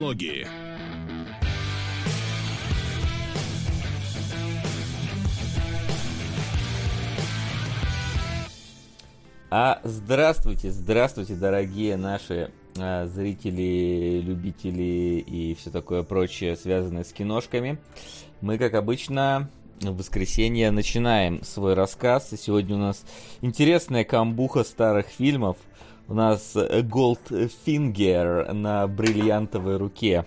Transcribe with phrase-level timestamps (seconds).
[0.00, 0.46] Логи.
[9.50, 17.78] А здравствуйте, здравствуйте, дорогие наши а, зрители, любители и все такое прочее, связанное с киношками.
[18.40, 19.50] Мы, как обычно,
[19.82, 22.32] в воскресенье начинаем свой рассказ.
[22.32, 23.04] И сегодня у нас
[23.42, 25.58] интересная камбуха старых фильмов.
[26.10, 30.24] У нас Goldfinger на бриллиантовой руке.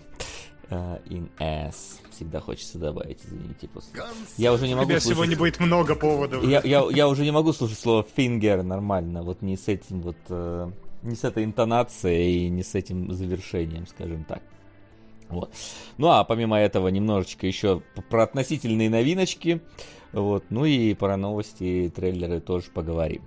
[0.70, 2.00] Uh, in S.
[2.10, 3.68] Всегда хочется добавить, извините.
[3.68, 4.02] После...
[4.38, 5.18] Я уже не могу У тебя слушать...
[5.18, 6.44] сегодня будет много поводов.
[6.48, 9.24] Я, я, я уже не могу слушать слово finger нормально.
[9.24, 10.16] Вот не с этим вот...
[10.30, 10.72] Э,
[11.04, 14.42] не с этой интонацией и не с этим завершением, скажем так.
[15.28, 15.54] Вот.
[15.98, 19.62] Ну а помимо этого немножечко еще про относительные новиночки.
[20.14, 20.46] Вот.
[20.50, 23.22] Ну и про новости, трейлеры тоже поговорим.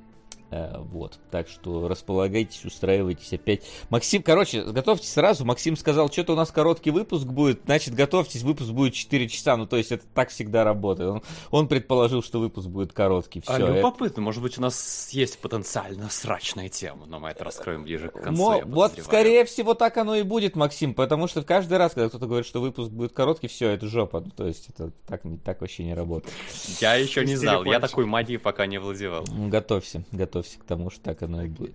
[0.51, 3.63] Э, вот, так что располагайтесь, устраивайтесь опять.
[3.91, 5.45] Максим, короче, готовьтесь сразу.
[5.45, 9.57] Максим сказал, что-то у нас короткий выпуск будет, значит, готовьтесь, выпуск будет 4 часа.
[9.57, 11.11] Ну, то есть это так всегда работает.
[11.11, 13.41] Он, он предположил, что выпуск будет короткий.
[13.41, 13.73] Все, а это...
[13.73, 18.23] любопытно, может быть, у нас есть потенциально срачная тема, но мы это раскроем ближе к
[18.23, 18.41] концу.
[18.41, 22.27] Мо- вот, скорее всего, так оно и будет, Максим, потому что каждый раз, когда кто-то
[22.27, 24.21] говорит, что выпуск будет короткий, все, это жопа.
[24.21, 26.33] Ну, то есть это так, так вообще не работает.
[26.81, 29.25] Я еще не знал, я такой магией пока не владевал.
[29.29, 30.05] Ну, готовься,
[30.47, 31.75] готовься к тому, что так оно и будет.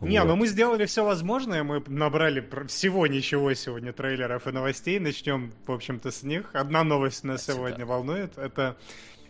[0.00, 0.28] Не, Вот.
[0.28, 4.98] ну мы сделали все возможное, мы набрали всего ничего сегодня трейлеров и новостей.
[4.98, 6.50] Начнем, в общем-то, с них.
[6.54, 7.66] Одна новость нас Спасибо.
[7.68, 8.36] сегодня волнует.
[8.36, 8.76] Это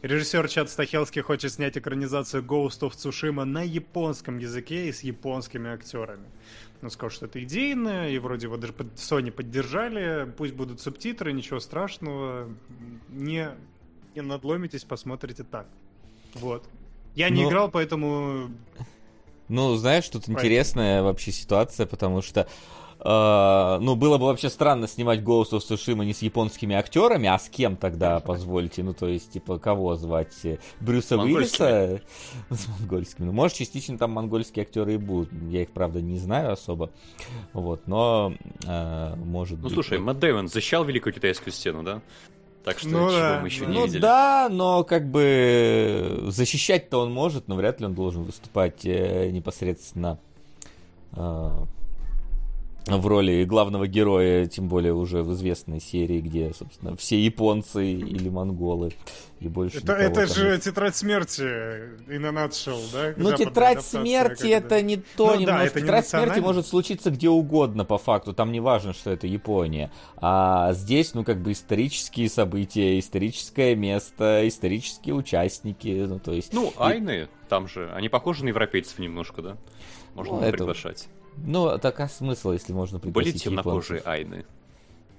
[0.00, 5.70] режиссер Чад Стахелский хочет снять экранизацию Ghost of Tsushima на японском языке и с японскими
[5.70, 6.25] актерами.
[6.80, 10.33] Он сказал, что это идейно, и вроде его даже под- Sony поддержали.
[10.39, 12.48] Пусть будут субтитры, ничего страшного.
[13.11, 13.50] Не,
[14.14, 15.67] не надломитесь, посмотрите так.
[16.34, 16.64] Вот.
[17.14, 18.50] Я не Но- играл, поэтому
[19.48, 20.38] Ну, знаешь, тут Поэтому.
[20.38, 22.46] интересная вообще ситуация, потому что
[23.05, 27.36] э, ну, было бы вообще странно снимать Ghost of Tsushima не с японскими актерами, а
[27.38, 28.83] с кем тогда, позвольте?
[28.84, 30.33] Ну, то есть, типа, кого звать?
[30.44, 31.18] Э, Брюса.
[31.18, 32.00] Уиллиса?
[32.50, 33.27] С монгольскими.
[33.27, 35.30] Ну, может, частично там монгольские актеры и будут.
[35.51, 36.90] Я их, правда, не знаю особо.
[37.52, 38.34] Вот, но,
[38.67, 39.72] э, может Ну быть.
[39.74, 40.05] слушай, вот.
[40.05, 42.01] Мэтт Дэймон защищал Великую Китайскую стену, да?
[42.64, 44.00] Так что Ну чего да, мы еще не ну видели.
[44.00, 50.18] да, но как бы защищать-то он может, но вряд ли он должен выступать э, непосредственно
[51.17, 51.51] э,
[52.87, 58.29] в роли главного героя, тем более уже в известной серии, где, собственно, все японцы или
[58.29, 58.91] монголы,
[59.39, 60.63] и больше Это, это же нет.
[60.63, 63.15] тетрадь смерти, in a nutshell, да?
[63.17, 65.65] Ну, тетрадь смерти это не то Ну да, немножко.
[65.67, 68.33] это не тетрадь смерти может случиться где угодно, по факту.
[68.35, 69.93] Там не важно, что это Япония.
[70.17, 76.05] А здесь, ну, как бы исторические события, историческое место, исторические участники.
[76.09, 76.53] Ну, то есть.
[76.53, 79.57] Ну, и- айны там же, они похожи на европейцев немножко, да?
[80.14, 81.09] Можно Ну, это- приглашать.
[81.37, 84.07] Ну, так а смысл, если можно Были пригласить темнокожие японцев?
[84.07, 84.45] айны?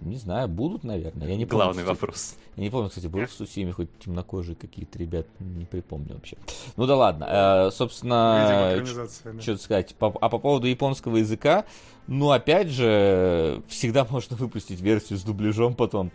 [0.01, 1.27] Не знаю, будут, наверное.
[1.29, 1.95] Я не помню, Главный кстати.
[1.95, 2.35] вопрос.
[2.57, 6.35] Я не помню, кстати, был в Сусиме хоть темнокожие какие-то ребят, не припомню вообще.
[6.75, 7.67] Ну да ладно.
[7.67, 9.41] Э, собственно, экранизация, да.
[9.41, 9.95] что сказать.
[9.95, 11.63] По- а по поводу японского языка,
[12.07, 16.11] ну, опять же, всегда можно выпустить версию с дубляжом потом,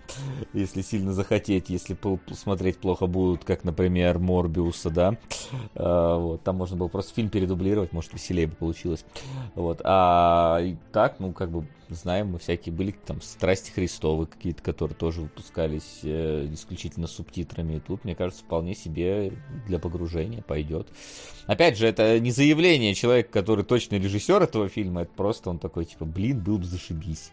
[0.52, 1.96] если сильно захотеть, если
[2.34, 5.16] смотреть плохо будут, как, например, Морбиуса, да.
[5.74, 9.04] Э, вот, там можно было просто фильм передублировать, может, веселее бы получилось.
[9.54, 10.60] Вот, а
[10.92, 16.00] так, ну, как бы, знаем, мы всякие были, там, Страсти Христовы какие-то, которые тоже выпускались
[16.02, 17.76] э, исключительно субтитрами.
[17.76, 19.32] И тут, мне кажется, вполне себе
[19.66, 20.88] для погружения пойдет.
[21.46, 25.77] Опять же, это не заявление человека, который точно режиссер этого фильма, это просто он такой,
[25.84, 27.30] типа, блин, был бы зашибись.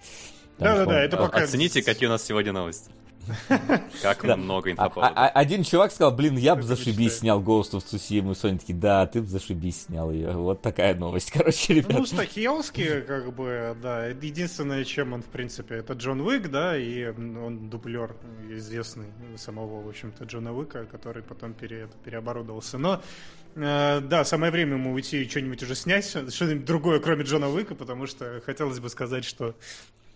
[0.59, 2.89] Да-да-да, это А- пока- Оцените, какие у нас сегодня новости.
[4.02, 5.13] Как много А- инфоповодов.
[5.16, 8.31] а- один чувак сказал, блин, я бы зашибись снял Ghost of Tsushima.
[8.31, 10.31] И Sony такие, да, ты бы зашибись снял ее.
[10.31, 11.91] Вот такая новость, короче, ребят.
[12.00, 17.06] Ну, Стахелский, как бы, да, единственное, чем он, в принципе, это Джон Уик, да, и
[17.08, 18.16] он дублер
[18.50, 22.78] известный самого, в общем-то, Джона Уика, который потом пере, переоборудовался.
[22.78, 23.02] Но,
[23.56, 27.75] э, да, самое время ему уйти и что-нибудь уже снять, что-нибудь другое, кроме Джона Уика,
[27.75, 29.56] потому что хотелось бы сказать, что,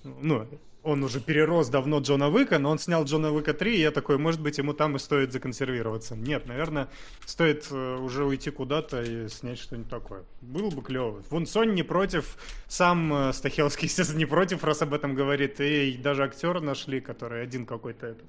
[0.04, 0.48] ну,
[0.84, 4.18] он уже перерос давно Джона Уика, но он снял Джона Уика 3, и я такой,
[4.18, 6.16] может быть, ему там и стоит законсервироваться.
[6.16, 6.88] Нет, наверное,
[7.26, 10.24] стоит э, уже уйти куда-то и снять что-нибудь такое.
[10.42, 11.22] Было бы клево.
[11.30, 12.38] Вон Соня не против,
[12.68, 17.44] сам э, Стахелский, естественно, не против, раз об этом говорит, и даже актера нашли, который
[17.44, 18.28] один какой-то этот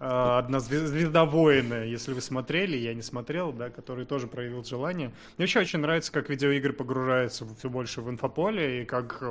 [0.00, 4.64] э, одна зве- звезда воина, если вы смотрели, я не смотрел, да, который тоже проявил
[4.64, 5.08] желание.
[5.36, 9.22] Мне вообще очень нравится, как видеоигры погружаются все больше в инфополе, и как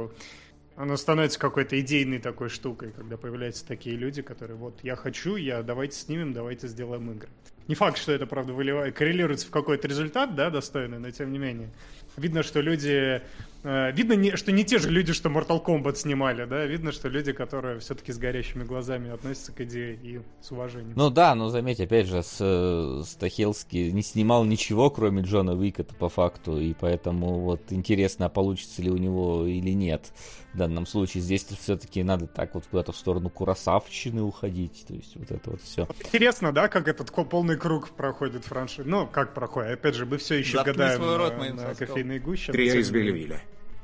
[0.77, 5.35] э, оно становится какой-то идейной такой штукой, когда появляются такие люди, которые вот я хочу,
[5.35, 7.29] я давайте снимем, давайте сделаем игры.
[7.67, 11.39] Не факт, что это, правда, выливает, коррелируется в какой-то результат, да, достойный, но тем не
[11.39, 11.69] менее.
[12.15, 13.21] Видно, что люди
[13.69, 16.65] Э, видно, не, что не те же люди, что Mortal Kombat снимали, да?
[16.65, 20.93] Видно, что люди, которые все-таки с горящими глазами относятся к идее и с уважением.
[20.95, 26.07] Ну да, но заметь, опять же, с, Стахелский не снимал ничего, кроме Джона Уика-то по
[26.07, 30.13] факту, и поэтому вот интересно, а получится ли у него или нет
[30.57, 31.21] в данном случае.
[31.21, 35.61] Здесь все-таки надо так вот куда-то в сторону Курасавчины уходить, то есть вот это вот
[35.61, 35.87] все.
[35.99, 38.83] Интересно, да, как этот полный круг проходит франшиз?
[38.85, 39.73] Ну, как проходит?
[39.73, 42.51] Опять же, мы все еще Заткни гадаем на, рот на кофейной гуще.
[42.51, 43.39] Трия из Бельвиля.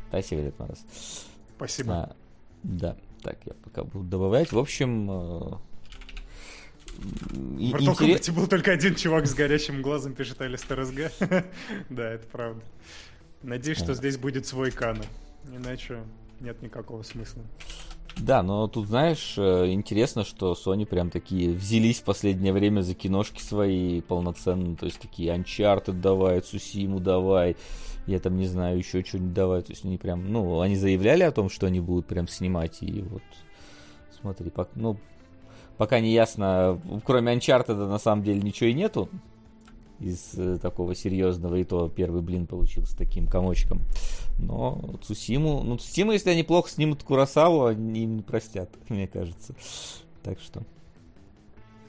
[0.09, 0.79] Спасибо, Дед Мороз.
[1.55, 1.93] Спасибо.
[1.93, 2.15] А,
[2.63, 4.51] да, так, я пока буду добавлять.
[4.51, 5.11] В общем...
[5.11, 5.57] Э,
[6.97, 8.29] в Mortal интерес...
[8.29, 11.11] был только один чувак с горящим глазом, пишет Алистер СГ.
[11.89, 12.63] да, это правда.
[13.43, 15.05] Надеюсь, что здесь будет свой канон.
[15.51, 16.03] Иначе
[16.43, 17.43] нет никакого смысла.
[18.17, 22.93] Да, но тут, знаешь, э, интересно, что Sony прям такие взялись в последнее время за
[22.93, 27.55] киношки свои полноценно, то есть такие Uncharted давай, Сусиму давай,
[28.05, 31.31] я там не знаю, еще что-нибудь давай, то есть они прям, ну, они заявляли о
[31.31, 33.23] том, что они будут прям снимать, и вот,
[34.21, 34.97] смотри, ну,
[35.77, 39.09] пока не ясно, кроме Uncharted на самом деле ничего и нету,
[40.03, 43.81] из э, такого серьезного, и то первый блин получился таким комочком.
[44.37, 49.55] Но Цусиму, ну Цусиму, если они плохо снимут Курасаву, они не простят, мне кажется.
[50.21, 50.61] Так что...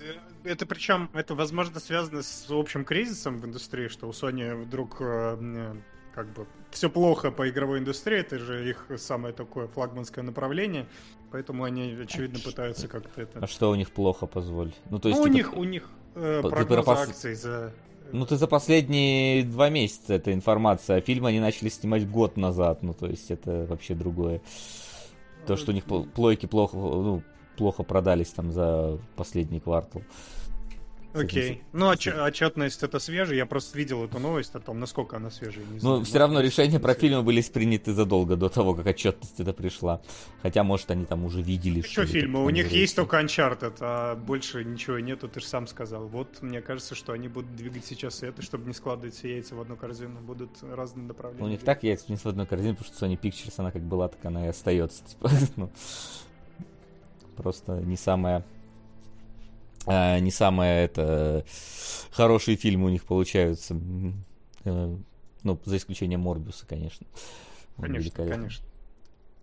[0.01, 0.15] Э,
[0.45, 5.75] это причем, это возможно связано с общим кризисом в индустрии, что у Sony вдруг э,
[6.15, 10.87] как бы все плохо по игровой индустрии, это же их самое такое флагманское направление,
[11.31, 13.41] поэтому они, очевидно, пытаются как-то это...
[13.41, 14.73] А что у них плохо, позволь?
[14.91, 15.33] Ну, то есть, ну, типа...
[15.33, 17.73] у них, у них э, прогноз акций за
[18.13, 22.83] ну, ты за последние два месяца эта информация, а фильм они начали снимать год назад,
[22.83, 24.41] ну, то есть это вообще другое.
[25.47, 27.23] То, что у них плойки плохо, ну,
[27.57, 30.03] плохо продались там за последний квартал.
[31.15, 31.63] Окей.
[31.73, 33.37] Ну, отч- отчетность это свежая.
[33.37, 35.65] Я просто видел эту новость о том, насколько она свежая.
[35.65, 39.53] Не ну, все равно решения про фильмы были приняты задолго до того, как отчетность это
[39.53, 40.01] пришла.
[40.43, 41.83] Хотя, может, они там уже видели.
[41.83, 42.45] Что, что фильмы?
[42.45, 46.09] У них есть только Uncharted, а больше ничего нету, ты же сам сказал.
[46.09, 49.61] Вот, мне кажется, что они будут двигать сейчас это, чтобы не складывать все яйца в
[49.61, 50.21] одну корзину.
[50.21, 51.45] Будут разные направления.
[51.47, 54.09] У них так яйца не в одну корзину, потому что Sony Pictures, она как была,
[54.09, 55.05] так она и остается.
[55.05, 55.71] Типа, ну,
[57.37, 58.45] просто не самая
[59.87, 61.45] а, не самые это
[62.11, 63.79] хорошие фильмы у них получаются.
[64.65, 64.97] Э,
[65.43, 67.07] ну, за исключением Морбиуса, конечно.
[67.81, 68.65] Конечно, конечно.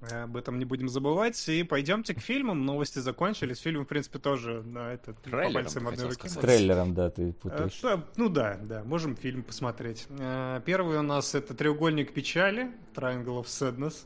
[0.09, 1.47] Об этом не будем забывать.
[1.47, 2.65] И пойдемте к фильмам.
[2.65, 3.59] Новости закончились.
[3.59, 6.27] Фильм, в принципе, тоже на это по пальцам одной руки.
[6.27, 7.79] С трейлером, да, ты путаешь.
[7.83, 10.07] А, ну да, да, можем фильм посмотреть.
[10.09, 14.05] Э, первый у нас это «Треугольник печали», Triangle of Sadness.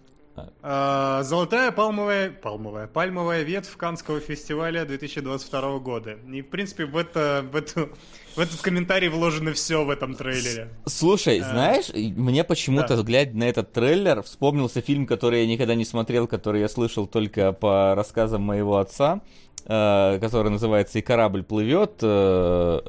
[0.61, 6.17] А, золотая пальмовая, пальмовая, пальмовая ветвь Канского фестиваля 2022 года.
[6.31, 7.89] И, в принципе, в, это, в, эту,
[8.35, 10.69] в этот комментарий вложено все в этом трейлере.
[10.85, 13.03] Слушай, а, знаешь, мне почему-то, да.
[13.03, 17.51] глядя на этот трейлер, вспомнился фильм, который я никогда не смотрел, который я слышал только
[17.53, 19.21] по рассказам моего отца,
[19.65, 22.81] э, который называется «И корабль плывет», э,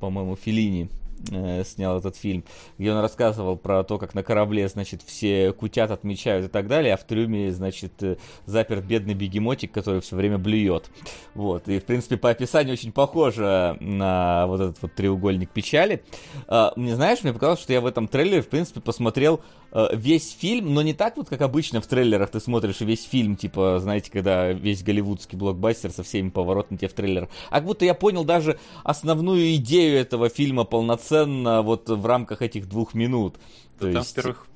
[0.00, 0.90] по-моему, Филини
[1.30, 2.44] э, снял этот фильм,
[2.78, 6.94] где он рассказывал про то, как на корабле, значит, все кутят, отмечают и так далее,
[6.94, 8.16] а в трюме, значит, э,
[8.46, 10.90] заперт бедный бегемотик, который все время блюет.
[11.34, 16.02] Вот, и, в принципе, по описанию очень похоже на вот этот вот треугольник печали.
[16.48, 19.40] Э, мне, знаешь, мне показалось, что я в этом трейлере, в принципе, посмотрел
[19.70, 23.36] Э, весь фильм, но не так вот, как обычно в трейлерах ты смотришь весь фильм,
[23.36, 27.28] типа, знаете, когда весь голливудский блокбастер со всеми поворотами тебе в трейлер.
[27.50, 32.68] А как будто я понял даже основную идею этого фильма полноценно вот в рамках этих
[32.68, 33.34] двух минут.
[33.34, 34.16] Да, То там, есть...
[34.16, 34.46] во-первых,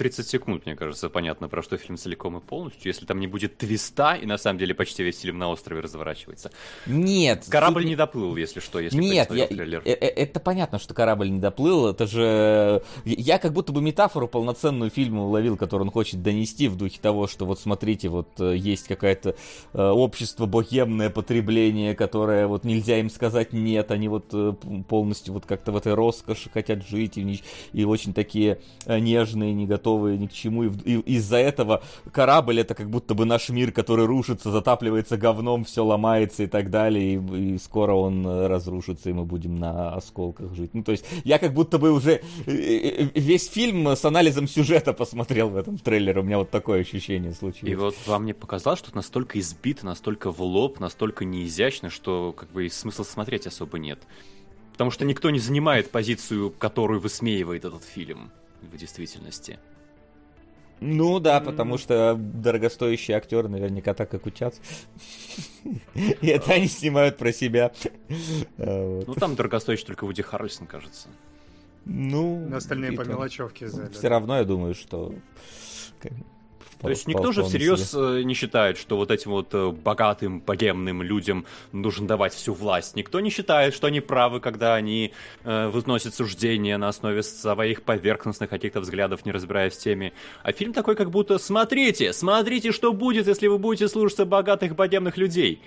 [0.00, 3.58] 30 секунд, мне кажется, понятно, про что фильм целиком и полностью, если там не будет
[3.58, 6.50] твиста, и на самом деле почти весь фильм на острове разворачивается.
[6.86, 7.44] Нет.
[7.50, 9.82] Корабль не доплыл, если что, если Нет, я, трейлер.
[9.84, 12.82] Э, э, это понятно, что корабль не доплыл, это же...
[13.04, 17.26] Я как будто бы метафору полноценную фильма уловил, которую он хочет донести в духе того,
[17.26, 19.34] что вот смотрите, вот э, есть какое-то
[19.74, 24.32] общество богемное потребление, которое вот нельзя им сказать нет, они вот
[24.88, 27.42] полностью вот как-то в этой роскоши хотят жить, и,
[27.74, 31.82] и очень такие нежные, не готовы готовые ни к чему, и, и из-за этого
[32.12, 36.70] корабль это как будто бы наш мир, который рушится, затапливается говном, все ломается и так
[36.70, 40.74] далее, и, и скоро он э, разрушится, и мы будем на осколках жить.
[40.74, 44.92] Ну, то есть, я как будто бы уже э, э, весь фильм с анализом сюжета
[44.92, 47.72] посмотрел в этом трейлере, у меня вот такое ощущение случилось.
[47.72, 52.50] И вот вам не показалось, что настолько избито, настолько в лоб, настолько неизящно, что как
[52.50, 53.98] бы смысла смотреть особо нет.
[54.72, 58.30] Потому что никто не занимает позицию, которую высмеивает этот фильм
[58.62, 59.58] в действительности.
[60.80, 64.54] Ну да, потому что дорогостоящие актеры наверняка так и кутят.
[65.94, 67.72] И это они снимают про себя.
[68.56, 71.08] Ну там дорогостоящий только Вуди Харрельсон, кажется.
[71.84, 73.90] Ну, На остальные по мелочевке взяли.
[73.90, 75.14] Все равно я думаю, что...
[76.80, 78.24] То есть никто же всерьез себе.
[78.24, 82.96] не считает, что вот этим вот э, богатым, богемным людям нужно давать всю власть.
[82.96, 85.12] Никто не считает, что они правы, когда они
[85.44, 90.12] э, выносят суждения на основе своих поверхностных каких-то взглядов, не разбираясь в теме.
[90.42, 95.16] А фильм такой, как будто «Смотрите, смотрите, что будет, если вы будете слушаться богатых, богемных
[95.16, 95.60] людей».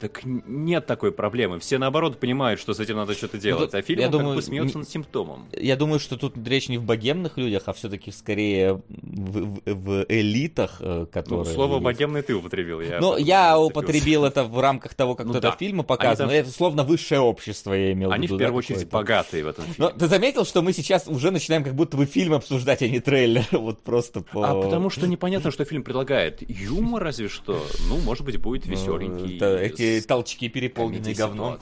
[0.00, 1.58] Так нет такой проблемы.
[1.60, 3.72] Все наоборот понимают, что с этим надо что-то ну, делать.
[3.74, 5.46] Ну, а фильм я думаю, как бы смеется над симптомом.
[5.52, 10.06] Я думаю, что тут речь не в богемных людях, а все-таки скорее в, в, в
[10.08, 11.44] элитах, э, которые.
[11.44, 11.84] Ну, слово есть.
[11.84, 12.80] богемный ты употребил.
[12.80, 15.50] Я ну, я употребил это в рамках того, как ну, это да.
[15.52, 16.30] фильма показано.
[16.30, 16.38] Там...
[16.38, 18.34] Это словно высшее общество, я имел Они в виду.
[18.36, 19.76] Они в первую да, очередь богатые в этом фильме.
[19.78, 23.00] Но ты заметил, что мы сейчас уже начинаем как будто бы фильм обсуждать, а не
[23.00, 23.44] трейлер.
[23.60, 24.48] Вот просто по.
[24.48, 26.42] А потому что непонятно, что фильм предлагает.
[26.48, 27.62] Юмор разве что.
[27.88, 29.38] Ну, может быть, будет ну, веселенький.
[29.38, 31.58] Эти толчки перед переполненный говном.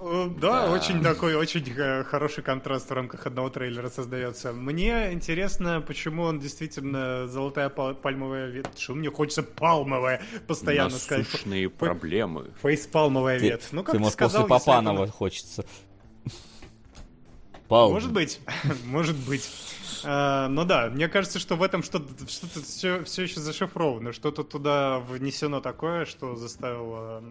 [0.00, 4.52] Э, да, да, очень такой, очень э, хороший контраст в рамках одного трейлера создается.
[4.52, 8.78] Мне интересно, почему он действительно золотая пальмовая ветвь.
[8.78, 11.26] Что мне хочется палмовая постоянно сказать.
[11.26, 12.52] Насущные проблемы.
[12.62, 13.72] Фейспалмовая ветвь.
[13.72, 15.12] Ну, как ты, может, сказал, после Папанова это...
[15.12, 15.64] хочется.
[17.66, 17.92] Палм.
[17.92, 18.40] Может быть,
[18.84, 19.48] может быть.
[20.04, 24.44] Uh, ну да, мне кажется, что в этом что-то что все, все еще зашифровано, что-то
[24.44, 27.22] туда внесено такое, что заставило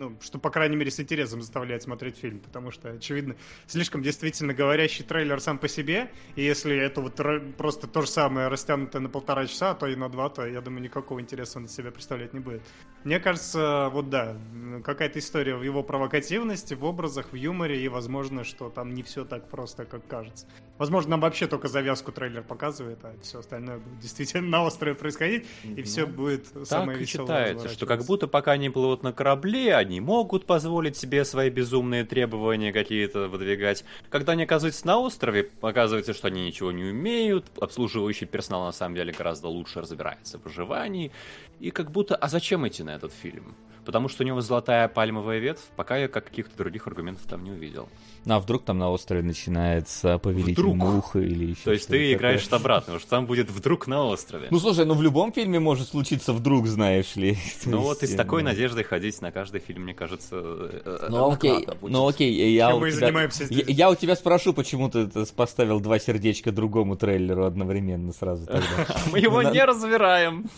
[0.00, 3.36] ну, что, по крайней мере, с интересом заставляет смотреть фильм, потому что, очевидно,
[3.66, 7.20] слишком действительно говорящий трейлер сам по себе, и если это вот
[7.58, 10.62] просто то же самое растянутое на полтора часа, а то и на два, то, я
[10.62, 12.62] думаю, никакого интереса он из себя представлять не будет.
[13.04, 14.38] Мне кажется, вот да,
[14.84, 19.26] какая-то история в его провокативности, в образах, в юморе, и, возможно, что там не все
[19.26, 20.46] так просто, как кажется.
[20.80, 25.46] Возможно, нам вообще только завязку трейлер показывает, а все остальное будет действительно на острове происходить,
[25.62, 27.26] и все будет самое так веселое.
[27.26, 31.50] Так считается, что как будто пока они плывут на корабле, они могут позволить себе свои
[31.50, 33.84] безумные требования какие-то выдвигать.
[34.08, 38.94] Когда они оказываются на острове, оказывается, что они ничего не умеют, обслуживающий персонал на самом
[38.94, 41.12] деле гораздо лучше разбирается в выживании,
[41.58, 43.54] и как будто, а зачем идти на этот фильм?
[43.84, 47.88] Потому что у него золотая пальмовая ветвь, пока я каких-то других аргументов там не увидел.
[48.24, 50.76] Ну, а вдруг там на острове начинается повелитель вдруг.
[50.76, 52.14] мух или еще То есть ты такое.
[52.14, 54.48] играешь обратно, потому что там будет вдруг на острове.
[54.50, 57.36] Ну, слушай, ну в любом фильме может случиться вдруг, знаешь ли.
[57.64, 61.66] Ну вот и с такой надеждой ходить на каждый фильм, мне кажется, э, Ну окей,
[61.82, 63.26] ну окей, я у, тебя,
[63.68, 68.46] я, у тебя спрошу, почему ты поставил два сердечка другому трейлеру одновременно сразу
[69.12, 70.50] Мы его не разбираем.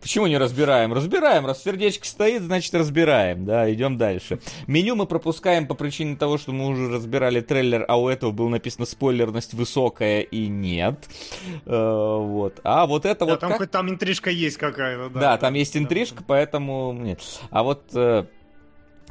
[0.00, 0.92] Почему не разбираем?
[0.92, 4.40] Разбираем, раз сердечко стоит, значит разбираем, да, идем дальше.
[4.66, 8.48] Меню мы пропускаем по причине того, что мы уже разбирали трейлер, а у этого было
[8.48, 11.08] написано спойлерность высокая и нет.
[11.66, 12.60] Э, вот.
[12.64, 13.40] А вот это да, вот...
[13.40, 13.58] Там как...
[13.58, 15.20] хоть там интрижка есть какая-то, да.
[15.20, 17.20] Да, там есть интрижка, поэтому нет.
[17.50, 18.24] А вот э,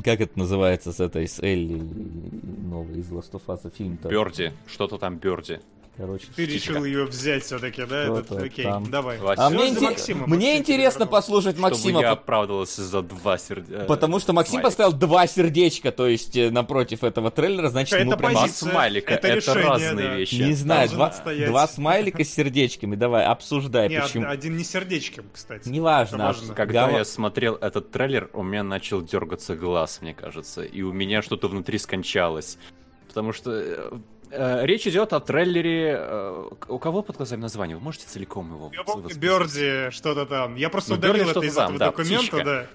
[0.04, 4.10] как это называется с этой, с Элли, новый из Last of Us фильм-то?
[4.10, 5.60] Берди, что-то там Берди.
[5.98, 8.04] Короче, Ты решил ее взять все-таки, да?
[8.04, 8.90] Этот, окей, там.
[8.92, 9.18] давай.
[9.20, 9.82] А мне, инте...
[9.82, 11.90] Максима, мне интересно послушать Максима.
[11.90, 13.86] Чтобы я оправдывался за два сердечка.
[13.86, 14.66] Потому что Максим Смайлик.
[14.66, 18.34] поставил два сердечка, то есть э, напротив этого трейлера, значит это ему прям...
[18.34, 20.16] Два смайлика, это, это решение, разные да.
[20.16, 20.36] вещи.
[20.36, 21.14] Не знаю, два,
[21.48, 23.90] два смайлика с сердечками, давай, обсуждай.
[23.90, 24.28] Не, почему.
[24.28, 25.68] один не сердечком, кстати.
[25.68, 26.20] Неважно.
[26.20, 26.54] важно.
[26.54, 27.00] Когда Гава...
[27.00, 31.48] я смотрел этот трейлер, у меня начал дергаться глаз, мне кажется, и у меня что-то
[31.48, 32.60] внутри скончалось.
[33.08, 33.98] Потому что Э,
[34.32, 35.96] речь идет о трейлере.
[36.00, 37.78] Э, у кого под глазами название?
[37.78, 40.56] Вы можете целиком его Я помню, Берди, что-то там.
[40.56, 42.44] Я просто ну, удалил это из там, этого да, документа, птичка.
[42.44, 42.68] да.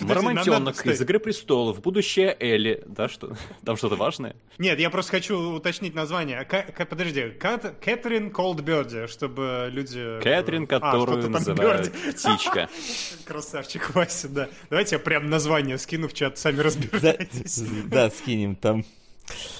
[0.00, 3.36] Мармонтенок из «Игры престолов», будущее Элли, да, что?
[3.64, 4.36] Там что-то важное?
[4.58, 6.44] Нет, я просто хочу уточнить название.
[6.44, 10.20] К- подожди, Кат- Кэтрин Колдберди, чтобы люди...
[10.22, 12.68] Кэтрин, а, которую а, называют птичка.
[13.24, 14.48] Красавчик Вася, да.
[14.70, 17.62] Давайте я прям название скину в чат, сами разбирайтесь.
[17.86, 18.84] Да, скинем там.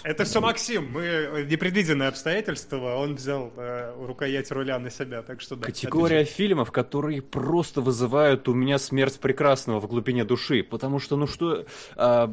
[0.02, 0.90] Это все Максим.
[0.92, 2.96] Мы э, непредвиденные обстоятельства.
[2.96, 5.66] Он взял э, рукоять руля на себя, так что да.
[5.66, 6.36] Категория отлично.
[6.36, 11.64] фильмов, которые просто вызывают у меня смерть прекрасного в глубине души, потому что, ну что,
[11.96, 12.28] э,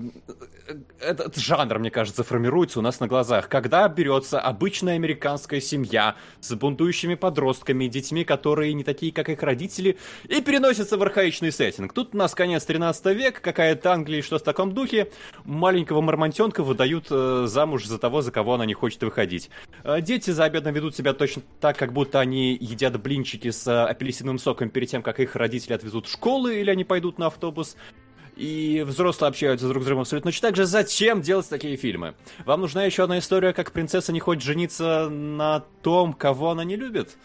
[0.99, 3.49] этот жанр, мне кажется, формируется у нас на глазах.
[3.49, 9.97] Когда берется обычная американская семья с бунтующими подростками, детьми, которые не такие, как их родители,
[10.27, 11.93] и переносится в архаичный сеттинг.
[11.93, 15.11] Тут у нас конец 13 века, какая-то Англия, что в таком духе.
[15.43, 19.49] Маленького мармонтенка выдают э, замуж за того, за кого она не хочет выходить.
[19.83, 23.85] А дети за обедом ведут себя точно так, как будто они едят блинчики с э,
[23.85, 27.75] апельсиновым соком перед тем, как их родители отвезут в школу или они пойдут на автобус.
[28.37, 30.65] И взрослые общаются друг с другом абсолютно точно так же.
[30.65, 32.13] Зачем делать такие фильмы?
[32.45, 36.75] Вам нужна еще одна история, как принцесса не хочет жениться на том, кого она не
[36.75, 37.17] любит?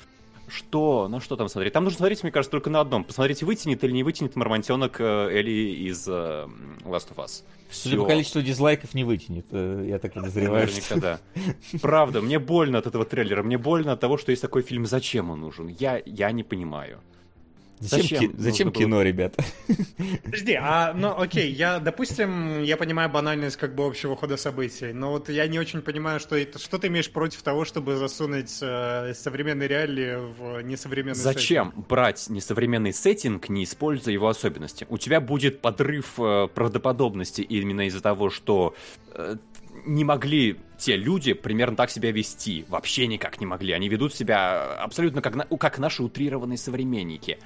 [0.52, 1.08] Что?
[1.08, 1.72] Ну что там смотреть?
[1.72, 3.04] Там нужно смотреть, мне кажется, только на одном.
[3.04, 5.50] Посмотреть, вытянет или не вытянет мармонтенок э, Элли
[5.88, 6.46] из э,
[6.84, 7.42] Last of Us.
[7.70, 9.46] Судя по количеству дизлайков, не вытянет.
[9.50, 10.66] э, Я так подозреваю.
[10.66, 11.20] Наверняка, да.
[11.80, 13.42] Правда, мне больно от этого трейлера.
[13.42, 14.84] Мне больно от того, что есть такой фильм.
[14.86, 15.68] Зачем он нужен?
[15.68, 17.00] Я, я не понимаю.
[17.82, 19.44] Зачем, Зачем ки- зачем было- кино, ребята?
[20.24, 25.10] Подожди, а, ну окей, я, допустим, я понимаю банальность как бы общего хода событий, но
[25.10, 29.14] вот я не очень понимаю, что это, что ты имеешь против того, чтобы засунуть э,
[29.14, 34.86] современные реалии в несовременный Зачем брать несовременный сеттинг, не используя его особенности?
[34.88, 38.74] У тебя будет подрыв э, правдоподобности именно из-за того, что
[39.14, 39.36] э,
[39.86, 42.64] не могли те люди примерно так себя вести.
[42.68, 43.72] Вообще никак не могли.
[43.72, 47.38] Они ведут себя абсолютно как, на- как наши утрированные современники.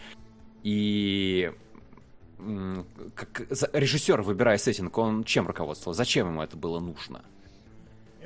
[0.66, 1.52] И
[3.14, 5.99] как режиссер, выбирая сеттинг, он чем руководствовался?
[5.99, 7.25] Зачем ему это было нужно?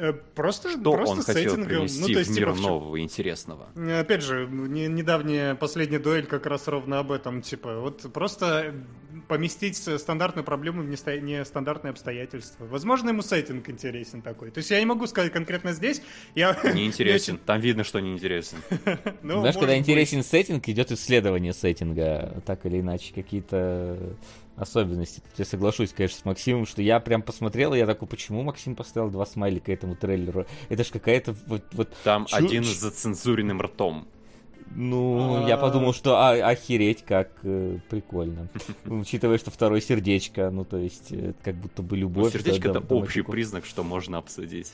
[0.00, 2.56] Э, Просто, Что просто он хотел сеттингом, привнести ну, то есть, в мир типа, в
[2.56, 3.68] чём- нового интересного?
[3.76, 8.74] Э, Опять же, не- недавняя последняя дуэль как раз ровно об этом, типа, вот просто
[9.28, 12.64] поместить стандартную проблему в неста- нестандартные обстоятельства.
[12.64, 14.50] Возможно, ему сеттинг интересен такой.
[14.50, 16.00] То есть я не могу сказать конкретно здесь.
[16.34, 17.38] Я Не интересен.
[17.44, 18.58] Там видно, что не интересен.
[19.22, 24.16] Ну, Знаешь, когда интересен сеттинг, идет исследование сеттинга, так или иначе, какие-то
[24.60, 25.20] особенности.
[25.20, 28.76] Тут я соглашусь, конечно, с Максимом, что я прям посмотрел, и я такой, почему Максим
[28.76, 30.46] поставил два смайлика этому трейлеру?
[30.68, 31.62] Это ж какая-то вот...
[31.72, 34.06] вот Там чу- один с зацензуренным ртом.
[34.72, 35.58] Ну, я А.
[35.58, 38.48] подумал, что а, охереть, как э, прикольно.
[38.86, 42.32] Учитывая, что второе сердечко, ну, то есть, э, как будто бы Ну, любовь.
[42.32, 44.72] сердечко да, это да, общий признак, что можно обсудить.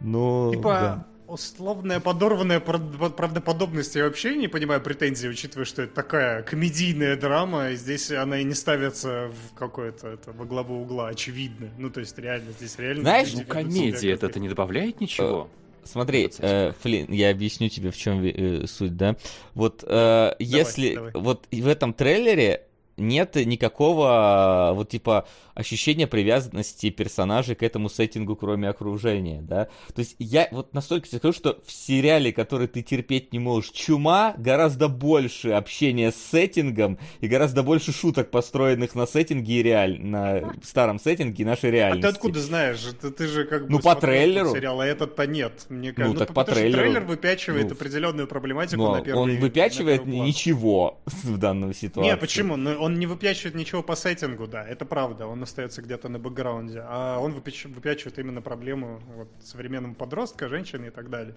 [0.00, 1.06] Ну, Типа, да.
[1.34, 7.70] Условная подорванная прав- правдоподобность, я вообще не понимаю претензий, учитывая, что это такая комедийная драма,
[7.70, 11.68] и здесь она и не ставится в какое-то, это, во главу угла, очевидно.
[11.76, 13.02] Ну, то есть, реально, здесь реально...
[13.02, 15.48] Знаешь, Ну, комедия как- это, это не добавляет ничего.
[15.82, 19.16] Смотри, Вот с э, Флин, я объясню тебе, в чем э, суть, да.
[19.52, 21.12] Вот э, если давай.
[21.12, 22.62] вот в этом трейлере
[22.96, 29.66] нет никакого вот типа ощущения привязанности персонажей к этому сеттингу, кроме окружения, да.
[29.94, 33.70] То есть я вот настолько тебе скажу, что в сериале, который ты терпеть не можешь,
[33.70, 40.00] Чума, гораздо больше общения с сеттингом и гораздо больше шуток, построенных на сеттинге и реаль...
[40.00, 42.02] на старом сеттинге и нашей А реальности.
[42.02, 42.80] ты откуда знаешь?
[43.00, 44.52] Ты, ты же как бы Ну, по трейлеру.
[44.54, 45.66] сериал, а этот-то нет.
[45.68, 46.82] Мне кажется, так по потому что трейлеру.
[46.82, 50.10] трейлер выпячивает Ну, определенную проблематику Но на первый он на выпячивает план.
[50.26, 52.10] ничего в данной ситуации.
[52.10, 52.56] Не, почему?
[52.56, 55.26] Ну, он не выпячивает ничего по сеттингу, да, это правда.
[55.26, 56.82] Он остается где-то на бэкграунде.
[56.84, 61.34] А он выпяч- выпячивает именно проблему вот, современного подростка, женщины и так далее.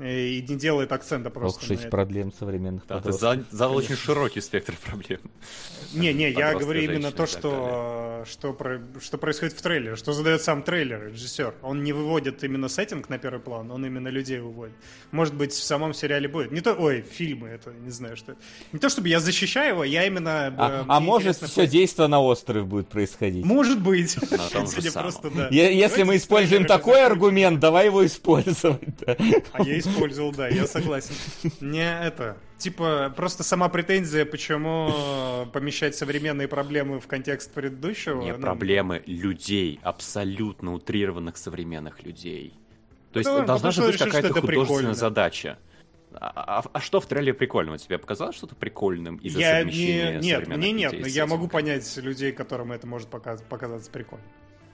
[0.00, 3.20] И не делает акцента Ох, просто на шесть проблем современных Да, ты подростков.
[3.50, 5.18] за- задал очень широкий спектр проблем.
[5.92, 10.42] Не, не, я говорю именно то, что, что, про- что происходит в трейлере, что задает
[10.42, 11.54] сам трейлер, режиссер.
[11.62, 14.74] Он не выводит именно сеттинг на первый план, он именно людей выводит.
[15.10, 16.52] Может быть, в самом сериале будет.
[16.52, 18.36] Не то, ой, фильмы, это не знаю, что.
[18.72, 20.28] Не то, чтобы я защищаю его, я именно...
[20.50, 23.44] э, А, а может, все просто- действо на острове будет происходить.
[23.44, 24.16] Может быть.
[24.94, 25.48] Просто, да.
[25.48, 28.80] Если мы Давайте используем трейлеры такой аргумент, давай его использовать.
[29.00, 29.16] да.
[29.52, 31.14] А я использовал, да, я согласен.
[31.60, 32.36] Не это.
[32.58, 38.20] Типа, просто сама претензия, почему э, помещать современные проблемы в контекст предыдущего.
[38.22, 42.54] Не ну, проблемы людей, абсолютно утрированных современных людей.
[43.12, 44.94] То есть Потому- должна же быть какая-то художественная прикольно.
[44.94, 45.58] задача.
[46.14, 47.78] А, а- а что в трейлере прикольного?
[47.78, 51.48] Тебе показалось что-то прикольным из-за Я совмещения не, нет, современных мне нет, но я могу
[51.48, 54.24] понять людей, которым это может показ- показаться прикольно.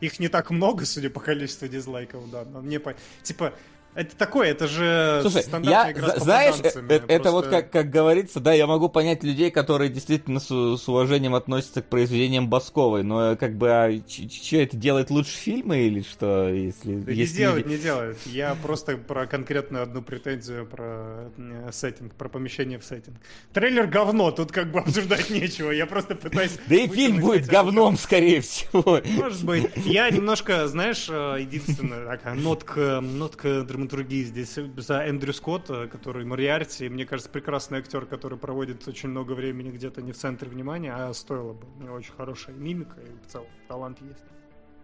[0.00, 2.44] Их не так много, судя по количеству дизлайков, да.
[2.44, 2.94] Но мне по...
[3.22, 3.52] типа
[3.94, 7.70] это такое, это же Слушай, я, игра знаешь, э, попаданцами, э, это вот просто- как,
[7.70, 12.48] как говорится, да, я могу понять людей, которые действительно с, с уважением относятся к произведениям
[12.48, 16.96] Басковой, но э, как бы, а что это делает лучше фильмы или что, если...
[16.96, 18.18] Да если не делает, не делает.
[18.26, 23.16] Я просто про конкретную одну претензию про э, сеттинг, про помещение в сеттинг.
[23.52, 25.70] Трейлер говно, тут как бы обсуждать нечего.
[25.70, 26.58] Я просто пытаюсь...
[26.66, 29.00] Да и фильм будет говном, скорее всего.
[29.04, 29.70] Может быть.
[29.76, 37.06] Я немножко, знаешь, единственная такая нотка, нотка драматургии здесь за Эндрю Скотта, который Мориарти, мне
[37.06, 41.52] кажется, прекрасный актер, который проводит очень много времени где-то не в центре внимания, а стоило
[41.54, 41.66] бы.
[41.78, 44.24] У него очень хорошая мимика и в целом талант есть.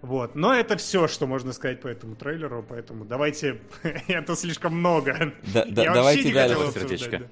[0.03, 0.35] Вот.
[0.35, 3.61] Но это все, что можно сказать по этому трейлеру, поэтому давайте...
[4.09, 5.33] это слишком много.
[5.53, 6.55] Да- да- Я давайте не дальше.
[6.57, 7.19] хотел Сердечко.
[7.19, 7.27] да.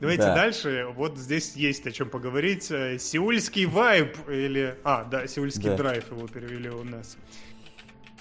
[0.00, 0.34] Давайте Да.
[0.34, 0.86] дальше.
[0.96, 2.72] Вот здесь есть о чем поговорить.
[2.72, 4.76] Э, Сеульский вайб или...
[4.82, 5.76] А, да, Сеульский Да.
[5.76, 7.16] драйв его перевели у нас.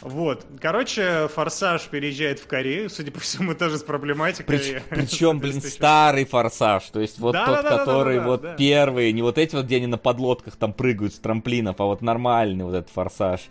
[0.02, 0.46] Вот.
[0.60, 4.46] Короче, Форсаж переезжает в Корею, судя по всему, тоже с проблематикой.
[4.46, 9.12] Прич, причем, блин, старый Форсаж, то есть вот Да, тот, да, который да, вот первый,
[9.12, 12.66] не вот эти вот, где они на подлодках там прыгают с трамплинов, а вот нормальный
[12.66, 13.42] вот этот Форсаж,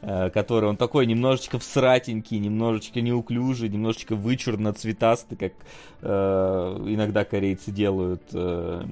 [0.00, 5.52] который, он такой немножечко всратенький, немножечко неуклюжий, немножечко вычурно цветастый, как
[6.02, 8.22] э, иногда корейцы делают.
[8.32, 8.84] э,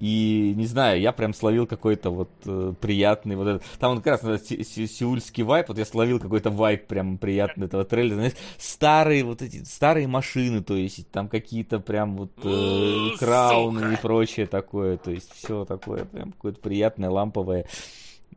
[0.00, 3.62] и, не знаю, я прям словил какой-то вот э, приятный вот этот...
[3.78, 7.16] Там он как раз э, се- се- сеульский вайп, вот я словил какой-то вайп прям
[7.16, 8.16] приятный этого трейлера.
[8.16, 13.96] Знаешь, старые вот эти, старые машины, то есть там какие-то прям вот э, крауны и
[13.96, 14.98] прочее такое.
[14.98, 17.64] То есть все такое прям какое-то приятное, ламповое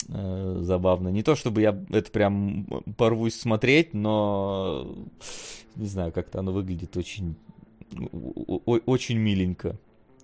[0.10, 1.10] э, забавно.
[1.10, 2.66] Не то чтобы я это прям
[2.98, 4.96] порвусь смотреть, но
[5.76, 7.36] не знаю, как-то оно выглядит очень
[8.86, 9.78] очень миленько.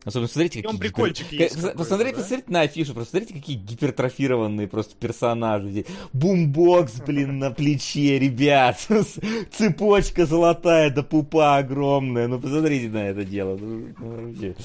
[0.06, 2.22] Особенно смотрите, какие прикольчик гипер- есть какой-то, Посмотрите, да?
[2.22, 5.86] посмотрите на афишу, просто смотрите, какие гипертрофированные просто персонажи.
[6.12, 8.86] Бумбокс, блин, на плече, ребят.
[9.52, 12.28] Цепочка золотая, да пупа огромная.
[12.28, 13.58] Ну, посмотрите на это дело.
[13.58, 14.56] Ну, ну.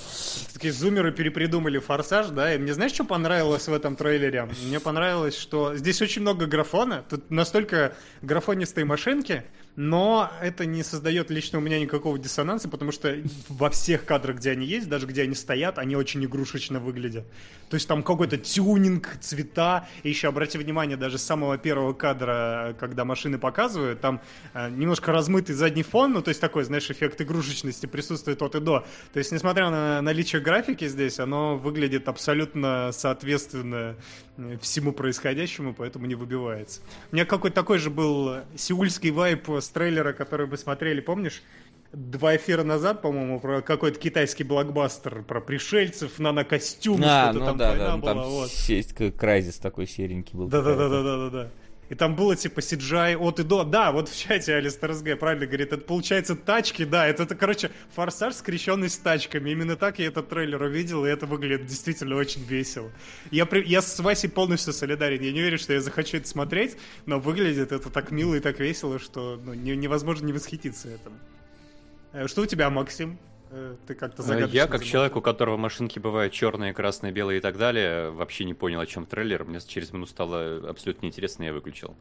[0.53, 4.49] Такие зумеры перепридумали форсаж, да, и мне знаешь, что понравилось в этом трейлере?
[4.67, 9.45] Мне понравилось, что здесь очень много графона, тут настолько графонистые машинки,
[9.79, 13.17] но это не создает лично у меня никакого диссонанса, потому что
[13.49, 17.25] во всех кадрах, где они есть, даже где они стоят, они очень игрушечно выглядят.
[17.71, 22.75] То есть там какой-то тюнинг, цвета, и еще обрати внимание, даже с самого первого кадра,
[22.81, 24.21] когда машины показывают, там
[24.53, 28.61] э, немножко размытый задний фон, ну то есть такой, знаешь, эффект игрушечности присутствует от и
[28.61, 28.85] до.
[29.13, 33.95] То есть, несмотря на наличие графики здесь, оно выглядит абсолютно соответственно
[34.61, 36.81] всему происходящему, поэтому не выбивается.
[37.11, 41.43] У меня какой-то такой же был сеульский вайп с трейлера, который мы смотрели, помнишь?
[41.93, 47.57] Два эфира назад, по-моему, про какой-то китайский блокбастер, про пришельцев, нанокостюмы, А, что-то ну там
[47.57, 48.51] да, да, была, там вот.
[48.51, 50.49] есть Крайзис такой серенький был.
[50.49, 50.61] Да,
[51.89, 53.65] И там было типа CGI от и до.
[53.65, 57.71] Да, вот в чате Алистер СГ правильно говорит, это получается тачки, да, это, это короче,
[57.95, 59.51] форсаж, скрещенный с тачками.
[59.51, 62.91] Именно так я этот трейлер увидел, и это выглядит действительно очень весело.
[63.31, 65.23] Я, я с Васей полностью солидарен.
[65.23, 68.61] Я не уверен, что я захочу это смотреть, но выглядит это так мило и так
[68.61, 71.17] весело, что ну, не- невозможно не восхититься этому.
[72.13, 73.19] Э, Что у тебя, Максим?
[73.87, 74.91] Ты как-то Э, загадочно Я, как замолчал.
[74.93, 78.87] человек, у которого машинки бывают черные, красные, белые и так далее, вообще не понял, о
[78.87, 79.45] чем трейлер.
[79.45, 81.97] Мне через минуту стало абсолютно неинтересно, и я выключил.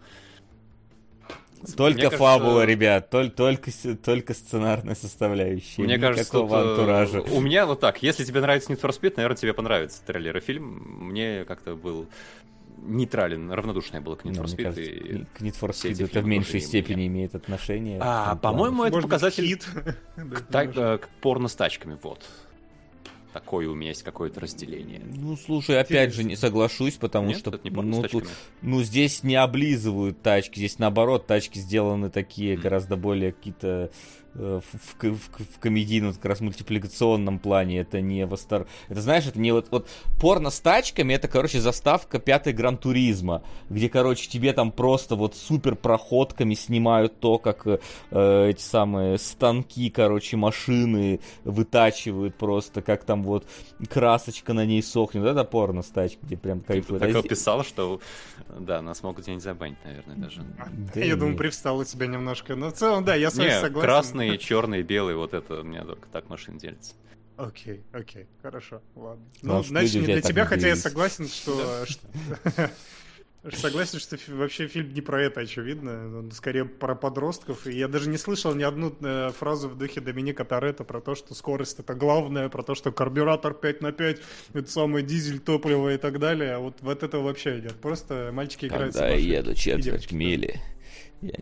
[1.76, 5.82] Только Мне кажется, фабула, ребят, толь- только, с- только сценарная составляющая.
[5.82, 7.22] Мне кажется, тут, э, антуража.
[7.22, 8.04] у меня вот так.
[8.04, 10.66] Если тебе нравится Need for Speed, наверное, тебе понравится трейлер и фильм.
[11.10, 12.08] Мне как-то был
[12.82, 14.63] нейтрален, равнодушное было к Need for Speed.
[14.63, 17.08] кажется, и- к Need for Speed это в меньшей степени мне.
[17.08, 18.00] имеет отношение.
[18.02, 19.68] А, по-моему, это Может показатель хит.
[20.16, 22.22] Да, так, э, к порно с тачками, вот.
[23.34, 25.02] Такое у меня есть какое-то разделение.
[25.06, 28.28] Ну, слушай, опять же, не соглашусь, потому Нет, что, ну, тут,
[28.63, 32.63] ну, здесь не облизывают тачки, здесь наоборот, тачки сделаны такие, Мгм.
[32.63, 33.92] гораздо более какие-то
[34.38, 38.67] в, в, в, в комедийном, как раз мультипликационном плане, это не востор...
[38.88, 43.89] Это, знаешь, это не вот, вот порно с тачками, это, короче, заставка пятой Гран-туризма, где,
[43.89, 47.80] короче, тебе там просто вот супер проходками снимают то, как э,
[48.12, 53.45] э, эти самые станки, короче, машины вытачивают просто, как там вот
[53.89, 55.23] красочка на ней сохнет.
[55.23, 57.00] Вот Это порно с тачки, где прям Ты кайфует.
[57.02, 58.00] так А здесь- описал, что
[58.60, 60.41] да, нас могут где-нибудь забанить, наверное, даже.
[60.93, 61.15] Да Я не.
[61.15, 62.56] думаю, привстал у тебя немножко.
[62.56, 63.82] Но в целом, да, я с вами согласен.
[63.82, 66.94] красные, черные, белые, вот это у меня только так машины делятся.
[67.38, 69.24] Окей, окей, хорошо, ладно.
[69.44, 71.86] Ну, Ну, значит, не для тебя, хотя я согласен, что...
[71.86, 72.08] что-
[73.54, 76.18] Согласен, что вообще фильм не про это, очевидно.
[76.20, 77.66] Он скорее про подростков.
[77.66, 81.16] И я даже не слышал ни одну э, фразу в духе Доминика Торетто про то,
[81.16, 84.22] что скорость это главное, про то, что карбюратор 5 на 5,
[84.54, 86.56] это самый дизель, топливо и так далее.
[86.56, 87.76] А вот, вот этого вообще нет.
[87.76, 89.38] Просто мальчики играют Когда я сумасшедшие.
[89.38, 90.60] еду четверть мили.
[91.22, 91.34] я-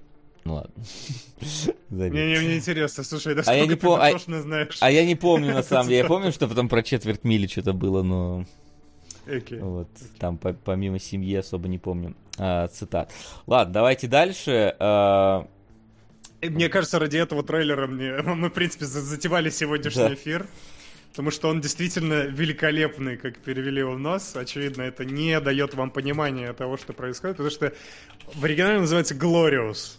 [0.45, 0.73] Ну ладно.
[1.89, 4.77] Не, не, мне интересно, слушай, да А я сколько не пом- а- знаешь?
[4.79, 5.99] А я не помню, на самом деле.
[6.01, 8.45] Я помню, что потом про четверть мили что-то было, но
[9.27, 9.59] Окей.
[9.59, 9.87] вот
[10.19, 13.11] там по- помимо семьи особо не помню а, цитат.
[13.47, 14.75] Ладно, давайте дальше.
[14.79, 15.47] А,
[16.43, 20.13] Мне кажется, ради этого трейлера мне, мы, в принципе, за- затевали сегодняшний Да.
[20.13, 20.45] эфир.
[21.09, 24.35] Потому что он действительно великолепный, как перевели его в нас.
[24.35, 27.71] Очевидно, это не дает вам понимания того, что происходит, потому что
[28.33, 29.97] в оригинале называется Glorious.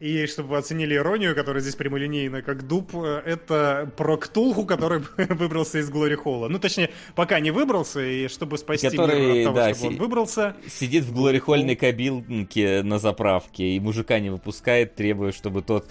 [0.00, 5.02] И чтобы вы оценили иронию, которая здесь прямолинейна, как дуб, э, это про Ктулху, который
[5.16, 6.48] выбрался из Глори Холла.
[6.48, 9.98] Ну, точнее, пока не выбрался, и чтобы спасти Который, мир от того, да, чтобы он
[9.98, 15.86] выбрался, сидит в глорихольной кабинке на заправке, и мужика не выпускает, требуя, чтобы тот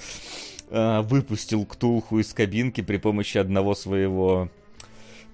[0.71, 4.49] а, выпустил Ктулху из кабинки при помощи одного своего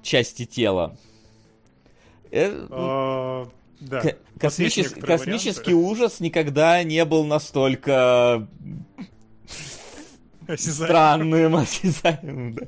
[0.01, 0.97] части тела.
[2.29, 3.45] Э, ну, э,
[3.79, 4.01] Да.
[4.01, 5.75] К- космичес- Космический варианты.
[5.75, 8.47] ужас никогда не был настолько.
[10.57, 12.53] Странным, осязаемым.
[12.55, 12.65] да.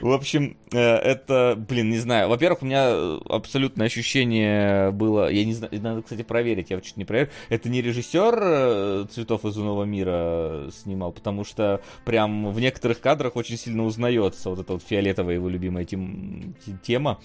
[0.00, 2.28] В общем, э, это, блин, не знаю.
[2.28, 6.96] Во-первых, у меня э, абсолютное ощущение было, я не знаю, надо, кстати, проверить, я чуть
[6.96, 7.30] не проверил.
[7.48, 13.36] Это не режиссер э, «Цветов из иного мира» снимал, потому что прям в некоторых кадрах
[13.36, 17.20] очень сильно узнается вот эта вот фиолетовая его любимая тем- те- тема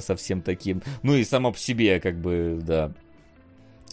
[0.00, 0.80] совсем таким.
[1.02, 2.92] Ну и сама по себе, как бы, да.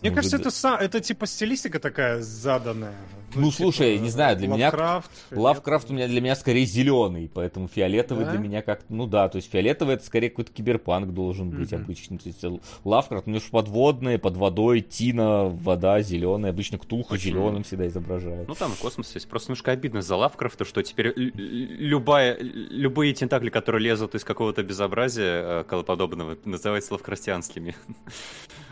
[0.04, 0.42] Мне Может, кажется, да.
[0.42, 2.94] это, са- это типа стилистика такая заданная.
[3.36, 7.68] Ну, слушай, не знаю, для меня- Лавкрафт, Лавкрафт у меня для меня скорее зеленый, поэтому
[7.68, 8.32] фиолетовый Да?
[8.32, 11.82] для меня как ну да, то есть фиолетовый это скорее какой-то киберпанк должен быть Мгм.
[11.82, 12.18] обычно.
[12.20, 12.44] То есть
[12.84, 17.18] Лавкрафт, ну уж подводные, под водой, Тина, вода зеленая, обычно Почему?
[17.18, 18.48] зеленым всегда изображают.
[18.48, 19.28] Ну там космос есть.
[19.28, 25.62] Просто немножко обидно за Лавкрафта, что теперь любая, любые тентакли, которые лезут из какого-то безобразия
[25.62, 27.76] э, колоподобного, называются лавкрафтианскими.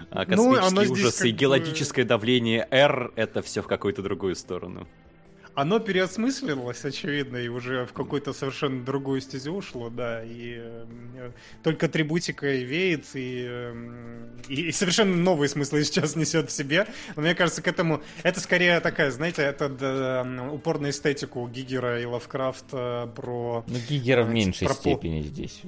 [0.10, 4.88] А Ну, оно космический здесь бы- геологическое давление R это все в какую-то другую сторону.
[5.54, 11.88] Оно переосмыслилось, очевидно, и уже в какую-то совершенно другую стезю ушло, да, и э, только
[11.88, 16.88] атрибутика и веет, и, э, и, и совершенно новые смыслы сейчас несет в себе.
[17.18, 18.02] Но мне кажется, к этому...
[18.24, 23.66] Это скорее такая, знаете, это да, упор на эстетику Гигера и Лавкрафта про...
[23.68, 25.62] Ну, Гигера в э, меньшей про степени здесь.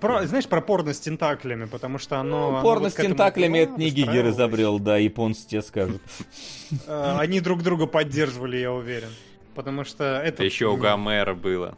[0.00, 2.48] Про, знаешь, про порно с тентаклями, потому что оно...
[2.48, 6.02] оно Порно вот с этому тентаклями была, это не Гигер изобрел, да, японцы тебе скажут.
[6.86, 9.10] Э, Они друг друга поддерживали, я уверен.
[9.54, 10.44] Потому что это...
[10.44, 11.76] Еще у Гомера было.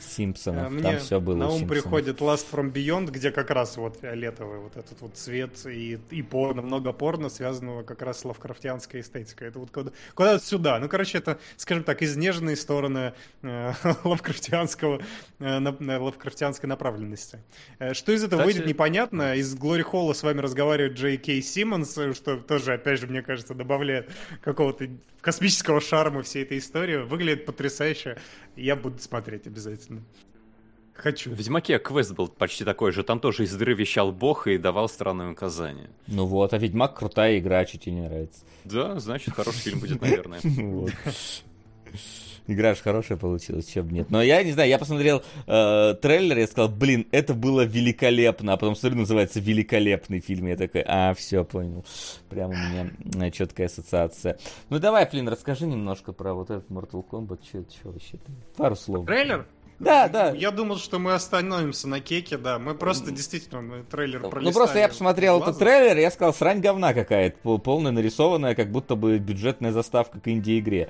[0.00, 1.82] Симпсонов, А Мне там все было на ум Симпсонов.
[1.84, 6.22] приходит Last From Beyond, где как раз вот фиолетовый вот этот вот цвет и, и
[6.22, 9.48] порно, много порно, связанного как раз с лавкрафтианской эстетикой.
[9.48, 10.78] Это вот куда, куда сюда.
[10.78, 13.72] Ну, короче, это, скажем так, изнеженные стороны э,
[14.04, 15.00] лавкрафтианского,
[15.38, 17.38] э, на- на лавкрафтианской направленности.
[17.78, 19.34] Э, что из этого Кстати- выйдет, непонятно.
[19.36, 23.22] Из Глори Холла с вами разговаривает Джей Кей Симмонс, э, что тоже, опять же, мне
[23.22, 24.10] кажется, добавляет
[24.42, 24.88] какого-то
[25.20, 26.96] космического шарма всей этой истории.
[26.96, 28.16] Выглядит потрясающе.
[28.56, 30.02] Я буду смотреть обязательно.
[30.94, 31.30] Хочу.
[31.30, 33.02] В Ведьмаке квест был почти такой же.
[33.02, 35.88] Там тоже из дыры вещал бог и давал странные указания.
[36.06, 38.44] Ну вот, а Ведьмак крутая игра, что тебе не нравится.
[38.64, 40.40] Да, значит, хороший фильм будет, наверное.
[42.50, 44.10] Игра же хорошая получилась, чем бы нет.
[44.10, 48.52] Но я не знаю, я посмотрел э, трейлер, я сказал, блин, это было великолепно.
[48.52, 50.46] А потом смотрю, называется «Великолепный фильм».
[50.46, 51.84] Я такой, а, все, понял.
[52.28, 54.38] Прям у меня четкая ассоциация.
[54.68, 57.40] Ну давай, Флин, расскажи немножко про вот этот Mortal Kombat.
[57.50, 58.18] Че вообще?
[58.56, 59.06] Пару слов.
[59.06, 59.46] Трейлер?
[59.80, 60.30] Да, да.
[60.32, 62.58] Я думал, что мы остановимся на кеке, да.
[62.58, 64.54] Мы просто действительно мы трейлер Ну пролистали.
[64.54, 65.48] просто я посмотрел глазом.
[65.54, 69.72] этот трейлер, и я сказал, срань говна какая-то, пол- полная нарисованная, как будто бы бюджетная
[69.72, 70.88] заставка к инди-игре.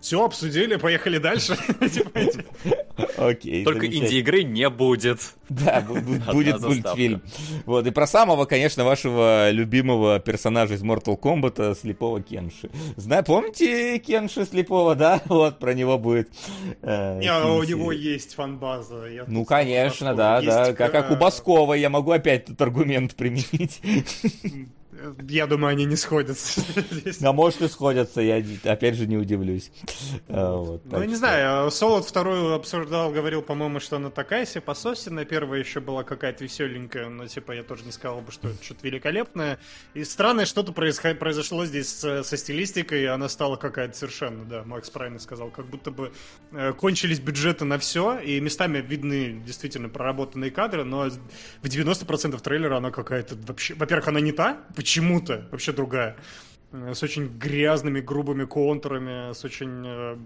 [0.00, 1.56] Все, обсудили, поехали дальше.
[3.16, 3.64] Окей.
[3.64, 5.20] Только инди-игры не будет.
[5.48, 7.22] Да, будет мультфильм.
[7.66, 12.70] Вот, и про самого, конечно, вашего любимого персонажа из Mortal Kombat, слепого Кенши.
[12.96, 15.20] Знаю, помните Кенши слепого, да?
[15.26, 16.30] Вот, про него будет.
[16.82, 19.04] э, Не, а у него есть фан-база.
[19.26, 20.72] Ну, конечно, да, да.
[20.72, 23.80] Как, как у э, Баскова, я могу опять тут аргумент применить.
[25.28, 26.60] Я думаю, они не сходятся.
[27.22, 29.70] А может и сходятся, я опять же не удивлюсь.
[30.28, 34.60] А, вот, Ну, я не знаю, Солод вторую обсуждал, говорил, по-моему, что она такая себе
[34.60, 35.24] пососенная.
[35.24, 38.86] Первая еще была какая-то веселенькая, но, типа, я тоже не сказал бы, что это что-то
[38.86, 39.58] великолепное.
[39.94, 44.90] И странное что-то происход- произошло здесь с- со стилистикой, она стала какая-то совершенно, да, Макс
[44.90, 46.12] правильно сказал, как будто бы
[46.52, 51.08] э, кончились бюджеты на все, и местами видны действительно проработанные кадры, но
[51.62, 53.74] в 90% трейлера она какая-то вообще...
[53.74, 54.58] Во-первых, она не та,
[54.94, 56.16] почему-то, вообще другая
[56.70, 60.16] э, с очень грязными, грубыми контурами, с очень э,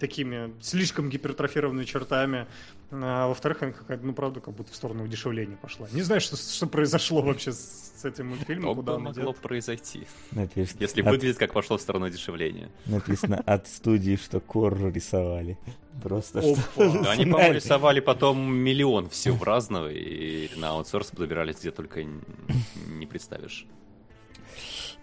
[0.00, 2.46] такими слишком гипертрофированными чертами.
[2.90, 5.88] А во-вторых, она какая-то, ну, правда, как будто в сторону удешевления пошла.
[5.92, 9.30] Не знаю, что, что произошло вообще с, с этим мультфильмом, Что куда бы он могло
[9.30, 9.36] идет.
[9.36, 10.06] произойти?
[10.32, 12.68] Написано, Если от, выглядит как пошло в сторону дешевления.
[12.86, 15.56] написано от студии, что Коржу рисовали.
[16.02, 22.04] Просто что они, по-моему, рисовали потом миллион всего разного, и на аутсорс подбирались где только
[22.04, 23.66] не представишь.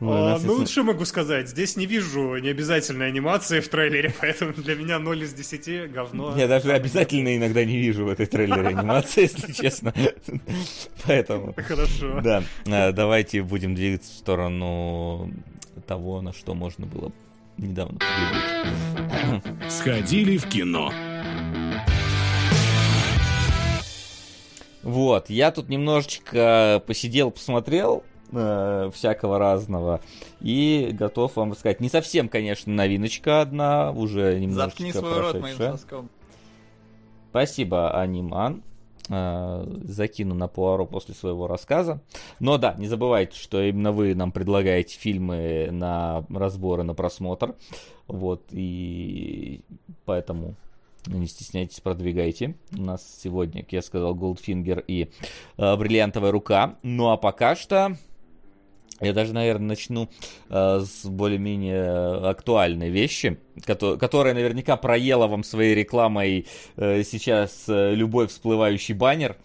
[0.04, 1.48] Ну, А, ну, что могу сказать?
[1.48, 6.36] Здесь не вижу необязательной анимации в трейлере, поэтому для меня 0 из 10 говно.
[6.38, 9.94] Я даже обязательно иногда не вижу в этой трейлере анимации, если честно.
[11.06, 12.20] Поэтому, Хорошо.
[12.22, 15.32] да, э, давайте будем двигаться в сторону
[15.88, 17.14] того, на что можно было
[17.58, 19.72] недавно поглядеть.
[19.72, 20.92] Сходили в кино.
[24.82, 28.04] Вот, я тут немножечко посидел, посмотрел
[28.34, 30.02] э, всякого разного
[30.42, 31.80] и готов вам рассказать.
[31.80, 35.72] Не совсем, конечно, новиночка одна, уже немножечко Заткни свой рот моим прошедшая.
[35.74, 36.10] соском.
[37.30, 38.62] Спасибо, Аниман.
[39.10, 42.02] э, закину на Пуаро после своего рассказа.
[42.40, 47.56] Но да, не забывайте, что именно вы нам предлагаете фильмы на разборы, на просмотр.
[48.08, 49.62] Вот, и
[50.06, 50.56] поэтому
[51.08, 52.56] не стесняйтесь, продвигайте.
[52.78, 55.10] У нас сегодня, как я сказал, Goldfinger и
[55.58, 56.76] э, Бриллиантовая рука.
[56.82, 57.98] Ну а пока что
[59.04, 60.10] я даже, наверное, начну
[60.50, 67.94] э, с более-менее актуальной вещи, которая, которая наверняка проела вам своей рекламой э, сейчас э,
[67.94, 69.38] любой всплывающий баннер.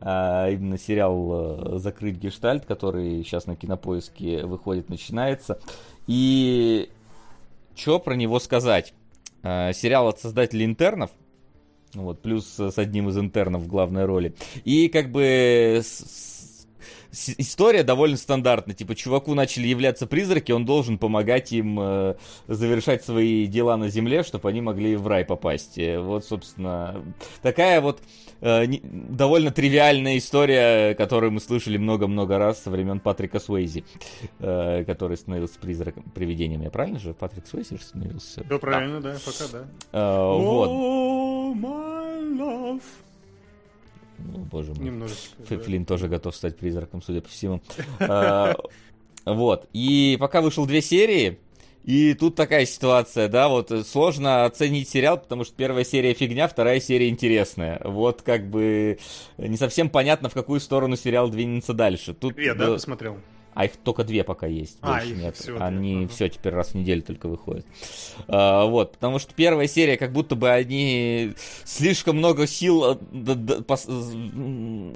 [0.00, 5.58] Э, именно сериал э, «Закрыть гештальт», который сейчас на кинопоиске выходит, начинается.
[6.06, 6.90] И
[7.76, 8.94] что про него сказать?
[9.42, 11.10] Э, сериал от создателей интернов,
[11.94, 14.34] вот, плюс с одним из интернов в главной роли.
[14.64, 16.31] И как бы с,
[17.12, 18.74] история довольно стандартная.
[18.74, 22.14] Типа, чуваку начали являться призраки, он должен помогать им э,
[22.48, 25.78] завершать свои дела на земле, чтобы они могли в рай попасть.
[25.78, 27.02] Э, вот, собственно,
[27.42, 28.00] такая вот
[28.40, 33.84] э, не, довольно тривиальная история, которую мы слышали много-много раз со времен Патрика Суэйзи,
[34.40, 36.62] э, который становился призраком, привидением.
[36.62, 37.12] Я правильно же?
[37.12, 38.44] Патрик Суэйзи же становился?
[38.44, 39.64] Все правильно, да, да пока да.
[39.92, 40.70] Э, вот.
[40.70, 42.82] Oh, my love.
[44.24, 44.84] Ну, боже мой.
[44.84, 45.42] Немножечко.
[45.42, 45.58] Ф- да.
[45.58, 47.60] Флинн тоже готов стать призраком, судя по всему.
[48.00, 48.54] А,
[49.24, 49.68] Вот.
[49.72, 51.38] И пока вышел две серии,
[51.84, 56.46] и тут такая ситуация, да, вот э, сложно оценить сериал, потому что первая серия фигня,
[56.48, 57.80] вторая серия интересная.
[57.84, 58.98] Вот как бы
[59.38, 62.14] не совсем понятно, в какую сторону сериал двинется дальше.
[62.14, 63.18] Тут, Две, да, посмотрел?
[63.54, 64.78] А их только две пока есть.
[64.80, 65.42] А, больше их нет.
[65.42, 66.08] две, Они ага.
[66.08, 67.66] все теперь раз в неделю только выходят.
[68.28, 71.32] А, вот, потому что первая серия, как будто бы они
[71.64, 72.96] слишком много сил э,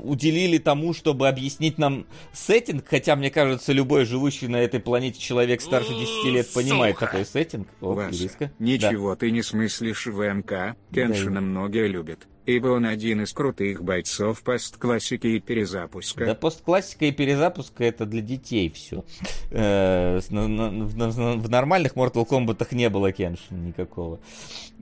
[0.03, 5.61] уделили тому, чтобы объяснить нам сеттинг, хотя, мне кажется, любой живущий на этой планете человек
[5.61, 7.07] старше 10 лет понимает Сука.
[7.07, 7.69] такой сеттинг.
[7.81, 13.33] О, Вася, ничего ты не смыслишь в МК, Кеншина многие любят, ибо он один из
[13.33, 16.25] крутых бойцов постклассики и перезапуска.
[16.27, 19.05] Да постклассика и перезапуска это для детей все.
[19.51, 24.19] В нормальных Mortal Kombat не было Кеншина никакого.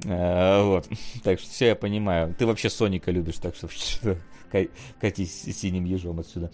[0.04, 0.88] Э, Вот.
[1.22, 2.34] Так что все я понимаю.
[2.38, 3.68] Ты вообще Соника любишь, так что
[4.52, 4.68] ка-
[5.00, 6.50] катись синим ежом отсюда.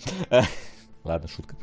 [1.02, 1.56] Ладно, шутка.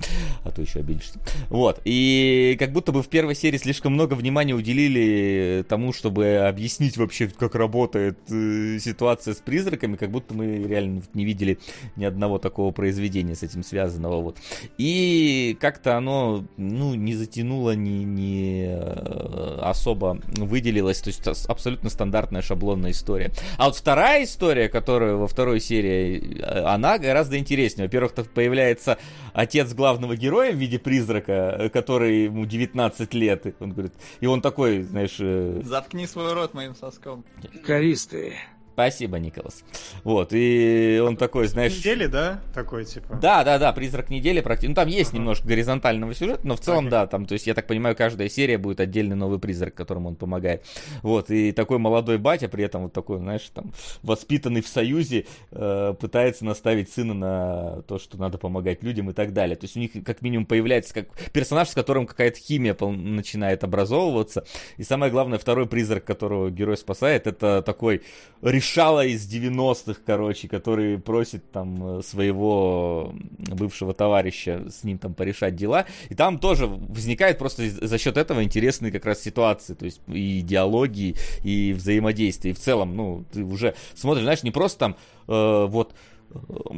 [0.43, 1.19] А то еще обидишься.
[1.50, 1.80] Вот.
[1.86, 7.28] И как будто бы в первой серии слишком много внимания уделили тому, чтобы объяснить вообще,
[7.28, 11.60] как работает э, ситуация с призраками, как будто мы реально не видели
[11.95, 14.21] ни одного такого произведения с этим связанного.
[14.21, 14.38] Вот.
[14.80, 21.02] И как-то оно, ну, не затянуло, не, не э, особо выделилось.
[21.02, 23.32] То есть абсолютно стандартная шаблонная история.
[23.58, 27.86] А вот вторая история, которая во второй серии, э, она гораздо интереснее.
[27.86, 28.97] Во-первых, появляется
[29.38, 33.45] отец главного героя в виде призрака, э, который ему 19 лет.
[33.45, 37.23] И он говорит, и он такой, знаешь, э, Заткни свой рот моим соском.
[37.63, 38.34] Користы.
[38.78, 39.63] Спасибо, Николас.
[40.04, 41.76] Вот, и он такой, знаешь...
[41.80, 42.42] Недели, да?
[42.54, 43.16] Такой, типа.
[43.16, 44.70] Да, да, да, призрак недели практически.
[44.70, 45.18] Ну, там есть Ага.
[45.18, 46.92] немножко горизонтального сюжета, но в целом, Окей.
[46.92, 50.16] да, там, то есть, я так понимаю, каждая серия будет отдельный новый призрак, которому он
[50.16, 50.63] помогает.
[51.02, 55.96] Вот, и такой молодой батя, при этом вот такой, знаешь, там, воспитанный в Союзе, э,
[56.00, 59.56] пытается наставить сына на то, что надо помогать людям и так далее.
[59.56, 64.46] То есть, у них как минимум появляется как персонаж, с которым какая-то химия начинает образовываться.
[64.78, 68.04] И самое главное, второй призрак, которого герой спасает, это такой
[68.67, 75.56] решала из 90-х, короче, который просит там э, своего бывшего товарища с ним там порешать
[75.56, 75.86] дела.
[76.10, 80.41] И там тоже возникает просто за счет этого интересные как раз ситуации, то есть и
[80.41, 82.53] диалоги, и взаимодействие.
[82.53, 84.95] И в целом, ну, ты уже смотришь, знаешь, не просто там
[85.27, 85.93] э, вот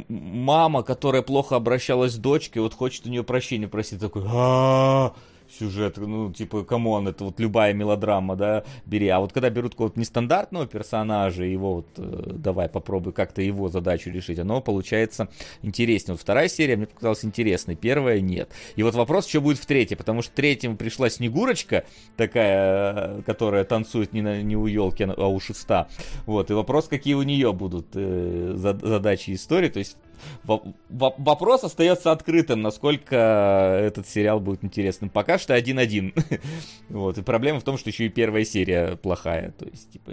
[0.08, 5.12] мама, которая плохо обращалась с дочкой, вот хочет у нее прощения просить, такой, «А,
[5.58, 9.08] сюжет, ну, типа, come on, это вот любая мелодрама, да, бери.
[9.08, 14.10] А вот когда берут какого-то нестандартного персонажа, его вот, э, давай попробуй как-то его задачу
[14.10, 15.28] решить, оно получается
[15.62, 16.14] интереснее.
[16.14, 18.50] Вот вторая серия мне показалась интересной, первая нет.
[18.76, 21.84] И вот вопрос, что будет в третьей, потому что в пришла Снегурочка,
[22.16, 25.88] такая, э, которая танцует не, на, не у елки, а у шеста.
[26.26, 29.96] Вот, и вопрос, какие у нее будут э, зад- задачи истории, то есть
[30.44, 35.10] вопрос остается открытым, насколько этот сериал будет интересным.
[35.10, 36.14] Пока что один-один.
[36.88, 37.18] вот.
[37.18, 39.52] И проблема в том, что еще и первая серия плохая.
[39.52, 40.12] То есть, типа,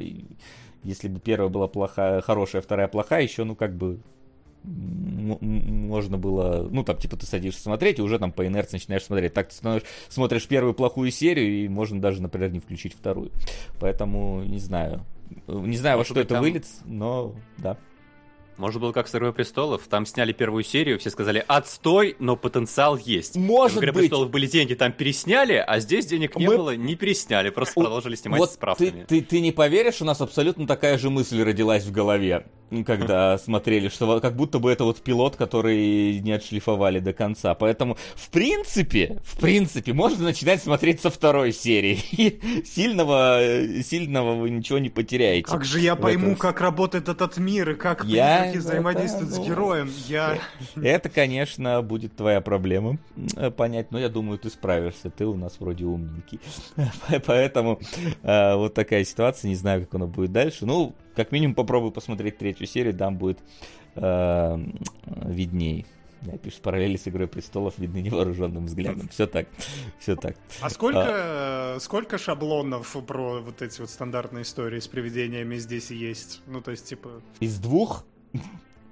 [0.84, 4.00] если бы первая была плохая, хорошая, вторая плохая, еще, ну, как бы
[4.68, 9.34] можно было, ну, там, типа, ты садишься смотреть, и уже там по инерции начинаешь смотреть.
[9.34, 13.32] Так ты смотришь первую плохую серию, и можно даже, например, не включить вторую.
[13.80, 15.06] Поэтому, не знаю.
[15.48, 17.78] Не знаю, во Может что быть, это там- выльется, но, да.
[18.58, 22.98] Может было как с «Игрой престолов», там сняли первую серию, все сказали «отстой, но потенциал
[22.98, 23.36] есть».
[23.36, 24.02] Может в «Игре быть.
[24.02, 27.84] престолов» были деньги, там пересняли, а здесь денег не Мы- было, не пересняли, просто У-
[27.84, 29.06] продолжили снимать вот с правками.
[29.08, 32.48] Ты, ты, ты не поверишь, у нас абсолютно такая же мысль родилась в голове.
[32.86, 37.54] Когда смотрели, что как будто бы это вот пилот, который не отшлифовали до конца.
[37.56, 42.00] Поэтому, в принципе, в принципе, можно начинать смотреть со второй серии.
[42.12, 43.42] И сильного,
[43.84, 45.48] сильного вы ничего не потеряете.
[45.48, 49.46] Как же я пойму, как работает этот мир и как Я- призраки взаимодействуют это, с
[49.46, 49.92] героем?
[50.08, 50.40] Я...
[50.76, 52.98] Это, конечно, будет твоя проблема
[53.36, 55.10] э, понять, но я думаю, ты справишься.
[55.10, 56.40] Ты у нас вроде умненький.
[57.26, 57.80] Поэтому
[58.24, 59.50] э, вот такая ситуация.
[59.50, 60.66] Не знаю, как оно будет дальше.
[60.66, 63.40] Ну, как минимум попробуй посмотреть третью серию, там будет
[63.96, 64.58] э,
[65.26, 65.86] видней.
[66.22, 69.08] Да, пишет, параллели с Игрой Престолов видны невооруженным взглядом.
[69.10, 69.48] Все так,
[70.00, 70.36] все так.
[70.62, 76.42] А сколько, э, сколько шаблонов про вот эти вот стандартные истории с привидениями здесь есть?
[76.46, 78.06] Ну, то есть, типа, Из двух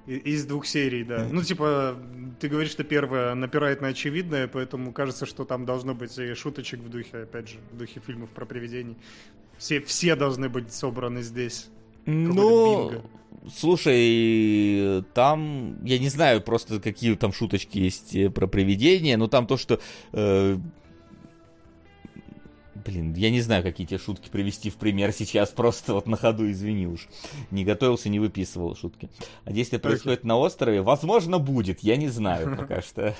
[0.08, 1.28] из двух серий, да.
[1.32, 1.98] Ну, типа,
[2.40, 6.80] ты говоришь, что первая напирает на очевидное, поэтому кажется, что там должно быть и шуточек
[6.80, 8.98] в духе, опять же, в духе фильмов про привидений.
[9.58, 11.70] Все, все должны быть собраны здесь.
[12.06, 13.04] Ну, бинго.
[13.54, 19.48] слушай, там, я не знаю просто, какие там шуточки есть э, про привидения, но там
[19.48, 19.80] то, что...
[20.14, 20.58] э,
[22.86, 26.50] Блин, я не знаю, какие тебе шутки привести в пример сейчас, просто вот на ходу,
[26.52, 27.08] извини уж.
[27.50, 29.10] Не готовился, не выписывал шутки.
[29.44, 33.16] А действие происходит на острове, возможно, будет, я не знаю пока что.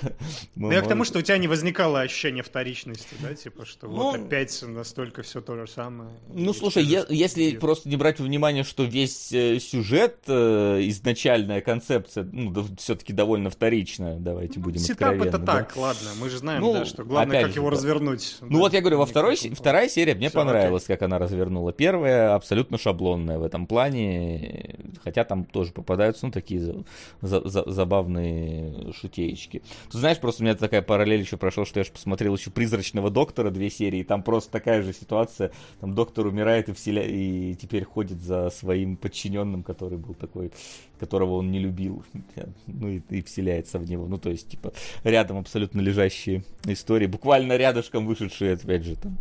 [0.54, 3.96] Ну, я к тому, что у тебя не возникало ощущение вторичности, да, типа, что вот
[3.96, 6.10] Ну, опять настолько все то же самое.
[6.28, 12.22] Ну, слушай, если просто не брать во внимание, что весь э, сюжет, э, изначальная концепция,
[12.30, 15.28] ну, все-таки довольно вторичная, давайте будем Сетап откровенны.
[15.28, 15.52] это да.
[15.54, 18.36] так, ладно, мы же знаем, Ну, да, что главное, как его развернуть.
[18.40, 21.72] Ну вот я говорю, во второй, вторая серия мне Всё, понравилась, как она развернула.
[21.72, 26.84] Первая абсолютно шаблонная в этом плане, хотя там тоже попадаются, ну, такие за-
[27.20, 29.62] за- за- забавные шутеечки.
[29.90, 33.10] Ты знаешь, просто у меня такая параллель еще прошла, что я же посмотрел еще «Призрачного
[33.10, 35.50] доктора» две серии, там просто такая же ситуация,
[35.80, 37.02] там доктор умирает и, вселя...
[37.02, 40.52] и теперь ходит за своим подчиненным, который был такой,
[40.98, 42.04] которого он не любил,
[42.66, 44.06] ну и, и вселяется в него.
[44.06, 44.72] Ну, то есть, типа,
[45.04, 49.16] рядом абсолютно лежащие истории, буквально рядышком вышедшие, опять же, там,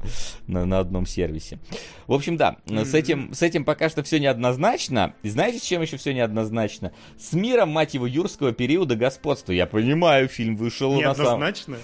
[0.47, 1.59] на, на одном сервисе.
[2.07, 5.13] В общем, да, с этим, с этим пока что все неоднозначно.
[5.23, 6.91] И знаете, с чем еще все неоднозначно?
[7.17, 9.51] С миром, мать его, юрского периода господства.
[9.51, 11.39] Я понимаю, фильм вышел на самом...
[11.41, 11.77] Неоднозначно?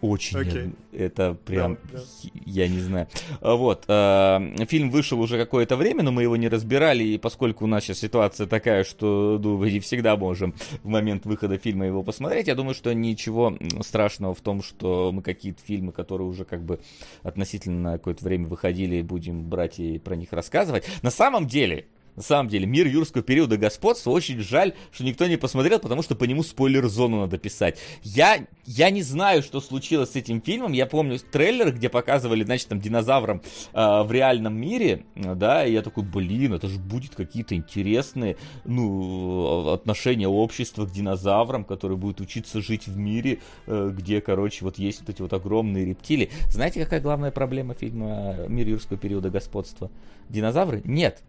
[0.00, 0.38] Очень.
[0.38, 2.30] Неод- Это прям, Да, да.
[2.46, 3.08] я не знаю.
[3.40, 3.84] А Вот.
[3.88, 7.84] э, Фильм вышел уже какое-то время, но мы его не разбирали, и поскольку у нас
[7.84, 12.46] сейчас ситуация такая, что ну, мы не всегда можем в момент выхода фильма его посмотреть,
[12.48, 16.80] я думаю, что ничего страшного в том, что мы какие-то фильмы, которые уже как бы
[17.22, 20.84] относительно какое-то время выходили, будем брать и про них рассказывать.
[21.02, 21.86] На самом деле,
[22.18, 26.16] на самом деле, мир юрского периода господства очень жаль, что никто не посмотрел, потому что
[26.16, 27.78] по нему спойлер-зону надо писать.
[28.02, 30.72] Я, я не знаю, что случилось с этим фильмом.
[30.72, 33.40] Я помню трейлер, где показывали, значит, там динозаврам
[33.72, 39.70] э, в реальном мире, да, и я такой, блин, это же будет какие-то интересные, ну,
[39.70, 43.38] отношения общества к динозаврам, которые будут учиться жить в мире,
[43.68, 46.30] э, где, короче, вот есть вот эти вот огромные рептилии.
[46.50, 49.88] Знаете, какая главная проблема фильма «Мир юрского периода господства»?
[50.28, 50.82] Динозавры?
[50.84, 51.22] Нет.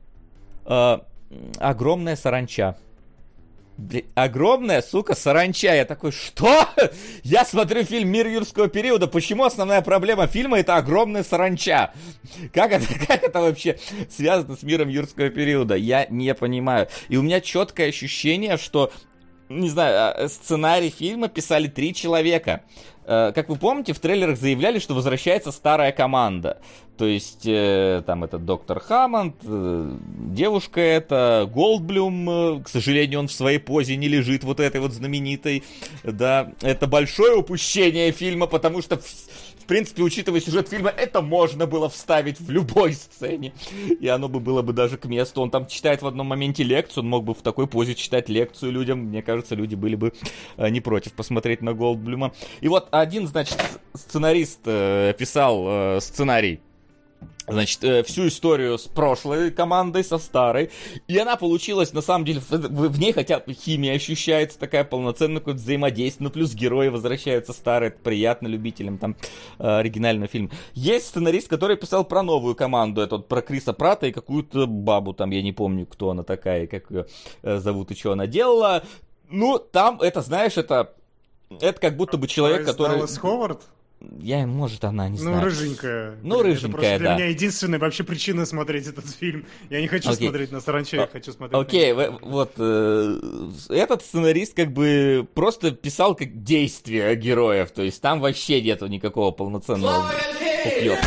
[0.69, 0.99] Э,
[1.57, 2.77] огромная саранча.
[4.13, 5.73] Огромная, сука, саранча.
[5.73, 6.67] Я такой, что?
[7.23, 9.07] Я смотрю фильм «Мир юрского периода».
[9.07, 11.93] Почему основная проблема фильма это огромная саранча?
[12.53, 15.75] Как это, как это вообще связано с миром юрского периода?
[15.75, 16.87] Я не понимаю.
[17.07, 18.91] И у меня четкое ощущение, что
[19.49, 22.61] не знаю, а, сценарий фильма писали три человека.
[23.05, 26.61] Э, Как вы помните, в трейлерах заявляли, что возвращается старая команда.
[26.95, 29.97] То есть, э, там этот доктор Хаммонд, э,
[30.31, 34.91] девушка эта, Голдблюм, э, к сожалению, он в своей позе не лежит вот этой вот
[34.91, 35.63] знаменитой.
[36.03, 38.99] Да, это большое упущение фильма, потому что,
[39.69, 43.53] принципе, учитывая сюжет фильма, это можно было вставить в любой сцене.
[43.99, 45.41] И оно бы было бы даже к месту.
[45.41, 48.71] Он там читает в одном моменте лекцию, он мог бы в такой позе читать лекцию
[48.71, 48.99] людям.
[48.99, 50.13] Мне кажется, люди были бы
[50.57, 52.33] э, не против посмотреть на Голдблюма.
[52.61, 53.57] И вот один, значит,
[53.93, 56.61] сценарист э, писал э, сценарий
[57.47, 60.69] Значит, э, всю историю с прошлой командой, со старой.
[61.07, 65.59] И она получилась, на самом деле, в, в- ней хотя химия ощущается, такая полноценная какое-то
[65.59, 66.25] взаимодействие.
[66.27, 69.15] Ну, плюс герои возвращаются старые, это приятно любителям там
[69.57, 70.51] э, оригинального фильма.
[70.75, 75.13] Есть сценарист, который писал про новую команду, это вот про Криса Прата и какую-то бабу
[75.13, 77.07] там, я не помню, кто она такая, как ее
[77.41, 78.83] э, зовут и что она делала.
[79.27, 80.93] Ну, там, это, знаешь, это...
[81.61, 82.97] Это как будто бы человек, который...
[82.97, 83.63] Даллас Ховард?
[84.19, 85.43] Я, может, она, не Ну, знаю.
[85.43, 86.15] рыженькая.
[86.23, 87.15] Ну, Блин, рыженькая, это просто для да.
[87.15, 89.45] меня единственная вообще причина смотреть этот фильм.
[89.69, 90.27] Я не хочу Окей.
[90.29, 92.11] смотреть на саранче, я хочу смотреть Окей, на...
[92.11, 93.19] в- вот э,
[93.69, 99.31] этот сценарист как бы просто писал как действия героев, то есть там вообще нету никакого
[99.31, 100.05] полноценного
[100.65, 101.03] уклёпа.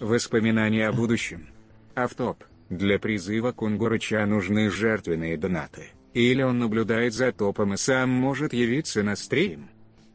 [0.00, 1.48] Воспоминания о будущем.
[1.94, 2.44] Автоп.
[2.70, 5.88] Для призыва Кунгурыча нужны жертвенные донаты.
[6.14, 9.68] Или он наблюдает за топом и сам может явиться на стрим.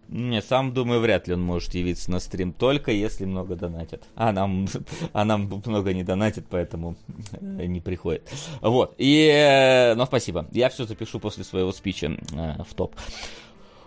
[0.07, 4.03] Не, сам думаю, вряд ли он может явиться на стрим, только если много донатят.
[4.15, 4.67] А нам,
[5.13, 6.95] а нам много не донатят, поэтому
[7.31, 8.29] э, не приходит.
[8.61, 10.47] Вот, и, э, ну, спасибо.
[10.51, 12.95] Я все запишу после своего спича э, в топ.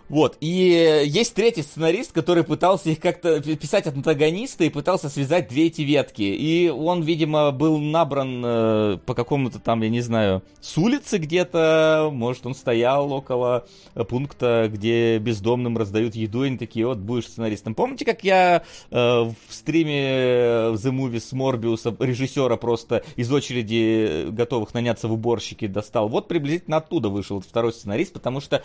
[0.09, 5.47] Вот, и есть третий сценарист, который пытался их как-то писать от антагониста и пытался связать
[5.49, 6.23] две эти ветки.
[6.23, 12.09] И он, видимо, был набран э, по какому-то там, я не знаю, с улицы где-то,
[12.11, 13.67] может, он стоял около
[14.09, 17.75] пункта, где бездомным раздают еду, и они такие, вот, будешь сценаристом.
[17.75, 24.73] Помните, как я э, в стриме The Movie с Морбиуса режиссера просто из очереди готовых
[24.73, 26.09] наняться в уборщики достал?
[26.09, 28.63] Вот приблизительно оттуда вышел второй сценарист, потому что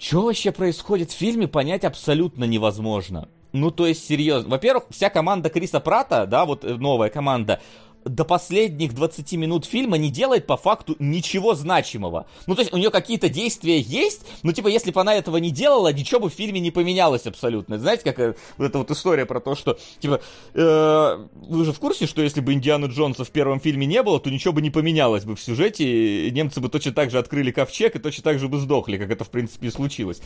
[0.00, 3.28] что вообще происходит в фильме, понять абсолютно невозможно.
[3.52, 4.48] Ну, то есть, серьезно.
[4.48, 7.60] Во-первых, вся команда Криса Прата, да, вот э, новая команда,
[8.04, 12.26] до последних 20 минут фильма не делает по факту ничего значимого.
[12.46, 15.50] Ну, то есть у нее какие-то действия есть, но типа если бы она этого не
[15.50, 17.78] делала, ничего бы в фильме не поменялось абсолютно.
[17.78, 20.20] Знаете, как э, вот эта вот история про то, что, типа,
[20.54, 24.20] э, вы же в курсе, что если бы Индиана Джонса в первом фильме не было,
[24.20, 27.50] то ничего бы не поменялось бы в сюжете, и немцы бы точно так же открыли
[27.50, 30.20] ковчег и точно так же бы сдохли, как это, в принципе, и случилось.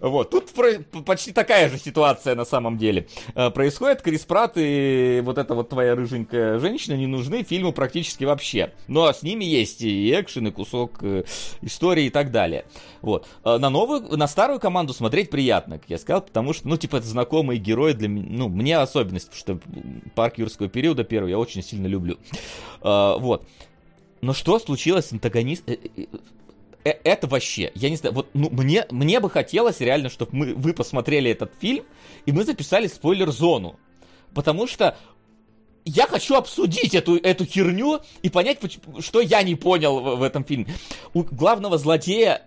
[0.00, 4.02] Вот, тут про- почти такая же ситуация на самом деле э, происходит.
[4.02, 8.72] Крис Пратт и вот эта вот твоя рыженькая женщина не нужны фильму практически вообще.
[8.88, 11.24] Но с ними есть и экшен, и кусок э,
[11.62, 12.64] истории и так далее.
[13.02, 13.26] Вот.
[13.42, 16.96] А на новую, на старую команду смотреть приятно, как я сказал, потому что, ну, типа,
[16.96, 19.70] это знакомые герои для меня, ну, мне особенность, потому что
[20.14, 22.18] парк юрского периода первый я очень сильно люблю.
[22.82, 23.46] А, вот.
[24.20, 25.68] Но что случилось с антагонист...
[25.68, 25.76] Э,
[26.84, 30.54] э, это вообще, я не знаю, вот ну, мне, мне бы хотелось реально, чтобы мы,
[30.54, 31.84] вы посмотрели этот фильм,
[32.26, 33.78] и мы записали спойлер-зону.
[34.34, 34.96] Потому что
[35.86, 38.58] я хочу обсудить эту, эту херню и понять,
[38.98, 40.66] что я не понял в, в этом фильме.
[41.14, 42.42] У главного злодея,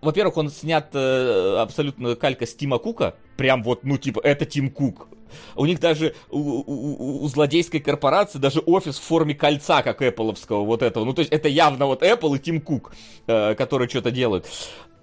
[0.00, 3.14] во-первых, он снят э, абсолютно калька с Тима Кука.
[3.36, 5.08] Прям вот, ну, типа, это Тим Кук.
[5.54, 10.64] У них даже у, у, у злодейской корпорации даже офис в форме кольца, как Apple'овского
[10.64, 11.04] вот этого.
[11.04, 12.92] Ну, то есть это явно вот Apple и Тим Кук,
[13.26, 14.46] э, которые что-то делают.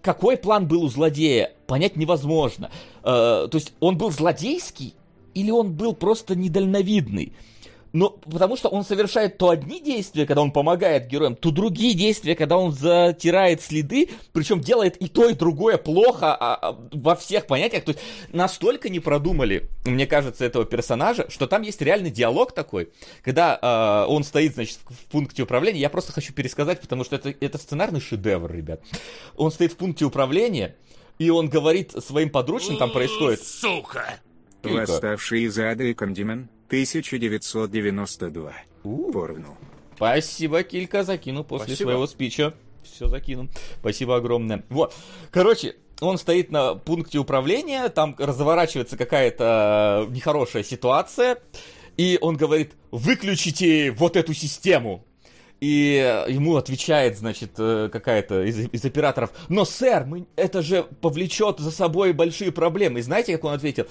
[0.01, 2.71] Какой план был у злодея, понять невозможно.
[3.03, 4.95] Э, то есть он был злодейский
[5.33, 7.33] или он был просто недальновидный?
[7.91, 12.35] Но потому что он совершает то одни действия, когда он помогает героям, то другие действия,
[12.35, 17.47] когда он затирает следы, причем делает и то, и другое плохо а, а, во всех
[17.47, 17.83] понятиях.
[17.83, 22.89] То есть настолько не продумали, мне кажется, этого персонажа, что там есть реальный диалог такой,
[23.23, 25.79] когда а, он стоит, значит, в, пункте управления.
[25.79, 28.81] Я просто хочу пересказать, потому что это, это сценарный шедевр, ребят.
[29.35, 30.75] Он стоит в пункте управления,
[31.17, 33.41] и он говорит своим подручным, там происходит...
[33.41, 34.19] Сука!
[34.63, 38.53] Восставший из ада и Кондимен, 1992.
[38.83, 39.11] У.
[39.11, 39.57] Поровну.
[39.95, 41.87] Спасибо, Килька, закину после Спасибо.
[41.89, 42.53] своего спича.
[42.83, 43.49] Все закину.
[43.79, 44.63] Спасибо огромное.
[44.69, 44.93] Вот.
[45.31, 51.39] Короче, он стоит на пункте управления, там разворачивается какая-то нехорошая ситуация,
[51.97, 55.03] и он говорит, выключите вот эту систему.
[55.59, 61.59] И ему отвечает, значит, э, какая-то из, из операторов, но, сэр, мы, это же повлечет
[61.59, 62.99] за собой большие проблемы.
[62.99, 63.87] И знаете, как он ответил?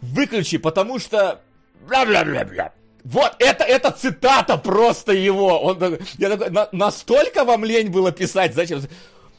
[0.00, 1.42] Выключи, потому что
[1.86, 2.72] бля-бля-бля-бля.
[3.04, 5.60] Вот, это, это цитата просто его.
[5.60, 8.82] Он, я такой, «На- настолько вам лень было писать, зачем?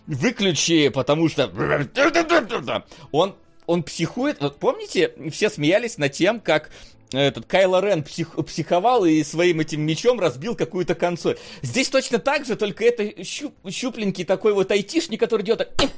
[0.08, 1.48] Выключи, потому что...
[3.12, 3.36] Он,
[3.68, 4.42] он психует.
[4.42, 6.72] Вот помните, все смеялись над тем, как
[7.12, 11.38] этот Кайло Рен псих, психовал и своим этим мечом разбил какую-то консоль.
[11.62, 15.90] Здесь точно так же, только это щуп, щупленький такой вот айтишник, который идет так,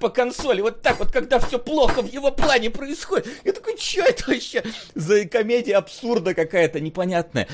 [0.00, 3.28] По консоли, вот так вот, когда все плохо в его плане происходит.
[3.44, 4.62] Я такой, что это вообще
[4.94, 7.46] за комедия абсурда какая-то непонятная?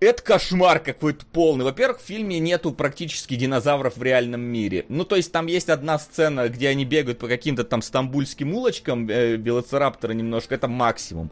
[0.00, 1.64] Это кошмар какой-то полный.
[1.64, 4.84] Во-первых, в фильме нету практически динозавров в реальном мире.
[4.88, 9.08] Ну, то есть там есть одна сцена, где они бегают по каким-то там стамбульским улочкам,
[9.08, 11.30] э, велоцираптора немножко, это максимум.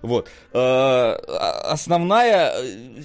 [0.00, 0.28] Вот.
[0.52, 3.02] Э, а- основная э,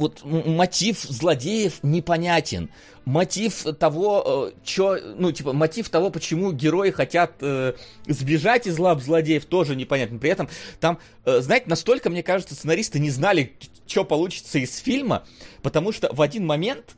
[0.00, 2.70] вот мотив злодеев непонятен.
[3.04, 7.74] Мотив того, что, ну, типа, мотив того, почему герои хотят э,
[8.06, 10.18] сбежать из лап злодеев, тоже непонятен.
[10.18, 10.48] При этом
[10.80, 15.24] там, э, знаете, настолько, мне кажется, сценаристы не знали, что получится из фильма,
[15.62, 16.96] потому что в один момент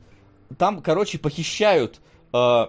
[0.56, 2.00] там, короче, похищают
[2.32, 2.66] э,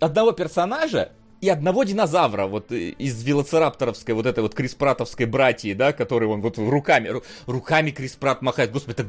[0.00, 1.12] одного персонажа
[1.46, 6.40] и одного динозавра, вот э, из велоцирапторовской, вот этой вот Криспратовской братьи, да, который он
[6.40, 8.72] вот руками, ру- руками Криспрат махает.
[8.72, 9.08] Господи, это,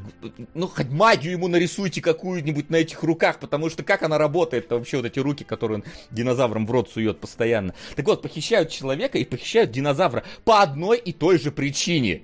[0.54, 4.98] ну, хоть магию ему нарисуйте какую-нибудь на этих руках, потому что как она работает вообще,
[4.98, 7.74] вот эти руки, которые он динозаврам в рот сует постоянно.
[7.96, 12.22] Так вот, похищают человека и похищают динозавра по одной и той же причине.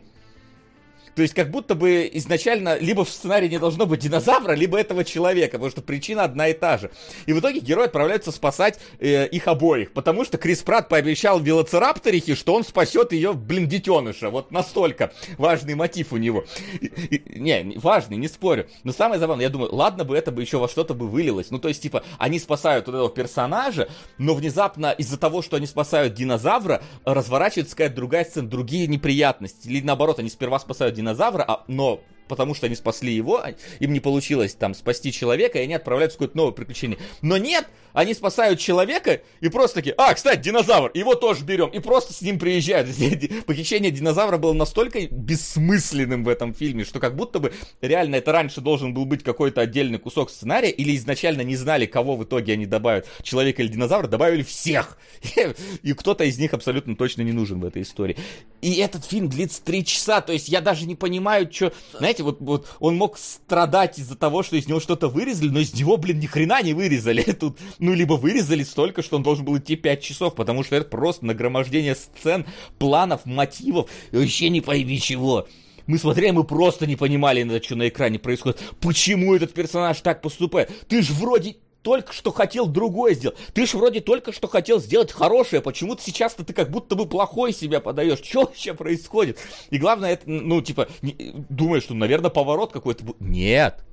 [1.16, 5.04] То есть как будто бы изначально либо в сценарии не должно быть динозавра, либо этого
[5.04, 6.92] человека, потому что причина одна и та же.
[7.26, 12.36] И в итоге герой отправляется спасать э, их обоих, потому что Крис Пратт пообещал велоцирапторихе,
[12.36, 14.30] что он спасет ее, блин, детеныша.
[14.30, 16.46] Вот настолько важный мотив у него.
[16.82, 18.68] И, и, не, важный, не спорю.
[18.84, 21.52] Но самое забавное, я думаю, ладно бы это бы еще во что-то бы вылилось.
[21.52, 25.68] Ну, то есть, типа, они спасают вот этого персонажа, но внезапно из-за того, что они
[25.68, 29.68] спасают динозавра, разворачивается какая-то другая сцена, другие неприятности.
[29.68, 31.03] Или наоборот, они сперва спасают динозавра,
[31.48, 32.00] а, но
[32.34, 36.16] потому что они спасли его, а, им не получилось там спасти человека, и они отправляются
[36.16, 36.98] в какое-то новое приключение.
[37.22, 41.78] Но нет, они спасают человека и просто такие, а, кстати, динозавр, его тоже берем, и
[41.78, 42.90] просто с ним приезжают.
[43.46, 48.62] Похищение динозавра было настолько бессмысленным в этом фильме, что как будто бы реально это раньше
[48.62, 52.66] должен был быть какой-то отдельный кусок сценария, или изначально не знали, кого в итоге они
[52.66, 54.98] добавят, человека или динозавра, добавили всех.
[55.84, 58.18] И кто-то из них абсолютно точно не нужен в этой истории.
[58.62, 61.72] И этот фильм длится три часа, то есть я даже не понимаю, что...
[61.94, 65.74] Знаете, вот, вот он мог страдать из-за того, что из него что-то вырезали, но из
[65.74, 67.22] него, блин, ни хрена не вырезали.
[67.40, 70.90] Тут, ну, либо вырезали столько, что он должен был идти 5 часов, потому что это
[70.90, 72.46] просто нагромождение сцен,
[72.80, 75.48] планов, мотивов, вообще не пойми чего.
[75.86, 78.62] Мы смотрели, мы просто не понимали, что на экране происходит.
[78.80, 80.72] Почему этот персонаж так поступает?
[80.88, 83.38] Ты ж вроде только что хотел другое сделать.
[83.54, 85.62] Ты ж вроде только что хотел сделать хорошее.
[85.62, 88.20] Почему-то сейчас-то ты как будто бы плохой себя подаешь.
[88.24, 89.38] Что вообще происходит?
[89.70, 93.22] И главное, это, ну, типа, не, думаешь, что, наверное, поворот какой-то будет.
[93.22, 93.84] Нет.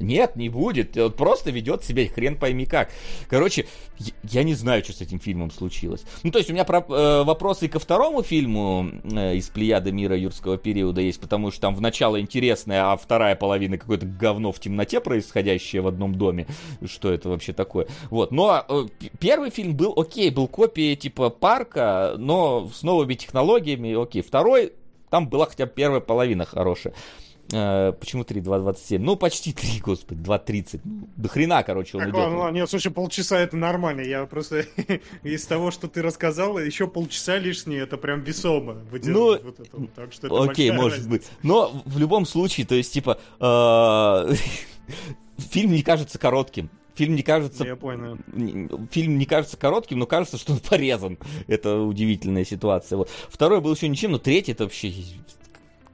[0.00, 0.96] Нет, не будет.
[0.96, 2.90] Он просто ведет себя хрен пойми как.
[3.28, 3.66] Короче,
[4.22, 6.04] я не знаю, что с этим фильмом случилось.
[6.22, 10.16] Ну, то есть у меня про, э, вопросы ко второму фильму э, из Плеяды мира
[10.16, 14.60] юрского периода есть, потому что там в начало интересное, а вторая половина какое-то говно в
[14.60, 16.46] темноте, происходящее в одном доме.
[16.84, 17.86] Что это вообще такое?
[18.10, 18.30] Вот.
[18.30, 18.86] Но э,
[19.18, 24.22] первый фильм был окей, был копией типа парка, но с новыми технологиями, окей.
[24.22, 24.72] Второй,
[25.10, 26.94] там была хотя бы первая половина хорошая.
[27.52, 28.98] Э, почему 3, 2.27?
[28.98, 30.80] Ну, почти 3, господи, 2.30.
[30.84, 32.18] Ну, до хрена, короче, он так, идет.
[32.18, 34.02] Ладно, ладно, нет, слушай, полчаса это нормально.
[34.02, 34.66] Я просто
[35.22, 39.86] из того, что ты рассказал, еще полчаса лишние, это прям весомо ну, вот это.
[39.94, 41.10] Так что это окей, может разница.
[41.10, 41.26] быть.
[41.42, 44.34] Но в любом случае, то есть, типа, э,
[45.38, 46.70] фильм не кажется коротким.
[46.94, 47.64] Фильм не кажется...
[47.64, 48.18] Я понял.
[48.90, 51.16] Фильм не кажется коротким, но кажется, что он порезан.
[51.46, 52.96] Это удивительная ситуация.
[52.96, 53.08] Вот.
[53.30, 54.92] Второй был еще ничем, но третий это вообще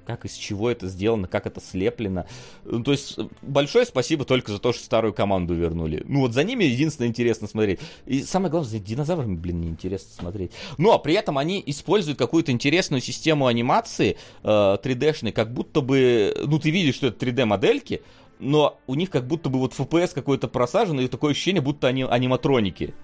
[0.07, 2.27] как из чего это сделано, как это слеплено.
[2.65, 6.03] Ну, то есть, большое спасибо только за то, что старую команду вернули.
[6.07, 7.81] Ну, вот за ними единственное интересно смотреть.
[8.07, 10.53] И самое главное, за динозаврами, блин, неинтересно смотреть.
[10.79, 16.59] Но при этом они используют какую-то интересную систему анимации э, 3D-шной, как будто бы, ну,
[16.59, 18.03] ты видишь, что это 3D-модельки,
[18.39, 22.03] но у них как будто бы вот FPS какой-то просажен, и такое ощущение, будто они
[22.03, 22.95] аниматроники.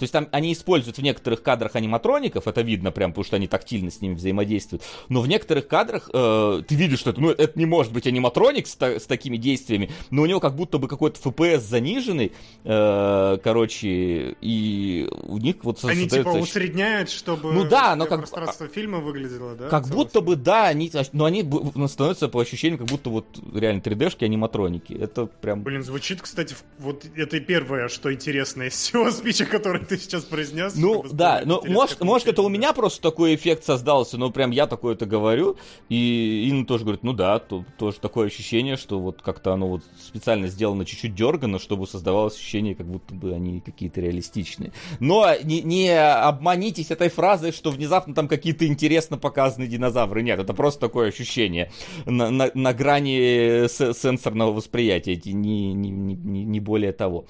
[0.00, 3.46] То есть там они используют в некоторых кадрах аниматроников, это видно прям, потому что они
[3.46, 4.82] тактильно с ними взаимодействуют.
[5.10, 8.66] Но в некоторых кадрах э, ты видишь, что это, ну, это не может быть аниматроник
[8.66, 12.32] с, с такими действиями, но у него как будто бы какой-то FPS заниженный,
[12.64, 18.20] э, короче, и у них вот Они типа усредняют, чтобы ну, да, но как...
[18.20, 19.68] пространство фильма выглядело, да?
[19.68, 21.44] Как будто бы, да, они, но они
[21.88, 24.94] становятся по ощущениям, как будто вот реально 3D-шки аниматроники.
[24.94, 25.62] Это прям...
[25.62, 30.74] Блин, звучит, кстати, вот это первое, что интересно из всего спича, который ты сейчас произнес.
[30.76, 34.68] Ну, да, ну, может, может это у меня просто такой эффект создался, но прям я
[34.68, 35.56] такое это говорю,
[35.88, 39.82] и Инна тоже говорит, ну да, то, тоже такое ощущение, что вот как-то оно вот
[40.00, 44.72] специально сделано чуть-чуть дергано, чтобы создавалось ощущение, как будто бы они какие-то реалистичные.
[45.00, 50.22] Но не, не обманитесь этой фразой, что внезапно там какие-то интересно показаны динозавры.
[50.22, 51.72] Нет, это просто такое ощущение
[52.06, 57.26] на, на, на грани сенсорного восприятия, не, не, не, не более того.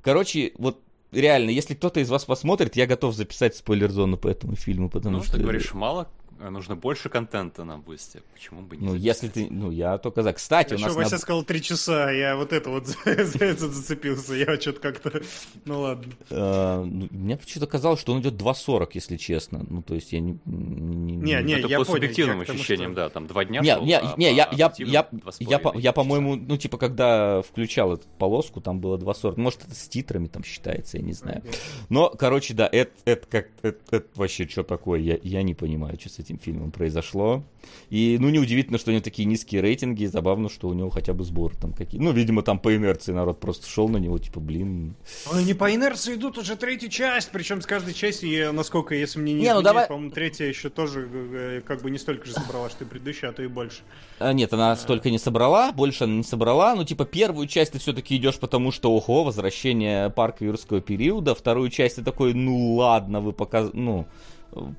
[0.00, 0.78] Короче, вот
[1.14, 5.22] реально, если кто-то из вас посмотрит, я готов записать спойлер-зону по этому фильму, потому ну,
[5.22, 5.36] что...
[5.36, 6.08] ты говоришь, мало
[6.38, 8.22] нужно больше контента на бусте.
[8.32, 9.48] Почему бы не Ну, если ты...
[9.50, 10.32] Ну, я только за...
[10.32, 10.94] Кстати, я у нас...
[10.94, 11.18] Вася на...
[11.18, 14.34] сказал три часа, я вот это вот за это зацепился.
[14.34, 15.22] Я что-то как-то...
[15.64, 16.12] Ну, ладно.
[16.30, 19.64] Uh, мне почему-то казалось, что он идет 2.40, если честно.
[19.68, 20.38] Ну, то есть я не...
[20.44, 24.48] Не, не, я по субъективным ощущениям, да, там два дня Не, не, а не, я,
[24.52, 25.08] я, я, я,
[25.38, 29.40] я, я, по-моему, ну, типа, когда включал эту полоску, там было 2.40.
[29.40, 31.42] Может, это с титрами там считается, я не знаю.
[31.88, 33.48] Но, короче, да, это, это как...
[33.62, 35.00] Это, вообще что такое?
[35.00, 37.44] Я, я не понимаю, что с этим фильмом произошло.
[37.90, 41.24] И, ну, неудивительно, что у него такие низкие рейтинги, забавно, что у него хотя бы
[41.24, 42.00] сборы там какие.
[42.00, 44.96] Ну, видимо, там по инерции народ просто шел на него, типа, блин.
[45.32, 49.34] Ой, не по инерции идут уже третью часть, причем с каждой части, насколько, если мне
[49.34, 49.86] не, не ну, давай...
[49.86, 53.32] по-моему, третья еще тоже э, как бы не столько же собрала, что и предыдущая, а
[53.32, 53.82] то и больше.
[54.18, 54.76] А, нет, она а...
[54.76, 56.74] столько не собрала, больше она не собрала.
[56.74, 61.34] Ну, типа, первую часть ты все-таки идешь, потому что, ого, возвращение парка юрского периода.
[61.34, 63.70] Вторую часть ты такой, ну ладно, вы показ...
[63.72, 64.06] ну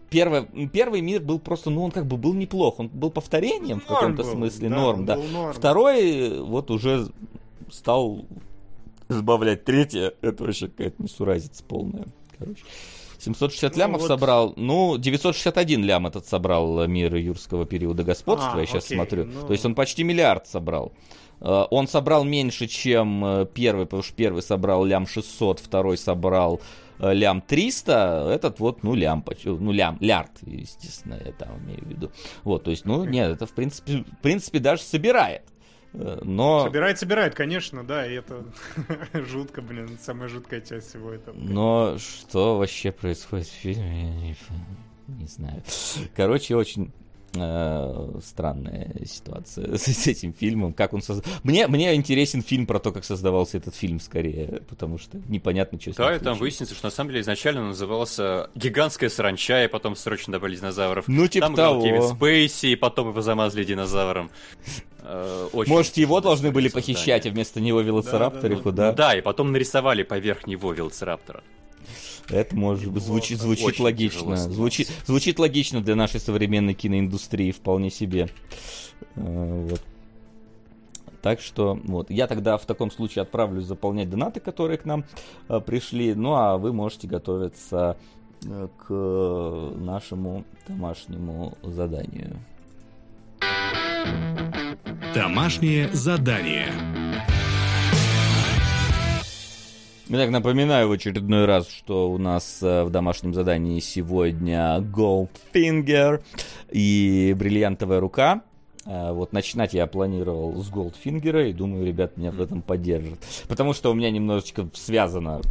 [0.09, 2.79] Первый, первый мир был просто, ну, он как бы был неплох.
[2.79, 5.17] Он был повторением в каком-то был, смысле, да, норм, да.
[5.17, 5.53] норм.
[5.53, 7.07] Второй вот уже
[7.71, 8.25] стал
[9.09, 9.65] сбавлять.
[9.65, 12.05] Третье, это вообще какая-то несуразица полная.
[12.37, 12.63] Короче.
[13.25, 14.07] 760 Ну, лямов вот.
[14.07, 14.53] собрал.
[14.55, 19.25] Ну, 961 лям этот собрал э, мир юрского периода господства, А, я сейчас окей, смотрю.
[19.25, 19.45] ну.
[19.47, 20.93] То есть он почти миллиард собрал.
[21.41, 26.61] Э, Он собрал меньше, чем э, первый, потому что первый собрал лям 600, второй собрал
[26.97, 32.11] лям 300, этот вот, ну, лям, ну, лям, лярд, естественно, я там имею в виду.
[32.45, 35.41] Вот, то есть, ну, нет, это, в принципе, в принципе, даже собирает.
[36.21, 36.65] Но...
[36.65, 38.43] Собирает, собирает, конечно, да, и это
[39.13, 41.35] жутко, блин, самая жуткая часть всего этого.
[41.37, 44.35] Но что вообще происходит в фильме, я не,
[45.07, 45.63] не знаю.
[46.15, 46.91] Короче, очень
[47.37, 50.73] э, странная ситуация с, с этим фильмом.
[50.73, 51.31] Как он создал.
[51.43, 55.93] Мне, мне интересен фильм про то, как создавался этот фильм, скорее, потому что непонятно, что
[55.93, 56.39] Да, и там случилось.
[56.39, 61.07] выяснится, что на самом деле изначально он назывался «Гигантская саранча», и потом срочно добавили динозавров.
[61.07, 61.83] Ну, типа там того.
[61.83, 64.29] Кевин Спейси, и потом его замазали динозавром.
[65.07, 68.91] Э, очень Может, его должны были похищать, а вместо него велоцирапториху, Да, да?
[68.91, 71.43] Ну да, и потом нарисовали поверх него велоцираптора.
[72.29, 74.37] Это может быть звучит, звучит логично.
[74.37, 78.29] Звучит, звучит логично для нашей современной киноиндустрии вполне себе.
[79.15, 79.81] Э, Вот.
[81.21, 85.05] Так что, вот, я тогда в таком случае отправлюсь заполнять донаты, которые к нам
[85.49, 86.13] э, пришли.
[86.13, 87.97] Ну, а вы можете готовиться
[88.45, 88.93] э, к
[89.75, 92.37] нашему домашнему заданию.
[95.15, 96.71] Домашнее задание.
[100.07, 106.21] Итак, напоминаю в очередной раз, что у нас э, в домашнем задании сегодня Goldfinger
[106.69, 108.43] и бриллиантовая рука.
[108.85, 113.17] Э, Вот начинать я планировал с Goldfinger, и думаю, ребят меня в этом поддержат.
[113.47, 115.41] Потому что у меня немножечко связано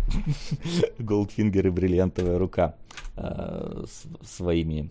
[1.00, 2.76] Goldfinger и бриллиантовая рука
[3.16, 3.84] э,
[4.24, 4.90] своими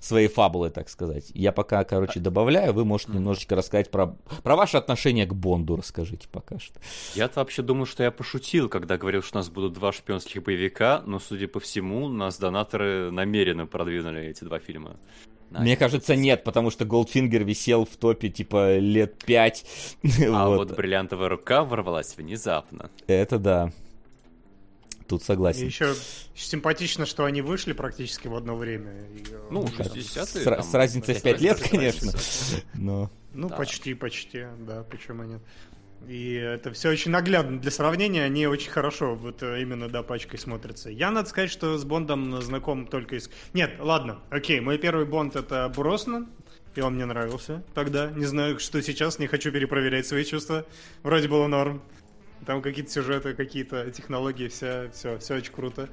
[0.00, 1.30] своей фабулой, так сказать.
[1.34, 6.28] Я пока, короче, добавляю, вы можете немножечко рассказать про, про ваше отношение к Бонду, расскажите
[6.30, 6.80] пока что.
[7.14, 11.02] Я-то вообще думал, что я пошутил, когда говорил, что у нас будут два шпионских боевика,
[11.06, 14.96] но, судя по всему, нас донаторы намеренно продвинули эти два фильма.
[15.50, 19.64] Мне кажется, нет, потому что Goldfinger висел в топе типа лет пять.
[20.02, 20.68] А Вот.
[20.68, 22.90] вот бриллиантовая рука ворвалась внезапно.
[23.06, 23.72] Это да.
[25.12, 25.66] Тут И согласен.
[25.66, 25.94] еще
[26.34, 28.92] симпатично, что они вышли практически в одно время.
[29.14, 30.24] И, э, Ну, уже там 60-е.
[30.24, 32.12] С, там, с разницей в пять 5 лет, конечно.
[32.72, 33.56] Но Ну, Да.
[33.56, 35.42] почти, почти, да, почему нет.
[36.08, 37.60] И это все очень наглядно.
[37.60, 40.88] Для сравнения они очень хорошо вот э, именно, да, пачкой смотрятся.
[40.88, 43.28] Я, надо сказать, что с Бондом знаком только из...
[43.52, 46.30] Нет, ладно, окей, мой первый Бонд это Броснан,
[46.74, 48.10] и он мне нравился тогда.
[48.10, 50.64] Не знаю, что сейчас, не хочу перепроверять свои чувства.
[51.02, 51.82] Вроде было норм.
[52.46, 55.88] Там какие-то сюжеты, какие-то технологии, все, все, все очень круто.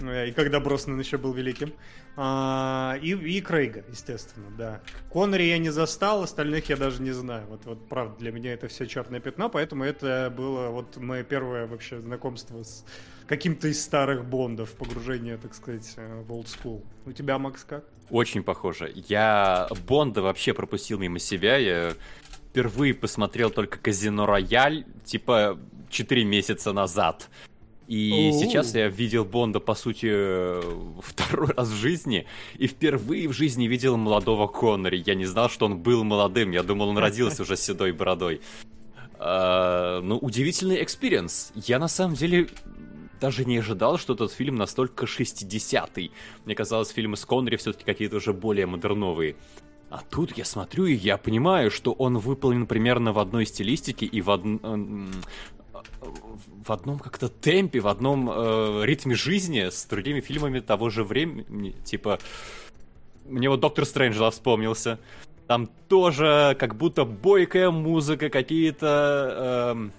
[0.00, 1.72] Э, И когда Броснан еще был великим.
[2.16, 4.80] А, и, и Крейга, естественно, да.
[5.10, 7.46] Коннери я не застал, остальных я даже не знаю.
[7.46, 11.66] Вот, вот правда, для меня это все черное пятно, поэтому это было вот мое первое
[11.66, 12.84] вообще знакомство с
[13.26, 16.84] каким-то из старых Бондов, погружение, так сказать, э, в old school.
[17.06, 17.84] У тебя, Макс, как?
[18.10, 18.92] Очень похоже.
[19.08, 21.56] Я Бонда вообще пропустил мимо себя.
[21.56, 21.94] Я
[22.50, 25.58] впервые посмотрел только Казино Рояль, типа
[25.92, 27.28] 4 месяца назад.
[27.88, 28.40] И Оу.
[28.40, 30.62] сейчас я видел Бонда, по сути, э,
[31.00, 32.26] второй раз в жизни.
[32.58, 35.02] И впервые в жизни видел молодого Коннери.
[35.06, 36.52] Я не знал, что он был молодым.
[36.52, 38.40] Я думал, он родился уже с седой бородой.
[39.18, 41.52] А, ну, удивительный experience.
[41.54, 42.48] Я на самом деле
[43.20, 46.10] даже не ожидал, что этот фильм настолько 60-й.
[46.44, 49.36] Мне казалось, фильмы с Коннери все-таки какие-то уже более модерновые.
[49.90, 54.22] А тут я смотрю, и я понимаю, что он выполнен примерно в одной стилистике и
[54.22, 55.12] в, эм,
[56.64, 61.74] в одном как-то темпе, в одном э, ритме жизни с другими фильмами того же времени.
[61.84, 62.18] Типа,
[63.26, 64.98] мне вот Доктор Стрэнджла вспомнился.
[65.46, 69.92] Там тоже как будто бойкая музыка, какие-то эм,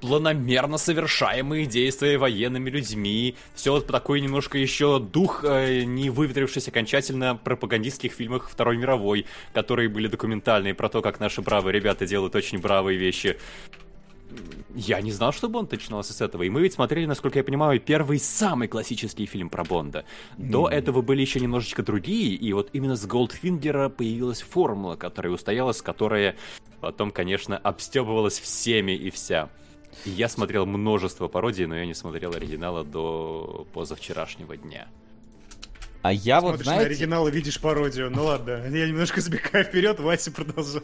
[0.00, 3.36] планомерно совершаемые действия военными людьми.
[3.54, 9.88] Все вот такой немножко еще дух, э, не выветрившийся окончательно пропагандистских фильмах Второй мировой, которые
[9.88, 13.38] были документальные про то, как наши бравые ребята делают очень бравые вещи.
[14.74, 16.44] Я не знал, что Бонд начинался с этого.
[16.44, 20.04] И мы ведь смотрели, насколько я понимаю, первый самый классический фильм про Бонда.
[20.38, 25.82] До этого были еще немножечко другие, и вот именно с Голдфингера появилась формула, которая устоялась,
[25.82, 26.36] которая
[26.80, 29.50] потом, конечно, обстебывалась всеми и вся.
[30.04, 34.88] И я смотрел множество пародий, но я не смотрел оригинала до позавчерашнего дня.
[36.02, 38.10] А я вот, Смотришь на знаете, оригинал и видишь пародию.
[38.10, 40.82] Ну ладно, я немножко забегаю вперед, Вася, продолжай.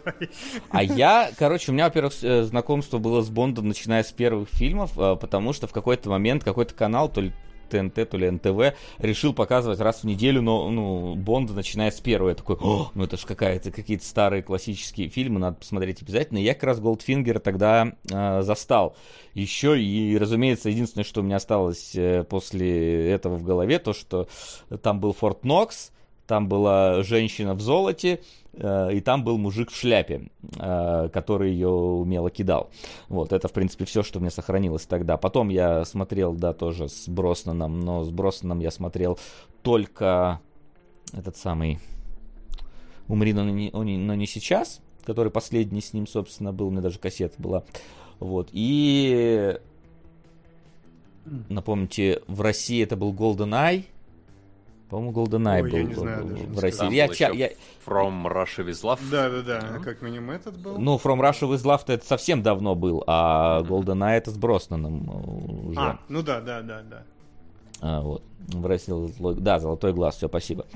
[0.70, 4.98] а я, короче, у меня, во-первых, э, знакомство было с Бондом, начиная с первых фильмов,
[4.98, 7.32] э, потому что в какой-то момент какой-то канал, то ли
[7.66, 12.30] ТНТ, то ли НТВ, решил показывать раз в неделю, но, ну, Бонда, начиная с первого.
[12.30, 16.38] Я такой, О, ну это же какая-то, какие-то старые классические фильмы, надо посмотреть обязательно.
[16.38, 18.96] И я как раз Голдфингера тогда э, застал.
[19.34, 24.28] Еще и, разумеется, единственное, что у меня осталось э, после этого в голове, то, что
[24.82, 25.92] там был Форт Нокс,
[26.26, 28.20] там была женщина в золоте,
[28.52, 32.70] э, и там был мужик в шляпе, э, который ее умело кидал.
[33.08, 35.16] Вот, это, в принципе, все, что мне сохранилось тогда.
[35.16, 39.18] Потом я смотрел, да, тоже с Броснаном, но с Броснаном я смотрел
[39.62, 40.40] только
[41.12, 41.78] этот самый
[43.08, 46.98] «Умри, но не, но не сейчас», который последний с ним, собственно, был, у меня даже
[46.98, 47.62] кассета была.
[48.18, 49.58] Вот, и
[51.48, 53.84] напомните, в России это был Golden Eye,
[54.88, 56.78] по-моему, GoldenEye Ой, был я не знаю в- даже, в России.
[56.78, 57.50] Там Я, был ча- я-
[57.84, 59.00] From Russia with Love.
[59.10, 60.78] Да-да-да, как минимум этот был.
[60.78, 65.68] ну, From Russia with Love это совсем давно был, а GoldenEye это с Броснаном э,
[65.70, 65.80] уже.
[65.80, 67.02] А, ну да, да, да, да.
[67.80, 68.22] А, вот.
[68.48, 68.94] В России
[69.40, 70.66] да, золотой глаз, все, спасибо.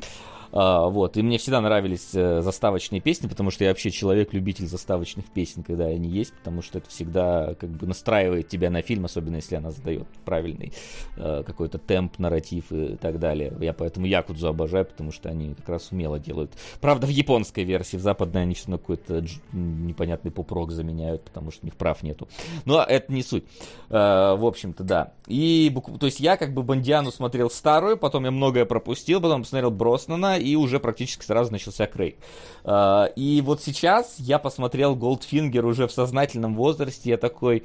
[0.52, 5.26] А, вот, и мне всегда нравились э, заставочные песни, потому что я вообще человек-любитель заставочных
[5.26, 9.36] песен, когда они есть, потому что это всегда как бы настраивает тебя на фильм, особенно
[9.36, 10.72] если она задает правильный
[11.16, 13.52] э, какой-то темп, нарратив и так далее.
[13.60, 16.52] Я поэтому Якудзу обожаю, потому что они как раз умело делают.
[16.80, 21.60] Правда, в японской версии, в западной они все на какой-то непонятный поп-рок заменяют, потому что
[21.62, 22.28] у них прав нету.
[22.64, 23.44] Но это не суть.
[23.90, 25.12] Э, в общем-то, да.
[25.26, 29.72] И, то есть я как бы Бондиану смотрел старую, потом я многое пропустил, потом посмотрел
[29.72, 32.16] Броснана, и уже практически сразу начался Крейг.
[32.62, 37.64] Э, и вот сейчас я посмотрел Голдфингер уже в сознательном возрасте, я такой,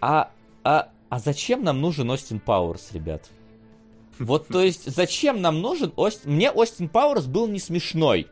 [0.00, 0.30] а,
[0.64, 3.30] а, а зачем нам нужен Остин Пауэрс, ребят?
[4.18, 6.32] Вот, то есть, зачем нам нужен Остин...
[6.32, 8.28] Мне Остин Пауэрс был не смешной.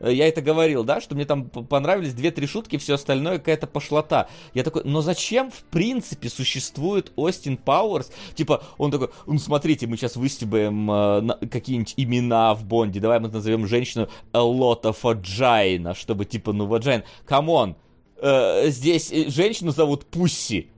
[0.00, 4.28] Э, Я это говорил, да, что мне там понравились две-три шутки, все остальное какая-то пошлота.
[4.54, 8.10] Я такой, но зачем в принципе существует Остин Пауэрс?
[8.34, 13.28] Типа, он такой, ну смотрите, мы сейчас выстебаем э, какие-нибудь имена в Бонде, давай мы
[13.28, 17.76] назовем женщину Alotta Fagina, чтобы типа, ну vagina, come on,
[18.20, 20.68] э, здесь э, женщину зовут Пусси.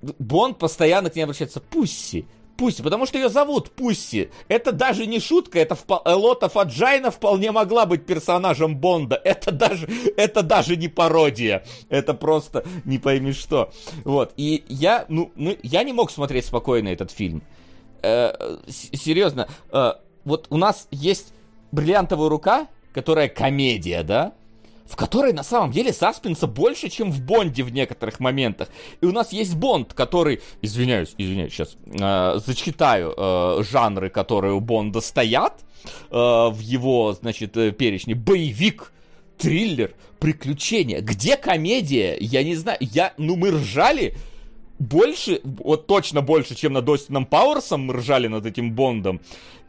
[0.00, 2.24] Бонд постоянно к ней обращается Пусси.
[2.58, 4.30] Пусси, потому что ее зовут Пусси.
[4.48, 9.18] Это даже не шутка, это впо- Элота Фаджайна вполне могла быть персонажем Бонда.
[9.24, 11.64] Это даже, это даже не пародия.
[11.88, 13.72] Это просто не пойми что.
[14.04, 14.32] Вот.
[14.36, 17.42] И я, ну, ну, я не мог смотреть спокойно этот фильм.
[18.02, 19.92] Э, серьезно, э,
[20.24, 21.32] вот у нас есть
[21.70, 24.32] бриллиантовая рука, которая комедия, да?
[24.88, 28.68] В которой на самом деле саспенса больше, чем в Бонде в некоторых моментах.
[29.00, 34.60] И у нас есть Бонд, который, извиняюсь, извиняюсь, сейчас э, зачитаю э, жанры, которые у
[34.60, 38.14] Бонда стоят э, в его, значит, э, перечне.
[38.14, 38.92] Боевик,
[39.36, 41.00] триллер, приключения.
[41.00, 42.16] Где комедия?
[42.18, 42.78] Я не знаю.
[42.80, 44.14] Я, ну мы ржали
[44.78, 49.20] больше, вот точно больше, чем над Остином Пауэрсом мы ржали над этим Бондом.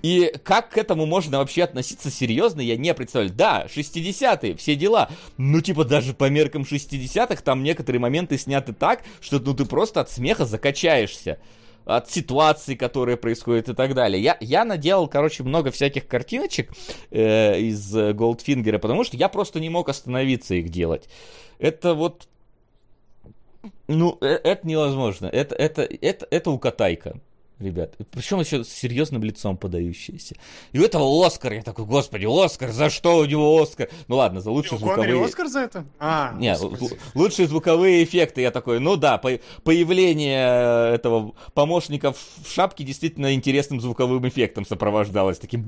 [0.02, 3.34] И как к этому можно вообще относиться серьезно, я не представляю.
[3.36, 5.10] Да, 60-е, все дела.
[5.38, 10.02] Ну, типа, даже по меркам 60-х там некоторые моменты сняты так, что ну ты просто
[10.02, 11.40] от смеха закачаешься
[11.86, 14.22] от ситуаций, которые происходят и так далее.
[14.22, 16.72] Я, я наделал, короче, много всяких картиночек
[17.10, 21.10] э, из Голдфингера, потому что я просто не мог остановиться их делать.
[21.58, 22.28] Это вот
[23.88, 25.28] ну, э- это невозможно.
[25.28, 27.20] Это, это, это, это укатайка,
[27.60, 27.96] ребят.
[28.12, 30.36] Причем еще с серьезным лицом подающиеся.
[30.72, 33.90] И у этого Оскар, я такой, господи, Оскар, за что у него Оскар?
[34.08, 35.26] Ну ладно, за лучшие У Коннери звуковые...
[35.26, 35.86] Оскар за это?
[36.00, 36.98] А, Не, господи.
[37.16, 43.82] лучшие звуковые эффекты, я такой, ну да, по- появление этого помощника в шапке действительно интересным
[43.82, 45.68] звуковым эффектом сопровождалось, таким...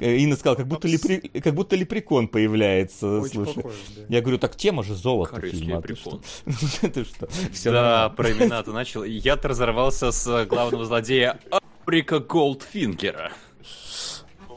[0.00, 3.54] Инна сказала, как будто, лепре- как будто лепрекон появляется, Очень слушай.
[3.56, 4.02] похоже, да.
[4.08, 5.76] Я говорю, так тема же золото Корейский фильма.
[5.76, 6.22] лепрекон.
[6.22, 6.88] что?
[6.90, 7.28] Ты что?
[7.52, 9.04] Всё да, про имена ты начал.
[9.04, 13.32] Я-то разорвался с э, главного злодея Аурика Голдфингера.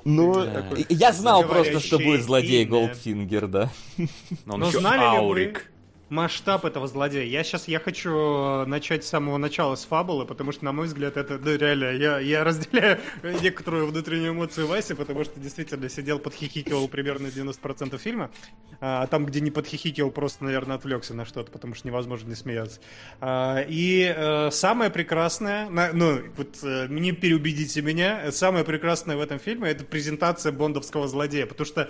[0.05, 0.45] Ну,
[0.87, 2.63] я знал просто, что будет злодей.
[2.65, 3.69] Голдфингер, да.
[4.45, 5.71] Но он еще знали ли вы Аурик.
[6.09, 7.23] Масштаб этого злодея?
[7.25, 11.17] Я сейчас я хочу начать с самого начала с фабулы, потому что, на мой взгляд,
[11.17, 12.99] это да, реально, я, я разделяю
[13.41, 18.31] некоторую внутреннюю эмоцию Васи, потому что действительно сидел, подхихикивал примерно 90% фильма,
[18.81, 22.79] а там, где не подхихикивал, просто, наверное, отвлекся на что-то, потому что невозможно не смеяться.
[23.21, 29.21] А, и э, самое прекрасное, на- ну, вот э, не переубедите меня, самое прекрасное в
[29.21, 31.89] этом фильме это презентация бондовского злодея, потому что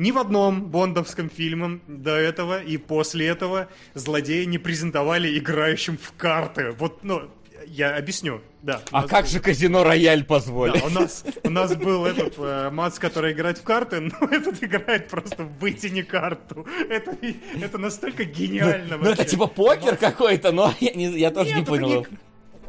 [0.00, 6.12] ни в одном бондовском фильме до этого и после этого злодеи не презентовали играющим в
[6.16, 6.70] карты.
[6.78, 7.22] Вот, ну,
[7.66, 8.40] я объясню.
[8.62, 8.80] Да.
[8.90, 10.82] А как был- же казино Рояль Да, позволит?
[10.82, 15.08] у нас, у нас был этот э, Мац, который играет в карты, но этот играет
[15.08, 16.66] просто в вытяни карту.
[16.88, 17.16] Это,
[17.60, 19.24] это настолько гениально Ну это вообще.
[19.24, 21.88] типа покер какой-то, но я, не- я тоже не Нет, это понял.
[22.10, 22.18] не-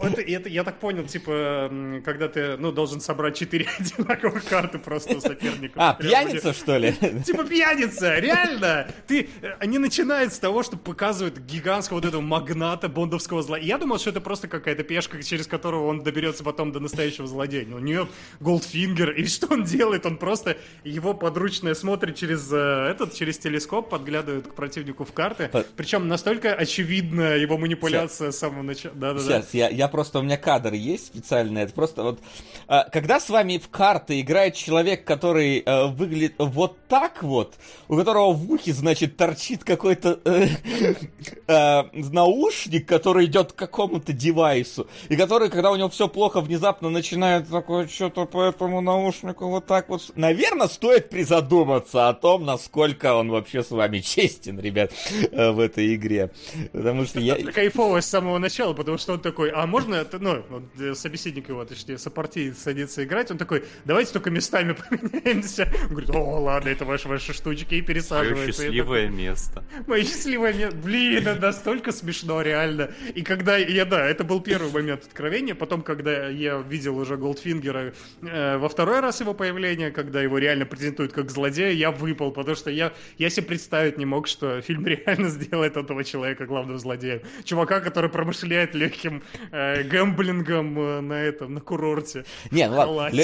[0.04, 5.16] это, это, я так понял, типа, когда ты, ну, должен собрать четыре одинаковых карты просто
[5.16, 5.74] у соперника.
[5.76, 6.93] А, пьяница, что ли?
[7.26, 8.88] Типа пьяница, реально!
[9.08, 13.58] Ты, э, они начинают с того, что показывают гигантского вот этого магната бондовского зла.
[13.58, 17.66] Я думал, что это просто какая-то пешка, через которую он доберется потом до настоящего злодея.
[17.66, 18.08] Но нет,
[18.39, 19.12] Голдфингер.
[19.12, 20.06] И что он делает?
[20.06, 25.49] Он просто его подручное смотрит через э, этот, через телескоп, подглядывает к противнику в карты.
[25.76, 28.95] Причем настолько очевидна его манипуляция с самого начала.
[28.95, 29.41] Да-да-да.
[29.41, 32.20] Сейчас, я, я просто, у меня кадр есть специальный, это просто вот...
[32.68, 37.56] а, когда с вами в карты играет человек, который э, выглядит вот так вот,
[37.88, 40.48] у которого в ухе, значит, торчит какой-то э,
[41.48, 46.89] э, наушник, который идет к какому-то девайсу, и который, когда у него все плохо, внезапно
[46.89, 50.12] начинает такое что-то по этому наушнику вот так вот...
[50.16, 54.92] Наверное, стоит призадуматься о том, насколько он вообще с вами честен, ребят,
[55.32, 56.32] э, в этой игре.
[56.72, 57.36] Потому что я...
[57.36, 60.43] Кайфово с самого начала, потому что он такой, а можно, это, ну,
[60.93, 65.71] собеседник его, точнее, сопартиец садится играть, он такой, давайте только местами поменяемся.
[65.84, 68.63] Он говорит, о, ладно, это ваши, ваши штучки, и Мое пересаживается.
[68.63, 69.63] И счастливое место.
[69.88, 70.77] Мое счастливое место.
[70.77, 72.91] Блин, это настолько смешно, реально.
[73.15, 75.55] И когда я, да, это был первый момент откровения.
[75.55, 80.65] Потом, когда я видел уже Голдфингера э, во второй раз его появление, когда его реально
[80.65, 84.86] презентуют как злодея, я выпал, потому что я, я себе представить не мог, что фильм
[85.05, 87.21] реально сделает этого человека главным злодеем.
[87.43, 92.26] Чувака, который промышляет легким э, гэмблингом э, на этом, на курорте.
[92.51, 93.15] Не, ну ладно,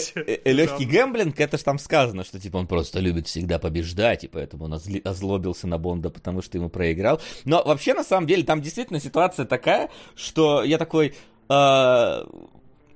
[0.45, 0.91] легкий Да.
[0.91, 4.73] гэмблинг, это же там сказано, что типа он просто любит всегда побеждать, и поэтому он
[5.03, 7.21] озлобился на Бонда, потому что ему проиграл.
[7.45, 11.15] Но вообще, на самом деле, там действительно ситуация такая, что я такой...
[11.49, 12.25] э,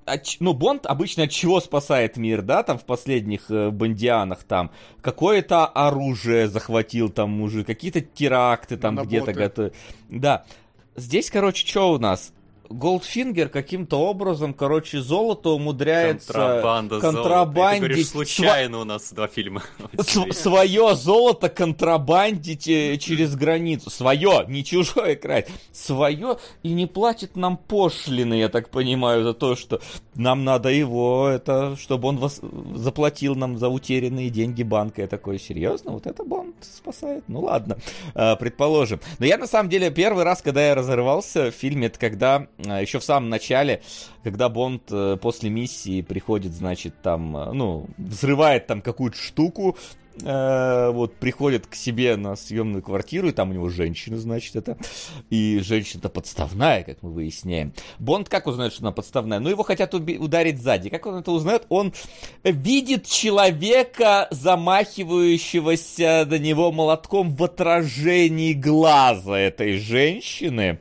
[0.04, 4.44] от ч- ну, Бонд обычно от чего спасает мир, да, там в последних э, Бондианах,
[4.44, 4.72] там,
[5.02, 9.76] какое-то оружие захватил там мужик, какие-то теракты там где-то готовят.
[10.10, 10.44] Да.
[10.96, 12.34] Здесь, короче, что у нас?
[12.72, 17.08] Голдфингер каким-то образом, короче, золото умудряется Контрабанда золота.
[17.08, 19.64] И Ты контрабандить говоришь, случайно у нас два фильма.
[20.32, 23.90] свое золото контрабандить э, через границу.
[23.90, 25.50] Свое, не чужое крать.
[25.72, 29.82] Свое и не платит нам пошлины, я так понимаю, за то, что
[30.16, 32.42] нам надо его, это, чтобы он вас-
[32.76, 35.02] заплатил нам за утерянные деньги банка.
[35.02, 35.92] Я такой, серьезно?
[35.92, 37.24] Вот это Бонд спасает?
[37.28, 37.78] Ну ладно,
[38.14, 39.00] э, предположим.
[39.20, 43.00] Но я на самом деле первый раз, когда я разорвался в фильме, это когда еще
[43.00, 43.82] в самом начале,
[44.24, 49.78] когда Бонд э, после миссии приходит, значит, там, э, ну, взрывает там какую-то штуку,
[50.22, 54.78] э, вот, приходит к себе на съемную квартиру, и там у него женщина, значит, это,
[55.30, 57.74] и женщина-то подставная, как мы выясняем.
[58.00, 59.40] Бонд как узнает, что она подставная?
[59.40, 60.90] Ну, его хотят уби- ударить сзади.
[60.90, 61.66] Как он это узнает?
[61.70, 61.94] Он
[62.44, 70.80] видит человека, замахивающегося на него молотком в отражении глаза этой женщины.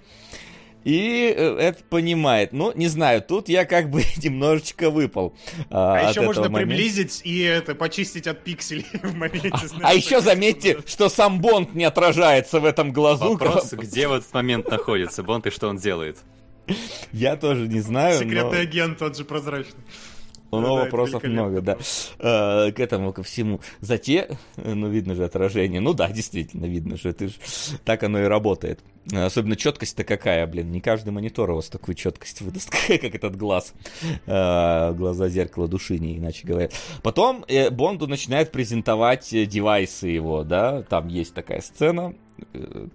[0.85, 2.53] И э, это понимает.
[2.53, 5.35] Ну, не знаю, тут я как бы немножечко выпал.
[5.69, 6.75] А, от еще этого можно момента.
[6.75, 9.51] приблизить и это почистить от пикселей в моменте.
[9.53, 13.33] А знаешь, еще так, заметьте, что сам Бонд не отражается в этом глазу.
[13.33, 16.19] Вопрос, где в этот момент находится Бонд и что он делает?
[17.13, 19.81] Я тоже не знаю, Секретный но агент, тот же прозрачный.
[20.51, 21.79] Но Да, вопросов много, да.
[22.19, 23.61] Э, К этому, ко всему.
[23.81, 25.81] За те, ну, видно же отражение.
[25.81, 27.11] Ну да, действительно, видно же.
[27.11, 27.33] Это ж
[27.85, 28.81] так оно и работает.
[29.13, 30.71] Особенно четкость-то какая, блин.
[30.71, 33.75] Не каждый монитор у вас такую четкость выдаст, как этот глаз.
[34.27, 36.69] Э, Глаза зеркала души, не иначе говоря.
[37.03, 40.83] Потом э, Бонду начинает презентовать девайсы его, да.
[40.83, 42.15] Там есть такая сцена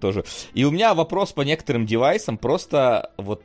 [0.00, 0.24] тоже.
[0.54, 3.42] И у меня вопрос по некоторым девайсам просто вот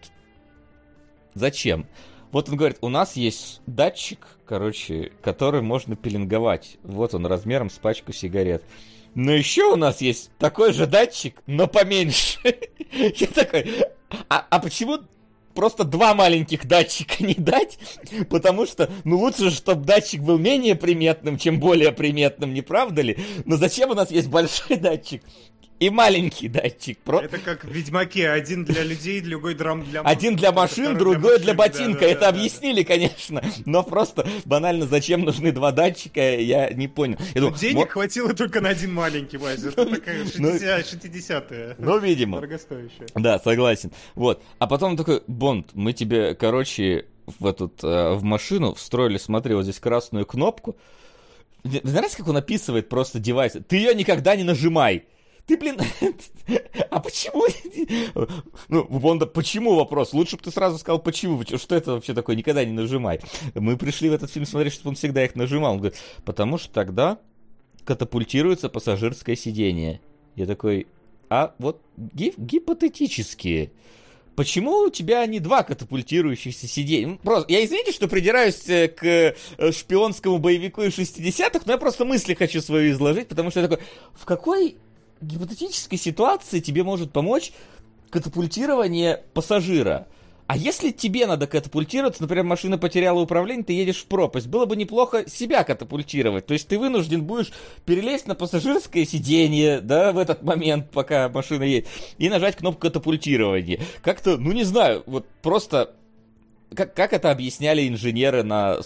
[1.33, 1.85] зачем?
[2.31, 6.77] Вот он говорит, у нас есть датчик, короче, который можно пеленговать.
[6.83, 8.63] Вот он размером с пачку сигарет.
[9.13, 12.39] Но еще у нас есть такой же датчик, но поменьше.
[12.91, 13.69] Я такой,
[14.29, 14.99] а, а почему
[15.53, 17.77] просто два маленьких датчика не дать?
[18.29, 23.17] Потому что, ну лучше, чтобы датчик был менее приметным, чем более приметным, не правда ли?
[23.43, 25.23] Но зачем у нас есть большой датчик
[25.81, 26.99] и маленький датчик?
[26.99, 27.21] Про...
[27.21, 28.29] Это как в Ведьмаке.
[28.29, 32.01] Один для людей, другой драм для Один для машин, другой для машин, ботинка.
[32.01, 33.41] да, да, Это да, объяснили, конечно.
[33.65, 37.17] Но просто банально, зачем нужны два датчика, я не понял.
[37.33, 39.69] Я думаю, Денег мо- хватило только на один маленький, Вася.
[39.69, 41.75] Это такая 60 60-е.
[41.79, 42.37] Ну, видимо.
[42.37, 43.07] Дорогостоящая.
[43.15, 43.91] Да, согласен.
[44.13, 44.43] Вот.
[44.59, 49.55] А потом он такой, Бонд, мы тебе, короче, в этот, э, в машину встроили, смотри,
[49.55, 50.77] вот здесь красную кнопку.
[51.63, 53.53] Знаете, как он описывает просто девайс?
[53.67, 55.05] Ты ее никогда не нажимай.
[55.51, 55.77] Ты, блин,
[56.89, 57.45] а почему?
[58.69, 60.13] Ну, Бонда, почему вопрос?
[60.13, 61.43] Лучше бы ты сразу сказал, почему?
[61.43, 62.37] Что это вообще такое?
[62.37, 63.19] Никогда не нажимай.
[63.53, 65.73] Мы пришли в этот фильм смотреть, чтобы он всегда их нажимал.
[65.73, 67.19] Он говорит, потому что тогда
[67.83, 69.99] катапультируется пассажирское сиденье.
[70.37, 70.87] Я такой,
[71.29, 73.73] а вот ги- гипотетически,
[74.37, 77.07] Почему у тебя не два катапультирующихся сиденья?
[77.07, 81.77] Ну, просто, я извините, что придираюсь э, к э, шпионскому боевику из 60-х, но я
[81.77, 84.77] просто мысли хочу свою изложить, потому что я такой, в какой
[85.21, 87.51] гипотетической ситуации тебе может помочь
[88.09, 90.07] катапультирование пассажира?
[90.47, 94.75] А если тебе надо катапультироваться, например, машина потеряла управление, ты едешь в пропасть, было бы
[94.75, 96.45] неплохо себя катапультировать.
[96.45, 97.53] То есть ты вынужден будешь
[97.85, 103.79] перелезть на пассажирское сиденье, да, в этот момент, пока машина едет, и нажать кнопку катапультирования.
[104.03, 105.95] Как-то, ну не знаю, вот просто
[106.75, 108.79] как, как это объясняли инженеры на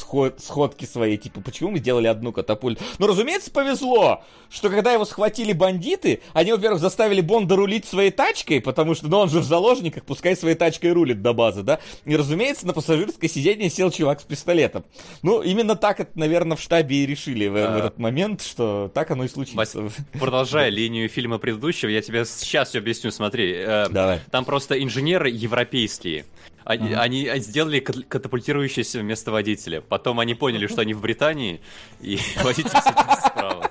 [0.00, 2.82] сход, сходки своей, типа, почему мы сделали одну катапульту?
[2.98, 8.60] Ну, разумеется, повезло, что когда его схватили бандиты, они, во-первых, заставили Бонда рулить своей тачкой,
[8.60, 11.78] потому что, ну, он же в заложниках, пускай своей тачкой рулит до базы, да?
[12.04, 14.84] И, разумеется, на пассажирское сиденье сел чувак с пистолетом.
[15.22, 17.74] Ну, именно так это, наверное, в штабе и решили в, а...
[17.74, 19.56] в этот момент, что так оно и случится.
[19.56, 19.76] Вась,
[20.12, 23.52] продолжая линию фильма предыдущего, я тебе сейчас все объясню, смотри.
[23.54, 24.20] Э, Давай.
[24.30, 26.24] Там просто инженеры европейские.
[26.70, 27.02] Они, ага.
[27.02, 29.80] они сделали катапультирующееся вместо водителя.
[29.80, 31.60] Потом они поняли, что они в Британии,
[32.00, 33.70] и водитель сидит справа.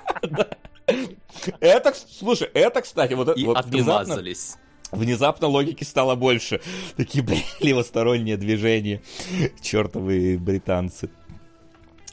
[1.60, 4.56] Это, слушай, это, кстати, вот, и вот отмазались.
[4.92, 6.60] Внезапно логики стало больше.
[6.98, 9.00] Такие, блин, левосторонние движения.
[9.62, 11.08] Чертовые британцы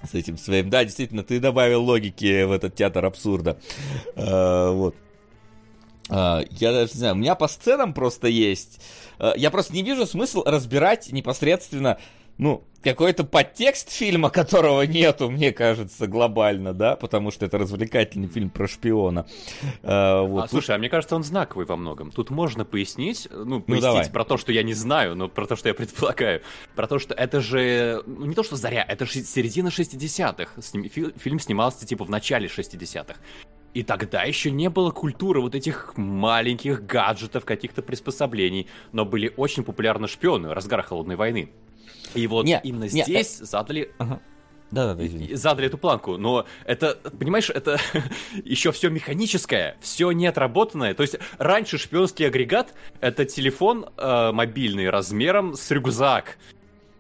[0.10, 0.70] с этим своим.
[0.70, 3.60] Да, действительно, ты добавил логики в этот театр абсурда.
[4.16, 4.96] А, вот.
[6.10, 8.80] А, я даже не знаю, у меня по сценам просто есть.
[9.20, 11.98] А, я просто не вижу смысл разбирать непосредственно,
[12.38, 18.50] ну, какой-то подтекст фильма, которого нету, мне кажется, глобально, да, потому что это развлекательный фильм
[18.50, 19.26] про шпиона.
[19.84, 20.46] А, вот.
[20.46, 22.12] а слушай, а мне кажется, он знаковый во многом.
[22.12, 25.46] Тут можно пояснить, ну, ну пояснить ну, про то, что я не знаю, но про
[25.46, 26.42] то, что я предполагаю.
[26.76, 30.62] Про то, что это же, ну, не то, что заря, это же середина 60-х.
[31.18, 33.16] Фильм снимался, типа, в начале 60-х.
[33.78, 39.64] И тогда еще не было культуры вот этих маленьких гаджетов, каких-то приспособлений, но были очень
[39.64, 41.52] популярны шпионы, разгар холодной войны.
[42.16, 43.46] И вот не, именно не, здесь э...
[43.46, 43.92] задали...
[44.00, 44.20] Ага.
[44.72, 45.36] Да, да, да, извини.
[45.36, 47.78] Задали эту планку, но это, понимаешь, это
[48.44, 50.96] еще все механическое, все не отработанное.
[50.96, 56.40] То есть раньше шпионский агрегат это телефон э, мобильный размером с рюкзак.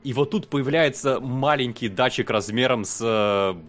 [0.03, 3.59] И вот тут появляется маленький датчик размером с э,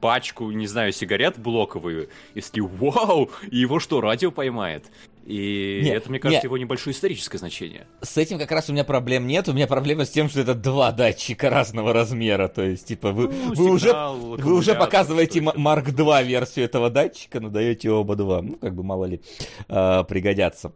[0.00, 4.90] пачку, не знаю, сигарет блоковую, и такие, вау, и его что, радио поймает?
[5.26, 6.44] И нет, это, мне кажется, нет.
[6.44, 7.86] его небольшое историческое значение.
[8.00, 9.48] С этим как раз у меня проблем нет.
[9.48, 12.48] У меня проблема с тем, что это два датчика разного размера.
[12.48, 16.90] То есть, типа, вы, ну, вы, сигнал, уже, вы уже показываете Марк 2 версию этого
[16.90, 18.42] датчика, но даете оба два.
[18.42, 19.20] Ну, как бы, мало ли,
[19.68, 20.72] э, пригодятся.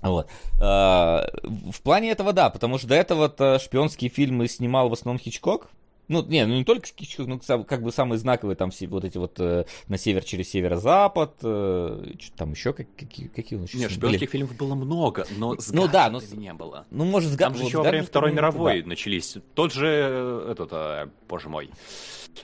[0.00, 0.28] Вот.
[0.58, 5.68] Э, в плане этого, да, потому что до этого шпионские фильмы снимал в основном Хичкок.
[6.10, 9.16] Ну, не, ну не только Кичук, ну, как бы самые знаковые там все вот эти
[9.16, 12.04] вот э, на север через северо-запад, э,
[12.36, 15.86] там еще как, какие, какие у нас Нет, шпионских фильмов было много, но с ну,
[15.86, 16.20] да, но...
[16.32, 16.84] не было.
[16.90, 18.88] Ну, может, с Там же вот еще во время Второй мировой да.
[18.88, 19.36] начались.
[19.54, 21.70] Тот же, э, этот, э, боже мой,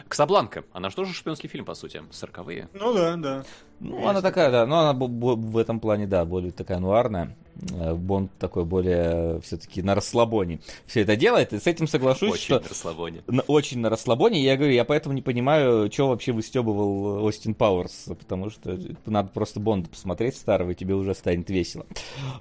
[0.07, 0.64] Ксабланка.
[0.73, 2.69] Она же тоже шпионский фильм, по сути, сороковые.
[2.73, 3.45] Ну да, да.
[3.81, 4.09] Ну, Есть.
[4.09, 7.37] она такая, да, но она в этом плане, да, более такая нуарная.
[7.72, 12.44] Э, Бонд такой более все-таки на расслабоне все это делает, и с этим соглашусь, очень
[12.44, 12.61] что...
[12.61, 13.22] на расслабоне.
[13.46, 14.42] Очень на расслабоне.
[14.42, 19.61] Я говорю, я поэтому не понимаю, что вообще выстебывал Остин Пауэрс, потому что надо просто
[19.61, 21.86] Бонда посмотреть старого, и тебе уже станет весело.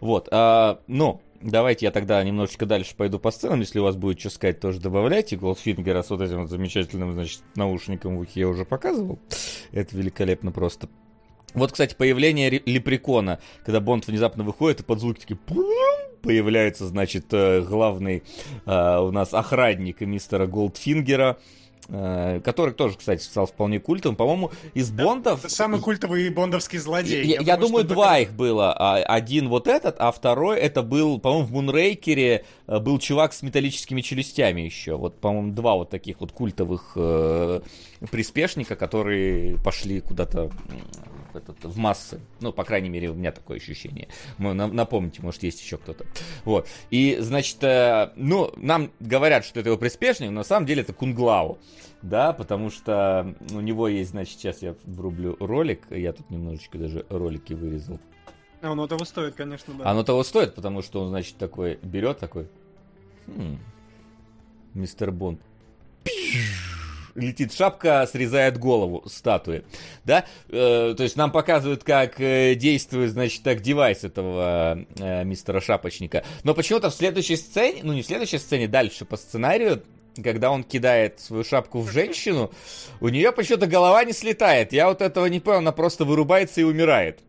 [0.02, 3.60] Вот, а, ну, Давайте я тогда немножечко дальше пойду по сценам.
[3.60, 5.36] Если у вас будет что сказать, тоже добавляйте.
[5.36, 9.20] Голдфингера с вот этим вот замечательным, значит, наушником в ухе я уже показывал.
[9.72, 10.90] Это великолепно просто.
[11.56, 15.40] Вот, кстати, появление Лепрекона, когда Бонд внезапно выходит, и под звуки такие
[16.22, 18.24] появляется, значит, э, главный
[18.66, 21.38] э, у нас охранник мистера Голдфингера,
[21.88, 24.16] который тоже, кстати, стал вполне культовым.
[24.16, 25.40] По-моему, из Бондов...
[25.40, 27.26] Это самый культовый бондовский злодей.
[27.26, 28.74] Я, я, я думаю, два их было.
[28.74, 34.02] А, один вот этот, а второй это был, по-моему, в Мунрейкере был чувак с металлическими
[34.02, 34.96] челюстями еще.
[34.96, 37.62] Вот, по-моему, два вот таких вот культовых э,
[38.12, 40.50] приспешника, которые пошли куда-то
[41.34, 42.20] этот, в массы.
[42.40, 44.08] Ну, по крайней мере, у меня такое ощущение.
[44.38, 46.06] Напомните, может, есть еще кто-то.
[46.44, 46.68] Вот.
[46.90, 50.94] И, значит, э, ну, нам говорят, что это его приспешник, но на самом деле это
[50.94, 51.60] Кунглау.
[52.02, 55.82] Да, потому что у него есть, значит, сейчас я врублю ролик.
[55.90, 58.00] Я тут немножечко даже ролики вырезал.
[58.62, 59.90] А оно того стоит, конечно, да.
[59.90, 62.48] Оно того стоит, потому что он, значит, такой берет такой.
[63.28, 63.60] Хм,
[64.74, 65.42] мистер Бонд.
[67.16, 69.64] Летит шапка, срезает голову статуи,
[70.04, 75.62] да, э, то есть нам показывают, как э, действует, значит, так девайс этого э, мистера
[75.62, 79.82] Шапочника, но почему-то в следующей сцене, ну не в следующей сцене, дальше по сценарию,
[80.24, 82.52] когда он кидает свою шапку в женщину,
[83.02, 86.64] у нее почему-то голова не слетает, я вот этого не понял, она просто вырубается и
[86.64, 87.20] умирает.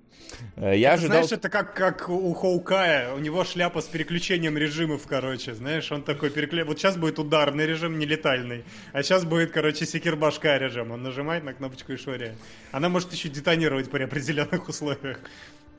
[0.57, 1.19] Э, Я ожидал...
[1.19, 6.03] Знаешь, это как, как у Хоукая, у него шляпа с переключением режимов, короче, знаешь, он
[6.03, 6.65] такой перекле...
[6.65, 11.45] Вот сейчас будет ударный режим, не летальный, а сейчас будет, короче, секирбашка режим, он нажимает
[11.45, 12.37] на кнопочку и швыряет.
[12.73, 15.19] Она может еще детонировать при определенных условиях,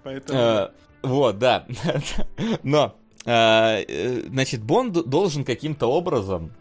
[0.04, 0.40] поэтому...
[0.40, 0.70] Э,
[1.04, 1.66] Вот, да.
[2.64, 6.52] Но, э, значит, Бонд должен каким-то образом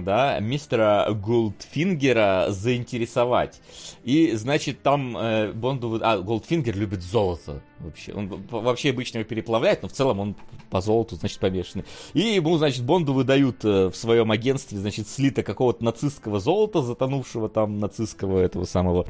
[0.00, 3.60] да, мистера Голдфингера заинтересовать.
[4.04, 6.00] И, значит, там э, Бонду...
[6.02, 8.12] А, Голдфингер любит золото вообще.
[8.14, 10.36] Он вообще обычно его переплавляет, но в целом он
[10.70, 11.84] по золоту, значит, помешанный.
[12.14, 17.48] И ему, значит, Бонду выдают э, в своем агентстве, значит, слиток какого-то нацистского золота, затонувшего
[17.48, 19.06] там нацистского этого самого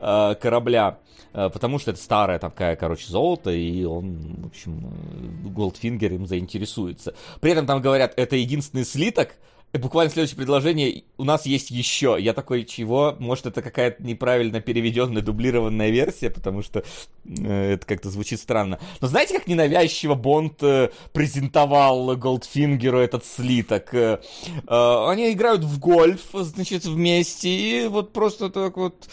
[0.00, 0.98] э, корабля.
[1.32, 6.26] Э, Потому что это старое такая, короче, золото, и он, в общем, э, Голдфингер им
[6.26, 7.14] заинтересуется.
[7.40, 9.36] При этом там говорят, это единственный слиток,
[9.78, 12.16] буквально следующее предложение, у нас есть еще.
[12.18, 13.16] Я такой, чего?
[13.18, 16.84] Может, это какая-то неправильно переведенная, дублированная версия, потому что
[17.24, 18.78] э, это как-то звучит странно.
[19.00, 23.94] Но знаете, как ненавязчиво Бонд э, презентовал Голдфингеру этот слиток?
[23.94, 24.20] Э,
[24.66, 29.08] э, они играют в гольф, значит, вместе, и вот просто так вот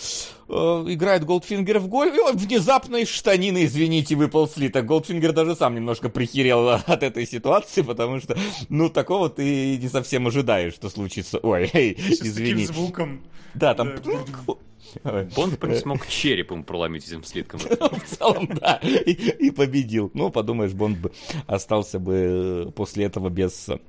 [0.52, 4.86] играет Голдфингер в гольф, и он внезапно из штанины, извините, выпал слиток.
[4.86, 8.38] Голдфингер даже сам немножко прихерел от этой ситуации, потому что,
[8.70, 11.40] ну, такого ты не совсем ожидаешь, что случится.
[11.40, 12.66] Ой, эй, Еще с таким извини.
[12.66, 13.22] звуком.
[13.54, 13.94] Да, там...
[14.04, 15.26] Да.
[15.36, 17.60] Бонд, в принципе, мог череп ему проломить этим слитком.
[17.70, 20.12] В целом, да, и, и победил.
[20.14, 21.12] Ну, подумаешь, Бонд бы
[21.48, 23.80] остался бы э, после этого без э,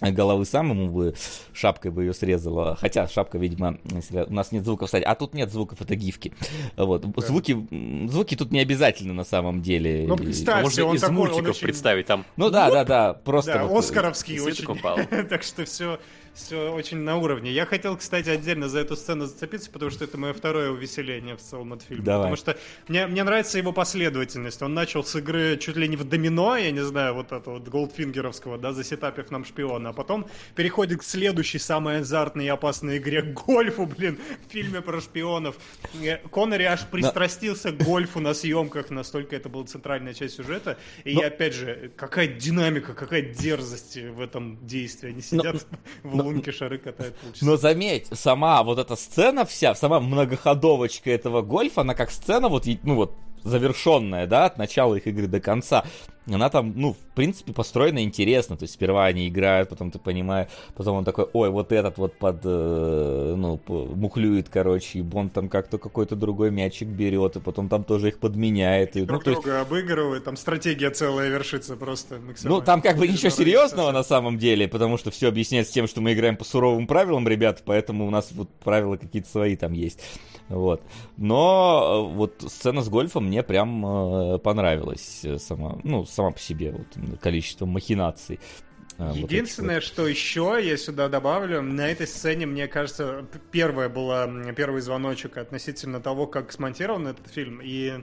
[0.00, 1.14] головы сам, ему бы
[1.52, 2.76] шапкой бы ее срезала.
[2.76, 5.02] Хотя шапка, видимо, если- у нас нет звуков, кстати.
[5.04, 6.32] А тут нет звуков, это гифки.
[6.76, 7.04] Вот.
[7.16, 10.04] Звуки, м, звуки тут не обязательно на самом деле.
[10.06, 12.84] Ну, И- представь, Можно он из такой, он мультиков очень- представить, там Ну да, да,
[12.84, 14.64] да, просто Да, вот, э, Оскаровский очень.
[14.66, 14.98] упал.
[15.28, 15.98] так что все,
[16.38, 17.52] все очень на уровне.
[17.52, 21.40] Я хотел, кстати, отдельно за эту сцену зацепиться, потому что это мое второе увеселение в
[21.40, 22.04] целом от фильма.
[22.04, 22.30] Давай.
[22.30, 24.62] Потому что мне, мне нравится его последовательность.
[24.62, 27.68] Он начал с игры чуть ли не в домино, я не знаю, вот этого вот
[27.68, 33.22] голдфингеровского, да, засетапив нам шпиона, а потом переходит к следующей, самой азартной и опасной игре
[33.22, 35.56] к гольфу, блин, в фильме про шпионов.
[36.02, 40.78] Э, Коннери аж пристрастился к гольфу на съемках, настолько это была центральная часть сюжета.
[41.04, 45.10] И Но- опять же, какая динамика, какая дерзость в этом действии.
[45.10, 45.66] Они сидят
[46.02, 47.44] в лунке, шары катают полчаса.
[47.46, 52.66] Но заметь, сама вот эта сцена вся, сама многоходовочка этого гольфа, она как сцена вот,
[52.82, 53.14] ну вот,
[53.44, 55.84] завершенная, да, от начала их игры до конца.
[56.30, 58.56] Она там, ну, в принципе, построена интересно.
[58.56, 62.18] То есть сперва они играют, потом ты понимаешь, потом он такой, ой, вот этот вот
[62.18, 67.68] под, э, ну, мухлюет, короче, и Бонд там как-то какой-то другой мячик берет, и потом
[67.68, 68.96] там тоже их подменяет.
[68.96, 73.08] И, ну, Друг есть, друга обыгрывают, там стратегия целая вершится просто ну, там как бы
[73.08, 76.86] ничего серьезного на самом деле, потому что все объясняется тем, что мы играем по суровым
[76.86, 80.00] правилам, ребята, поэтому у нас вот правила какие-то свои там есть.
[80.48, 80.82] Вот.
[81.16, 83.84] Но э, вот сцена с гольфом мне прям
[84.34, 88.40] э, понравилась сама, ну, сама по себе, вот количество махинаций.
[88.98, 93.88] вот этих Единственное, что еще я сюда добавлю, на этой сцене, мне кажется, п- первая
[93.88, 97.60] была, м, первый звоночек относительно того, как смонтирован этот фильм.
[97.62, 98.02] И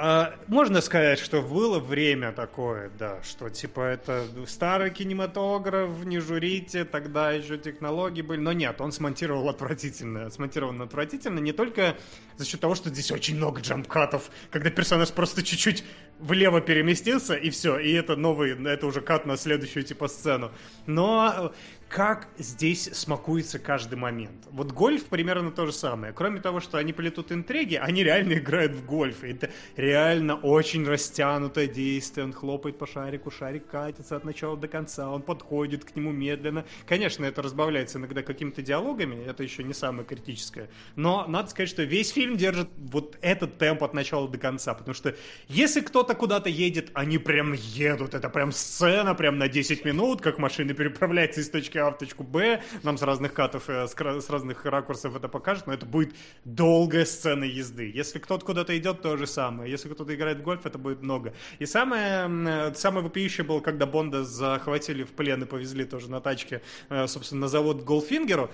[0.00, 6.84] а, можно сказать, что было время такое, да, что типа это старый кинематограф, не журите,
[6.84, 8.40] тогда еще технологии были.
[8.40, 10.30] Но нет, он смонтировал отвратительно.
[10.30, 11.96] Смонтирован отвратительно не только
[12.36, 15.84] за счет того, что здесь очень много джампкатов, когда персонаж просто чуть-чуть
[16.18, 20.50] влево переместился, и все, и это новый, это уже кат на следующую типа сцену.
[20.86, 21.52] Но
[21.88, 24.46] как здесь смакуется каждый момент.
[24.50, 26.12] Вот гольф примерно то же самое.
[26.12, 29.24] Кроме того, что они плетут интриги, они реально играют в гольф.
[29.24, 32.24] И это реально очень растянутое действие.
[32.24, 36.64] Он хлопает по шарику, шарик катится от начала до конца, он подходит к нему медленно.
[36.86, 40.68] Конечно, это разбавляется иногда какими-то диалогами, это еще не самое критическое.
[40.94, 44.74] Но надо сказать, что весь фильм держит вот этот темп от начала до конца.
[44.74, 45.14] Потому что
[45.48, 48.14] если кто-то куда-то едет, они прям едут.
[48.14, 52.24] Это прям сцена, прям на 10 минут, как машина переправляется из точки А в точку
[52.24, 52.62] Б.
[52.82, 56.14] Нам с разных катов, э, с, разных ракурсов это покажет, но это будет
[56.44, 57.90] долгая сцена езды.
[57.94, 59.70] Если кто-то куда-то идет, то же самое.
[59.70, 61.34] Если кто-то играет в гольф, это будет много.
[61.58, 66.20] И самое, э, самое вопиющее было, когда Бонда захватили в плен и повезли тоже на
[66.20, 68.50] тачке, э, собственно, на завод Голдфингеру.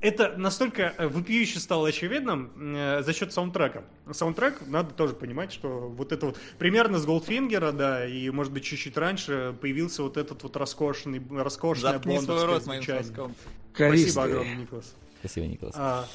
[0.00, 3.82] Это настолько э, вопиюще стало очевидным э, за счет саундтрека.
[4.12, 8.64] Саундтрек, надо тоже понимать, что вот это вот примерно с Голдфингера, да, и может быть
[8.64, 12.82] чуть-чуть раньше появился вот этот вот роскошный, роскошное Заткни свой рот моим.
[12.82, 14.94] Спасибо огромное, Николас.
[15.20, 15.74] Спасибо, Николас.
[15.76, 16.06] А,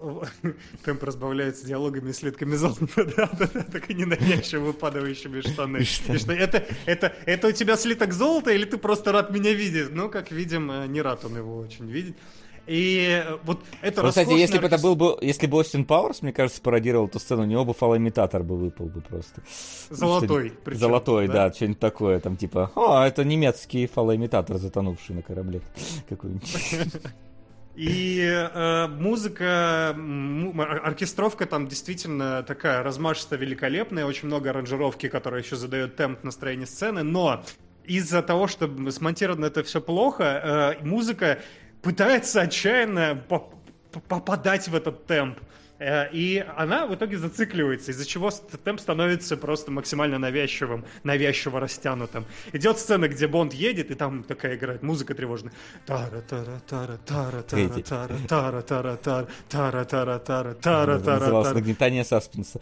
[0.84, 5.78] темп разбавляется диалогами и слитками золота, да, да, да, так и ненавязчиво выпадающими штаны.
[5.78, 9.90] И что, это, это, это у тебя слиток золота или ты просто рад меня видеть?
[9.90, 12.16] Ну, как видим, э, не рад он его очень видеть.
[12.68, 16.20] И э, вот это Ну, кстати, если бы это был бы, если бы Остин Пауэрс,
[16.22, 19.40] мне кажется, пародировал эту сцену, у него бы фалоимитатор бы выпал бы просто.
[19.88, 21.48] Золотой, причем, Золотой, да?
[21.48, 25.62] да, что-нибудь такое, там типа, о, это немецкий фалоимитатор, затонувший на корабле
[26.08, 26.42] какой-нибудь.
[27.74, 29.96] И э, музыка,
[30.82, 37.04] оркестровка там действительно такая размашистая, великолепная, очень много аранжировки, которая еще задает темп настроения сцены,
[37.04, 37.44] но
[37.84, 41.38] из-за того, что смонтировано это все плохо, э, музыка
[41.82, 43.22] пытается отчаянно
[44.08, 45.38] попадать в этот темп.
[45.78, 48.30] Э, И она в итоге зацикливается, из-за чего
[48.64, 52.24] темп становится просто максимально навязчивым, навязчиво растянутым.
[52.52, 55.52] Идет сцена, где Бонд едет, и там такая играет музыка тревожная.
[55.86, 58.96] тара тара тара тара тара тара тара тара тара
[59.46, 62.60] тара тара тара тара тара нагнетание саспенса.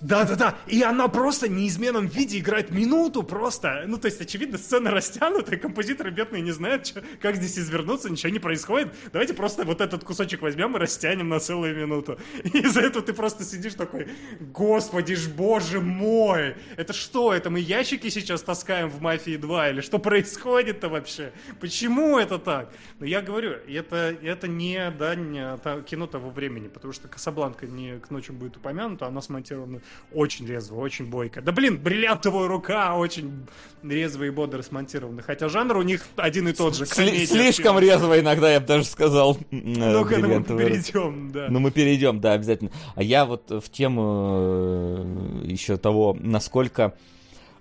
[0.00, 3.84] да-да-да, и она просто в неизменном виде играет минуту просто.
[3.86, 8.32] Ну, то есть, очевидно, сцена растянута, и композиторы бедные не знают, как здесь извернуться, ничего
[8.32, 8.92] не происходит.
[9.12, 12.18] Давайте просто вот этот кусочек возьмем и растянем на целую минуту.
[12.52, 14.08] И из-за этого ты просто сидишь такой,
[14.40, 19.80] господи ж, боже мой, это что, это мы ящики сейчас таскаем в «Мафии 2» или
[19.80, 21.32] что происходит-то вообще?
[21.60, 22.72] Почему это так?
[22.98, 28.10] Ну, я говорю, это, это не дань кино того времени, потому что «Касабланка» не к
[28.10, 29.80] ночи будет упомянута, она смонтирована
[30.12, 31.40] очень резво, очень бойко.
[31.40, 33.46] Да блин, «Бриллиантовая рука» очень
[33.82, 36.86] резво и бодро смонтирована, хотя жанр у них один и тот же.
[36.86, 39.38] Комедия, Слишком резво иногда, я бы даже сказал.
[39.50, 41.46] Ну, к этому перейдем, да.
[41.48, 42.70] Ну, мы перейдем, да, обязательно.
[42.94, 45.04] А я вот в тему
[45.44, 46.94] еще того, насколько...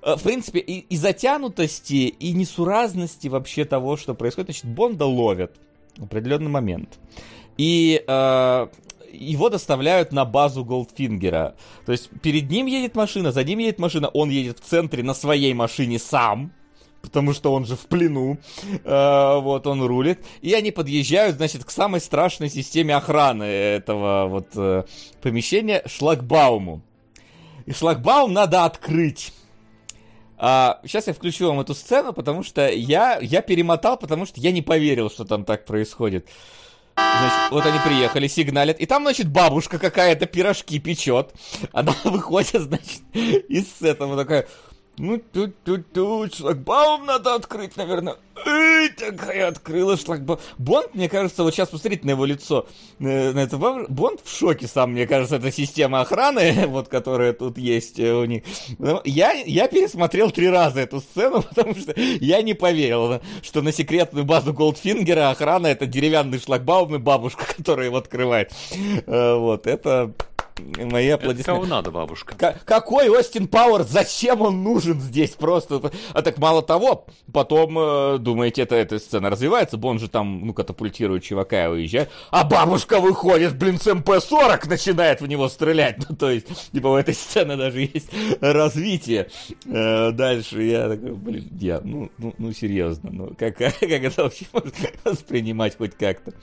[0.01, 4.47] э, В принципе, и, и затянутости, и несуразности вообще того, что происходит.
[4.47, 5.51] Значит, Бонда ловят
[5.97, 6.99] в определенный момент.
[7.57, 8.67] И э,
[9.11, 11.55] его доставляют на базу Голдфингера.
[11.85, 15.13] То есть перед ним едет машина, за ним едет машина, он едет в центре на
[15.13, 16.51] своей машине сам.
[17.01, 18.37] Потому что он же в плену,
[18.83, 24.47] Э, вот он рулит, и они подъезжают, значит, к самой страшной системе охраны этого вот
[24.55, 24.83] э,
[25.21, 26.81] помещения шлагбауму.
[27.65, 29.33] И шлагбаум надо открыть.
[30.37, 34.51] А, сейчас я включу вам эту сцену, потому что я, я перемотал, потому что я
[34.51, 36.27] не поверил, что там так происходит.
[36.95, 41.33] Значит, вот они приехали, сигналят, и там, значит, бабушка какая-то пирожки печет.
[41.71, 44.47] Она выходит, значит, из этого такая,
[44.99, 48.15] ну, тут-тут-тут, шлагбаум надо открыть, наверное.
[48.45, 50.39] Эй, такая открыла шлагбаум.
[50.57, 52.67] Бонд, мне кажется, вот сейчас посмотрите на его лицо.
[52.99, 57.57] э, На это Бонд в шоке сам, мне кажется, это система охраны, вот, которая тут
[57.57, 58.43] есть э, у них.
[58.77, 63.71] Ну, Я, я пересмотрел три раза эту сцену, потому что я не поверил, что на
[63.71, 68.51] секретную базу Голдфингера охрана это деревянный шлагбаум и бабушка, которая его открывает.
[69.05, 70.13] Э, Вот, это
[70.77, 71.67] мои Это кого аплодисменты.
[71.67, 72.35] надо, бабушка?
[72.35, 73.83] Ка- какой Остин Пауэрс?
[73.83, 75.91] Зачем он нужен здесь просто?
[76.13, 80.53] А так мало того, потом, э, думаете, это, эта сцена развивается, Бонд же там, ну,
[80.53, 85.97] катапультирует чувака и уезжает, а бабушка выходит, блин, с МП-40 начинает в него стрелять.
[86.09, 88.09] Ну, то есть, типа, у этой сцены даже есть
[88.41, 89.29] развитие.
[89.65, 94.45] Э, дальше я такой, блин, я, ну, ну, ну серьезно, ну, как, как это вообще
[94.51, 94.71] можно
[95.03, 96.33] воспринимать хоть как-то?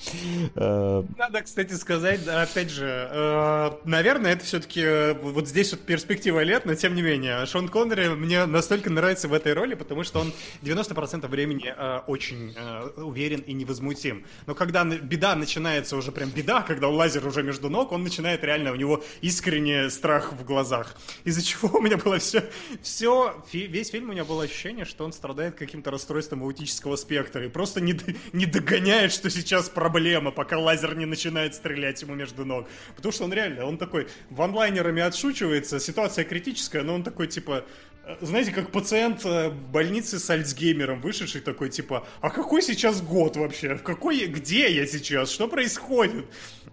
[0.54, 3.70] Э, Надо, кстати, сказать, опять же, э,
[4.06, 8.46] наверное, это все-таки вот здесь вот перспектива лет, но тем не менее, Шон Коннери мне
[8.46, 13.52] настолько нравится в этой роли, потому что он 90% времени э, очень э, уверен и
[13.52, 14.24] невозмутим.
[14.46, 18.70] Но когда беда начинается уже прям беда, когда лазер уже между ног, он начинает реально,
[18.70, 20.94] у него искренне страх в глазах.
[21.24, 22.44] Из-за чего у меня было все,
[22.82, 27.48] все, весь фильм у меня было ощущение, что он страдает каким-то расстройством аутического спектра и
[27.48, 27.98] просто не,
[28.32, 32.68] не догоняет, что сейчас проблема, пока лазер не начинает стрелять ему между ног.
[32.94, 33.95] Потому что он реально, он такой
[34.30, 37.64] ванлайнерами отшучивается, ситуация критическая, но он такой типа,
[38.04, 43.36] э, знаете, как пациент э, больницы с Альцгеймером, вышедший такой, типа, а какой сейчас год
[43.36, 43.74] вообще?
[43.74, 45.30] В какой, где я сейчас?
[45.30, 46.26] Что происходит?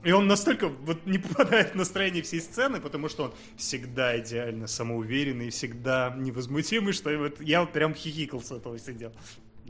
[0.03, 4.67] И он настолько вот не попадает в настроение всей сцены, потому что он всегда идеально
[4.67, 9.13] самоуверенный, всегда невозмутимый, что вот я прям хихикал с этого сидел.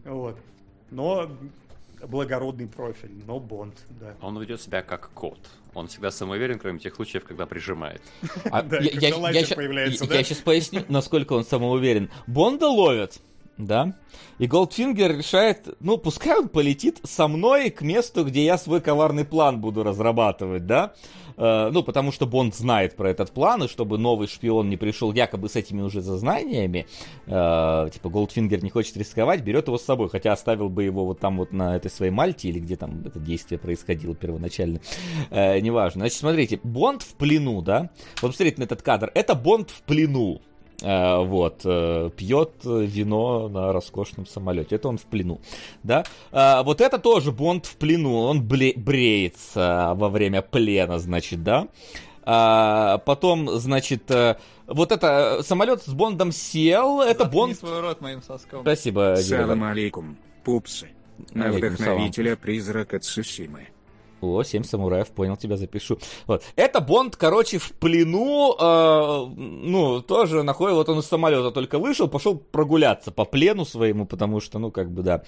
[0.04, 0.40] Вот.
[0.90, 1.32] Но
[2.08, 4.16] благородный профиль, но Бонд, да.
[4.22, 5.40] Он ведет себя как кот.
[5.74, 8.02] Он всегда самоуверен, кроме тех случаев, когда прижимает.
[8.52, 12.10] А Да, я, сейчас поясню, насколько он самоуверен.
[12.28, 13.20] Бонда ловят,
[13.58, 13.96] да?
[14.38, 19.26] И Голдфингер решает, ну, пускай он полетит со мной к месту, где я свой коварный
[19.26, 20.94] план буду разрабатывать, да?
[21.38, 25.12] Э, ну, потому что Бонд знает про этот план, и чтобы новый шпион не пришел
[25.14, 26.86] якобы с этими уже знаниями,
[27.26, 31.20] э, типа Голдфингер не хочет рисковать, берет его с собой, хотя оставил бы его вот
[31.20, 34.80] там вот на этой своей Мальте, или где там это действие происходило первоначально,
[35.30, 36.02] Э, неважно.
[36.02, 37.90] Значит, смотрите, Бонд в плену, да?
[38.22, 40.42] Вот посмотрите на этот кадр, это Бонд в плену.
[40.84, 44.76] Э, вот, э, пьет вино на роскошном самолете.
[44.76, 45.42] Это он в плену,
[45.84, 46.04] да.
[46.32, 51.68] А, вот это тоже Бонд в плену, он бреется во время плена, значит, да.
[52.26, 54.38] А, потом, значит, э,
[54.68, 57.58] вот это э, самолет с Бондом сел, это Заткни Бонд...
[57.58, 58.62] свой рот моим соском.
[58.62, 59.16] Спасибо.
[59.20, 60.90] Салам алейкум, пупсы.
[61.34, 63.68] На вдохновителя призрака Цусимы.
[64.26, 65.98] О, семь самураев, понял, тебя запишу.
[66.28, 66.44] Вот.
[66.56, 72.08] Это Бонд, короче, в плену, э, ну, тоже находит, вот он из самолета только вышел,
[72.08, 75.24] пошел прогуляться по плену своему, потому что, ну, как бы, да.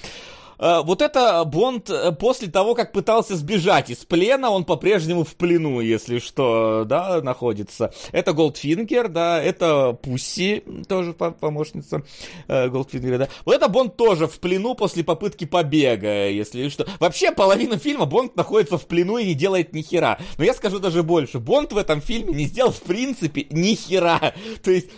[0.57, 5.35] Э, вот это Бонд э, после того, как пытался сбежать из плена, он по-прежнему в
[5.35, 7.93] плену, если что, да, находится.
[8.11, 12.03] Это Голдфингер, да, это Пусси, тоже по- помощница
[12.47, 13.29] э, Голдфингера, да.
[13.45, 16.85] Вот это Бонд тоже в плену после попытки побега, если что.
[16.99, 20.17] Вообще, половина фильма Бонд находится в плену и не делает ни хера.
[20.37, 21.39] Но я скажу даже больше.
[21.39, 24.33] Бонд в этом фильме не сделал, в принципе, ни хера.
[24.63, 24.89] То есть...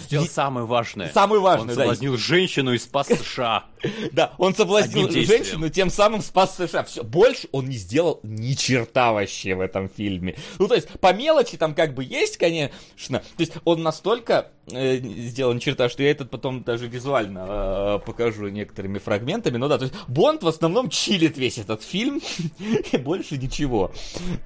[0.00, 1.10] Сделал самое важное.
[1.14, 1.74] Самое важное, Он да.
[1.74, 3.64] соблазнил женщину и спас США.
[4.12, 5.44] Да, он соблазнил Действием.
[5.44, 6.84] женщину, тем самым спас США.
[6.84, 10.36] Все, больше он не сделал ни черта вообще в этом фильме.
[10.58, 13.18] Ну, то есть, по мелочи там как бы есть, конечно.
[13.18, 17.98] То есть, он настолько э, сделал ни черта, что я этот потом даже визуально э,
[18.04, 19.56] покажу некоторыми фрагментами.
[19.56, 22.20] Ну да, то есть, Бонд в основном чилит весь этот фильм,
[22.92, 23.92] и больше ничего.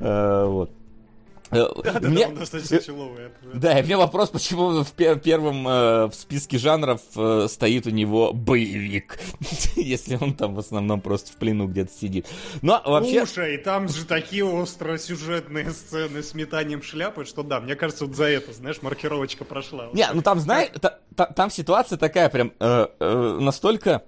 [0.01, 0.71] Э, вот.
[1.51, 1.67] Э,
[2.01, 2.27] мне-
[3.55, 7.91] да, и меня вопрос, почему в пер- первом э, в списке жанров э, стоит у
[7.91, 9.19] него боевик,
[9.77, 12.27] если он там в основном просто в плену где-то сидит.
[12.63, 13.27] Но вообще...
[13.27, 18.25] Слушай, там же такие остросюжетные сцены с метанием шляпы, что да, мне кажется, вот за
[18.25, 19.89] это, знаешь, маркировочка прошла.
[19.93, 22.53] Не, ну там, знаешь, та- та- там ситуация такая прям
[22.99, 24.03] настолько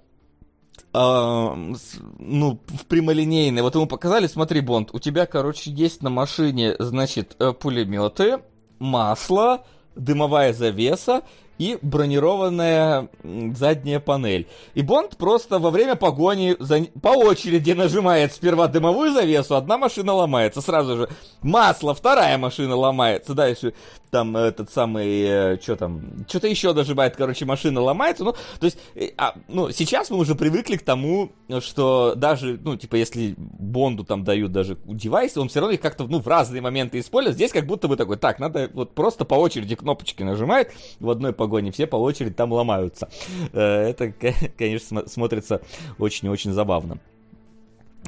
[0.97, 3.61] ну, в прямолинейной.
[3.61, 8.39] Вот ему показали, смотри, Бонд, у тебя, короче, есть на машине, значит, э, пулеметы,
[8.79, 11.23] масло, дымовая завеса
[11.59, 13.09] и бронированная
[13.55, 14.47] задняя панель.
[14.75, 16.85] И Бонд просто во время погони за...
[17.03, 21.09] по очереди нажимает сперва дымовую завесу, одна машина ломается, сразу же.
[21.43, 23.75] Масло, вторая машина ломается, дальше
[24.11, 29.11] там этот самый, что там, что-то еще дожимает, короче, машина ломается, ну, то есть, э,
[29.17, 34.25] а, ну, сейчас мы уже привыкли к тому, что даже, ну, типа, если Бонду там
[34.25, 37.67] дают даже девайсы, он все равно их как-то, ну, в разные моменты использует, здесь как
[37.67, 41.87] будто бы такой, так, надо вот просто по очереди кнопочки нажимает в одной погоне, все
[41.87, 43.09] по очереди там ломаются.
[43.53, 44.13] Э, Это,
[44.59, 45.61] конечно, смо- смотрится
[45.99, 46.99] очень и очень забавно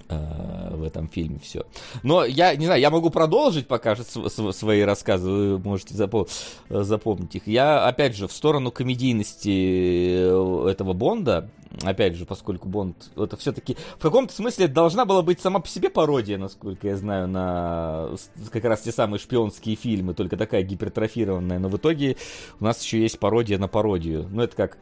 [0.09, 1.65] э, в этом фильме все.
[2.03, 6.29] Но я не знаю, я могу продолжить пока свои рассказы, вы можете запо-
[6.69, 7.47] э, запомнить их.
[7.47, 9.49] Я, опять же, в сторону комедийности
[10.21, 11.51] э, этого Бонда,
[11.83, 15.91] опять же, поскольку Бонд, это все-таки в каком-то смысле должна была быть сама по себе
[15.91, 18.11] пародия, насколько я знаю, на
[18.51, 22.17] как раз те самые шпионские фильмы, только такая гипертрофированная, но в итоге
[22.61, 24.27] у нас еще есть пародия на пародию.
[24.31, 24.79] Ну, это как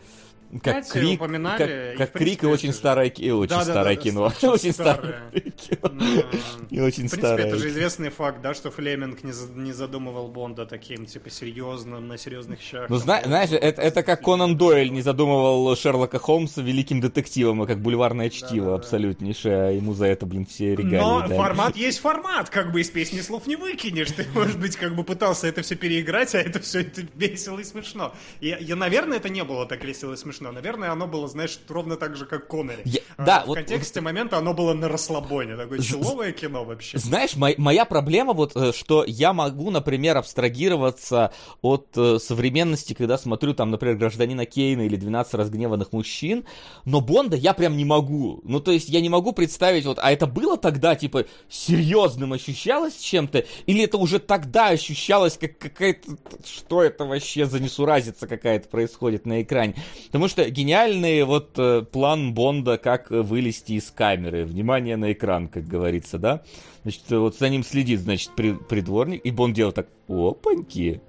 [0.62, 3.50] как Кстати, крик, упоминали, как, и, как в крик и очень это старое, и очень
[3.50, 5.40] Да-да-да, старое да, кино, очень старое старое.
[5.40, 6.22] кино.
[6.70, 7.46] И очень В принципе, старое.
[7.46, 12.06] это же известный факт, да, что Флеминг не, за- не задумывал Бонда таким, типа, серьезным,
[12.06, 12.88] на серьезных щах.
[12.88, 18.30] Ну, знаешь, это, как Конан Дойль не задумывал Шерлока Холмса великим детективом, а как бульварное
[18.30, 22.80] чтиво абсолютнейшее, а ему за это, блин, все регалии Но формат есть формат, как бы
[22.80, 24.10] из песни слов не выкинешь.
[24.12, 27.64] Ты, может быть, как бы пытался это все переиграть, а это все это весело и
[27.64, 28.14] смешно.
[28.40, 30.35] И, я, наверное, это не было так весело и смешно.
[30.40, 32.82] Наверное, оно было, знаешь, ровно так же, как Коннери.
[32.84, 35.56] Я- А, да, в вот- контексте момента оно было на расслабоне.
[35.56, 36.98] Такое человое кино вообще.
[36.98, 41.32] Знаешь, мой- моя проблема вот, э, что я могу, например, абстрагироваться
[41.62, 46.44] от э, современности, когда смотрю там, например, Гражданина Кейна или 12 разгневанных мужчин,
[46.84, 48.40] но Бонда я прям не могу.
[48.44, 52.96] Ну, то есть я не могу представить, вот, а это было тогда, типа, серьезным ощущалось
[52.98, 59.26] чем-то, или это уже тогда ощущалось как какая-то, что это вообще за несуразица какая-то происходит
[59.26, 59.74] на экране.
[60.06, 65.66] Потому что гениальный вот э, план Бонда, как вылезти из камеры, внимание на экран, как
[65.66, 66.42] говорится, да?
[66.82, 71.00] Значит, вот за ним следит, значит, при- придворник, и Бонд делает так, опаньки,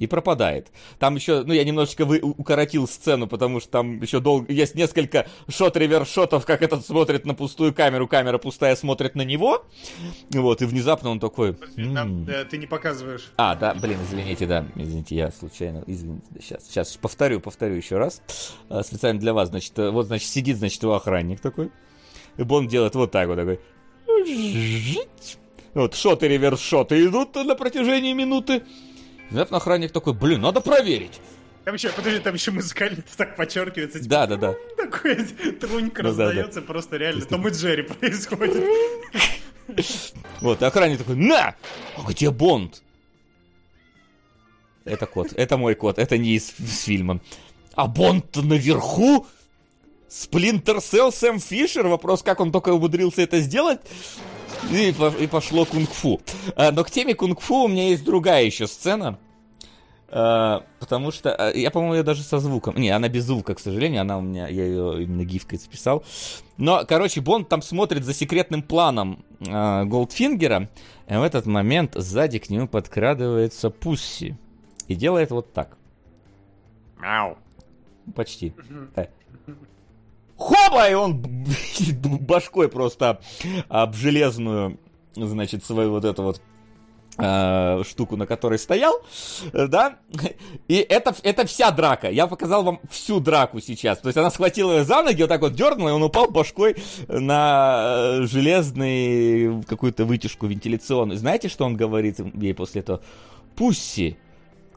[0.00, 0.72] и пропадает.
[0.98, 5.28] Там еще, ну, я немножечко вы, укоротил сцену, потому что там еще долго, есть несколько
[5.48, 9.64] шот-реверс-шотов, как этот смотрит на пустую камеру, камера пустая смотрит на него,
[10.30, 11.56] вот, и внезапно он такой...
[11.76, 13.30] Нам, «М, э, ты не показываешь.
[13.36, 18.22] а, да, блин, извините, да, извините, я случайно, извините, сейчас, сейчас повторю, повторю еще раз,
[18.70, 21.70] А, специально для вас, значит, э, вот, значит, сидит, значит, его охранник такой,
[22.38, 23.60] и Бонд делает вот так вот, такой,
[25.74, 28.62] вот, шоты, реверс-шоты идут на протяжении минуты,
[29.30, 31.20] Внезапно охранник такой, блин, надо проверить.
[31.64, 33.98] Там еще, подожди, там еще музыкально так подчеркивается.
[33.98, 34.54] Типа, Да, да, да.
[34.76, 35.16] Такой
[35.60, 36.24] трунька Ну да, да.
[36.26, 37.24] раздается, просто реально.
[37.26, 38.64] Том и Джерри происходит.
[40.40, 41.54] Вот, и охранник такой, на!
[41.96, 42.82] А где Бонд?
[44.84, 45.32] Это кот.
[45.34, 45.98] Это мой кот.
[46.00, 47.20] Это не из, из фильма.
[47.74, 49.28] А Бонд-то наверху?
[50.08, 51.86] Сплинтер Селл Сэм Фишер?
[51.86, 53.80] Вопрос, как он только умудрился это сделать?
[54.70, 56.20] И, и пошло кунг-фу.
[56.56, 59.18] А, но к теме кунг-фу у меня есть другая еще сцена.
[60.12, 62.76] А, потому что а, я, по-моему, ее даже со звуком.
[62.76, 64.02] Не, она без звука, к сожалению.
[64.02, 66.04] Она у меня, я ее именно гифкой записал.
[66.56, 70.68] Но, короче, Бонд там смотрит за секретным планом э, Голдфингера.
[71.08, 74.36] И в этот момент сзади к нему подкрадывается Пусси.
[74.88, 75.76] И делает вот так.
[76.98, 77.38] Мяу.
[78.14, 78.52] Почти.
[78.96, 79.06] Э.
[80.40, 80.88] Хоба!
[80.88, 81.22] И он
[82.20, 83.20] башкой просто
[83.68, 84.78] об железную,
[85.14, 86.40] значит, свою вот эту вот
[87.18, 88.94] э, штуку, на которой стоял,
[89.52, 89.98] да,
[90.66, 92.10] и это, это вся драка.
[92.10, 93.98] Я показал вам всю драку сейчас.
[93.98, 96.76] То есть она схватила его за ноги, вот так вот дернула, и он упал башкой
[97.06, 101.18] на э, железный какую-то вытяжку вентиляционную.
[101.18, 103.02] Знаете, что он говорит ей после этого?
[103.56, 104.16] Пусси,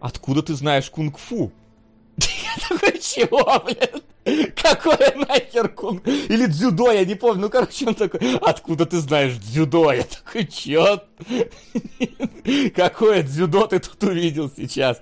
[0.01, 1.53] откуда ты знаешь кунг-фу?
[2.17, 4.03] Я такой, чего, блядь?
[4.55, 6.07] Какое нахер кунг?
[6.07, 7.43] Или дзюдо, я не помню.
[7.43, 9.91] Ну, короче, он такой, откуда ты знаешь дзюдо?
[9.91, 11.03] Я такой, чё?
[12.75, 15.01] Какое дзюдо ты тут увидел сейчас?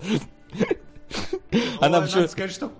[1.79, 2.71] Она Ой, надо сказать, что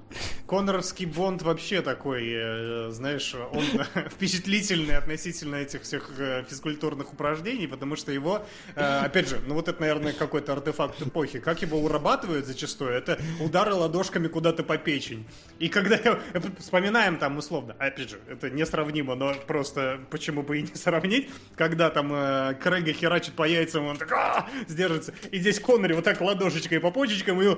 [0.51, 3.63] Конноровский Бонд вообще такой, э, знаешь, он
[4.11, 8.45] впечатлительный относительно этих всех э, физкультурных упражнений, потому что его,
[8.75, 11.39] э, опять же, ну вот это, наверное, какой-то артефакт эпохи.
[11.39, 12.91] Как его урабатывают зачастую?
[12.91, 15.25] Это удары ладошками куда-то по печень.
[15.59, 15.97] И когда
[16.59, 21.89] вспоминаем там условно, опять же, это несравнимо, но просто почему бы и не сравнить, когда
[21.89, 22.09] там
[22.57, 26.91] Крейга херачит по яйцам, он так «А!» сдержится, и здесь Коннори вот так ладошечкой по
[26.91, 27.55] почечкам, и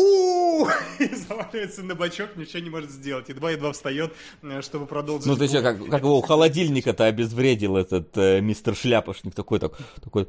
[0.00, 0.66] у
[0.98, 3.28] и заваливается на бачок, ничего не может сделать.
[3.28, 4.12] Едва-едва встает,
[4.42, 5.26] э, чтобы продолжить.
[5.26, 9.78] Ну ты что, как, как его у холодильника-то обезвредил этот э, мистер Шляпошник, такой, так,
[10.02, 10.28] такой,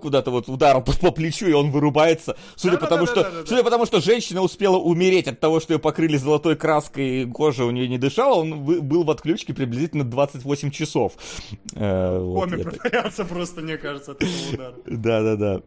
[0.00, 2.36] куда-то вот ударом по, по плечу, и он вырубается.
[2.56, 3.64] Судя, да, потому, да, что, да, да, судя да.
[3.64, 7.70] потому что женщина успела умереть от того, что ее покрыли золотой краской, и кожа у
[7.70, 11.14] нее не дышала, он был в отключке приблизительно 28 часов.
[11.74, 13.24] Э, вот, Коми это...
[13.24, 14.74] просто, мне кажется, от этого удара.
[14.86, 15.62] Да-да-да.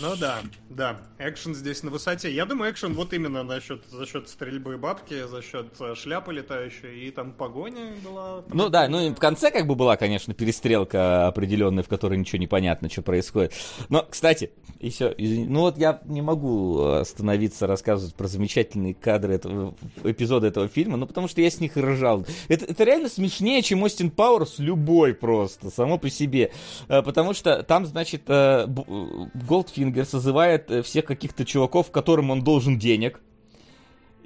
[0.00, 0.40] Ну да,
[0.74, 2.32] да, экшен здесь на высоте.
[2.32, 6.32] Я думаю, экшен вот именно за счет, за счет стрельбы бабки, за счет э, шляпы
[6.32, 8.42] летающей, и там погоня была.
[8.42, 12.18] Там ну да, ну и в конце как бы была, конечно, перестрелка определенная, в которой
[12.18, 13.52] ничего не понятно, что происходит.
[13.88, 20.48] Но, кстати, еще, ну вот я не могу остановиться рассказывать про замечательные кадры этого эпизода
[20.48, 22.26] этого фильма, ну потому что я с них ржал.
[22.48, 26.50] Это, это реально смешнее, чем Остин Пауэрс любой просто, само по себе.
[26.88, 33.20] Э, потому что там, значит, Голдфингер созывает э, всех каких-то чуваков, которым он должен денег.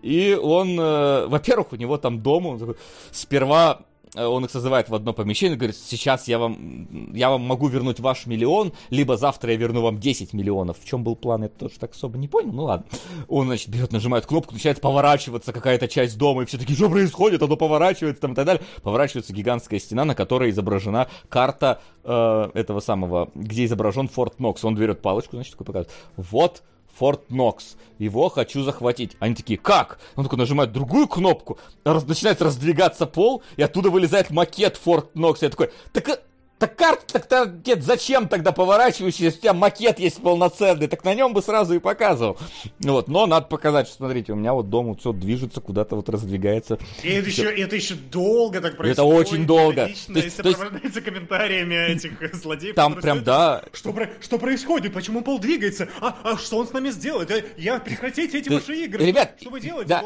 [0.03, 2.77] И он, э, во-первых, у него там дом, он такой,
[3.11, 3.81] сперва
[4.15, 8.27] он их созывает в одно помещение, говорит, сейчас я вам, я вам могу вернуть ваш
[8.27, 10.79] миллион, либо завтра я верну вам 10 миллионов.
[10.79, 12.87] В чем был план, я тоже так особо не понял, ну ладно.
[13.29, 17.43] Он, значит, берет, нажимает кнопку, начинает поворачиваться какая-то часть дома, и все такие, что происходит,
[17.43, 18.63] оно поворачивается там и так далее.
[18.83, 24.65] Поворачивается гигантская стена, на которой изображена карта э, этого самого, где изображен Форт Нокс.
[24.65, 26.63] Он берет палочку, значит, такой показывает, вот
[26.99, 27.77] Форт Нокс.
[27.99, 29.17] Его хочу захватить.
[29.21, 30.01] Они такие, как?
[30.17, 35.43] Он такой нажимает другую кнопку, раз, начинает раздвигаться пол, и оттуда вылезает макет Форт Нокс.
[35.43, 36.19] Я такой, так э,
[36.59, 41.15] так карта, так нет, зачем тогда поворачивающийся, если у тебя макет есть полноценный, так на
[41.15, 42.37] нем бы сразу и показывал.
[42.81, 46.09] Вот, но надо показать, что смотрите, у меня вот дом вот все движется, куда-то вот
[46.09, 46.79] раздвигается.
[47.03, 48.99] И это еще, это еще долго так происходит.
[48.99, 49.87] Это очень долго.
[49.87, 51.05] Лично, то есть, то есть...
[51.05, 52.75] комментариями этих злодеев.
[52.75, 53.63] Там прям, да.
[53.73, 54.93] Что, что происходит?
[54.93, 55.89] Почему пол двигается?
[56.01, 57.31] А, а что он с нами сделает?
[57.57, 59.05] Я прекратите эти ваши игры.
[59.05, 60.05] Ребят, что вы делаете, да.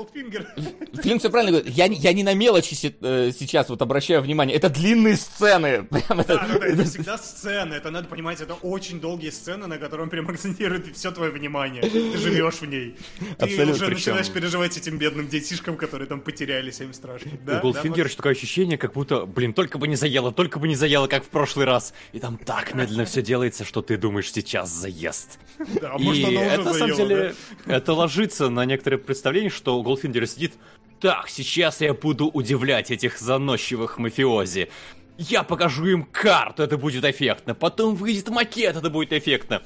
[1.03, 1.75] Фильм все правильно говорит.
[1.75, 4.57] Я, я не на мелочи э, сейчас вот обращаю внимание.
[4.57, 5.85] Это длинные сцены.
[5.91, 7.75] Прям это да, да, это всегда сцены.
[7.75, 11.83] Это надо понимать, это очень долгие сцены, на котором прям акцентирует все твое внимание.
[11.83, 12.97] Ты живешь в ней.
[13.19, 13.95] Ты Абсолютно, уже причем...
[13.95, 17.31] начинаешь переживать этим бедным детишкам, которые там потерялись, им страшно.
[17.45, 17.59] Да?
[17.59, 20.77] У Голдфингера да, такое ощущение, как будто, блин, только бы не заело, только бы не
[20.77, 21.95] заело, как в прошлый раз.
[22.13, 25.39] И там так медленно все делается, что ты думаешь, сейчас заест.
[25.81, 27.35] Да, может, И это, на самом деле,
[27.67, 30.55] это ложится на некоторые представления, что Голдфингер сидит
[31.03, 34.69] так, сейчас я буду удивлять этих заносчивых мафиози.
[35.19, 37.55] Я покажу им карту, это будет эффектно.
[37.55, 39.63] Потом выйдет макет, это будет эффектно.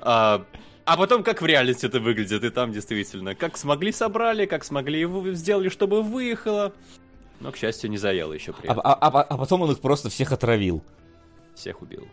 [0.00, 0.44] А,
[0.84, 3.34] а потом как в реальности это выглядит, и там действительно.
[3.34, 6.72] Как смогли собрали, как смогли сделали, чтобы выехало.
[7.40, 8.82] Но, к счастью, не заело еще при а, этом.
[8.84, 10.82] А, а, а потом он их просто всех отравил.
[11.54, 12.06] Всех убил.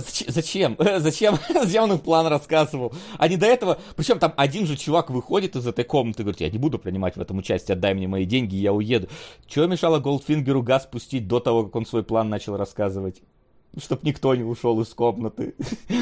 [0.00, 0.76] Зачем?
[0.98, 1.38] Зачем?
[1.48, 2.92] Зачем он план рассказывал?
[3.18, 3.78] Они до этого...
[3.96, 7.16] Причем там один же чувак выходит из этой комнаты и говорит, я не буду принимать
[7.16, 9.08] в этом участие, отдай мне мои деньги, я уеду.
[9.46, 13.22] Чего мешало Голдфингеру газ пустить до того, как он свой план начал рассказывать?
[13.80, 15.54] Чтобы никто не ушел из комнаты.
[15.88, 15.98] Он,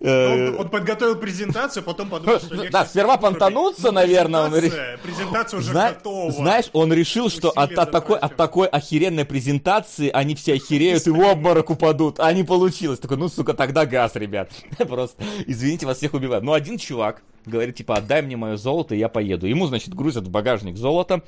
[0.00, 4.98] Э, он подготовил презентацию, потом подумал, что легче Да, сперва понтануться, Ну, наверное, он презентация-
[4.98, 6.30] Презентация уже Зна- готова.
[6.32, 11.18] Знаешь, он решил, что от, такой, от такой охеренной презентации они все охереют и в
[11.20, 12.20] обморок упадут.
[12.20, 12.98] А не получилось.
[13.00, 14.50] Такой, ну, сука, тогда газ, ребят.
[14.78, 16.44] Просто, извините, вас всех убивают.
[16.44, 19.46] Но один чувак говорит, типа, отдай мне мое золото, и я поеду.
[19.46, 21.22] Ему, значит, грузят в багажник золото.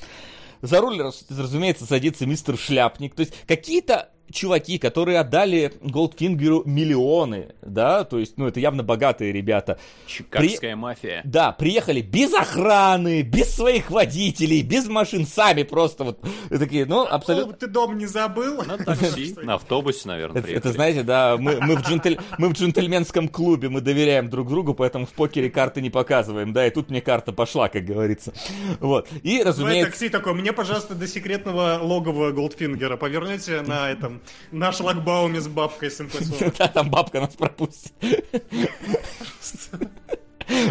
[0.62, 3.14] За руль, раз- разумеется, садится мистер Шляпник.
[3.14, 9.32] То есть какие-то чуваки, которые отдали Голдфингеру миллионы, да, то есть, ну, это явно богатые
[9.32, 9.78] ребята.
[10.06, 11.22] Чикагская мафия.
[11.24, 17.08] Да, приехали без охраны, без своих водителей, без машин, сами просто вот такие, ну, О,
[17.08, 17.54] абсолютно...
[17.54, 18.62] ты дом не забыл?
[18.64, 22.52] На такси, на автобусе, наверное, Это, это, знаете, да, мы, мы, в джентль- мы в
[22.52, 26.90] джентльменском клубе, мы доверяем друг другу, поэтому в покере карты не показываем, да, и тут
[26.90, 28.32] мне карта пошла, как говорится.
[28.80, 29.90] Вот, и, разумеется...
[29.90, 34.17] такси такое, мне, пожалуйста, до секретного логова Голдфингера поверните на этом,
[34.52, 36.54] на шлагбауме с бабкой с МП-40.
[36.58, 37.92] Да, там бабка нас пропустит.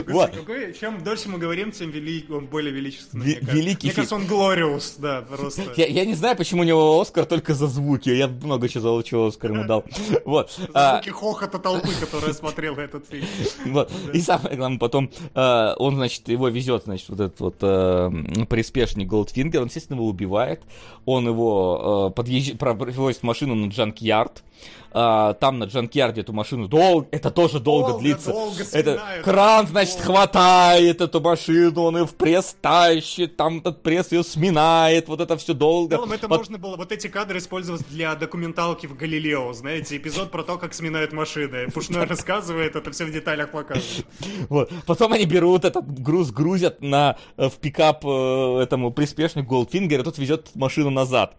[0.07, 0.31] Вот.
[0.31, 1.91] Какой- чем дольше мы говорим, тем
[2.31, 3.23] он более величественный.
[3.25, 3.55] Ве- мне кажется.
[3.55, 5.63] великий Мне кажется, он glorious, да, просто.
[5.77, 8.09] Я, я не знаю, почему у него Оскар только за звуки.
[8.09, 9.83] Я много чего за чего Оскар ему дал.
[10.25, 10.57] Вот.
[10.73, 13.25] А, Звуки хохота толпы, которая смотрела этот фильм.
[13.67, 13.91] Вот.
[14.13, 19.07] И самое главное, потом э, он, значит, его везет, значит, вот этот вот э, приспешник
[19.07, 20.61] Голдфингер, он, естественно, его убивает.
[21.05, 24.43] Он его э, подъезж- про- привозит машину на джанк-ярд.
[24.91, 28.31] А, там на джанк-ярде эту машину долго, это тоже долго, Долго, длится.
[28.31, 34.11] долго это кран, значит, хватает эту машину, он ее в пресс тащит, там этот пресс
[34.11, 35.97] ее сминает, вот это все В долго.
[35.97, 40.31] целом, это Пот- можно было, вот эти кадры использовать для документалки в Галилео, знаете, эпизод
[40.31, 41.67] про то, как сминают машины.
[41.71, 44.05] Пушной рассказывает, это все в деталях показывает.
[44.49, 44.71] Вот.
[44.85, 50.17] Потом они берут этот груз, грузят на, э, в пикап э, этому приспешнику Голдфингера, тот
[50.17, 51.35] везет машину назад.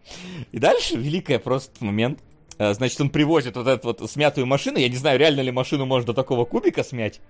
[0.52, 2.20] И дальше великая просто момент.
[2.58, 4.78] Э, Значит, он привозит вот эту вот смятую машину.
[4.78, 7.20] Я не знаю, реально ли машину можно до такого кубика смять.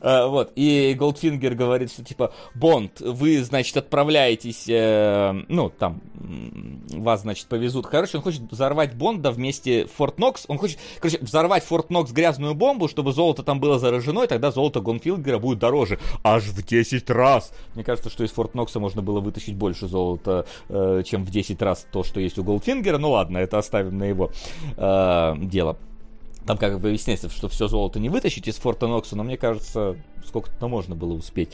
[0.00, 0.52] Э, Вот.
[0.56, 7.86] И Голдфингер говорит, что типа, Бонд, вы, значит, отправляетесь, э, ну, там, вас, значит, повезут.
[7.86, 10.44] Короче, он хочет взорвать Бонда вместе в Форт Нокс.
[10.48, 14.50] Он хочет, короче, взорвать Форт Нокс грязную бомбу, чтобы золото там было заражено, и тогда
[14.50, 15.98] золото Голдфингера будет дороже.
[16.22, 17.52] Аж в 10 раз.
[17.74, 21.86] Мне кажется, что из Форт Нокса можно было вытащить больше золота, чем в 10 раз
[21.92, 22.98] то, что есть у Голдфингера.
[22.98, 24.30] Ну ладно, это оставим на его
[24.76, 25.76] э, дело.
[26.46, 29.96] Там как бы выясняется, что все золото не вытащить из Форта Нокса, но мне кажется,
[30.26, 31.50] сколько-то можно было успеть.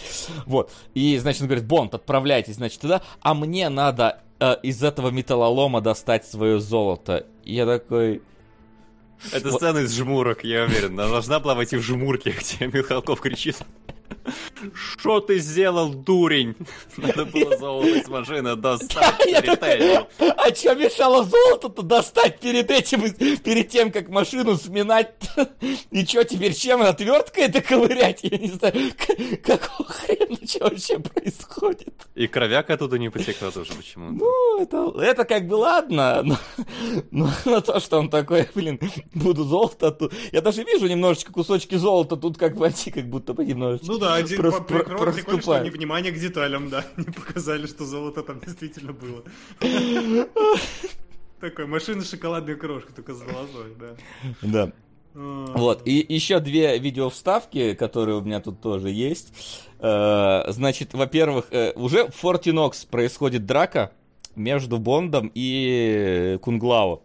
[0.47, 0.73] Вот.
[0.95, 5.81] И, значит, он говорит, Бонд, отправляйтесь, значит, туда, а мне надо э, из этого металлолома
[5.81, 7.27] достать свое золото.
[7.45, 8.23] И я такой...
[9.33, 10.99] Это сцена из жмурок, я уверен.
[10.99, 13.57] Она должна была войти в жмурки, где Михалков кричит.
[14.74, 16.55] Что ты сделал, дурень?
[16.97, 19.27] Надо было золото из машины достать.
[19.27, 20.09] Я ритейл».
[20.19, 25.15] А что мешало золото-то достать перед этим, перед тем, как машину сминать?
[25.90, 28.20] И что теперь, чем отверткой это ковырять?
[28.23, 28.74] Я не знаю,
[29.43, 31.94] какого хрена, что вообще происходит?
[32.15, 34.12] И кровяк оттуда не потекла тоже почему-то.
[34.12, 36.39] Ну, это, это как бы ладно, но,
[37.11, 38.81] но, но то, что он такой, блин,
[39.15, 40.12] буду золото тут.
[40.32, 43.86] Я даже вижу немножечко кусочки золота тут как бы они как будто бы немножечко.
[43.86, 47.05] Ну да, один Прос- по- прикол- про- прикольно, что они внимание к деталям, да, не
[47.05, 49.23] показали, что золото там действительно было.
[51.41, 53.97] Такой, машина шоколадная крошка, только с золотой, да.
[54.43, 54.73] Да.
[55.15, 59.33] А, Вот, и еще две видео вставки, которые у меня тут тоже есть.
[59.79, 63.93] Э, Значит, во-первых, э, уже в Нокс происходит драка
[64.35, 67.03] между Бондом и Кунглао.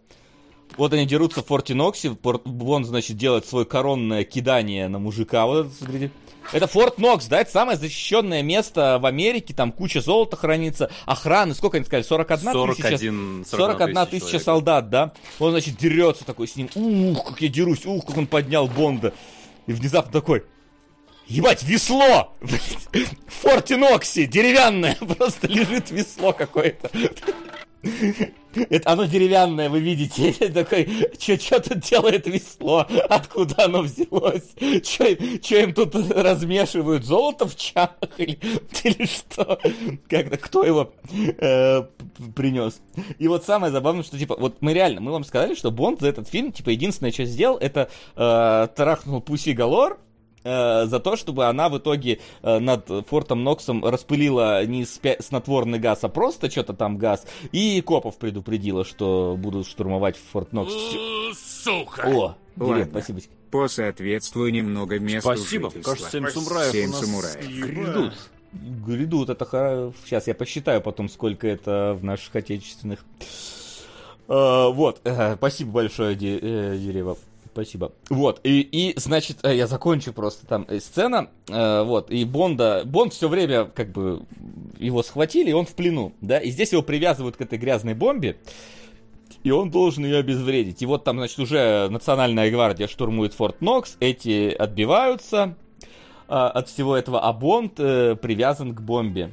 [0.78, 5.44] Вот они дерутся в Форте Ноксе, Пор- Бонд, значит, делает свое коронное кидание на мужика.
[5.46, 6.10] Вот это, смотрите.
[6.50, 11.54] Это Форт Нокс, да, это самое защищенное место в Америке, там куча золота хранится, охраны,
[11.54, 12.88] сколько они сказали, 41 тысяча?
[12.88, 14.42] 41, 41 тысяча человек.
[14.42, 15.12] солдат, да?
[15.38, 16.68] Он, значит, дерется такой с ним.
[16.74, 19.14] Ух, как я дерусь, ух, как он поднял Бонда.
[19.66, 20.44] И внезапно такой.
[21.26, 22.34] Ебать, весло!
[22.40, 26.90] В Форте Ноксе, деревянное, просто лежит весло какое-то.
[27.82, 30.34] Это оно деревянное, вы видите.
[30.40, 30.88] Я такой,
[31.18, 32.86] что тут делает весло?
[33.08, 34.54] Откуда оно взялось?
[34.84, 37.04] Что им тут размешивают?
[37.04, 38.38] Золото в чанах или,
[38.84, 39.58] или что?
[40.08, 40.92] Как-то кто его
[41.38, 41.82] э,
[42.34, 42.80] принес?
[43.18, 46.08] И вот самое забавное, что типа, вот мы реально, мы вам сказали, что Бонд за
[46.08, 49.98] этот фильм, типа, единственное, что сделал, это э, трахнул Пуси Галор,
[50.44, 55.78] э, за то, чтобы она в итоге э, над Фортом Ноксом распылила не спя- снотворный
[55.78, 60.72] газ, а просто что-то там газ, и копов предупредила, что будут штурмовать Форт Нокс.
[61.34, 62.02] Сука!
[62.06, 62.86] О, Дилет, Ладно.
[63.02, 63.20] спасибо.
[63.50, 65.68] Посоответствую немного месту Спасибо.
[65.70, 65.90] жительства.
[65.92, 67.46] Кажется, семь самураев Семь у нас самураев.
[67.66, 68.12] грядут.
[68.52, 73.04] Грядут, это хоро- Сейчас я посчитаю потом, сколько это в наших отечественных.
[74.28, 75.00] Э, вот,
[75.36, 77.16] спасибо большое, э, Дерево.
[77.52, 77.92] Спасибо.
[78.08, 82.82] Вот, и, и значит, э, я закончу просто там э, сцена, э, вот, и Бонда,
[82.86, 84.22] Бонд все время, как бы,
[84.78, 88.38] его схватили, и он в плену, да, и здесь его привязывают к этой грязной бомбе,
[89.42, 90.80] и он должен ее обезвредить.
[90.80, 95.54] И вот там, значит, уже национальная гвардия штурмует Форт Нокс, эти отбиваются
[96.28, 99.32] э, от всего этого, а Бонд э, привязан к бомбе.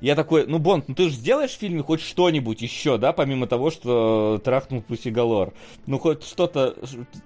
[0.00, 3.46] Я такой, ну, Бонд, ну ты же сделаешь в фильме хоть что-нибудь еще, да, помимо
[3.46, 5.52] того, что трахнул Пуси Галор.
[5.86, 6.76] Ну, хоть что-то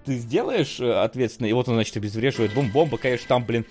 [0.04, 2.72] ты сделаешь э, ответственно, и вот он, значит, обезвреживает бомб.
[2.72, 3.66] Бомба, конечно, там, блин,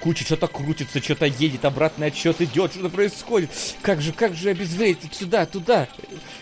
[0.00, 3.50] куча что-то крутится, что-то едет, обратный отсчет идет, что-то происходит.
[3.82, 5.12] Как же, как же обезвредить?
[5.12, 5.88] Сюда, туда,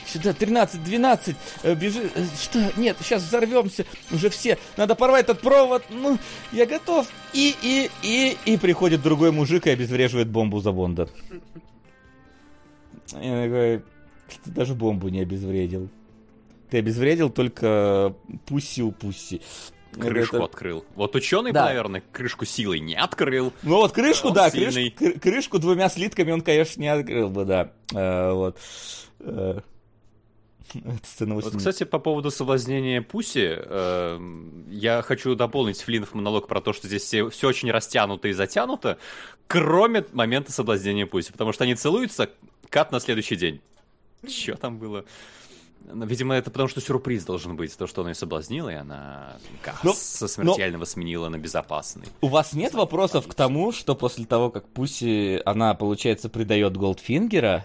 [0.06, 2.10] сюда, 13, 12, э, бежи.
[2.14, 2.72] Э, Что?
[2.76, 3.84] Нет, сейчас взорвемся.
[4.10, 4.58] Уже все.
[4.76, 5.84] Надо порвать этот провод.
[5.90, 6.18] Ну,
[6.52, 7.06] я готов.
[7.32, 11.08] И, и, и, и приходит другой мужик и обезвреживает бомбу за Бонда.
[13.20, 13.82] Я такой,
[14.44, 15.88] ты даже бомбу не обезвредил.
[16.70, 18.14] Ты обезвредил только
[18.46, 19.40] пусси у пусси.
[19.92, 20.84] Крышку Это- открыл.
[20.96, 21.66] Вот ученый, Да.
[21.66, 23.52] наверное, крышку силой не открыл.
[23.62, 24.90] Ну вот крышку, Он да, сильный.
[24.90, 27.70] крышку, кры- крышку двумя слитками он, конечно, не открыл бы, да.
[27.94, 28.58] Э, вот.
[29.20, 29.60] Э,
[30.74, 36.60] эта сцена Вот, кстати, по поводу соблазнения Пуси, эм, я хочу дополнить Флинов монолог про
[36.60, 38.98] то, что здесь все, все очень растянуто и затянуто,
[39.46, 42.30] кроме момента соблазнения Пуси, потому что они целуются,
[42.74, 43.60] кат на следующий день.
[44.28, 45.04] Че там было?
[45.84, 49.36] Ну, Видимо, это потому, что сюрприз должен быть, то, что он ее соблазнил, и она
[49.62, 52.06] как, Ну, со смертельного сменила на безопасный.
[52.20, 57.64] У вас нет вопросов к тому, что после того, как Пуси, она, получается, предает Голдфингера,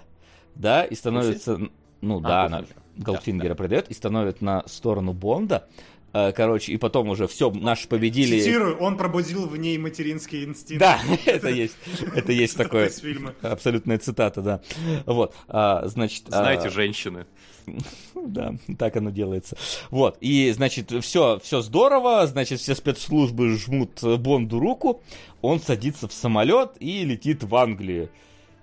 [0.53, 1.57] да, и становится...
[2.01, 2.65] Ну да, А, она
[2.97, 3.49] Голдфингера.
[3.49, 3.63] Да, да.
[3.63, 5.67] предает и становится на сторону Бонда.
[5.67, 8.39] Э, Короче, и потом уже все, наши победили.
[8.39, 10.79] Цитирую, он пробудил в ней материнский инстинкт.
[10.79, 11.75] Да, это есть.
[12.15, 12.91] Это есть такое.
[13.41, 14.61] Абсолютная цитата, да.
[15.05, 16.23] Вот, а, значит...
[16.27, 17.25] а, Знаете, женщины.
[18.15, 19.57] Да, так оно делается.
[19.91, 25.01] Вот, и, значит, все, все здорово, значит, все спецслужбы жмут э, Бонду руку,
[25.41, 28.09] он садится в самолет и летит в Англию.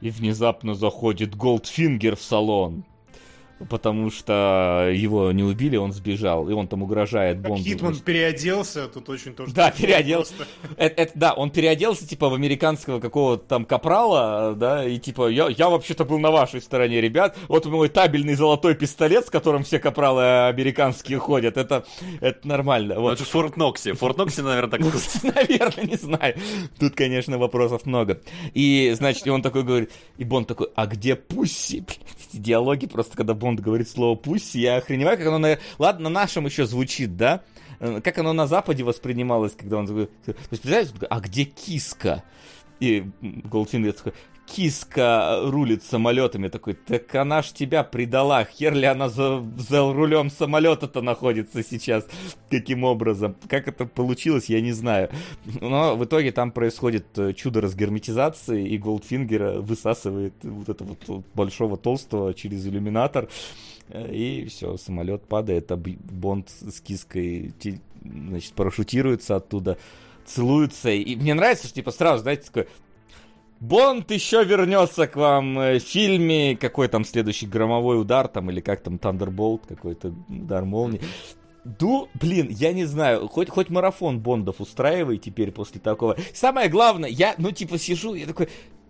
[0.00, 2.84] И внезапно заходит Голдфингер в салон.
[3.70, 7.64] Потому что его не убили, он сбежал, и он там угрожает Как Бонду.
[7.64, 9.54] Хитман переоделся, тут очень тоже...
[9.54, 10.34] Да, переоделся.
[10.76, 15.48] Это, это- да, он переоделся, типа, в американского какого-то там капрала, да, и типа, я,
[15.48, 17.34] я вообще-то был на вашей стороне, ребят.
[17.48, 21.86] Вот мой табельный золотой пистолет, с которым все капралы американские ходят, это,
[22.20, 22.96] это нормально.
[22.96, 23.06] Вот.
[23.06, 23.20] Вот.
[23.20, 23.92] Это в Форт-Ноксе.
[23.92, 24.80] В Форт-Ноксе, наверное, так
[25.22, 26.34] Наверное, не знаю.
[26.78, 28.20] Тут, конечно, вопросов много.
[28.52, 31.80] И, значит, и он такой говорит, и Бонд такой, а где Пусси?
[31.80, 35.58] Блин, эти диалоги просто, когда Бонд говорит слово Пусси, я охреневаю, как оно, на...
[35.78, 37.42] ладно, на нашем еще звучит, да?
[37.80, 41.44] Э, Как оно на Западе воспринималось, когда он то есть, представляете, он такой, а где
[41.44, 42.24] киска?
[42.80, 44.12] И Голдфингер такой,
[44.46, 46.48] киска рулит самолетами.
[46.48, 48.44] Такой, так она ж тебя предала.
[48.44, 52.06] Хер ли она за, за рулем самолета-то находится сейчас?
[52.50, 53.36] Каким образом?
[53.48, 55.10] Как это получилось, я не знаю.
[55.60, 61.76] Но в итоге там происходит э, чудо разгерметизации, и Голдфингера высасывает вот этого вот большого
[61.76, 63.28] толстого через иллюминатор.
[63.88, 67.52] Э, И все, самолет падает, а Бонд с киской
[68.04, 69.76] значит, парашютируется оттуда,
[70.24, 70.90] целуются.
[70.90, 72.68] И мне нравится, что типа сразу, знаете, такой
[73.60, 78.60] Бонд еще вернется к вам э, в фильме, какой там следующий громовой удар там, или
[78.60, 81.00] как там, Thunderbolt, какой-то удар молнии.
[81.64, 86.16] Ду, блин, я не знаю, хоть, хоть марафон Бондов устраивай теперь после такого.
[86.32, 88.48] Самое главное, я, ну, типа, сижу, я такой,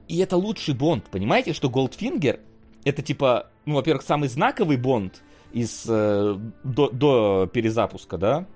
[0.08, 2.40] и это лучший Бонд, понимаете, что Голдфингер,
[2.84, 5.22] это, типа, ну, во-первых, самый знаковый Бонд
[5.52, 8.46] из, э, до, до перезапуска, да,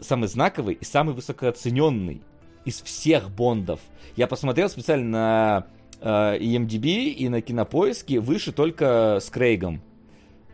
[0.00, 2.22] самый знаковый и самый высокооцененный
[2.66, 3.80] из всех Бондов.
[4.16, 5.66] Я посмотрел специально
[6.02, 9.80] на э, IMDb и на Кинопоиске, выше только с Крейгом.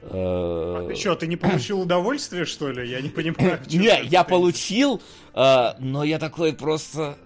[0.03, 2.89] Э, А ты что, ты не получил удовольствия, что ли?
[2.89, 3.59] Я не понимаю.
[3.71, 5.01] Не, я получил,
[5.35, 7.17] э, но я такой просто...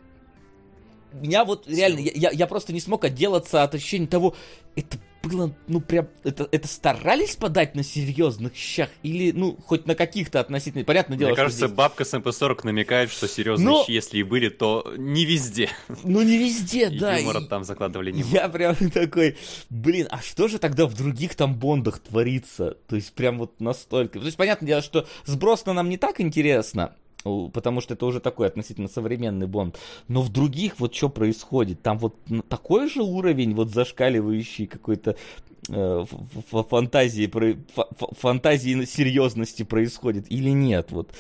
[1.13, 4.35] Меня вот реально, я- я просто не смог отделаться от ощущения того,
[4.75, 9.95] это было, ну прям, это, это старались подать на серьезных щах или, ну, хоть на
[9.95, 13.93] каких-то относительно, понятное дело, Мне кажется, здесь- бабка с МП-40 намекает, что серьезные Но- щи,
[13.93, 15.71] если и были, то не везде.
[16.05, 17.17] ну не везде, да.
[17.17, 19.37] юмора и- там закладывали не Я прям такой,
[19.71, 22.77] блин, а что же тогда в других там бондах творится?
[22.89, 24.19] То есть прям вот настолько.
[24.19, 26.95] То есть понятное дело, что сбросно нам не так интересно,
[27.53, 29.79] потому что это уже такой относительно современный бонд.
[30.09, 31.83] Но в других вот что происходит?
[31.83, 32.17] Там вот
[32.49, 35.17] такой же уровень вот зашкаливающий какой-то
[35.69, 36.05] э,
[36.69, 37.31] фантазии,
[38.19, 40.91] фантазии серьезности происходит или нет?
[40.91, 41.11] Вот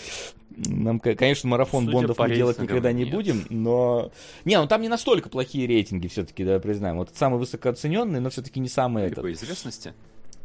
[0.56, 3.14] нам, ко- конечно, марафон Судя бондов мы делать никогда не нет.
[3.14, 4.10] будем, но...
[4.44, 6.96] Не, ну там не настолько плохие рейтинги все-таки, да, признаем.
[6.96, 9.22] Вот самый высокооцененный, но все-таки не самый Или этот.
[9.22, 9.92] по известности.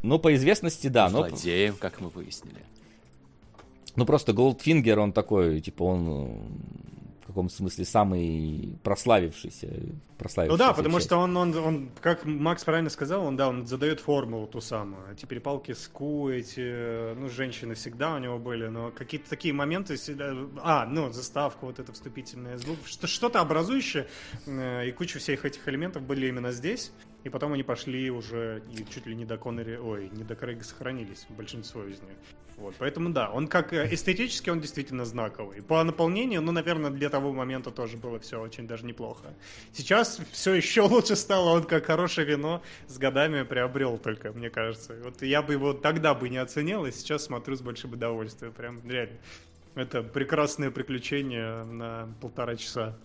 [0.04, 1.28] Ну, по известности, да, но...
[1.28, 2.58] Злодеем, как мы выяснили.
[3.96, 9.68] Ну, просто Голдфингер, он такой, типа, он э, в каком-то смысле самый прославившийся.
[10.18, 11.08] прославившийся Ну да, потому часть.
[11.08, 15.02] что он, он, он, как Макс правильно сказал, он, да, он задает формулу ту самую.
[15.12, 19.96] Эти перепалки с Q, эти, ну, женщины всегда у него были, но какие-то такие моменты,
[19.96, 24.08] всегда- а, ну, заставка, вот это вступительное звук, что- что-то образующее,
[24.46, 26.92] э, и куча всех этих элементов были именно здесь,
[27.24, 30.64] и потом они пошли уже и чуть ли не до Коннери, ой, не до Крейга
[30.64, 32.18] сохранились, большинство из них.
[32.62, 35.64] Вот, поэтому да, он как э, эстетически он действительно знаковый.
[35.64, 39.34] По наполнению, ну, наверное, для того момента тоже было все очень даже неплохо.
[39.74, 44.96] Сейчас все еще лучше стало, он как хорошее вино с годами приобрел только, мне кажется.
[45.04, 48.54] Вот я бы его тогда бы не оценил, и сейчас смотрю с большим удовольствием.
[48.54, 49.18] Прям реально.
[49.74, 52.96] Это прекрасное приключение на полтора часа.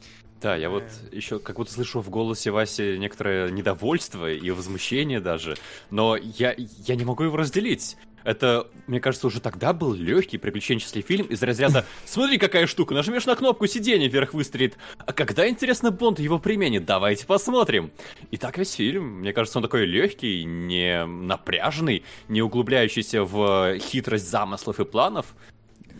[0.41, 5.57] Да, я вот еще как будто слышу в голосе Васи некоторое недовольство и возмущение даже,
[5.91, 7.97] но я, я не могу его разделить.
[8.27, 13.25] Это, мне кажется, уже тогда был легкий приключенческий фильм из разряда «Смотри, какая штука, нажмешь
[13.25, 14.77] на кнопку, сиденье вверх выстрелит».
[14.99, 16.85] А когда, интересно, Бонд его применит?
[16.85, 17.93] Давайте посмотрим.
[18.33, 19.21] И так весь фильм.
[19.21, 25.37] Мне кажется, он такой легкий, не напряженный, не углубляющийся в хитрость замыслов и планов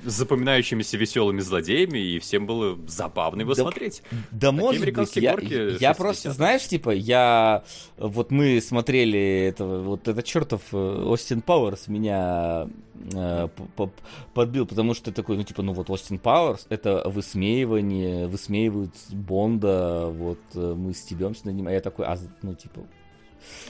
[0.05, 4.03] запоминающимися веселыми злодеями, и всем было забавно его Да- смотреть.
[4.31, 5.17] Да, Такие может быть.
[5.17, 5.95] Я, горки я 60-х.
[5.95, 7.63] просто, знаешь, типа, я...
[7.97, 12.69] Вот мы смотрели этого, вот этот чертов э, Остин Пауэрс меня
[13.13, 13.49] э,
[14.35, 20.39] подбил, потому что такой, ну, типа, ну, вот Остин Пауэрс, это высмеивание, высмеивают Бонда, вот
[20.55, 22.81] э, мы стебемся над ним, а я такой, а, ну, типа...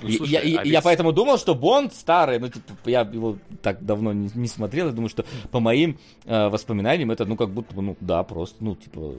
[0.02, 3.38] Ну, слушай, я, а я ведь- поэтому думал, что Бонд старый, ну, типа, я его
[3.62, 7.50] так давно не, не смотрел, я думаю, что по моим э, воспоминаниям это, ну, как
[7.50, 9.14] будто бы, ну, да, просто, ну, типа,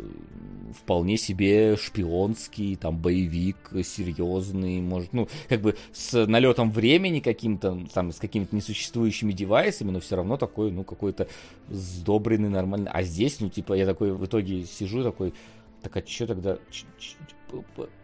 [0.79, 8.11] вполне себе шпионский, там, боевик, серьезный, может, ну, как бы с налетом времени каким-то, там,
[8.11, 11.27] с какими-то несуществующими девайсами, но все равно такой, ну, какой-то
[11.69, 12.91] сдобренный, нормальный.
[12.91, 15.33] А здесь, ну, типа, я такой в итоге сижу такой,
[15.81, 16.57] так а что тогда...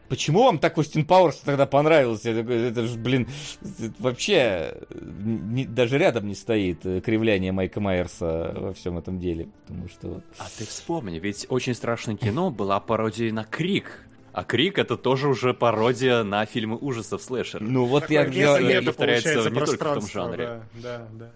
[0.10, 2.30] Почему вам так Остин Пауэрс тогда понравился?
[2.32, 3.28] Я такой, это же, блин,
[3.62, 9.48] это вообще не- даже рядом не стоит э, кривляние Майка Майерса во всем этом деле.
[9.66, 10.22] Потому что...
[10.38, 14.06] А ты вспомни, ведь «Очень страшное кино» была пародией на «Крик».
[14.34, 17.62] А «Крик»— это тоже уже пародия на фильмы ужасов слэшер.
[17.62, 18.24] Ну вот я...
[18.26, 20.46] Такое я- место, я- я- это повторяется не только в том жанре.
[20.46, 21.32] Да, да, да.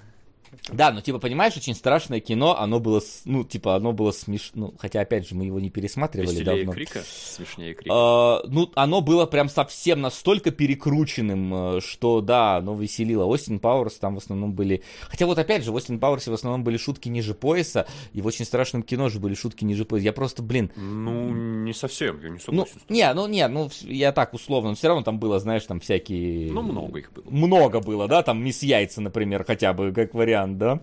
[0.71, 4.73] Да, ну типа, понимаешь, очень страшное кино, оно было, ну, типа, оно было смешно, ну,
[4.77, 6.73] хотя, опять же, мы его не пересматривали Веселее давно.
[6.73, 7.89] «Крика», смешнее «Крика».
[7.93, 13.25] А, ну, оно было прям совсем настолько перекрученным, э, что, да, оно веселило.
[13.25, 14.83] Остин Пауэрс там в основном были...
[15.09, 18.25] Хотя вот опять же, в Остин Пауэрсе в основном были шутки ниже пояса, и в
[18.25, 20.05] очень страшном кино же были шутки ниже пояса.
[20.05, 22.73] Я просто, блин, Ну, не совсем, я не ну, согласен.
[22.79, 22.97] тобой.
[22.97, 26.51] не, ну, не, ну, я так условно, все равно там было, знаешь, там всякие...
[26.51, 27.25] Ну, много их было.
[27.29, 30.81] Много было, да, там мисс Яйца, например, хотя бы, как вариант, да,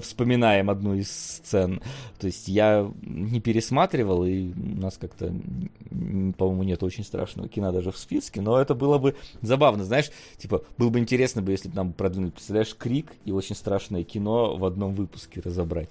[0.00, 1.80] вспоминаем одну из сцен.
[2.18, 5.26] То есть я не пересматривал, и у нас как-то,
[6.36, 10.64] по-моему, нет очень страшного кино даже в списке, но это было бы забавно, знаешь, типа,
[10.78, 14.64] было бы интересно бы, если бы нам продвинули, представляешь, Крик и очень страшное кино в
[14.64, 15.90] одном выпуске разобрать.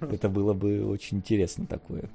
[0.00, 2.08] Это было бы очень интересно такое.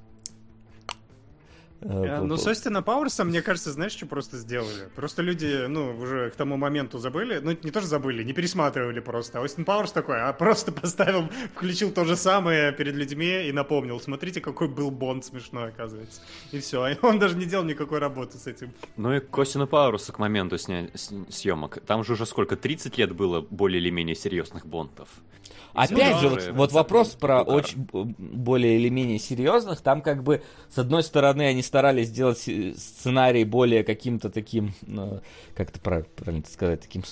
[1.82, 4.90] Э, Э, Ну, с Остина Пауэрса, мне кажется, знаешь, что просто сделали?
[4.96, 9.40] Просто люди, ну, уже к тому моменту забыли, ну, не тоже забыли, не пересматривали просто.
[9.40, 14.00] А Остин Пауэрс такой, а просто поставил, включил то же самое перед людьми и напомнил,
[14.00, 16.22] смотрите, какой был Бонд смешной, оказывается.
[16.52, 18.74] И все, он даже не делал никакой работы с этим.
[18.98, 20.90] Ну и к Остину Пауэрсу к моменту сня...
[20.94, 21.80] с- съемок.
[21.86, 25.08] Там же уже сколько, 30 лет было более или менее серьезных бонтов.
[25.74, 27.56] Опять же, вот, вот вопрос про угар.
[27.56, 27.88] очень
[28.18, 29.82] более или менее серьезных.
[29.82, 35.22] Там как бы, с одной стороны, они старались сделать э, сценарий более каким-то таким, ну,
[35.54, 37.04] как это прав- правильно сказать, таким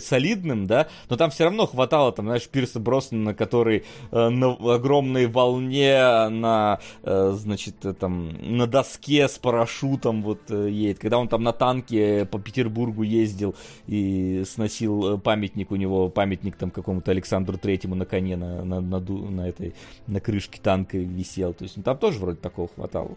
[0.00, 3.82] солидным, да, но там все равно хватало, там, знаешь, Пирса Броснана, который
[4.12, 11.18] э, на огромной волне на, э, значит, там, на доске с парашютом вот едет, когда
[11.18, 13.56] он там на танке по Петербургу ездил
[13.88, 19.00] и сносил памятник у него, памятник там какому-то Александру Третьему на коне на, на, на,
[19.00, 19.74] на этой,
[20.06, 23.16] на крышке танка висел, то есть ну, там тоже вроде такого хватало.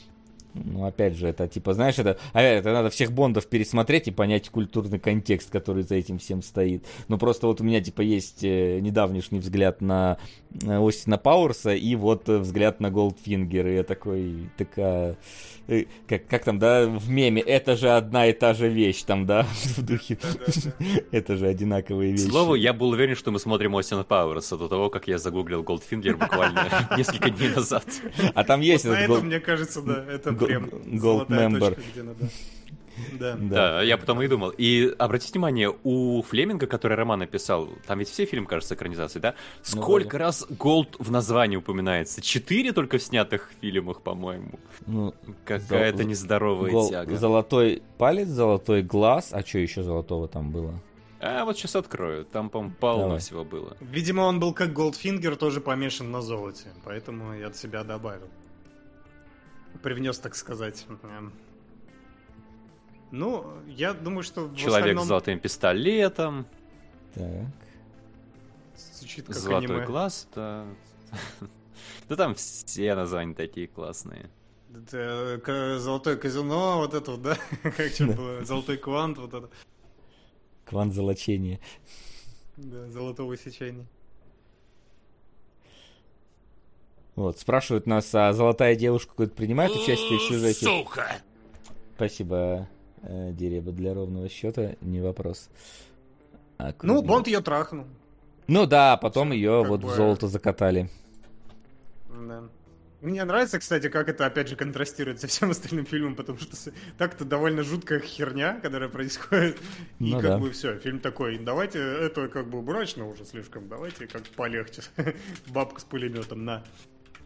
[0.53, 4.49] Ну, опять же, это типа, знаешь, это, опять, это надо всех Бондов пересмотреть и понять
[4.49, 6.85] культурный контекст, который за этим всем стоит.
[7.07, 10.17] Ну, просто вот у меня, типа, есть э, недавнешний взгляд на
[10.61, 13.67] э, Остина Пауэрса и вот э, взгляд на Голдфингер.
[13.67, 15.17] И я такой, такая,
[16.07, 19.43] как, как там, да, в меме, это же одна и та же вещь, там, да,
[19.77, 20.17] в духе.
[21.11, 22.29] Это же одинаковые К вещи.
[22.29, 26.17] слову, я был уверен, что мы смотрим Остина Пауэрса до того, как я загуглил Голдфингер
[26.17, 26.67] буквально
[26.97, 27.85] несколько дней назад.
[28.33, 31.59] А там есть На этот мне кажется, да, это прям Gold золотая Member.
[31.59, 32.29] точка, где надо.
[33.19, 33.37] Да.
[33.39, 34.49] Да, я потом и думал.
[34.49, 39.33] И обратите внимание, у Флеминга, который роман написал, там ведь все фильмы, кажется, экранизации, да?
[39.73, 42.21] Ну, Сколько раз gold в названии упоминается?
[42.21, 44.59] Четыре только в снятых фильмах, по-моему.
[44.85, 45.13] Ну,
[45.45, 47.15] Какая-то Зол- нездоровая гол- тяга.
[47.15, 49.29] золотой палец, золотой глаз.
[49.31, 50.73] А что еще золотого там было?
[51.21, 52.25] А вот сейчас открою.
[52.25, 53.19] Там, по-моему, полно Давай.
[53.19, 53.77] всего было.
[53.79, 58.27] Видимо, он был как Голдфингер, тоже помешан на золоте, поэтому я от себя добавил.
[59.81, 60.85] Привнес, так сказать.
[61.03, 61.33] Эм.
[63.11, 66.45] Ну, я думаю, что в Человек остальном с золотым пистолетом,
[67.13, 67.25] Так.
[68.75, 69.85] звучит как золотой аниме.
[69.85, 70.65] глаз, да.
[72.07, 74.29] Да там все названия такие классные.
[74.89, 77.37] К- золотое казино, вот это вот, да?
[77.63, 78.45] Как что было?
[78.45, 79.49] Золотой квант, вот это.
[80.65, 81.59] Квант золочения.
[82.55, 83.85] Да, золотого сечения.
[87.15, 90.65] Вот, спрашивают нас, а золотая девушка какое-то принимает участие в сюжете?
[90.65, 91.17] Сука!
[91.95, 92.67] Спасибо,
[93.03, 95.49] э, Дереба, для ровного счета, не вопрос.
[96.57, 97.85] А, Ну, Бонд ее трахнул.
[98.47, 100.89] Ну да, потом Всё, ее вот бы- в золото закатали.
[102.09, 102.43] Да.
[103.01, 106.55] Мне нравится, кстати, как это опять же контрастирует со всем остальным фильмом, потому что
[106.99, 109.57] так-то довольно жуткая херня, которая происходит.
[109.99, 110.37] И Ну как да.
[110.37, 114.83] бы все, фильм такой, давайте, это как бы брачно уже слишком, давайте как полегче.
[115.47, 116.63] Бабка с пулеметом, на.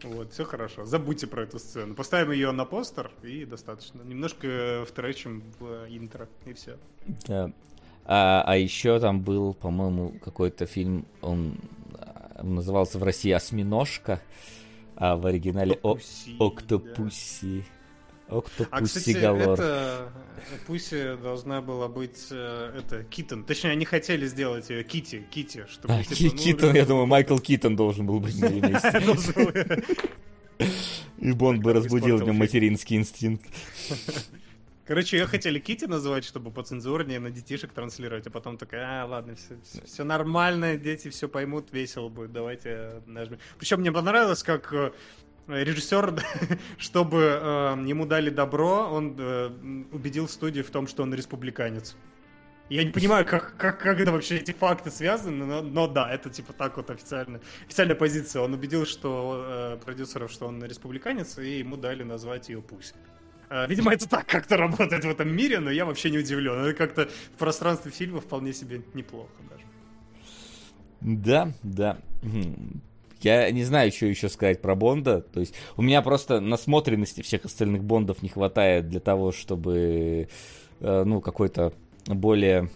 [0.02, 0.84] Вот, все хорошо.
[0.84, 1.94] Забудьте про эту сцену.
[1.94, 4.02] Поставим ее на постер и достаточно.
[4.02, 6.76] Немножко втречим в интро, и все.
[7.26, 7.50] Да.
[8.04, 11.56] А, а еще там был, по-моему, какой-то фильм, он
[11.94, 14.20] а, назывался в России «Осьминожка»,
[14.94, 15.98] а в оригинале О-
[18.28, 18.68] «Октопусси».
[18.70, 19.60] А, «Октопусси кстати, Галор».
[19.60, 20.12] это
[20.66, 23.44] Пуси должна была быть э, это Китон.
[23.44, 27.38] Точнее, они хотели сделать ее Кити, Кити, чтобы А, типа, ну, Китон, я думаю, Майкл
[27.38, 29.86] Китон должен был быть на ее месте.
[31.18, 33.46] И Бонд бы разбудил в нем материнский инстинкт.
[34.86, 39.34] Короче, ее хотели Кити называть, чтобы поцензурнее на детишек транслировать, а потом такая, а, ладно,
[39.84, 43.40] все, нормально, дети все поймут, весело будет, давайте нажмем.
[43.58, 44.92] Причем мне понравилось, как э,
[45.48, 46.22] режиссер,
[46.78, 49.50] чтобы э, ему дали добро, он э,
[49.92, 51.96] убедил студию в том, что он республиканец.
[52.68, 56.30] Я не понимаю, как, как, как это вообще эти факты связаны, но, но да, это
[56.30, 58.42] типа так вот официально, официальная позиция.
[58.42, 62.94] Он убедил, что э, продюсеров, что он республиканец, и ему дали назвать ее Пусть.
[63.50, 66.64] Э, Видимо, это так как-то работает в этом мире, но я вообще не удивлен.
[66.64, 69.64] Это как-то в пространстве фильма вполне себе неплохо даже.
[71.00, 71.98] Да, да.
[73.20, 75.20] Я не знаю, что еще сказать про Бонда.
[75.20, 80.28] То есть у меня просто насмотренности всех остальных Бондов не хватает для того, чтобы
[80.80, 81.72] э, ну какой-то
[82.06, 82.70] более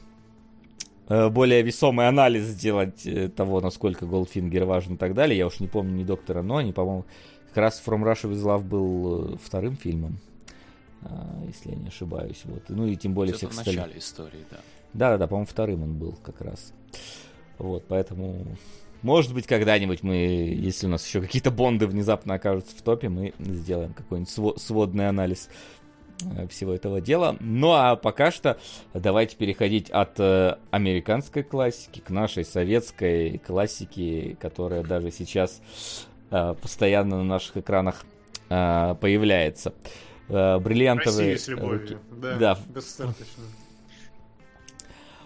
[1.09, 5.37] э, более весомый анализ сделать э, того, насколько Голдфингер важен и так далее.
[5.37, 7.05] Я уж не помню ни Доктора Ноу, но они, по-моему,
[7.49, 10.19] как раз From Russia with Love был вторым фильмом,
[11.47, 12.41] если я не ошибаюсь.
[12.45, 12.63] Вот.
[12.69, 14.59] Ну и тем более всех в начале истории, да.
[14.93, 16.73] Да-да-да, по-моему, вторым он был как раз.
[17.59, 18.57] Вот, поэтому...
[19.03, 23.33] Может быть, когда-нибудь мы, если у нас еще какие-то бонды внезапно окажутся в топе, мы
[23.39, 25.49] сделаем какой-нибудь сво- сводный анализ
[26.37, 27.37] э, всего этого дела.
[27.41, 28.59] Ну а пока что
[28.93, 35.63] давайте переходить от э, американской классики к нашей советской классике, которая даже сейчас
[36.31, 38.05] э, постоянно на наших экранах
[38.51, 39.73] э, появляется.
[40.29, 41.99] Э, бриллиантовые Россию с любовью.
[42.11, 42.59] Да, Да.
[42.69, 43.45] достаточно.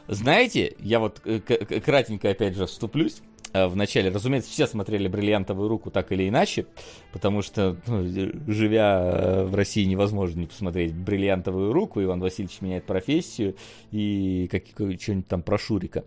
[0.07, 1.21] Знаете, я вот
[1.85, 3.21] кратенько опять же вступлюсь.
[3.55, 6.67] Э, Вначале, разумеется, все смотрели «Бриллиантовую руку» так или иначе,
[7.13, 12.61] потому что, ну, э, живя э, в России, невозможно не посмотреть «Бриллиантовую руку», Иван Васильевич
[12.61, 13.55] меняет профессию
[13.93, 14.65] и как,
[15.01, 16.05] что-нибудь там про Шурика.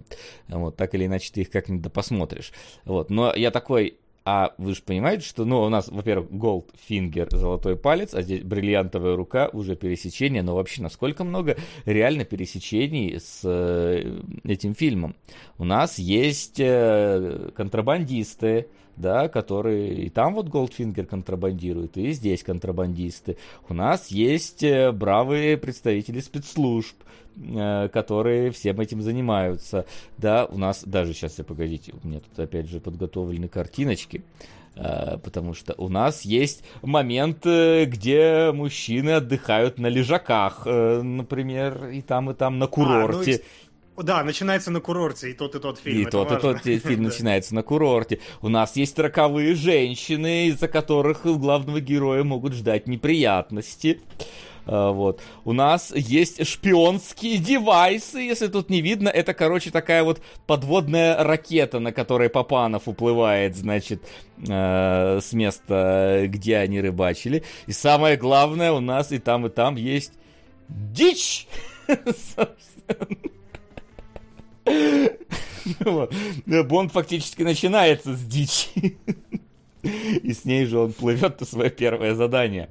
[0.50, 2.52] Вот, так или иначе ты их как-нибудь да посмотришь.
[2.84, 3.98] Вот, но я такой,
[4.30, 9.16] а вы же понимаете, что, ну, у нас, во-первых, Goldfinger, золотой палец, а здесь бриллиантовая
[9.16, 11.56] рука, уже пересечение, но вообще насколько много
[11.86, 15.16] реально пересечений с э, этим фильмом.
[15.58, 18.68] У нас есть э, контрабандисты,
[18.98, 23.38] да, которые и там вот Голдфингер контрабандирует, и здесь контрабандисты.
[23.70, 26.98] У нас есть э, бравые представители спецслужб,
[27.94, 29.86] которые всем этим занимаются.
[30.18, 34.24] Да, у нас даже сейчас, я погодите, у меня тут опять же подготовлены картиночки.
[34.76, 41.88] э, Потому что у нас есть момент, э, где мужчины отдыхают на лежаках, э, например,
[41.88, 43.32] и там, и там на А, ну, курорте.
[43.38, 43.42] и-
[44.04, 46.02] Да, начинается на курорте, и тот, и тот фильм.
[46.08, 46.54] И тот, и важно.
[46.54, 48.20] тот те- фильм начинается на курорте.
[48.44, 54.00] У нас есть роковые женщины, из-за которых у главного героя могут ждать неприятности.
[54.68, 55.22] А, Вот.
[55.46, 59.10] У нас есть шпионские девайсы, если тут не видно.
[59.10, 64.04] Это, короче, такая вот подводная ракета, на которой Папанов уплывает, значит,
[64.48, 67.44] э, с места, где они рыбачили.
[67.66, 70.14] И самое главное, у нас и там, и там есть
[70.70, 71.48] дичь!
[76.66, 78.98] Бонд фактически начинается с дичи.
[79.84, 82.70] И с ней же он плывет на свое первое задание.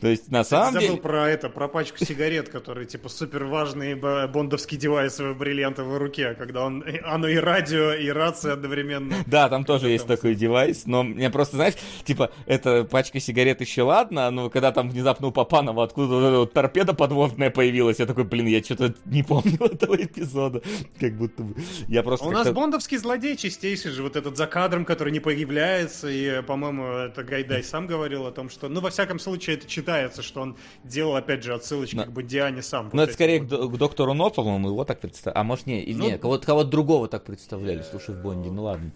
[0.00, 1.00] То есть, на самом забыл деле...
[1.00, 6.64] про это, про пачку сигарет, которые, типа, супер важный бондовский девайс в бриллиантовой руке, когда
[6.64, 9.16] он, оно и радио, и рация одновременно.
[9.26, 11.74] Да, там тоже есть такой девайс, но мне просто, знаешь,
[12.04, 16.94] типа, эта пачка сигарет еще ладно, но когда там внезапно у Папанова откуда вот торпеда
[16.94, 20.62] подводная появилась, я такой, блин, я что-то не помню этого эпизода.
[21.00, 21.54] Как будто бы...
[21.88, 25.20] Я просто А у нас бондовский злодей чистейший же, вот этот за кадром, который не
[25.20, 29.66] появляется, и, по-моему, это Гайдай сам говорил о том, что, ну, во всяком случае, это
[29.66, 32.90] читается, что он делал, опять же, отсылочки Но- к Бодиане сам.
[32.92, 33.48] Ну, Вот это скорее вот.
[33.48, 35.40] к, до- к доктору Но, по-моему, его так представляли.
[35.40, 38.92] А может, не, Ну, не, кого-то, кого-то другого так представляли, слушай, в Бонде, ну ладно.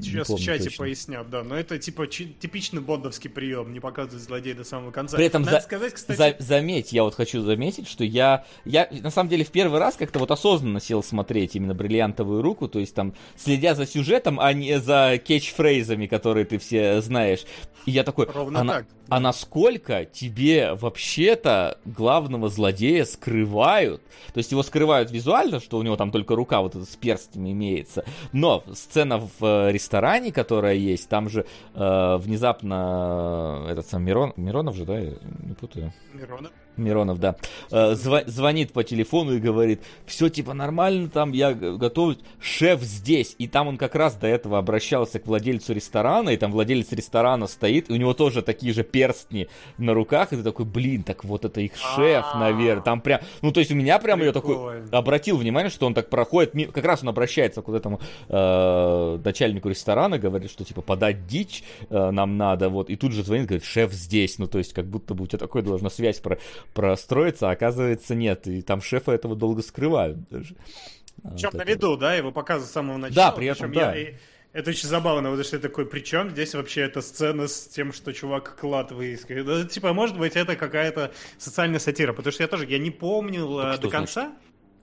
[0.00, 0.78] Сейчас помню в чате точно.
[0.84, 5.16] пояснят, да, но это типа типичный бондовский прием, не показывать злодея до самого конца.
[5.16, 8.88] При этом Надо за- сказать, кстати, За- заметь, я вот хочу заметить, что я, я
[8.90, 12.78] на самом деле в первый раз как-то вот осознанно сел смотреть именно бриллиантовую руку, то
[12.78, 17.44] есть там следя за сюжетом, а не за кетчфрейзами, которые ты все знаешь.
[17.84, 24.02] И я такой, Ровно а, так, а насколько тебе вообще-то главного злодея скрывают?
[24.32, 27.50] То есть его скрывают визуально, что у него там только рука вот эта с перстнями
[27.52, 28.04] имеется.
[28.32, 31.44] Но сцена в ресторане, которая есть, там же
[31.74, 35.92] э, внезапно э, этот сам Мирон, Миронов же, да, не путаю.
[36.12, 36.52] Миронов.
[36.76, 37.36] Миронов, да,
[37.70, 43.34] э, зва- звонит по телефону и говорит, все типа нормально, там я готов, шеф здесь.
[43.38, 47.46] И там он как раз до этого обращался к владельцу ресторана, и там владелец ресторана
[47.46, 51.24] стоит, и у него тоже такие же перстни на руках, и ты такой, блин, так
[51.24, 52.82] вот это их шеф, наверное.
[52.82, 56.08] Там прям, ну то есть у меня прям я такой обратил внимание, что он так
[56.10, 61.26] проходит, как раз он обращается к вот этому э, начальнику ресторана, говорит, что типа подать
[61.26, 64.72] дичь э, нам надо, вот, и тут же звонит, говорит, шеф здесь, ну то есть
[64.72, 66.38] как будто бы у тебя такой должна связь про
[66.74, 70.54] простроиться, а оказывается нет, и там шефа этого долго скрывают даже.
[71.22, 73.30] Причем Вот на виду, да, его показывают с самого начала.
[73.30, 73.98] Да, при этом, Причем я- да.
[73.98, 74.14] и-
[74.52, 78.12] это очень забавно, потому что я такой, причем здесь вообще эта сцена с тем, что
[78.12, 79.46] чувак клад выискивает.
[79.46, 83.58] Да, типа, может быть, это какая-то социальная сатира, потому что я тоже, я не помнил
[83.58, 84.32] Так э, что до конца.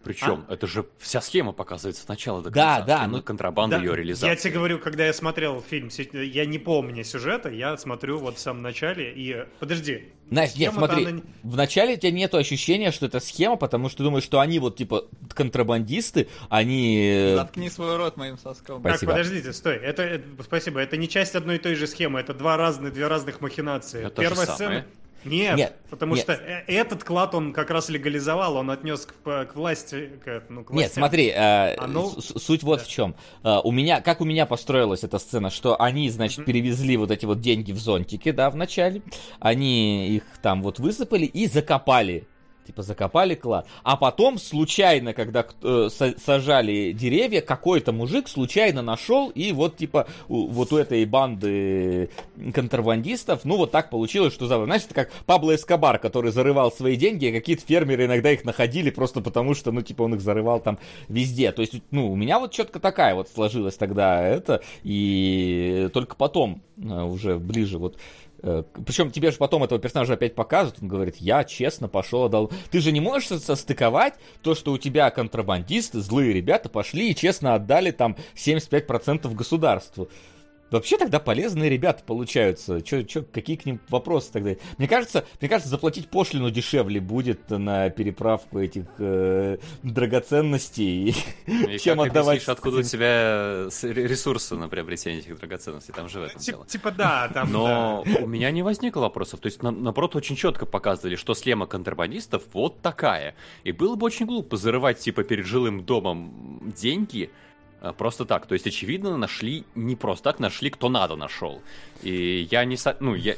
[0.04, 2.86] Причем, это же вся схема показывается сначала до Да, конца.
[2.88, 4.36] да, Схема ну- контрабанда, Да, ее я реализация.
[4.38, 8.62] тебе говорю, когда я смотрел фильм, я не помню сюжета, я смотрю вот в самом
[8.62, 9.46] начале и...
[9.60, 10.06] Подожди.
[10.30, 13.98] Настя, нет, смотри, она в начале у тебя нету ощущения, что это схема, потому что
[13.98, 17.00] ты думаешь, что они вот типа контрабандисты, они...
[17.12, 18.80] э, Заткни свой рот моим соском.
[18.82, 19.14] Спасибо.
[19.14, 19.76] Так, подождите, стой.
[19.78, 20.80] Это, это- спасибо.
[20.80, 22.20] Это не часть одной и той же схемы.
[22.20, 24.06] Это два разных, две разных махинации.
[24.06, 24.86] Это Первая самое.
[25.26, 26.24] Нет, Нет, потому нет.
[26.24, 30.64] что э- этот клад он как раз легализовал, он отнес к, к власти, к, ну,
[30.64, 31.02] к Нет, властям.
[31.02, 32.86] смотри, э, А ну, суть вот да.
[32.86, 33.16] в чем.
[33.44, 37.26] Э, у меня, как у меня построилась эта сцена, что они, значит, перевезли вот эти
[37.26, 39.02] вот деньги в зонтики, да, в начале,
[39.40, 42.28] они их там вот высыпали и закопали.
[42.70, 43.66] Типа закопали клад.
[43.82, 50.06] А потом, случайно, когда э, са- сажали деревья, какой-то мужик случайно нашел, и вот, типа,
[50.28, 52.12] у- вот у этой банды
[52.54, 56.96] контрабандистов, ну, вот так получилось, что, за- знаешь, это как Пабло Эскобар, который зарывал свои
[56.96, 60.60] деньги, а какие-то фермеры иногда их находили просто потому, что, ну, типа, он их зарывал
[60.60, 60.78] там
[61.08, 61.52] везде.
[61.52, 66.62] То есть, ну, у меня вот четко такая вот сложилась тогда это, и только потом,
[66.78, 67.98] э, уже ближе вот
[68.42, 72.52] причем тебе же потом этого персонажа опять показывают, он говорит, я честно пошел, отдал.
[72.72, 77.16] Ты же не можешь со- состыковать то, что у тебя контрабандисты, злые ребята пошли и
[77.16, 80.10] честно отдали там 75% государству.
[80.72, 82.82] Вообще тогда полезные ребята получаются.
[82.82, 84.52] Чё, чё, какие к ним вопросы тогда?
[84.78, 91.16] Мне кажется, мне кажется, заплатить пошлину дешевле будет на переправку этих э, драгоценностей,
[91.48, 92.38] И чем как отдавать.
[92.38, 95.94] объяснишь, откуда у тебя ресурсы на приобретение этих драгоценностей?
[95.94, 96.66] Там же в этом Тип- дело.
[96.66, 97.52] Типа да, там...
[97.52, 98.20] Но да.
[98.24, 99.40] у меня не возникло вопросов.
[99.40, 103.36] То есть, на- наоборот, очень четко показывали, что схема контрабандистов вот такая.
[103.64, 107.30] И было бы очень глупо зарывать, типа, перед жилым домом деньги
[107.98, 108.46] просто так.
[108.46, 111.62] То есть, очевидно, нашли, не просто так, нашли, кто надо нашел.
[112.02, 112.78] И я не...
[112.78, 113.36] со- Ну, я,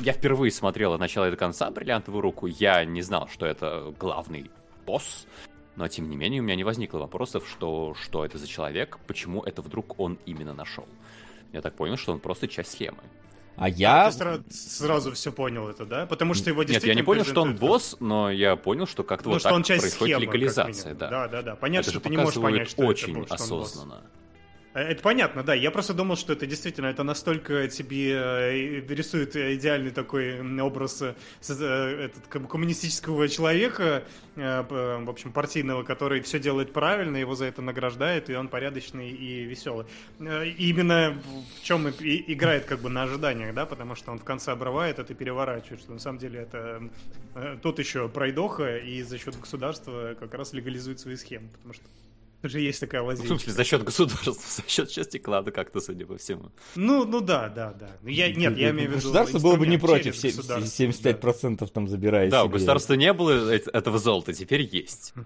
[0.00, 2.46] я впервые смотрел от начала и до конца «Бриллиантовую руку».
[2.46, 4.50] Я не знал, что это главный
[4.86, 5.26] босс.
[5.76, 9.42] Но, тем не менее, у меня не возникло вопросов, что, что это за человек, почему
[9.42, 10.86] это вдруг он именно нашел.
[11.52, 13.02] Я так понял, что он просто часть схемы.
[13.56, 14.10] А я...
[14.10, 16.06] Ты сра- сразу все понял это, да?
[16.06, 19.04] Потому что его Нет, я действительно не понял, что он босс, но я понял, что
[19.04, 21.08] как-то Ну, вот что так он часть происходит схемы, легализация, да.
[21.10, 21.56] Да, да, да.
[21.56, 23.84] Понятно, Это что ты не можешь понять, что очень это был, что он босс.
[24.74, 25.54] Э, это понятно, да.
[25.54, 31.14] Я просто думал, что это действительно это настолько тебе э, рисует идеальный такой образ э,
[31.40, 34.04] этот, коммунистического человека,
[34.34, 39.44] в общем, партийного, который все делает правильно, его за это награждает, и он порядочный и
[39.44, 39.86] веселый.
[40.20, 41.18] И именно
[41.58, 44.98] в чем и играет как бы на ожиданиях, да, потому что он в конце обрывает
[44.98, 46.82] это переворачивает, что на самом деле это
[47.62, 51.84] тот еще пройдоха, и за счет государства как раз легализует свои схемы, потому что
[52.48, 53.28] же есть такая лазейка.
[53.28, 54.32] Ну, в смысле, за счет государства,
[54.62, 56.50] за счет части клада как-то, судя по всему.
[56.74, 57.90] Ну, ну да, да, да.
[58.02, 59.02] Ну, я, нет, я имею в виду...
[59.02, 61.66] Государство было бы не против, 75% да.
[61.66, 65.14] там забирает Да, у государства не было этого золота, теперь есть.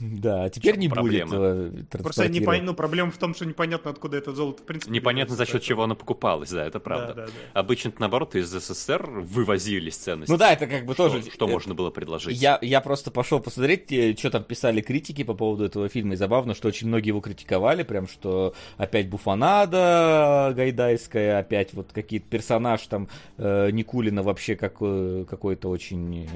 [0.00, 1.70] Да, а теперь не будет э,
[2.02, 4.92] Просто не ну, проблема в том, что непонятно, откуда это золото в принципе.
[4.92, 7.28] Непонятно, за счет чего оно покупалось, да, это правда.
[7.52, 10.32] Обычно, наоборот, из СССР вывозились ценности.
[10.32, 11.22] Ну да, это как бы тоже...
[11.30, 12.40] Что можно было предложить.
[12.40, 16.39] Я просто пошел посмотреть, э, что там писали критики по поводу этого фильма, и забавно
[16.40, 22.80] забавно, что очень многие его критиковали, прям что опять буфанада гайдайская, опять вот какие-то персонаж
[22.86, 26.26] там э, Никулина вообще как, э, какой-то очень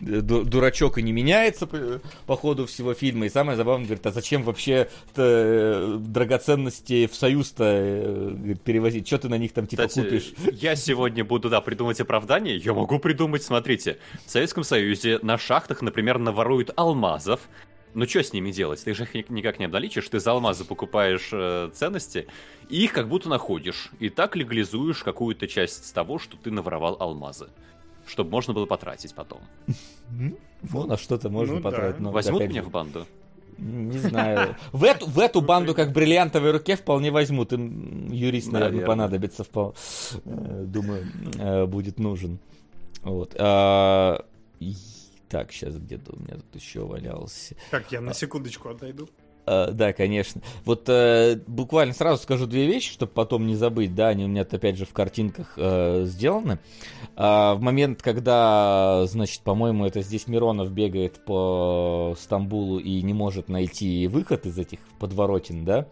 [0.00, 3.26] э, дурачок и не меняется по, по ходу всего фильма.
[3.26, 9.06] И самое забавное, говорит, а зачем вообще э, драгоценности в Союз-то перевозить?
[9.06, 10.34] Что ты на них там типа Кстати, купишь?
[10.52, 12.56] Я сегодня буду, да, придумать оправдание.
[12.56, 13.96] Я могу придумать, смотрите,
[14.26, 17.40] в Советском Союзе на шахтах, например, наворуют алмазов,
[17.94, 18.82] ну что с ними делать?
[18.82, 22.26] Ты же их никак не обналичишь, ты за алмазы покупаешь э, ценности,
[22.68, 23.90] и их как будто находишь.
[24.00, 27.48] И так легализуешь какую-то часть того, что ты наворовал алмазы.
[28.06, 29.40] Чтобы можно было потратить потом.
[30.10, 32.02] Ну, на что-то можно ну, потратить.
[32.02, 32.10] Да.
[32.10, 33.06] Возьмут меня в банду?
[33.58, 34.56] Не знаю.
[34.72, 37.52] В эту, в эту банду, как бриллиантовой руке, вполне возьмут.
[37.52, 39.46] Им юрист, наверное, понадобится.
[39.54, 41.06] Э, думаю,
[41.38, 42.38] э, будет нужен.
[43.02, 43.34] Вот.
[45.24, 47.54] А, так, сейчас где-то у меня тут еще валялся.
[47.70, 48.14] Так, я на а.
[48.14, 49.08] секундочку отойду.
[49.46, 50.40] Uh, да, конечно.
[50.64, 53.94] Вот uh, буквально сразу скажу две вещи, чтобы потом не забыть.
[53.94, 56.58] Да, они у меня опять же в картинках uh, сделаны.
[57.14, 64.08] В момент, когда, значит, по-моему, это здесь Миронов бегает по Стамбулу и не может найти
[64.08, 65.86] выход из этих подворотен, да,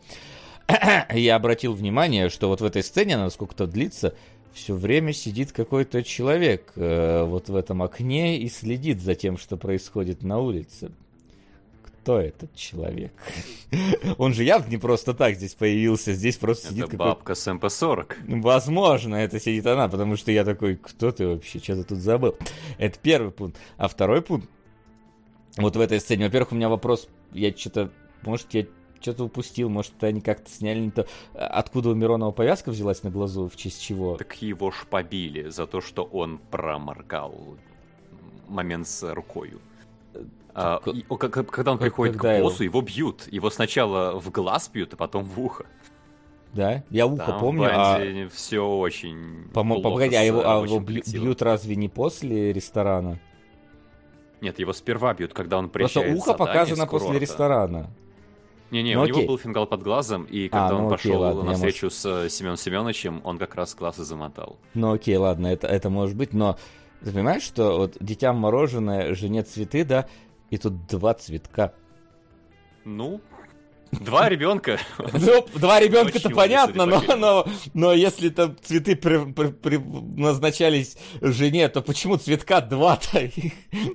[1.14, 4.14] я обратил внимание, что вот в этой сцене, она сколько-то длится,
[4.52, 9.56] все время сидит какой-то человек э, вот в этом окне и следит за тем, что
[9.56, 10.92] происходит на улице.
[11.82, 13.12] Кто этот человек?
[14.18, 17.04] Он же явно не просто так здесь появился, здесь просто сидит какой-то...
[17.04, 18.40] бабка с МП-40.
[18.40, 22.36] Возможно, это сидит она, потому что я такой, кто ты вообще, что ты тут забыл?
[22.78, 23.58] Это первый пункт.
[23.76, 24.48] А второй пункт,
[25.56, 27.90] вот в этой сцене, во-первых, у меня вопрос, я что-то,
[28.22, 28.66] может, я
[29.02, 31.06] что-то упустил, может, они как-то сняли не то.
[31.34, 34.16] Откуда у Миронова повязка взялась на глазу, в честь чего?
[34.16, 37.34] Так его ж побили за то, что он проморгал
[38.48, 39.54] момент с рукой.
[40.54, 42.78] А, и, когда он приходит когда к боссу, его?
[42.78, 43.28] его бьют.
[43.30, 45.66] Его сначала в глаз бьют, а потом в ухо.
[46.52, 47.70] Да, я ухо Там помню.
[47.72, 48.28] а...
[48.28, 49.48] все очень.
[49.54, 53.18] По погоди, а его, а его бьют разве не после ресторана?
[54.42, 56.08] Нет, его сперва бьют, когда он приезжает.
[56.08, 57.90] Просто ухо показано после ресторана.
[58.72, 59.16] Не-не, ну, у окей.
[59.16, 61.98] него был фингал под глазом, и когда а, он ну, пошел ладно, на встречу может...
[61.98, 64.56] с э, Семеном Семеновичем, он как раз класс и замотал.
[64.72, 66.56] Ну окей, ладно, это, это может быть, но
[67.04, 70.08] ты понимаешь, что вот дитя мороженое, жене цветы, да,
[70.48, 71.74] и тут два цветка.
[72.86, 73.20] Ну,
[74.00, 74.80] Два ребенка.
[75.12, 80.96] Ну, два ребенка это понятно, но, но, но если там цветы при, при, при, назначались
[81.20, 83.30] жене, то почему цветка два-то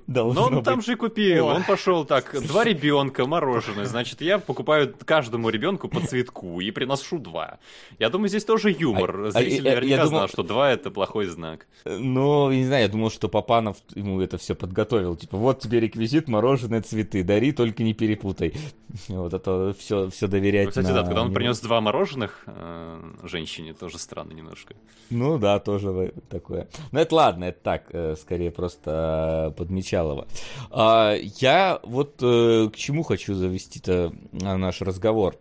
[0.08, 0.66] должно Но он быть?
[0.66, 1.56] там же купил, О.
[1.56, 7.18] он пошел так, два ребенка, мороженое, значит, я покупаю каждому ребенку по цветку и приношу
[7.18, 7.58] два.
[7.98, 9.28] Я думаю, здесь тоже юмор.
[9.28, 11.66] А, Зритель а, наверняка я, я знал, что два это плохой знак.
[11.86, 15.16] Ну, не знаю, я думал, что Папанов ему это все подготовил.
[15.16, 18.54] Типа, вот тебе реквизит, мороженое, цветы, дари, только не перепутай.
[19.08, 20.66] Вот это все все, все доверять.
[20.66, 24.76] Ну, кстати, на да, когда он принес два мороженых э, женщине, тоже странно немножко.
[25.10, 26.68] Ну да, тоже такое.
[26.92, 30.28] Но это ладно, это так, э, скорее просто э, подмечалово.
[30.72, 35.38] А, я вот э, к чему хочу завести-то наш разговор.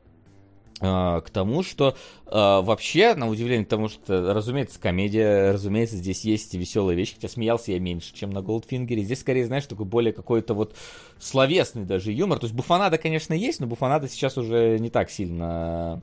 [0.80, 1.96] А, к тому, что
[2.26, 7.72] а, вообще, на удивление тому, что, разумеется, комедия, разумеется, здесь есть веселые вещи, хотя смеялся
[7.72, 9.02] я меньше, чем на Голдфингере.
[9.02, 10.74] Здесь, скорее, знаешь, такой более какой-то вот
[11.18, 12.38] словесный даже юмор.
[12.38, 16.02] То есть буфанада, конечно, есть, но буфанада сейчас уже не так сильно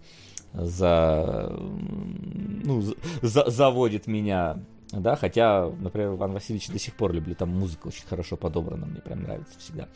[0.53, 1.55] за,
[2.63, 2.81] ну,
[3.21, 4.57] за, заводит меня
[5.01, 9.01] да, хотя, например, Иван Васильевич до сих пор люблю, там музыка очень хорошо подобрана, мне
[9.01, 9.87] прям нравится всегда.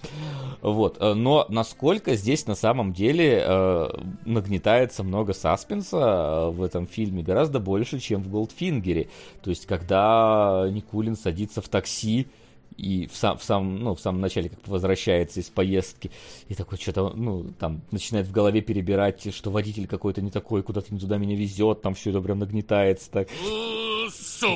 [0.62, 3.88] Вот, э, но насколько здесь на самом деле э,
[4.26, 9.10] нагнетается много саспенса э, в этом фильме, гораздо больше, чем в Голдфингере.
[9.44, 12.28] То есть, когда Никулин садится в такси,
[12.78, 16.12] и в, сам, в, сам, ну, в самом начале как возвращается из поездки,
[16.48, 20.94] и такой что-то, ну, там, начинает в голове перебирать, что водитель какой-то не такой, куда-то
[20.94, 23.30] не туда меня везет, там все это прям нагнетается так.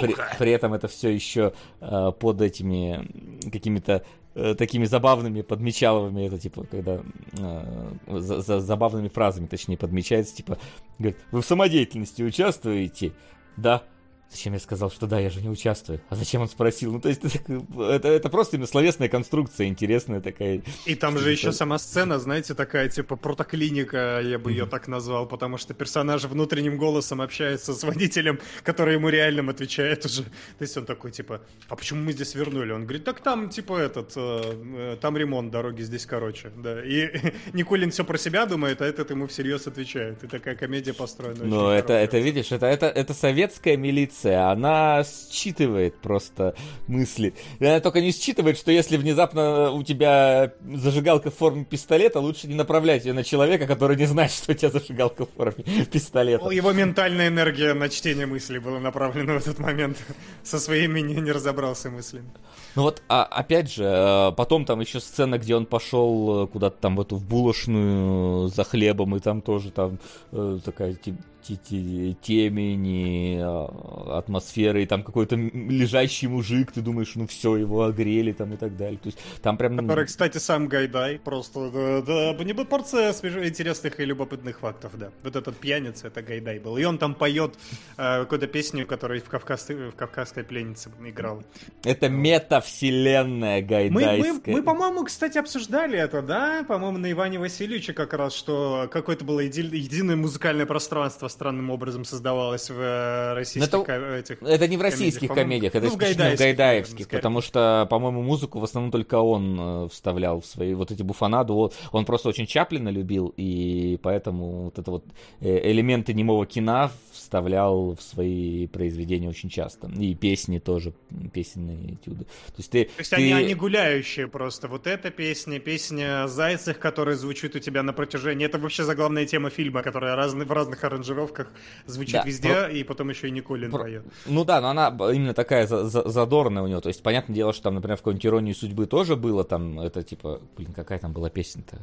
[0.01, 4.03] При, при этом это все еще э, под этими какими-то
[4.35, 7.01] э, такими забавными подмечаловыми, это типа, когда
[7.37, 10.57] э, за, за забавными фразами, точнее, подмечается, типа,
[10.99, 13.13] говорит, вы в самодеятельности участвуете?
[13.57, 13.83] Да.
[14.31, 15.99] Зачем я сказал, что да, я же не участвую?
[16.09, 16.93] А зачем он спросил?
[16.93, 20.61] Ну, то есть, это, это, просто именно словесная конструкция интересная такая.
[20.85, 25.27] И там же еще сама сцена, знаете, такая, типа, протоклиника, я бы ее так назвал,
[25.27, 30.23] потому что персонаж внутренним голосом общается с водителем, который ему реальным отвечает уже.
[30.23, 32.71] То есть он такой, типа, а почему мы здесь вернули?
[32.71, 34.41] Он говорит, так там, типа, этот, э,
[34.77, 36.81] э, там ремонт дороги, здесь короче, да.
[36.81, 37.09] И
[37.53, 40.23] Никулин все про себя думает, а этот ему всерьез отвечает.
[40.23, 41.43] И такая комедия построена.
[41.43, 46.55] Ну, это, это, видишь, это, это, это советская милиция интуиция, она считывает просто
[46.87, 47.33] мысли.
[47.59, 52.47] И она только не считывает, что если внезапно у тебя зажигалка в форме пистолета, лучше
[52.47, 56.49] не направлять ее на человека, который не знает, что у тебя зажигалка в форме пистолета.
[56.49, 59.97] Его ментальная энергия на чтение мыслей была направлена в этот момент.
[60.43, 62.29] Со своими не, не разобрался мыслями.
[62.75, 66.77] Ну вот, а, опять же, э, потом там еще сцена, где он пошел э, куда-то
[66.79, 69.99] там в эту в булочную за хлебом, и там тоже там
[70.31, 70.93] э, такая
[71.41, 78.53] темени, а, атмосферы, и там какой-то лежащий мужик, ты думаешь, ну все, его огрели там
[78.53, 78.97] и так далее.
[78.97, 79.77] То есть там прям...
[79.77, 81.69] Который, кстати, сам Гайдай, просто,
[82.05, 85.09] да, да не порция свежих, интересных и любопытных фактов, да.
[85.23, 86.77] Вот этот пьяница, это Гайдай был.
[86.77, 87.55] И он там поет
[87.97, 91.43] э, какую-то песню, которую в, Кавказ, в «Кавказской пленнице» играл.
[91.83, 94.33] Это метавселенная гайдайская.
[94.33, 96.63] Мы, мы, мы по-моему, кстати, обсуждали это, да?
[96.67, 102.05] По-моему, на Иване Васильевиче как раз, что какое-то было еди- единое музыкальное пространство странным образом
[102.05, 105.97] создавалось в э, российских это, этих Это не в российских комедиях, комедиях это ну, в
[105.97, 110.73] гайдайских, в гайдаевских, потому что, по-моему, музыку в основном только он э, вставлял в свои
[110.73, 111.53] вот эти буфанады.
[111.53, 115.05] Вот, он просто очень Чаплина любил, и поэтому вот это вот
[115.39, 116.91] э, элементы немого кино
[117.31, 119.87] вставлял в свои произведения очень часто.
[119.87, 120.93] И песни тоже,
[121.31, 122.25] песенные этюды.
[122.25, 123.15] То есть, ты, То есть ты...
[123.15, 124.67] они, они гуляющие просто.
[124.67, 128.45] Вот эта песня, песня Зайцев, которая звучит у тебя на протяжении...
[128.45, 131.47] Это вообще заглавная тема фильма, которая разный, в разных аранжировках
[131.85, 132.69] звучит да, везде, про...
[132.69, 133.83] и потом еще и Николин про...
[133.83, 134.03] поет.
[134.25, 136.81] Ну да, но она именно такая за за задорная у него.
[136.81, 140.03] То есть, понятное дело, что там, например, в какой-нибудь «Иронии судьбы» тоже было там, это
[140.03, 140.41] типа...
[140.57, 141.79] Блин, какая там была песня-то?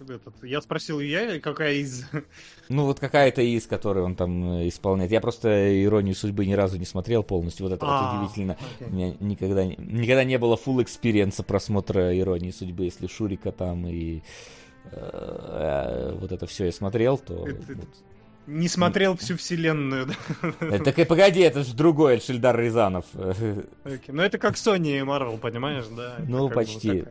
[0.00, 2.04] Этот, я спросил я, какая из...
[2.68, 5.10] Ну, вот какая-то из, которой он там э, исполняет.
[5.10, 7.66] Я просто «Иронию судьбы» ни разу не смотрел полностью.
[7.66, 8.56] Вот это вот а, удивительно.
[8.80, 12.84] У меня никогда, никогда не было full experience а просмотра «Иронии судьбы».
[12.84, 14.22] Если Шурика там и
[14.90, 17.46] э, э, вот это все я смотрел, то...
[18.46, 20.78] Не смотрел всю вселенную, да?
[20.78, 23.04] Так и погоди, это же другой Эльдар Рязанов.
[23.14, 23.66] Okay.
[24.08, 26.16] Ну это как Sony и Marvel, понимаешь, да?
[26.26, 27.04] Ну, почти.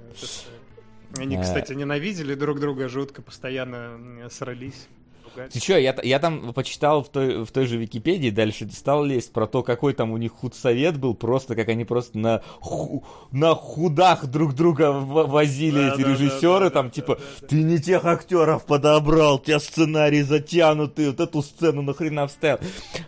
[1.15, 1.41] Они, э.
[1.41, 4.87] кстати, ненавидели друг друга жутко, постоянно срались.
[5.51, 9.31] Ты что, я, я там почитал в той, в той же Википедии, дальше стал лезть
[9.31, 13.53] про то, какой там у них худсовет был, просто как они просто на, ху, на
[13.55, 17.79] худах друг друга возили да, эти да, режиссеры, да, там да, типа, да, ты не
[17.79, 22.59] тех актеров подобрал, у тебя сценарий затянутый, вот эту сцену нахрена вставил.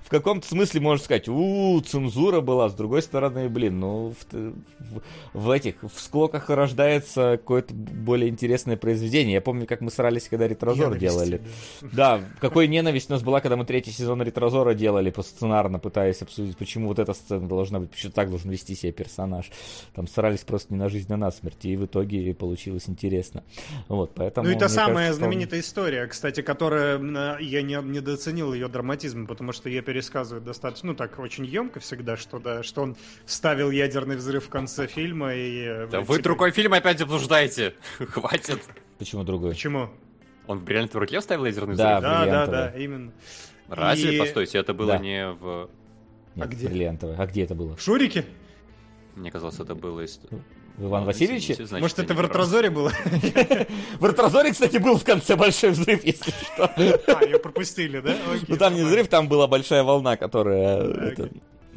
[0.04, 5.02] В каком-то смысле можно сказать, у, цензура была, с другой стороны, блин, ну, в, в,
[5.34, 9.36] в этих, в склоках рождается какое-то более интересное произведение.
[9.36, 11.42] Я помню, как мы срались, когда ретрозор делали.
[11.82, 16.22] Да, какой ненависть у нас была, когда мы третий сезон Ретрозора делали по сценарно, пытаясь
[16.22, 19.50] обсудить, почему вот эта сцена должна быть, почему так должен вести себя персонаж.
[19.94, 23.44] Там старались просто не на жизнь, а на смерть, и в итоге получилось интересно.
[23.88, 25.66] Вот, поэтому, ну, это самая кажется, знаменитая он...
[25.66, 26.98] история, кстати, которая
[27.40, 32.18] я не, недооценил ее драматизм, потому что ее пересказывают достаточно, ну, так, очень емко всегда,
[32.18, 35.62] что, да, что он вставил ядерный взрыв в конце фильма и...
[35.62, 36.14] Э, да типа...
[36.14, 38.60] вы другой фильм опять обсуждаете, хватит.
[38.98, 39.52] Почему другой?
[39.52, 39.90] Почему?
[40.50, 41.78] Он в бриллиантовой руке вставил да, взрыв?
[41.78, 43.12] Да, да, да, именно.
[43.68, 44.16] Разве?
[44.16, 44.20] И...
[44.20, 44.98] Постойте, это было да.
[44.98, 45.70] не в...
[46.34, 46.68] Нет, а где?
[46.68, 47.16] бриллиантовый.
[47.18, 47.76] А где это было?
[47.76, 48.26] В Шурике?
[49.16, 50.20] Мне казалось, это было из...
[50.78, 51.54] В Иван Васильевиче?
[51.54, 52.90] Значит, Может, это в Артрозоре было?
[54.00, 56.66] В Артрозоре, кстати, был в конце большой взрыв, если что.
[56.66, 58.16] А, ее пропустили, да?
[58.48, 61.16] Ну, там не взрыв, там была большая волна, которая...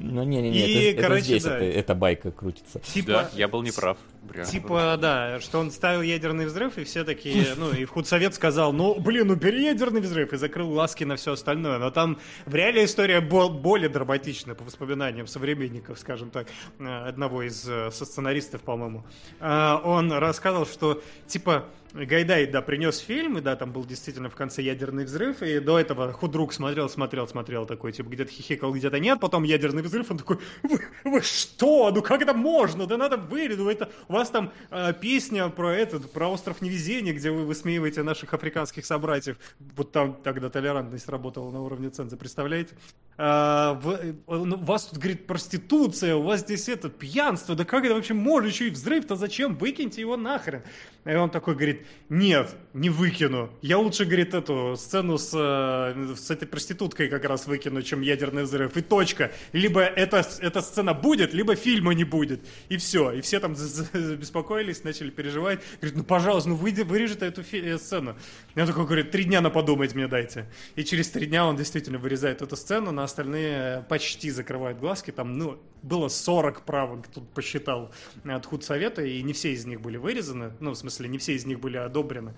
[0.02, 2.80] Ну, не-не-не, это здесь эта байка крутится.
[3.06, 3.96] Да, я был неправ.
[4.22, 8.34] Бля, Типа, да, что он ставил ядерный взрыв, и все такие, ну, и в худсовет
[8.34, 11.78] сказал, ну, блин, ну, бери ядерный взрыв, и закрыл глазки на все остальное.
[11.78, 16.46] Но там в реале история бол- более драматичная, по воспоминаниям современников, скажем так,
[16.78, 19.04] э, одного из э, со сценаристов, по-моему.
[19.40, 24.34] А, Он рассказывал, что, типа, Гайдай, да, принес фильм, и да, там был действительно в
[24.34, 28.98] конце ядерный взрыв, и до этого худрук смотрел, смотрел, смотрел такой, типа, где-то хихикал, где-то
[28.98, 33.18] нет, потом ядерный взрыв, он такой, вы, вы что, ну как это можно, да надо
[33.18, 37.44] вырезать, ну это, у вас там э, песня про этот, про остров невезения, где вы
[37.44, 39.36] высмеиваете наших африканских собратьев,
[39.76, 42.74] вот там тогда толерантность работала на уровне ценза, представляете?
[43.18, 47.66] А, в- э, ну, у вас тут, говорит, проституция, у вас здесь это, пьянство, да
[47.66, 50.62] как это вообще можно, еще и взрыв-то зачем, выкиньте его нахрен.
[51.04, 53.50] И он такой говорит, нет, не выкину.
[53.62, 58.42] Я лучше, говорит, эту сцену с, э, с этой проституткой как раз выкину, чем ядерный
[58.42, 58.76] взрыв.
[58.76, 59.32] И точка.
[59.52, 62.40] Либо эта, эта сцена будет, либо фильма не будет.
[62.68, 63.12] И все.
[63.12, 65.60] И все там беспокоились, начали переживать.
[65.80, 68.16] Говорит, ну, пожалуйста, ну, выйди, вырежи ты эту э, сцену.
[68.56, 70.50] Он такой говорит, три дня на подумать мне дайте.
[70.76, 75.10] И через три дня он действительно вырезает эту сцену, на остальные почти закрывают глазки.
[75.10, 77.90] Там, ну, было 40 правок, тут посчитал
[78.24, 80.52] от худсовета, и не все из них были вырезаны.
[80.60, 82.34] Ну, в смысле, не все из них были одобрены.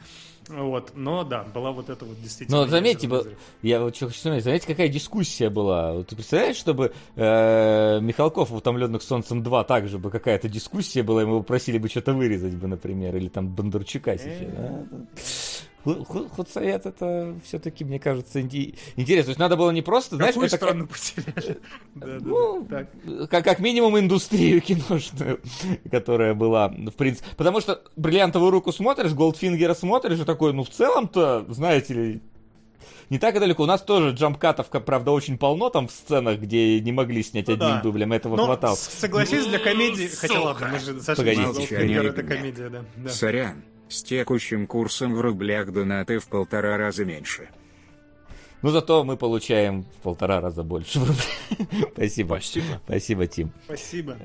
[0.48, 0.92] Вот.
[0.94, 2.62] Но да, была вот эта вот действительно...
[2.62, 3.08] Но заметьте,
[3.62, 6.02] я вот что хочу сказать, заметьте, какая дискуссия была.
[6.04, 11.42] Ты представляешь, чтобы э, Михалков в «Утомленных солнцем 2» также бы какая-то дискуссия была, ему
[11.42, 15.66] просили бы что-то вырезать бы, например, или там Бондарчука сейчас.
[15.84, 15.88] А?
[15.90, 19.24] Ху- ху- Худсовет это все-таки, мне кажется, инди- интересно.
[19.26, 21.58] То есть надо было не просто, знаешь, Какую это как- страну потеряли?
[21.94, 23.26] Да, да, Ну, да.
[23.26, 25.40] Как, как минимум индустрию киношную,
[25.90, 27.28] которая была, в принципе.
[27.36, 32.20] Потому что бриллиантовую руку смотришь, Голдфингера смотришь, и такой, ну в целом-то, знаете ли,
[33.10, 33.62] не так и далеко.
[33.64, 37.48] У нас тоже джампкатов, как правда, очень полно там в сценах, где не могли снять
[37.48, 37.80] Ну одним да.
[37.82, 38.74] дублем, этого Ну, хватало.
[38.76, 40.08] согласись, для комедии...
[40.08, 43.10] Хотя ладно, мы же Погодите, это комедия, да.
[43.10, 43.62] Сорян,
[43.94, 47.48] с текущим курсом в рублях донаты в полтора раза меньше.
[48.62, 51.00] Но зато мы получаем в полтора раза больше.
[51.92, 52.34] Спасибо.
[52.40, 52.80] Спасибо.
[52.84, 53.52] Спасибо, Тим.
[53.66, 54.16] Спасибо.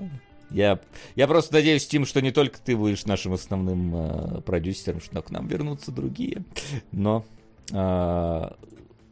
[0.50, 0.80] Я,
[1.16, 5.30] я просто надеюсь, Тим, что не только ты будешь нашим основным э, продюсером, что к
[5.30, 6.44] нам вернутся другие.
[6.92, 7.26] Но
[7.72, 8.56] а,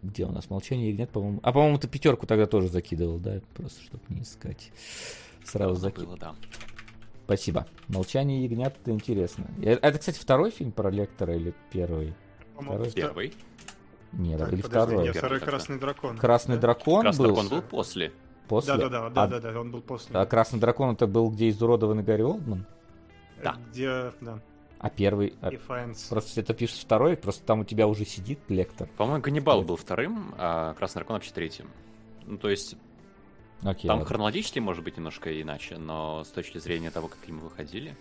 [0.01, 1.39] где у нас молчание ягнят, по-моему.
[1.43, 3.41] А по-моему, ты пятерку тогда тоже закидывал, да?
[3.53, 4.71] Просто чтобы не искать.
[5.43, 6.15] Сразу закидывал.
[6.15, 6.35] Было, да.
[7.27, 7.67] Спасибо.
[7.89, 9.47] Молчание ягнят это интересно.
[9.61, 12.13] Э, Это, кстати, второй фильм про лектора или первый?
[12.55, 12.87] По-моему, Второй?
[12.87, 13.33] втор- Первый.
[14.13, 15.03] Нет, Так, или подожди, второй.
[15.03, 16.17] нет, второй Первый Красный Дракон.
[16.17, 16.61] Красный Да?
[16.61, 17.33] дракон Красный был.
[17.35, 18.13] дракон был после.
[18.47, 18.73] После.
[18.77, 20.15] Да-да-да, да, а, да, да, он был после.
[20.17, 22.65] а Красный дракон это был, где изуродованный Гарри Олдман?
[23.43, 23.57] Да.
[23.69, 24.39] Где, да,
[24.79, 25.33] А первый...
[25.41, 26.07] а, Defiance.
[26.09, 28.87] Просто это пишет второй, просто там у тебя уже сидит лектор.
[28.95, 31.69] По-моему, Ганнибал был вторым, а Красный дракон вообще третьим.
[32.25, 32.75] Ну, то есть,
[33.63, 33.87] Окей.
[33.87, 34.05] там ладно.
[34.05, 37.95] хронологически может быть немножко иначе, но с точки зрения того, как фильмы выходили.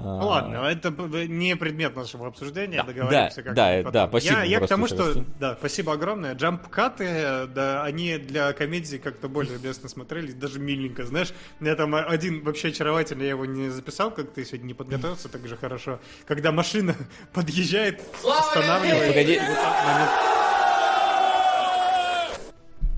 [0.00, 0.90] А, Ну ладно, это
[1.26, 2.82] не предмет нашего обсуждения, Да.
[2.84, 6.34] договоримся Да, как да, да, спасибо Я, я к тому, что, да, спасибо огромное.
[6.34, 11.32] Джамп-каты, да, они для комедии как-то более уместно смотрелись, даже миленько, знаешь.
[11.58, 15.28] У меня там один вообще очаровательный, я его не записал, как ты сегодня не подготовился
[15.28, 15.98] так же хорошо.
[16.26, 16.94] Когда машина
[17.32, 19.08] подъезжает, останавливает.
[19.08, 19.38] Погоди.
[19.38, 20.37] момент-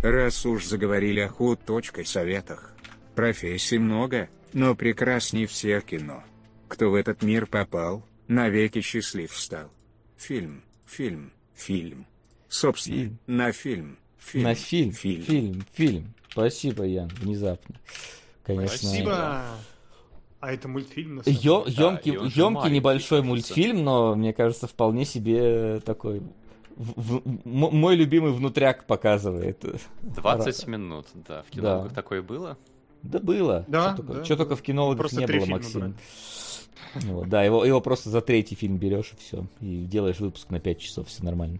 [0.03, 2.73] Раз уж заговорили о худ точкой советах.
[3.15, 6.23] Профессий много, но прекрасней всех кино.
[6.69, 9.71] Кто в этот мир попал, навеки счастлив стал.
[10.17, 12.07] Фильм, фильм, фильм.
[12.49, 13.19] Собственно, Фильм.
[13.27, 17.77] на фильм, фильм, На фильм, фильм, фильм, Спасибо, Ян, внезапно.
[18.45, 18.77] Конечно.
[18.79, 19.45] Спасибо.
[20.41, 21.77] А это мультфильм, на самом Ё- деле.
[21.83, 23.25] ёмкий, ёмкий маленький, небольшой кажется.
[23.29, 26.23] мультфильм, но мне кажется, вполне себе такой.
[26.81, 29.65] В- в- мой любимый внутряк показывает.
[30.03, 31.43] 20 минут, да.
[31.43, 31.95] В кино Да.
[31.95, 32.57] такое было.
[33.03, 33.65] Да было.
[33.69, 34.37] Да, Что только, да, да.
[34.37, 35.97] только в кинологах Просто не было, Максим.
[36.95, 39.47] Вот, да, его, его просто за третий фильм берешь и все.
[39.61, 41.59] И делаешь выпуск на 5 часов, все нормально.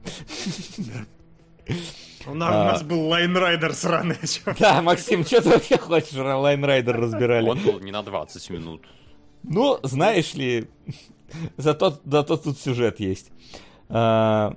[2.27, 2.61] У нас, А.
[2.63, 4.17] у нас был Line Rider сраный.
[4.27, 4.55] чё.
[4.59, 6.13] Да, Максим, что ты вообще хочешь?
[6.15, 7.49] Line Rider разбирали.
[7.49, 8.83] Он был не на 20 минут.
[9.43, 10.69] Ну, знаешь ли,
[11.57, 13.31] зато, зато тут сюжет есть.
[13.89, 14.57] А,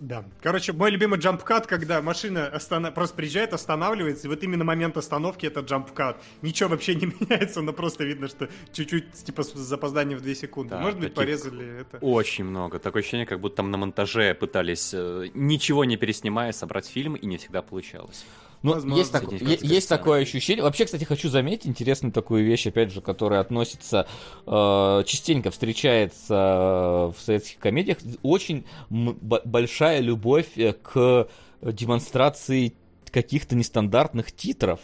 [0.00, 0.24] Да.
[0.40, 4.96] Короче, мой любимый jump cut, когда машина остана- просто приезжает, останавливается, и вот именно момент
[4.96, 6.22] остановки это jump cut.
[6.42, 10.70] Ничего вообще не меняется, но просто видно, что чуть-чуть, типа, с запозданием в 2 секунды.
[10.70, 11.98] Да, Может быть, порезали это.
[11.98, 12.78] Очень много.
[12.78, 17.26] Такое ощущение, как будто там на монтаже пытались, э, ничего не переснимая, собрать фильм, и
[17.26, 18.24] не всегда получалось.
[18.62, 18.98] Ну, Возможно.
[18.98, 19.88] есть, е- есть концепции.
[19.88, 20.64] такое ощущение.
[20.64, 24.06] Вообще, кстати, хочу заметить интересную такую вещь, опять же, которая относится,
[24.46, 27.98] э, частенько встречается э, в советских комедиях.
[28.22, 31.28] Очень большая любовь э, к
[31.62, 32.74] демонстрации
[33.10, 34.80] каких-то нестандартных титров.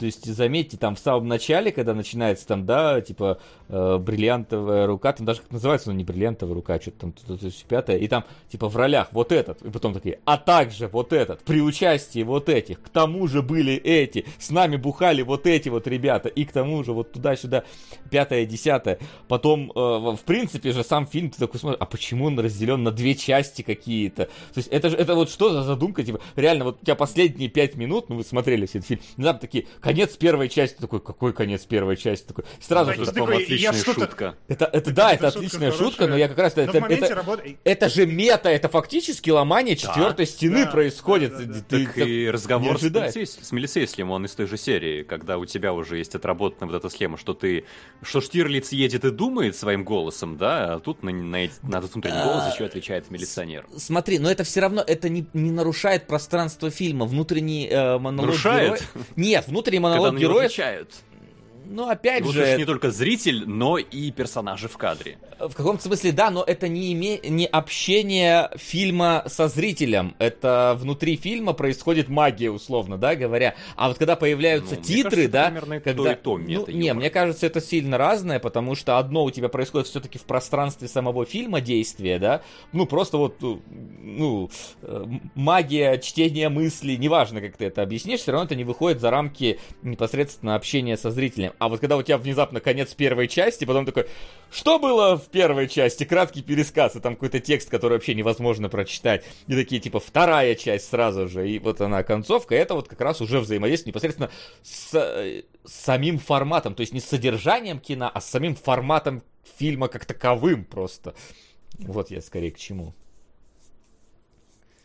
[0.00, 5.12] То есть, заметьте, там в самом начале, когда начинается там, да, типа, э, бриллиантовая рука,
[5.12, 7.98] там даже как называется, ну, не бриллиантовая рука, а что-то там, то, то, то, пятое,
[7.98, 11.60] и там, типа, в ролях вот этот, и потом такие, а также вот этот, при
[11.60, 16.30] участии вот этих, к тому же были эти, с нами бухали вот эти вот ребята,
[16.30, 17.64] и к тому же вот туда-сюда,
[18.10, 18.98] пятое, десятое.
[19.28, 22.90] Потом, э, в принципе же, сам фильм, ты такой смотришь, а почему он разделен на
[22.90, 24.24] две части какие-то?
[24.24, 27.50] То есть, это же, это вот что за задумка, типа, реально, вот у тебя последние
[27.50, 31.32] пять минут, ну, вы смотрели все этот фильм, там такие, конец первой части, такой, какой
[31.32, 32.26] конец первой части?
[32.26, 34.34] Такой, сразу же, я отличная шутка.
[34.48, 37.10] это, это, да, это отличная шутка, но я как раз, это, это,
[37.64, 41.32] это же мета, это фактически ломание четвертой стены да, происходит.
[41.32, 41.60] да, да, да.
[41.68, 45.38] Ты Так так и разговор с, полицейс- с милицейским, он из той же серии, когда
[45.38, 47.64] у тебя уже есть отработанная вот эта схема, что ты,
[48.02, 51.92] что Штирлиц едет и думает своим голосом, да, а тут на, на, эти- на этот
[51.94, 53.66] внутренний голос еще отвечает милиционер.
[53.76, 57.06] Смотри, но это все равно, это не, не нарушает пространство фильма.
[57.06, 58.72] Внутренний э, монолог Нарушает?
[58.94, 60.46] героя- Нет, внутренний Когда монолог героя...
[60.46, 60.94] отвечают.
[61.72, 65.18] Ну, опять Его же, не только зритель, но и персонажи в кадре.
[65.38, 67.20] В каком-то смысле, да, но это не, име...
[67.22, 70.16] не общение фильма со зрителем.
[70.18, 73.54] Это внутри фильма происходит магия, условно, да, говоря.
[73.76, 76.02] А вот когда появляются Ну, титры, кажется, да, примерно когда...
[76.02, 76.96] то, и то ну, мета не, юмор.
[76.96, 81.24] мне кажется, это сильно разное, потому что одно у тебя происходит все-таки в пространстве самого
[81.24, 82.42] фильма действия, да,
[82.72, 84.50] ну, просто вот, ну,
[84.82, 85.04] э,
[85.36, 89.60] магия, чтение мыслей, неважно, как ты это объяснишь, все равно это не выходит за рамки
[89.82, 91.52] непосредственно общения со зрителем.
[91.60, 94.06] А вот когда у тебя внезапно конец первой части, потом такой,
[94.50, 96.04] что было в первой части?
[96.04, 99.26] Краткий пересказ, и там какой-то текст, который вообще невозможно прочитать.
[99.46, 103.20] И такие, типа, вторая часть сразу же, и вот она концовка, это вот как раз
[103.20, 104.30] уже взаимодействие непосредственно
[104.62, 109.22] с, с самим форматом, то есть не с содержанием кино, а с самим форматом
[109.58, 111.14] фильма как таковым просто.
[111.78, 112.94] Вот я скорее к чему.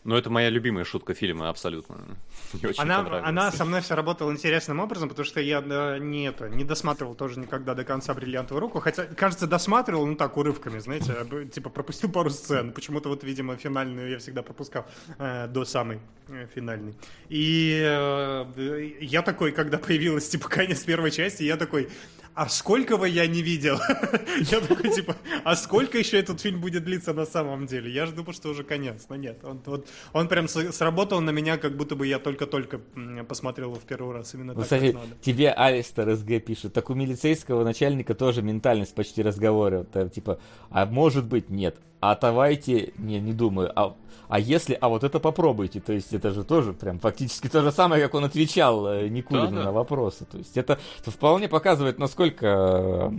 [0.06, 1.98] Но это моя любимая шутка фильма, абсолютно.
[2.53, 6.27] Мне очень Она, она со мной все работала интересным образом, потому что я да, не,
[6.27, 8.80] это, не досматривал тоже никогда до конца бриллиантовую руку.
[8.80, 11.15] Хотя, кажется, досматривал, ну так, урывками, знаете,
[11.52, 12.72] типа пропустил пару сцен.
[12.72, 14.86] Почему-то вот, видимо, финальную я всегда пропускал
[15.18, 16.94] э, до самой э, финальной.
[17.30, 21.90] И э, я такой, когда появилась, типа, конец первой части, я такой,
[22.35, 23.79] а сколько вы я не видел?
[24.51, 27.89] Я такой, типа, а сколько еще этот фильм будет длиться на самом деле?
[27.89, 29.39] Я же думал, что уже конец, но нет.
[29.43, 32.81] Он, вот, он прям сработал на меня, как будто бы я только-только
[33.27, 34.33] посмотрел его в первый раз.
[34.33, 35.07] Именно Вот, так, кстати, надо.
[35.21, 39.85] тебе Алистер СГ пишет, так у милицейского начальника тоже ментальность почти разговора.
[39.85, 40.39] Там, типа,
[40.69, 41.77] а может быть нет.
[42.11, 43.95] А давайте, не, не думаю, а,
[44.27, 45.80] а если, а вот это попробуйте.
[45.80, 49.49] То есть это же тоже прям фактически то же самое, как он отвечал э, Никулину
[49.49, 49.64] Да-да.
[49.64, 50.26] на вопросы.
[50.26, 53.11] То есть это, это вполне показывает, насколько э,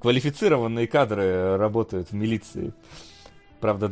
[0.00, 2.74] квалифицированные кадры работают в милиции.
[3.60, 3.90] Правда,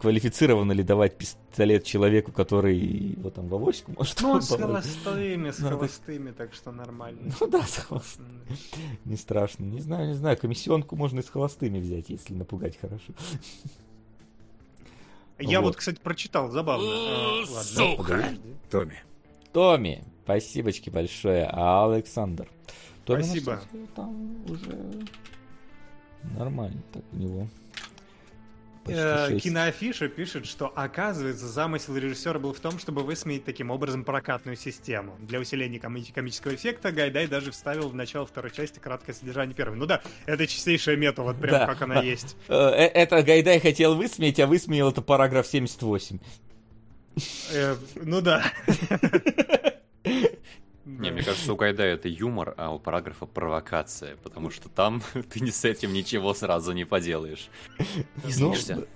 [0.00, 5.58] квалифицированно ли давать пистолет человеку, который его там в авоську может Ну, с холостыми, с
[5.60, 7.32] Ну, холостыми, так что нормально.
[7.40, 8.42] Ну да, с холост- М.
[9.04, 9.64] не страшно.
[9.64, 13.12] Не знаю, не знаю, комиссионку можно и с холостыми взять, если напугать хорошо.
[15.38, 15.76] Я Вот.
[15.76, 16.86] кстати, прочитал, забавно.
[16.88, 18.40] А, Ладно, подожди.
[18.70, 19.02] Томми.
[19.52, 21.48] Томми, спасибочки большое.
[21.52, 22.48] А Александр?
[23.04, 23.60] Томми, ну, Спасибо.
[23.94, 25.06] там уже
[26.36, 27.48] нормально так у него.
[28.86, 29.38] Э.
[29.38, 35.16] Киноафиша пишет, что оказывается замысел режиссера был в том, чтобы высмеять таким образом прокатную систему.
[35.20, 39.76] Для усиления коми- комического эффекта Гайдай даже вставил в начало второй части краткое содержание первой.
[39.76, 41.66] Ну да, это чистейшая мета, вот прям Да.
[41.66, 42.36] как она есть.
[42.48, 46.18] Э, э, Это Гайдай хотел высмеять, а высмеял это параграф 78.
[47.52, 48.44] Э, Ну да.
[50.98, 55.40] Не, мне кажется, у Гайдая это юмор, а у параграфа провокация, потому что там ты
[55.40, 57.48] не с этим ничего сразу не поделаешь.
[57.78, 58.86] Ну, Извинишься.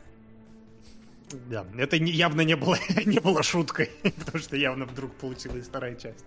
[1.51, 6.25] Да, это явно не было, не было шуткой, потому что явно вдруг получилась вторая часть.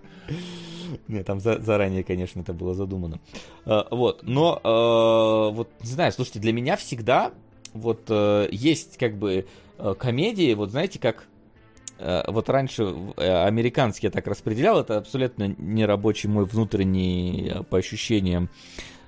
[1.07, 3.19] Не, там за- заранее, конечно, это было задумано.
[3.65, 7.33] Э, вот, но, э, вот, не знаю, слушайте, для меня всегда
[7.73, 11.27] вот э, есть как бы э, комедии, вот знаете, как
[12.27, 18.49] вот раньше э, американский я так распределял, это абсолютно нерабочий мой внутренний, э, по ощущениям,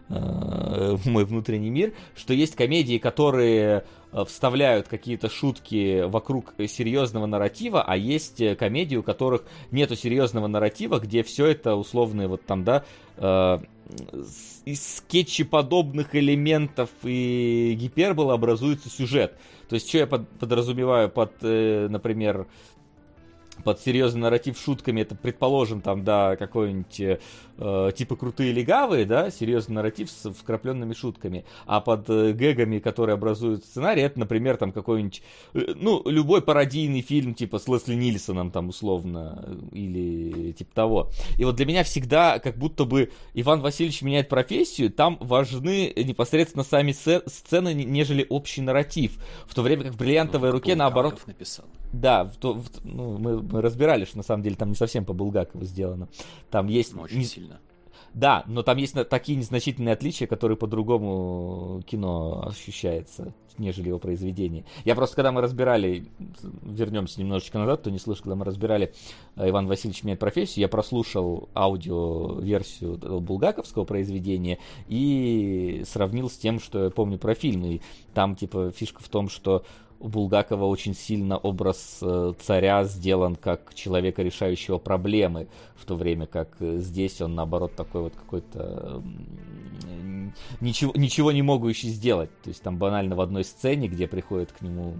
[0.09, 7.25] э, мой внутренний мир, что есть комедии, которые э, вставляют какие-то шутки вокруг э, серьезного
[7.25, 12.45] нарратива, а есть э, комедии, у которых нету серьезного нарратива, где все это условные вот
[12.45, 12.83] там, да,
[13.17, 13.59] э,
[14.65, 19.37] из скетчеподобных элементов и гипербола образуется сюжет.
[19.67, 22.47] То есть, что я под- подразумеваю под, э, например,
[23.63, 26.99] под серьезный нарратив шутками, это, предположим, там, да, какой-нибудь
[27.57, 31.45] э, типа крутые легавые, да, серьезный нарратив с вкрапленными шутками.
[31.65, 35.21] А под э, гэгами, которые образуют сценарий, это, например, там какой-нибудь,
[35.53, 41.09] э, ну, любой пародийный фильм, типа с Лесли Нильсоном, там, условно, или типа того.
[41.37, 46.63] И вот для меня всегда, как будто бы Иван Васильевич меняет профессию, там важны непосредственно
[46.63, 49.17] сами сцены, нежели общий нарратив.
[49.45, 51.21] В то время как в «Бриллиантовой ну, руке», наоборот...
[51.27, 51.65] Написал.
[51.93, 55.13] Да, в в, ну, мы, мы разбирали, что на самом деле там не совсем по
[55.13, 56.09] Булгакову сделано.
[56.49, 56.93] Там есть...
[56.93, 57.25] Ну, очень не...
[57.25, 57.59] сильно.
[58.13, 64.65] Да, но там есть такие незначительные отличия, которые по-другому кино ощущается, нежели его произведение.
[64.85, 66.05] Я просто, когда мы разбирали,
[66.61, 68.93] вернемся немножечко назад, то не слышал, когда мы разбирали
[69.35, 76.85] э, Иван Васильевич меняет профессию, я прослушал аудио-версию булгаковского произведения и сравнил с тем, что
[76.85, 77.65] я помню про фильм.
[77.65, 77.81] И
[78.13, 79.63] там, типа, фишка в том, что
[80.03, 86.25] у Булгакова очень сильно образ э, царя сделан как человека, решающего проблемы, в то время
[86.25, 89.01] как э, здесь он, наоборот, такой вот какой-то
[90.59, 92.29] ничего, ничего не могущий сделать.
[92.41, 94.95] То есть там банально в одной сцене, где приходит к нему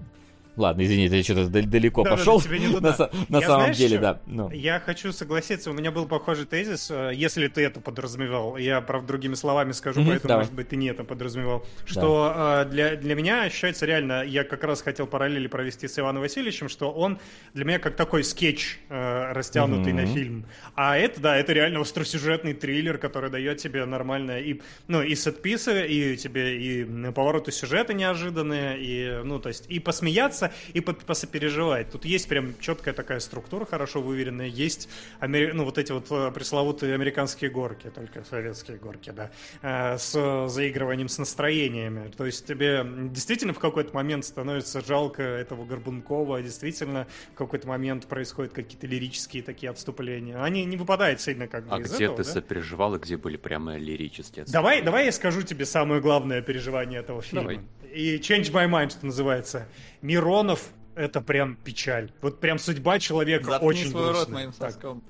[0.56, 2.42] Ладно, извините, я что-то далеко да, пошел.
[2.80, 4.20] Да, на, на самом знаешь, деле, да.
[4.26, 4.50] Ну.
[4.50, 8.56] Я хочу согласиться, у меня был похожий тезис, э, если ты это подразумевал.
[8.56, 10.44] Я, правда, другими словами скажу, mm-hmm, поэтому, давай.
[10.44, 11.64] может быть, ты не это подразумевал.
[11.84, 12.64] Что да.
[12.64, 16.90] для, для меня ощущается реально, я как раз хотел параллели провести с Иваном Васильевичем, что
[16.90, 17.18] он
[17.54, 20.06] для меня как такой скетч, э, растянутый mm-hmm.
[20.06, 20.46] на фильм.
[20.74, 25.86] А это, да, это реально остросюжетный триллер, который дает тебе нормальное и, ну, и сетписы,
[25.86, 31.90] и тебе и повороты сюжета неожиданные, и, ну, то есть, и посмеяться посмеяться и посопереживать.
[31.90, 34.46] Тут есть прям четкая такая структура, хорошо выверенная.
[34.46, 34.88] Есть
[35.20, 35.52] амери...
[35.52, 39.30] ну, вот эти вот э, пресловутые американские горки, только советские горки, да,
[39.62, 42.10] э, с заигрыванием с настроениями.
[42.16, 48.06] То есть тебе действительно в какой-то момент становится жалко этого Горбункова, действительно в какой-то момент
[48.06, 50.42] происходят какие-то лирические такие отступления.
[50.42, 52.30] Они не выпадают сильно как бы А где этого, ты да?
[52.30, 57.22] сопереживал и где были прямо лирические Давай, давай я скажу тебе самое главное переживание этого
[57.22, 57.42] фильма.
[57.42, 57.60] Давай.
[57.94, 59.68] И change my mind, что называется.
[60.02, 62.10] Миронов это прям печаль.
[62.20, 64.24] Вот прям судьба человека Заткни очень свой грустная.
[64.24, 65.02] рот моим соском.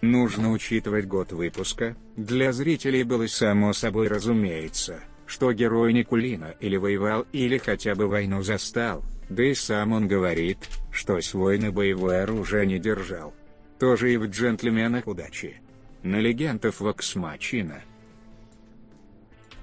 [0.00, 1.96] Нужно учитывать год выпуска.
[2.16, 8.42] Для зрителей было само собой разумеется, что герой Никулина или воевал, или хотя бы войну
[8.42, 10.58] застал, да и сам он говорит,
[10.90, 13.34] что свой на боевое оружие не держал.
[13.78, 15.56] Тоже и в «Джентльменах удачи».
[16.02, 17.82] На легендов Воксмачина–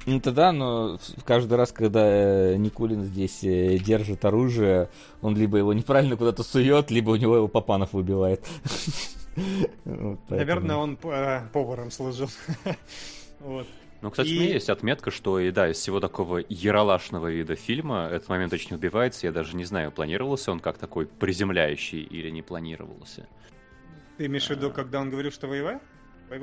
[0.07, 4.89] ну тогда, но каждый раз, когда э, Никулин здесь э, держит оружие,
[5.21, 8.45] он либо его неправильно куда-то сует, либо у него его Папанов выбивает.
[10.29, 12.29] Наверное, он э, поваром служил.
[13.99, 14.37] Ну, кстати, и...
[14.37, 18.53] у меня есть отметка, что и да, из всего такого яролашного вида фильма этот момент
[18.53, 19.25] очень убивается.
[19.25, 23.27] Я даже не знаю, планировался он как такой приземляющий или не планировался.
[24.17, 25.81] Ты имеешь в виду, когда он говорил, что воевал?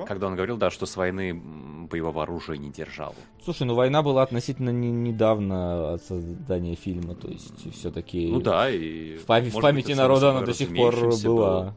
[0.06, 3.14] Когда он говорил, да, что с войны боевого оружия не держал.
[3.44, 8.30] Слушай, ну война была относительно не, недавно от создания фильма, то есть все-таки...
[8.30, 9.16] Ну да, и...
[9.16, 11.14] В, пам- в памяти быть, народа она до сих пор была.
[11.24, 11.76] Было.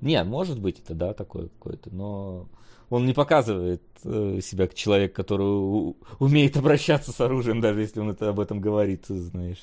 [0.00, 2.48] Не, может быть это, да, такое какое-то, но
[2.90, 8.28] он не показывает себя как человек, который умеет обращаться с оружием, даже если он это
[8.28, 9.62] об этом говорит, знаешь.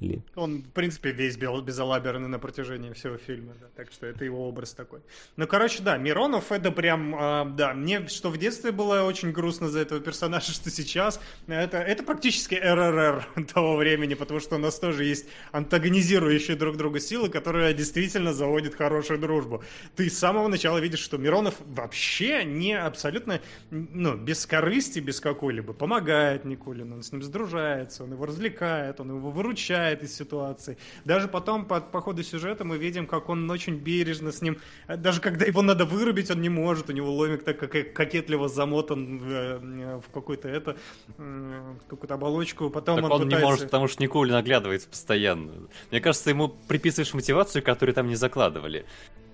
[0.00, 0.22] Ли.
[0.34, 4.72] Он, в принципе, весь безалаберный на протяжении всего фильма, да, так что это его образ
[4.72, 5.00] такой.
[5.36, 9.68] Ну, короче, да, Миронов это прям, э, да, мне что в детстве было очень грустно
[9.68, 14.78] за этого персонажа, что сейчас, это, это практически РРР того времени, потому что у нас
[14.78, 19.62] тоже есть антагонизирующие друг друга силы, которые действительно заводят хорошую дружбу.
[19.96, 25.72] Ты с самого начала видишь, что Миронов вообще не абсолютно, ну, без корысти, без какой-либо,
[25.72, 30.76] помогает Никулину, он с ним сдружается, он его развлекает, он его выручает из ситуации.
[31.04, 35.20] Даже потом, по, по ходу сюжета, мы видим, как он очень бережно с ним, даже
[35.20, 39.30] когда его надо вырубить, он не может, у него ломик так как кокетливо замотан в,
[39.30, 40.76] э, в какую-то это,
[41.88, 43.38] какую-то оболочку, потом так он, он пытается...
[43.38, 45.52] не может, потому что Никулин оглядывается постоянно.
[45.90, 48.84] Мне кажется, ему приписываешь мотивацию, которую там не закладывали.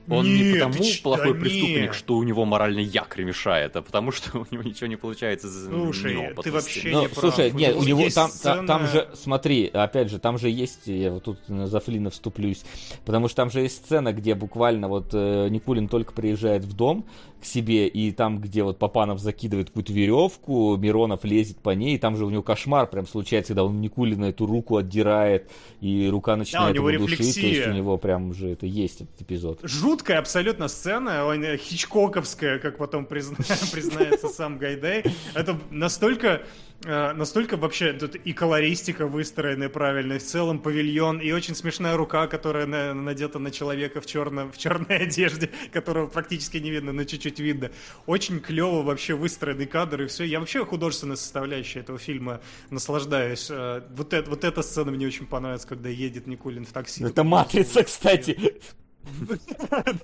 [0.09, 1.95] Он нет, не потому плохой да преступник, нет.
[1.95, 5.66] что у него моральный якорь мешает, а потому что у него ничего не получается из
[5.66, 7.61] Слушай, ты вообще ну, не Слушай, прав.
[7.61, 8.66] нет, у него там, сцена...
[8.66, 12.64] там же, смотри, опять же, там же есть, я вот тут за Флина вступлюсь,
[13.05, 17.05] потому что там же есть сцена, где буквально вот э, Никулин только приезжает в дом,
[17.40, 21.98] к себе, и там, где вот Папанов закидывает какую-то веревку, Миронов лезет по ней, и
[21.98, 26.37] там же у него кошмар прям случается, когда он Никулина эту руку отдирает, и рука
[26.37, 29.61] начинает да, его душить, то есть у него прям уже это есть этот эпизод.
[29.63, 33.37] Жуткий жуткая абсолютно сцена, э, хичкоковская, как потом призна...
[33.73, 35.05] признается сам Гайдай.
[35.35, 36.43] Это настолько
[36.85, 41.97] э, настолько вообще тут и колористика выстроена правильно, и в целом павильон, и очень смешная
[41.97, 46.93] рука, которая на, надета на человека в, черном, в черной одежде, которого практически не видно,
[46.93, 47.71] но чуть-чуть видно.
[48.05, 50.25] Очень клево вообще выстроенный кадр, и все.
[50.25, 53.49] Я вообще художественной составляющей этого фильма наслаждаюсь.
[53.51, 57.03] Э, Вот, это, вот эта сцена мне очень понравится, когда едет Никулин в такси.
[57.03, 58.61] Это матрица, кстати.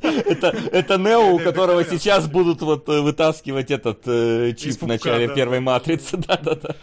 [0.02, 5.28] Это, это Нео, у которого сейчас будут вот э, вытаскивать этот э, чип в начале
[5.28, 6.16] первой матрицы.
[6.28, 6.76] Да-да-да.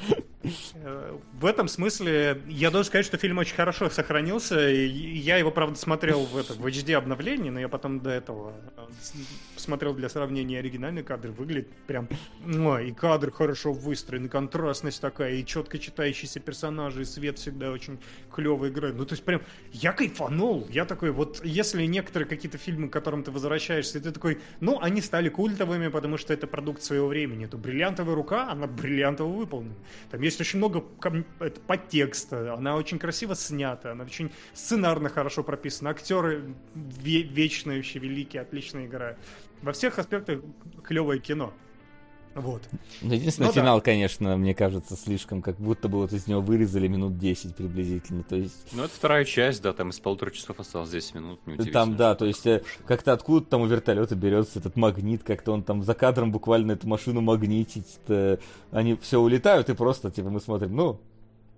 [1.39, 4.59] В этом смысле я должен сказать, что фильм очень хорошо сохранился.
[4.59, 8.81] Я его, правда, смотрел в, это, в HD обновлении, но я потом до этого э,
[9.55, 11.29] смотрел для сравнения оригинальный кадр.
[11.29, 12.09] Выглядит прям...
[12.43, 17.71] ну, И кадр хорошо выстроен, и контрастность такая, и четко читающиеся персонажи, и свет всегда
[17.71, 17.99] очень
[18.35, 18.95] клево играет.
[18.95, 20.67] Ну, то есть прям я кайфанул.
[20.69, 24.77] Я такой, вот если некоторые какие-то фильмы, к которым ты возвращаешься, и ты такой, ну,
[24.81, 29.75] они стали культовыми, потому что это продукт своего времени, то «Бриллиантовая рука», она бриллиантово выполнена.
[30.11, 30.83] Там есть очень много
[31.39, 37.99] это, подтекста, она очень красиво снята, она очень сценарно хорошо прописана, актеры ве- вечные, вообще
[37.99, 39.17] великие, отлично играют.
[39.61, 40.41] Во всех аспектах
[40.83, 41.53] клевое кино.
[42.35, 42.61] Вот.
[43.01, 43.59] Ну, Единственный Ну да.
[43.61, 48.23] финал, конечно, мне кажется, слишком, как будто бы вот из него вырезали минут 10 приблизительно.
[48.23, 51.39] То есть Ну, это вторая часть, да, там из полутора часов осталось 10 минут,
[51.73, 55.63] там, да, то есть э, как-то откуда там у вертолета берется этот магнит, как-то он
[55.63, 57.87] там за кадром буквально эту машину магнитит.
[58.07, 58.37] э,
[58.71, 61.01] Они все улетают и просто, типа, мы смотрим, ну,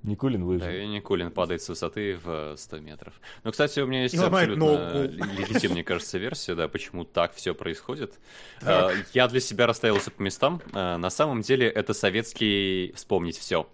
[0.04, 0.66] Никулин выжил.
[0.66, 3.14] Да, и Никулин падает с высоты в э, 100 метров.
[3.44, 7.54] Но, кстати, у меня есть И абсолютно легитимная, мне кажется, версия, да, почему так все
[7.54, 8.20] происходит.
[8.62, 10.62] Э, Я для себя расставился по местам.
[10.74, 13.68] Э, На самом деле это советский «Вспомнить все».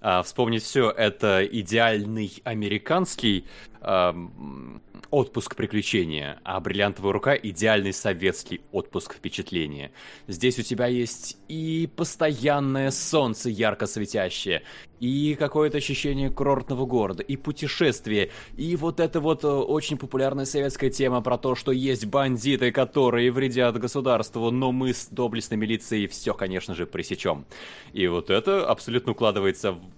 [0.00, 3.44] А вспомнить все это идеальный американский
[3.80, 9.92] эм, отпуск приключения, а бриллиантовая рука идеальный советский отпуск впечатления.
[10.26, 14.62] Здесь у тебя есть и постоянное солнце ярко светящее,
[15.00, 20.90] и какое-то ощущение курортного города, и путешествие, и вот эта вот э, очень популярная советская
[20.90, 26.34] тема про то, что есть бандиты, которые вредят государству, но мы с доблестной милицией все,
[26.34, 27.46] конечно же, пресечем.
[27.92, 29.80] И вот это абсолютно укладывается в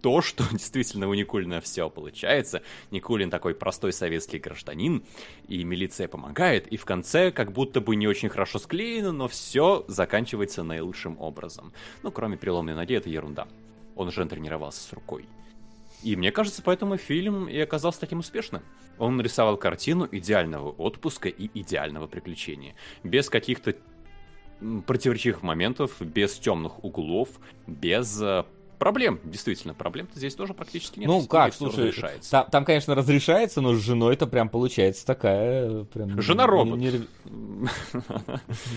[0.00, 2.62] то, что действительно у Никулина все получается.
[2.90, 5.04] Никулин такой простой советский гражданин,
[5.48, 9.84] и милиция помогает, и в конце как будто бы не очень хорошо склеено, но все
[9.88, 11.72] заканчивается наилучшим образом.
[12.02, 13.48] Ну, кроме переломной ноги, это ерунда.
[13.96, 15.26] Он уже тренировался с рукой.
[16.02, 18.62] И мне кажется, поэтому фильм и оказался таким успешным.
[18.98, 22.74] Он нарисовал картину идеального отпуска и идеального приключения.
[23.02, 23.74] Без каких-то
[24.86, 27.28] противоречивых моментов, без темных углов,
[27.66, 28.44] без э,
[28.80, 29.20] проблем.
[29.22, 31.06] Действительно, проблем-то здесь тоже практически нет.
[31.08, 32.30] Ну как, слушай, разрешается.
[32.32, 35.84] там, там, конечно, разрешается, но с женой это прям получается такая...
[35.84, 36.78] Прям, Жена-робот.
[36.80, 37.08] не- не-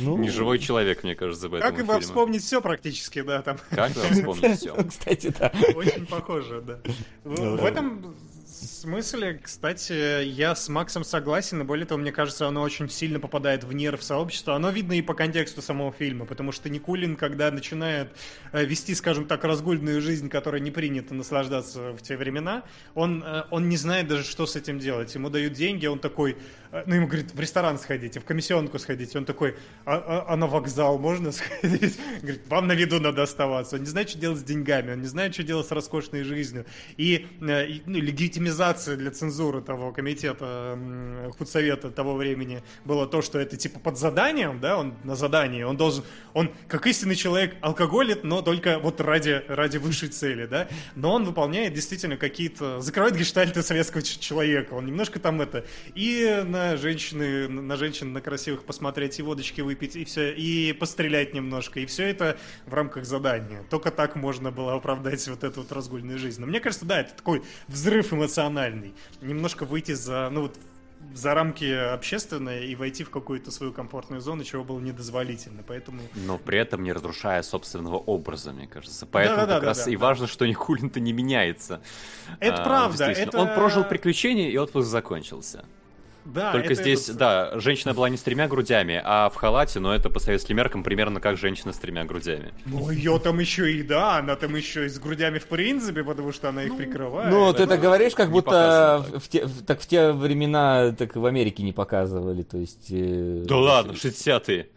[0.01, 1.99] ну, Не живой человек, мне кажется, в этом Как фильме.
[2.01, 4.75] вспомнить все практически, да, там Как вспомнить все?
[4.87, 5.51] Кстати, да.
[5.75, 6.79] очень похоже, да.
[7.23, 8.15] В, Ну в этом
[8.63, 13.63] смысле, кстати, я с Максом согласен, и более того, мне кажется, оно очень сильно попадает
[13.63, 14.55] в нерв сообщества.
[14.55, 18.09] Оно видно и по контексту самого фильма, потому что Никулин, когда начинает
[18.51, 22.63] э, вести, скажем так, разгульную жизнь, которой не принято наслаждаться в те времена,
[22.95, 25.13] он, э, он не знает даже, что с этим делать.
[25.15, 26.37] Ему дают деньги, он такой,
[26.71, 29.17] э, ну, ему говорит, в ресторан сходите, в комиссионку сходите.
[29.17, 31.99] Он такой, а, а- а на вокзал можно сходить?
[32.21, 33.75] Говорит, вам на виду надо оставаться.
[33.75, 36.65] Он не знает, что делать с деньгами, он не знает, что делать с роскошной жизнью.
[36.95, 38.52] И, и, ну, легитимизация
[38.95, 40.77] для цензуры того комитета
[41.37, 45.77] худсовета того времени было то, что это типа под заданием, да, он на задании, он
[45.77, 51.13] должен, он как истинный человек алкоголит, но только вот ради, ради высшей цели, да, но
[51.13, 55.65] он выполняет действительно какие-то, закрывает гештальты советского человека, он немножко там это,
[55.95, 61.33] и на женщины, на женщин, на красивых посмотреть, и водочки выпить, и все, и пострелять
[61.33, 63.63] немножко, и все это в рамках задания.
[63.69, 66.41] Только так можно было оправдать вот эту вот разгульную жизнь.
[66.41, 68.42] Но мне кажется, да, это такой взрыв эмоциональный.
[69.21, 70.57] Немножко выйти за, ну вот,
[71.13, 75.63] за рамки общественные и войти в какую-то свою комфортную зону, чего было недозволительно.
[75.67, 79.05] Поэтому Но при этом не разрушая собственного образа, мне кажется.
[79.05, 80.01] Поэтому Да-да-да, как раз да, и да.
[80.01, 81.81] важно, что Никулин-то не меняется.
[82.39, 85.65] Это А, правда, это- Он прожил приключения, и отпуск закончился.
[86.25, 89.79] Да, Только это здесь, этот- да, женщина была не с тремя грудями, а в халате,
[89.79, 92.53] но это по советским меркам примерно как женщина с тремя грудями.
[92.65, 96.31] Ну, ее там еще и, да, она там еще и с грудями в принципе, потому
[96.31, 97.31] что она их прикрывает.
[97.31, 101.15] Ну, ты это говоришь, как будто в, в те, в- так в те времена так
[101.15, 102.87] в Америке не показывали, то есть...
[102.91, 104.67] э, Да ладно, 60-е.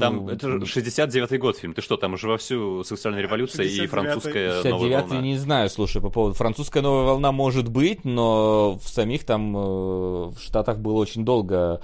[0.00, 1.72] Там Ну, это же 69-й год фильм.
[1.72, 3.86] Ты что, там уже вовсю сексуальная революция и 69-й.
[3.86, 5.20] французская новая 59 волна.
[5.20, 6.34] не знаю, слушай, по поводу...
[6.34, 11.80] Французская новая волна может быть, но в самих там э, в Штатах было очень долго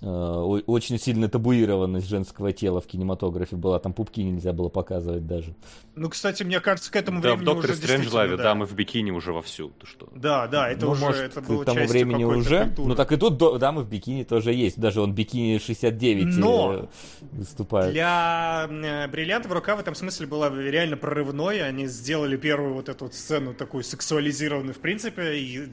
[0.00, 3.78] очень сильно табуированность женского тела в кинематографе была.
[3.78, 5.54] Там пупки нельзя было показывать даже.
[5.94, 8.74] Ну, кстати, мне кажется, к этому Да, в времени Докторе уже Стрэнджлаве действительно, дамы в
[8.74, 9.70] бикини уже вовсю.
[9.80, 10.08] Ты что?
[10.14, 12.64] Да, да, это ну, уже может, это к было тому частью времени уже.
[12.66, 12.88] культуры.
[12.88, 14.78] Ну так и тут дамы в бикини тоже есть.
[14.78, 16.72] Даже он бикини 69 Но!
[16.74, 16.86] э,
[17.32, 17.92] выступает.
[17.92, 21.62] Для э, бриллиантовой рука в этом смысле была реально прорывной.
[21.62, 25.68] Они сделали первую вот эту вот сцену такую сексуализированную, в принципе, и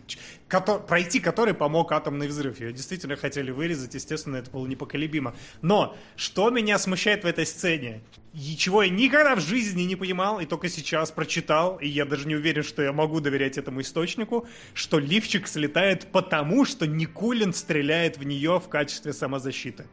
[0.54, 2.60] ч- кото- пройти которой помог атомный взрыв.
[2.60, 5.36] Ее действительно хотели вырезать, естественно, это было непоколебимо.
[5.62, 8.02] Но что меня смущает в этой сцене?
[8.34, 12.28] И чего я никогда в жизни не понимал, и только сейчас прочитал, и я даже
[12.28, 18.18] не уверен, что я могу доверять этому источнику, что лифчик слетает потому, что Никулин стреляет
[18.18, 19.86] в нее в качестве самозащиты.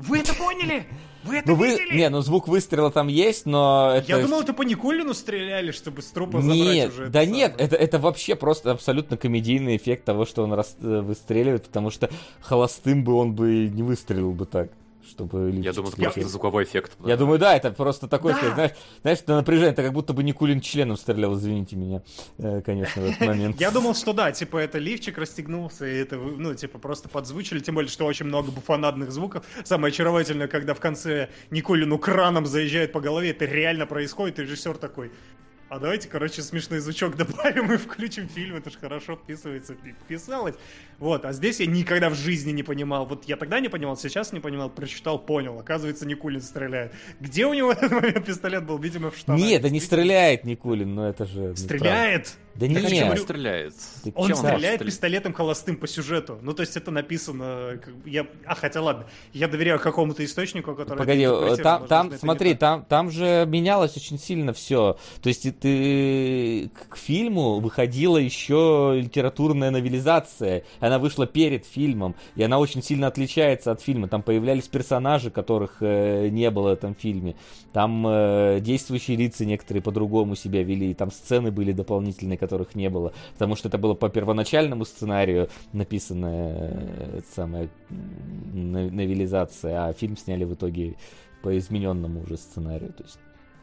[0.00, 0.86] Вы это поняли?
[1.22, 1.98] Вы это Ну вы, видели?
[1.98, 4.08] не, ну звук выстрела там есть, но это...
[4.08, 7.08] Я думал, это по Никулину стреляли, чтобы с трупа забрать Нет, уже.
[7.08, 7.66] да это нет, самое.
[7.66, 12.08] это, это вообще просто абсолютно комедийный эффект того, что он рас- э, выстреливает, потому что
[12.40, 14.70] холостым бы он бы не выстрелил бы так,
[15.20, 15.50] чтобы...
[15.62, 16.92] Я думал, это просто звуковой эффект.
[17.04, 18.38] Я думаю, да, это просто такой, Да.
[18.38, 22.02] сказать, знаешь, знаешь, это напряжение, это как будто бы Никулин членом стрелял, извините меня,
[22.38, 23.60] э, конечно, в этот момент.
[23.60, 27.74] Я думал, что да, типа это лифчик расстегнулся, и это, ну, типа просто подзвучили, тем
[27.74, 29.44] более, что очень много буфонадных звуков.
[29.64, 34.76] Самое очаровательное, когда в конце Никулину краном заезжает по голове, это реально происходит, и режиссер
[34.78, 35.10] такой,
[35.68, 40.56] а давайте, короче, смешной звучок добавим и включим фильм, это же хорошо вписывается, пи- вписалось.
[41.00, 44.32] Вот, а здесь я никогда в жизни не понимал, вот я тогда не понимал, сейчас
[44.32, 46.92] не понимал, прочитал, понял, оказывается, Никулин стреляет.
[47.20, 49.40] Где у него в этот момент пистолет был, видимо, в штанах.
[49.40, 51.56] Нет, да не стреляет Никулин, но это же...
[51.56, 52.36] Стреляет!
[52.54, 53.22] Да чем нет, говорю?
[53.22, 53.74] стреляет.
[54.04, 56.38] Ты Он стреляет пистолетом холостым по сюжету.
[56.42, 57.80] Ну, то есть это написано...
[58.04, 58.26] Я...
[58.44, 59.06] А, хотя ладно.
[59.32, 60.98] Я доверяю какому-то источнику, который...
[60.98, 64.98] Погоди, э, там, там не смотри, там, там же менялось очень сильно все.
[65.22, 70.64] То есть ты к фильму выходила еще литературная новелизация.
[70.90, 74.08] Она вышла перед фильмом, и она очень сильно отличается от фильма.
[74.08, 77.36] Там появлялись персонажи, которых э, не было в этом фильме.
[77.72, 80.92] Там э, действующие лица некоторые по-другому себя вели.
[80.94, 83.12] Там сцены были дополнительные, которых не было.
[83.34, 87.68] Потому что это было по первоначальному сценарию написанная э, самая
[88.52, 90.96] новелизация, а фильм сняли в итоге
[91.42, 92.92] по измененному уже сценарию.
[92.92, 93.18] То есть,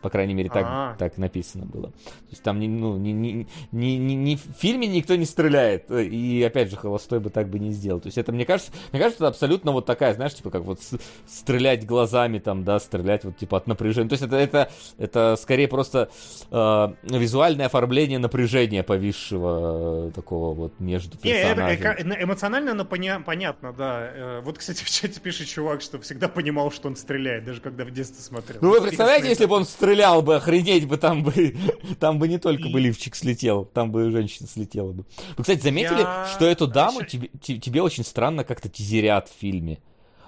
[0.08, 0.96] по крайней мере, так, А.
[0.98, 1.88] так написано было.
[1.90, 5.92] То есть там не, ну, не, не, не, не- не- в фильме никто не стреляет.
[5.92, 8.00] э, И опять же, холостой бы так бы не сделал.
[8.00, 10.82] То есть это, мне кажется, мне кажется, это абсолютно вот такая, знаешь, типа как вот
[10.82, 14.08] с- стрелять глазами там, да, стрелять вот типа от напряжения.
[14.08, 16.10] То есть это, это, это скорее просто
[16.52, 21.76] э, визуальное оформление напряжения повисшего э, такого вот между это, персонажами.
[22.16, 24.10] эко- эмоционально оно поня- понятно, да.
[24.14, 27.84] Э, Вот, кстати, в чате пишет чувак, что всегда понимал, что он стреляет, даже когда
[27.84, 28.60] в детстве смотрел.
[28.62, 31.56] Ну вы представляете, если бы он стрелял бы, охренеть бы, там бы,
[32.00, 35.06] там бы не только бы лифчик слетел, там бы женщина слетела бы.
[35.38, 39.34] Вы, кстати, заметили, Я- что эту даму тебе, те- тебе очень странно как-то тизерят в
[39.40, 39.80] фильме?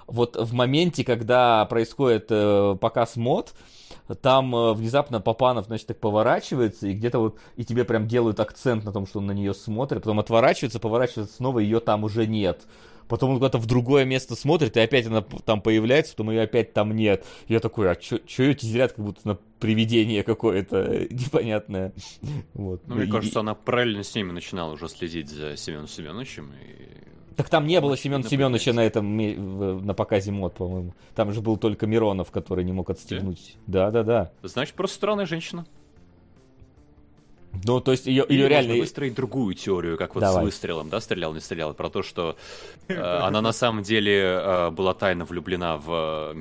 [0.06, 3.54] Вот в моменте, когда происходит э, показ мод,
[4.22, 8.84] там э, внезапно Папанов, значит, так поворачивается, и где-то вот, и тебе прям делают акцент
[8.84, 12.62] на том, что он на нее смотрит, потом отворачивается, поворачивается снова, ее там уже нет.
[13.10, 16.72] Потом он куда-то в другое место смотрит, и опять она там появляется, потом ее опять
[16.72, 17.26] там нет.
[17.48, 21.92] Я такой, а чё, чё ее тизерят, как будто на привидение какое-то непонятное.
[22.54, 22.86] Вот.
[22.86, 26.52] Ну, мне И- кажется, она параллельно с ними начинала уже следить за Семеном Семеновичем.
[26.52, 27.34] И...
[27.34, 28.22] Так там не было Семена.
[28.22, 29.16] Семеновича на этом
[29.84, 30.94] на показе мод, по-моему.
[31.16, 33.56] Там же был только Миронов, который не мог отстегнуть.
[33.66, 34.30] Да, да, да.
[34.44, 35.66] Значит, просто странная женщина.
[37.64, 38.74] Ну, то есть ее, Или ее можно реально...
[38.80, 40.42] выстроить другую теорию, как вот Давай.
[40.42, 42.36] с выстрелом, да, стрелял, не стрелял, про то, что
[42.88, 46.34] э, она на самом деле э, была тайно влюблена в э,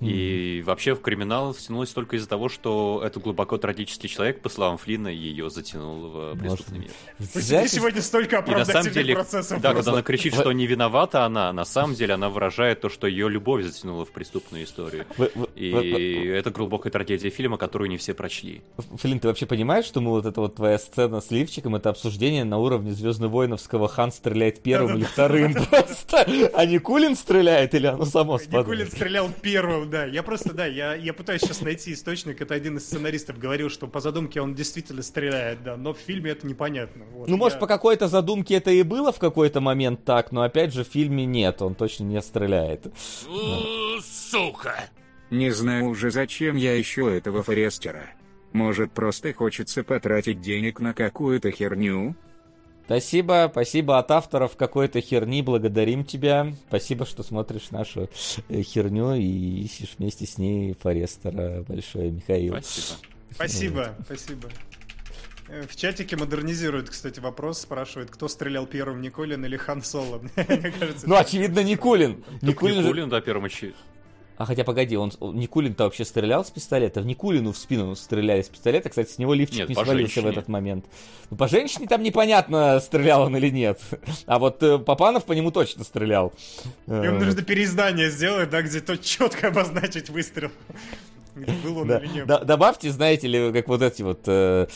[0.00, 4.78] И вообще в криминал втянулась только из-за того, что это глубоко трагический человек, по словам
[4.78, 6.90] Флина, ее затянул в преступный мир.
[7.18, 9.60] Знаете, сегодня столько И на самом оправдательных деле, процессов.
[9.60, 9.74] да, просто.
[9.76, 13.28] когда она кричит, что не виновата она, на самом деле она выражает то, что ее
[13.28, 15.04] любовь затянула в преступную историю.
[15.16, 18.62] вы- вы- И вы- это глубокая трагедия фильма, которую не все прочли.
[18.98, 22.44] Флинн, ты вообще понимаешь, что мы вот эта вот твоя сцена с лифчиком, это обсуждение
[22.44, 28.04] на уровне Звездно-воиновского Хан стреляет первым или вторым просто, а не Кулин стреляет или оно
[28.04, 28.92] само Никулин спадает?
[28.92, 30.04] стрелял первым, да.
[30.04, 32.40] Я просто, да, я, я пытаюсь сейчас найти источник.
[32.40, 36.30] Это один из сценаристов говорил, что по задумке он действительно стреляет, да, но в фильме
[36.30, 37.04] это непонятно.
[37.12, 40.42] Вот, Ну, может, я- по какой-то задумке это и было в какой-то момент так, но
[40.42, 42.86] опять же в фильме нет, он точно не стреляет.
[45.30, 48.10] Не знаю уже зачем я ищу этого Форестера.
[48.52, 52.16] Может просто хочется потратить денег на какую-то херню?
[52.88, 56.54] Спасибо, спасибо от авторов какой-то херни, благодарим тебя.
[56.68, 58.08] Спасибо, что смотришь нашу
[58.48, 61.64] э, херню и ищешь вместе с ней Форестера.
[61.68, 62.54] Большое, Михаил.
[62.62, 62.96] Спасибо.
[63.34, 64.48] Спасибо, спасибо.
[65.48, 70.22] Э, В чатике модернизируют, кстати, вопрос, спрашивает, кто стрелял первым, Николин или Хан Соло.
[71.04, 72.24] Ну, очевидно, Никулин.
[72.40, 72.82] Никулин, Никулин же...
[72.84, 73.74] Никулин да, первым очи-
[74.38, 77.00] А хотя, погоди, он, Никулин-то вообще стрелял с пистолета?
[77.00, 78.88] В Никулину в спину стреляли с пистолета.
[78.88, 80.30] Кстати, с него лифчик Нет, не свалился в женщине.
[80.30, 80.84] этот момент.
[81.28, 83.80] Ну, по женщине там непонятно, стрелял он или нет.
[84.26, 86.32] А вот э, Папанов по нему точно стрелял.
[86.86, 90.52] Э, Им нужно переиздание сделать, да, где то четко обозначить выстрел.
[91.62, 91.98] Был он Да.
[91.98, 92.26] или не был.
[92.26, 94.66] Да- добавьте, знаете ли, как вот эти вот, э,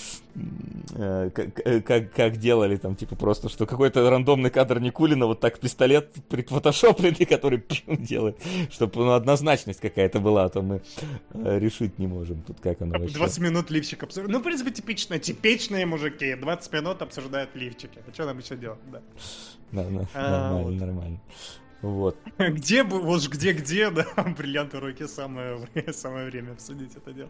[0.94, 5.40] э, как, э, как, как делали там, типа просто, что какой-то рандомный кадр Никулина, вот
[5.40, 8.36] так пистолет прифотошопленный, который пью делает,
[8.70, 10.82] чтобы ну, однозначность какая-то была, а то мы
[11.34, 13.14] э, решить не можем тут, как оно вообще.
[13.14, 14.32] 20 минут лифчик обсуждают.
[14.32, 15.18] Ну, в принципе, типично.
[15.18, 16.34] Типичные мужики.
[16.34, 17.98] 20 минут обсуждают лифчики.
[18.08, 18.78] А что нам еще делать?
[18.90, 19.00] Да.
[19.72, 20.80] Да, да, А, нормально, вот.
[20.80, 21.20] нормально.
[21.82, 22.16] Вот.
[22.38, 24.06] Где бы, вот ж где-где, да,
[24.38, 25.58] бриллианты в руке, самое,
[25.92, 27.28] самое время обсудить это дело.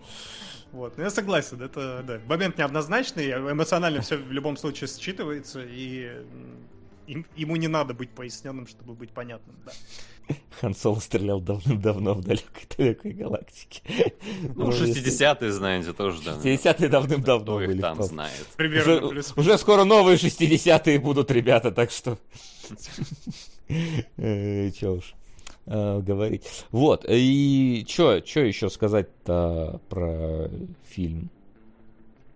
[0.73, 6.23] Вот, ну я согласен, это, да, момент неоднозначный, эмоционально все в любом случае считывается, и
[7.07, 9.73] им- ему не надо быть поясненным, чтобы быть понятным, да.
[10.61, 14.13] Хан Соло стрелял давным-давно в далекой-далекой галактике.
[14.55, 16.33] Ну, 60-е, знаете, тоже, да.
[16.35, 17.81] 50-е давным-давно Кто их были.
[17.81, 18.47] там знает.
[18.57, 22.19] Примерно Уже, уже скоро новые 60-е будут, ребята, так что...
[23.69, 25.15] Э, Че уж
[25.67, 26.67] э, говорить.
[26.71, 30.49] Вот, и что еще сказать-то про
[30.85, 31.31] фильм?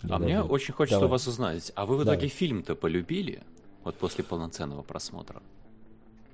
[0.09, 3.43] А мне очень хочется вас узнать, а вы в итоге фильм-то полюбили?
[3.85, 5.43] Вот после полноценного просмотра.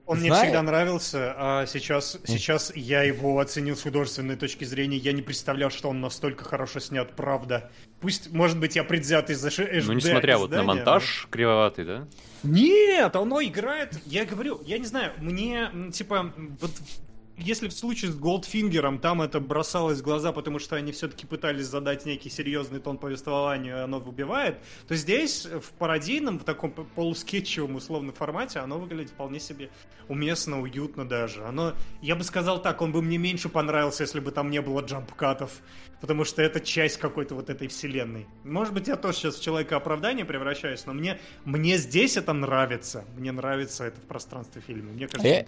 [0.05, 0.45] Он мне Знаю.
[0.45, 4.97] всегда нравился, а сейчас, сейчас я его оценил с художественной точки зрения.
[4.97, 7.71] Я не представлял, что он настолько хорошо снят, правда.
[8.01, 11.29] Пусть, может быть, я предвзятый за ш- Ну, HD несмотря вот на издания, но- монтаж
[11.31, 12.09] кривоватый, да?
[12.43, 13.97] Нет, оно играет.
[14.07, 16.73] Я говорю, я не знаю, мне типа вот
[17.43, 21.67] если в случае с Голдфингером там это бросалось в глаза, потому что они все-таки пытались
[21.67, 28.15] задать некий серьезный тон повествованию, оно выбивает, то здесь в пародийном, в таком полускетчевом условном
[28.15, 29.71] формате оно выглядит вполне себе
[30.09, 31.45] уместно, уютно даже.
[31.45, 34.81] Оно, я бы сказал так, он бы мне меньше понравился, если бы там не было
[34.81, 35.51] джампкатов,
[36.01, 38.27] потому что это часть какой-то вот этой вселенной.
[38.45, 43.05] Может быть, я тоже сейчас в человека оправдания превращаюсь, но мне, мне здесь это нравится.
[43.17, 44.93] Мне нравится это в пространстве фильма.
[44.93, 45.47] Мне кажется,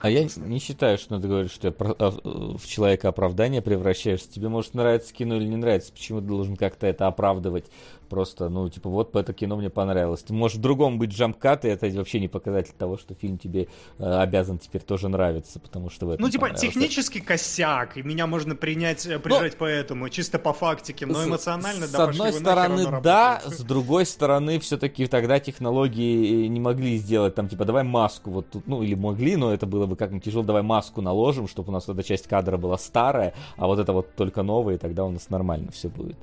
[0.00, 2.10] А я не считаю, что надо говорить, что я а,
[2.56, 4.30] в человека оправдания превращаешься.
[4.30, 5.92] Тебе может нравиться кино или не нравится.
[5.92, 7.64] Почему ты должен как-то это оправдывать?
[8.10, 10.22] Просто, ну, типа, вот это кино мне понравилось.
[10.24, 13.68] Ты можешь в другом быть джампкат, и это вообще не показатель того, что фильм тебе
[13.98, 18.26] э, обязан теперь тоже нравиться, потому что в этом Ну, типа, технический косяк, и меня
[18.26, 22.26] можно принять, э, прижать поэтому, чисто по фактике, но С- эмоционально, с да, пошли одной
[22.40, 27.64] нахер, стороны, оно да, с другой стороны, все-таки тогда технологии не могли сделать там, типа,
[27.64, 31.00] давай маску вот тут, ну, или могли, но это было бы как-нибудь тяжело, давай маску
[31.00, 34.74] наложим, чтобы у нас эта часть кадра была старая, а вот это вот только новая,
[34.74, 36.16] и тогда у нас нормально все будет.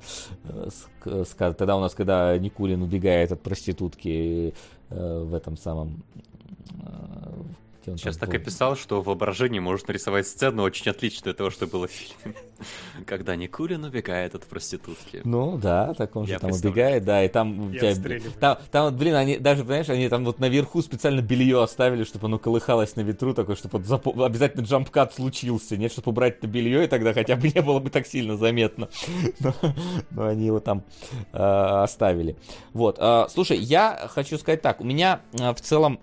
[0.44, 4.54] Э, с- с Тогда у нас, когда Никулин убегает от проститутки
[4.90, 6.02] э, в этом самом...
[7.92, 8.42] он Сейчас там так был?
[8.42, 12.36] описал, что в воображении может нарисовать сцену очень отличную от того, что было в фильме.
[13.06, 15.20] Когда Никулин убегает от проститутки.
[15.24, 16.72] Ну да, так он же Я там представляю.
[16.72, 20.08] убегает, да, и там у Я тебя- там, там вот, блин, они даже, понимаешь, они
[20.08, 24.24] там вот наверху специально белье оставили, чтобы оно колыхалось на ветру, такой, чтобы вот запо-
[24.26, 27.90] обязательно джампкат случился, нет, чтобы убрать это белье, и тогда хотя бы не было бы
[27.90, 28.88] так сильно заметно.
[29.40, 29.54] Но,
[30.10, 30.82] но они его там
[31.32, 32.36] э, оставили.
[32.72, 36.00] Вот, э, слушай, я хочу сказать так, у меня э, в целом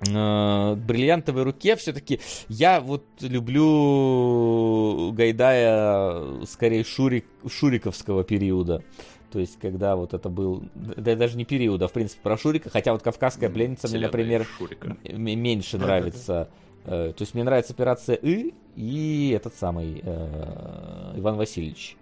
[0.00, 8.82] бриллиантовой руке все-таки я вот люблю Гайдая скорее шурик, шуриковского периода.
[9.30, 10.62] То есть, когда вот это был...
[10.74, 12.70] Да даже не период, а в принципе про Шурика.
[12.70, 14.96] Хотя вот «Кавказская пленница» мне, Вселенная например, Шурика.
[15.12, 16.48] меньше Да, да, нравится.
[16.84, 21.96] Э, То есть, мне нравится «Операция И» и этот самый э, Иван Васильевич.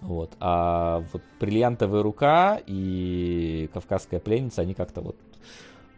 [0.00, 0.30] Вот.
[0.38, 5.16] А вот «Бриллиантовая рука» и «Кавказская пленница», они как-то вот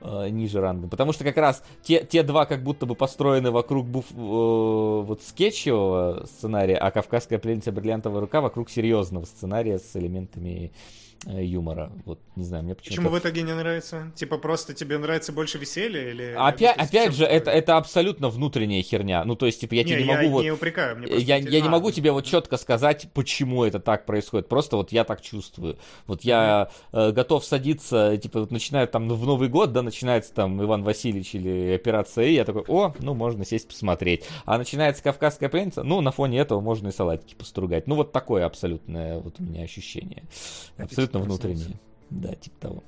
[0.02, 0.89] э, ниже ранга.
[0.89, 5.22] Потому что как раз те, те два как будто бы построены вокруг буф, э, вот
[5.22, 10.72] скетчевого сценария, а «Кавказская пленница бриллиантовая рука» вокруг серьезного сценария с элементами
[11.26, 11.92] юмора.
[12.05, 13.02] Вот, не знаю, мне почему-то...
[13.02, 14.12] Почему в итоге не нравится?
[14.15, 16.34] Типа просто тебе нравится больше веселья или...
[16.36, 19.25] Опять, Ну, есть опять в же, это, это абсолютно внутренняя херня.
[19.25, 20.42] Ну, то есть, типа, я не, тебе не я могу вот...
[20.42, 21.70] не упрекаю, мне просто Я, я не интересно.
[21.70, 24.49] могу А, тебе вот четко сказать, почему это так происходит.
[24.49, 25.78] Просто вот я так чувствую.
[26.07, 30.62] Вот я э, готов садиться, типа, вот начинает там в Новый год, да, начинается там
[30.62, 34.25] Иван Васильевич или Операция И, я такой, о, ну, можно сесть посмотреть.
[34.44, 37.86] А начинается Кавказская пленница, ну, на фоне этого можно и салатики постругать.
[37.86, 40.25] Ну, вот такое абсолютное вот у меня ощущение.
[40.78, 41.81] Абсолютно Аппетит внутреннее.
[42.10, 42.84] Да, типа того.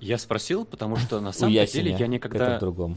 [0.00, 2.96] Я спросил, потому что на самом деле я это никогда, другом.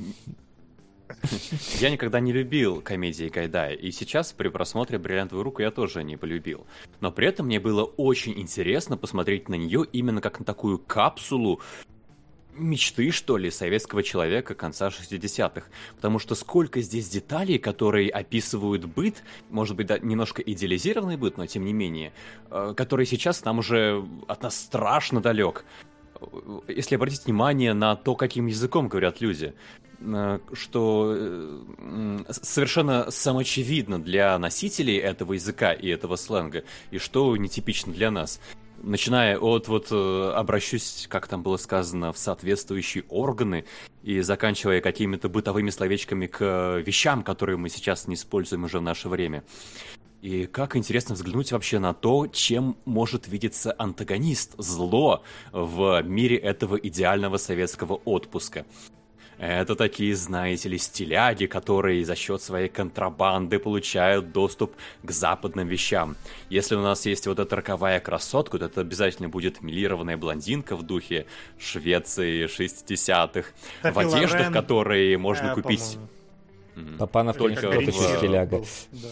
[1.79, 6.17] я никогда не любил комедии Гайдая, и сейчас при просмотре «Бриллиантовую руку» я тоже не
[6.17, 6.65] полюбил.
[7.01, 11.61] Но при этом мне было очень интересно посмотреть на нее именно как на такую капсулу
[12.55, 15.67] мечты, что ли, советского человека конца 60-х.
[15.95, 21.45] Потому что сколько здесь деталей, которые описывают быт, может быть, да, немножко идеализированный быт, но
[21.45, 22.13] тем не менее,
[22.49, 25.65] э, который сейчас нам уже от нас страшно далек.
[26.67, 29.53] Если обратить внимание на то, каким языком говорят люди,
[29.99, 37.93] э, что э, совершенно самоочевидно для носителей этого языка и этого сленга, и что нетипично
[37.93, 38.39] для нас.
[38.83, 43.63] Начиная от вот э, обращусь, как там было сказано, в соответствующие органы
[44.03, 48.81] и заканчивая какими-то бытовыми словечками к э, вещам, которые мы сейчас не используем уже в
[48.81, 49.45] наше время.
[50.21, 56.75] И как интересно взглянуть вообще на то, чем может видеться антагонист, зло в мире этого
[56.75, 58.65] идеального советского отпуска.
[59.37, 66.15] Это такие, знаете ли, стиляги, которые за счет своей контрабанды получают доступ к западным вещам.
[66.49, 70.83] Если у нас есть вот эта роковая красотка, то это обязательно будет милированная блондинка в
[70.83, 71.25] духе
[71.59, 73.49] Швеции 60-х,
[73.81, 75.97] в одеждах, Лорен, которые можно э, купить
[76.97, 78.57] Папанов, Только Коричневый стиляга.
[78.57, 79.07] был, да.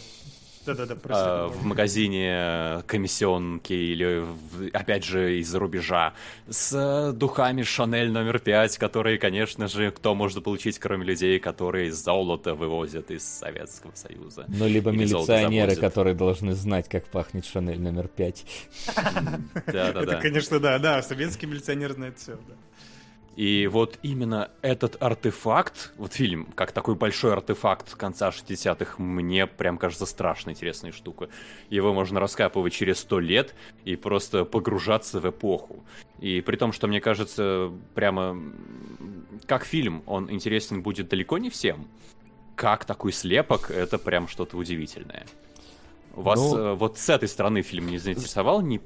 [0.65, 1.57] Да-да-да, э, прости.
[1.59, 6.13] в магазине комиссионки или, в- опять же, из-за рубежа
[6.49, 11.91] с э, духами Шанель номер 5, которые, конечно же, кто может получить, кроме людей, которые
[11.91, 14.45] золото вывозят из Советского Союза.
[14.47, 18.45] Ну, либо Или милиционеры, которые должны знать, как пахнет Шанель номер пять.
[18.95, 19.41] Это,
[19.71, 20.15] Да-да-да.
[20.21, 22.53] конечно, да, да, советский милиционер знает все, да.
[23.35, 29.77] И вот именно этот артефакт, вот фильм, как такой большой артефакт конца 60-х, мне прям
[29.77, 31.29] кажется страшно интересной штукой.
[31.69, 35.83] Его можно раскапывать через сто лет и просто погружаться в эпоху.
[36.19, 38.37] И при том, что мне кажется, прямо
[39.45, 41.87] как фильм, он интересен будет далеко не всем.
[42.55, 45.25] Как такой слепок, это прям что-то удивительное.
[46.13, 48.61] Вас Ну- э, вот с этой стороны фильм не заинтересовал?
[48.61, 48.81] Не,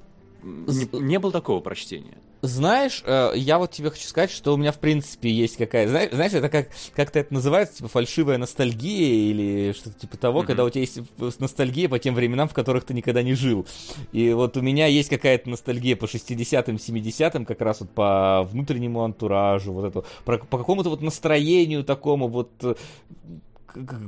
[0.45, 2.17] не, не было такого прочтения?
[2.41, 5.87] Знаешь, э, я вот тебе хочу сказать, что у меня в принципе есть какая...
[5.87, 10.47] Знаешь, знаешь это как, как-то это называется, типа фальшивая ностальгия или что-то типа того, Мгм.
[10.47, 10.99] когда у тебя есть
[11.39, 13.65] ностальгия по тем временам, в которых ты никогда не жил.
[14.11, 19.03] И вот у меня есть какая-то ностальгия по 60-м, 70-м, как раз вот по внутреннему
[19.03, 22.75] антуражу, вот это, по какому-то вот настроению такому вот э,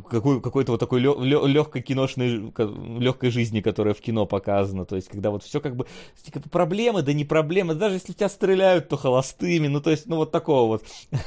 [0.10, 2.54] какой, какой-то вот такой легкой киношной,
[3.00, 4.86] легкой жизни, которая в кино показана.
[4.86, 5.86] То есть, когда вот все как бы
[6.22, 7.76] типа, проблемы, да не проблемы.
[7.76, 9.68] Даже если тебя стреляют, то холостыми.
[9.68, 10.80] Ну, то есть, ну, вот такого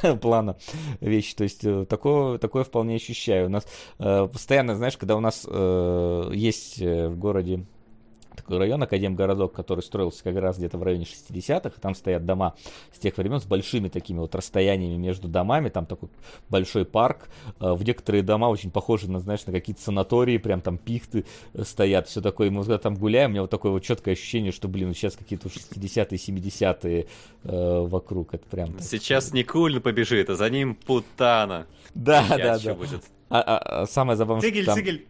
[0.02, 0.56] вот плана
[1.00, 1.34] вещи.
[1.34, 3.46] То есть, э, такое, такое вполне ощущаю.
[3.46, 3.66] У нас
[3.98, 7.66] э, постоянно, знаешь, когда у нас э, есть э, в городе
[8.58, 12.54] район, Академгородок, который строился как раз где-то в районе 60-х, и там стоят дома
[12.92, 16.08] с тех времен с большими такими вот расстояниями между домами, там такой
[16.48, 17.28] большой парк,
[17.60, 21.62] Э, в некоторые дома очень похожи на, знаешь, на какие-то санатории, прям там пихты э,
[21.64, 24.52] стоят, все такое, и мы когда там гуляем, у меня вот такое вот четкое ощущение,
[24.52, 27.06] что, блин, сейчас какие-то 60-е, 70-е
[27.44, 28.72] э, вокруг, это прям...
[28.72, 28.82] так.
[28.82, 31.66] Сейчас Никулин побежит, а за ним Путана.
[31.94, 32.74] Да, да, да.
[32.74, 33.02] будет.
[33.28, 34.74] А, а- а самое забавное, что Цигель, там...
[34.74, 35.06] цигель.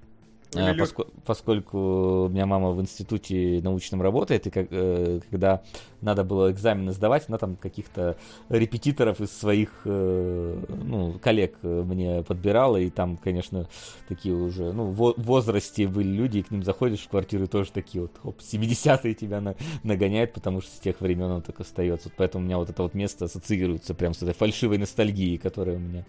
[0.57, 5.63] А, поско- поскольку у меня мама в институте научном работает, и как, э, когда
[6.01, 8.17] надо было экзамены сдавать, она там каких-то
[8.49, 13.69] репетиторов из своих э, ну, коллег э, мне подбирала, и там, конечно,
[14.09, 17.47] такие уже, ну, в в возрасте были люди, и к ним заходишь в квартиру, и
[17.47, 19.55] тоже такие вот, оп, 70-е тебя на-
[19.85, 22.09] нагоняют, потому что с тех времен он так остается.
[22.09, 25.77] Вот поэтому у меня вот это вот место ассоциируется прям с этой фальшивой ностальгией, которая
[25.77, 26.05] у меня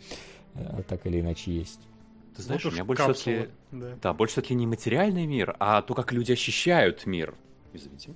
[0.55, 1.79] э, так или иначе есть.
[2.35, 3.49] Ты знаешь, Вот у меня больше все-таки...
[3.71, 3.97] да.
[4.01, 7.35] Да, больше все-таки не материальный мир, а то, как люди ощущают мир.
[7.73, 8.15] Извините.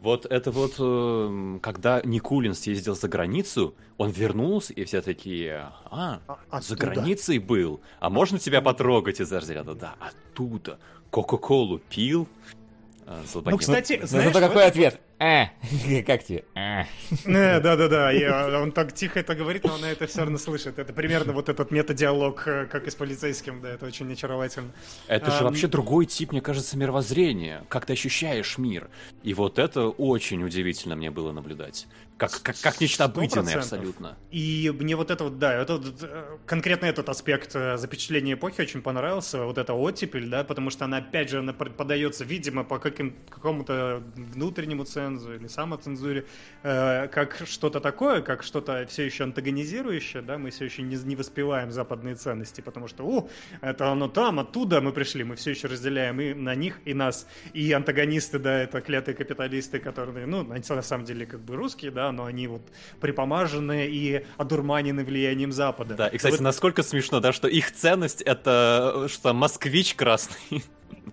[0.00, 6.20] Вот это вот, эм, когда Никулин съездил за границу, он вернулся, и все такие, а,
[6.50, 9.74] А- за границей был, а можно тебя потрогать из разряда?
[9.74, 10.78] Да, оттуда.
[11.10, 12.28] Кока-колу пил.
[13.06, 15.00] А, Ну, кстати, Но знаешь, в какой ответ?
[15.20, 15.48] Э,
[16.06, 16.44] как тебе?
[16.54, 16.84] Э.
[17.26, 20.78] Не, да-да-да, а, он так тихо это говорит, но она это все равно слышит.
[20.78, 24.72] Это примерно вот этот методиалог, э, как и с полицейским, да, это очень очаровательно.
[25.08, 27.64] Это же вообще другой тип, мне кажется, мировоззрения.
[27.68, 28.88] Как ты ощущаешь мир.
[29.22, 31.86] И вот это очень удивительно мне было наблюдать.
[32.16, 34.18] Как, как, как нечто обыденное абсолютно.
[34.30, 35.80] И мне вот это вот, да, это
[36.44, 41.30] конкретно этот аспект запечатления эпохи очень понравился, вот эта оттепель, да, потому что она, опять
[41.30, 46.24] же, она под- подается, видимо, по каким, какому-то внутреннему цензу, цензу или самоцензуре,
[46.62, 51.16] э, как что-то такое, как что-то все еще антагонизирующее, да, мы все еще не, не
[51.16, 53.28] воспеваем западные ценности, потому что, о,
[53.60, 57.26] это оно там, оттуда мы пришли, мы все еще разделяем и на них, и нас,
[57.52, 61.90] и антагонисты, да, это клятые капиталисты, которые, ну, они на самом деле как бы русские,
[61.90, 62.62] да, но они вот
[63.00, 65.94] припомажены и одурманены влиянием Запада.
[65.94, 70.62] Да, и, кстати, Вот- насколько смешно, да, что их ценность это что москвич красный.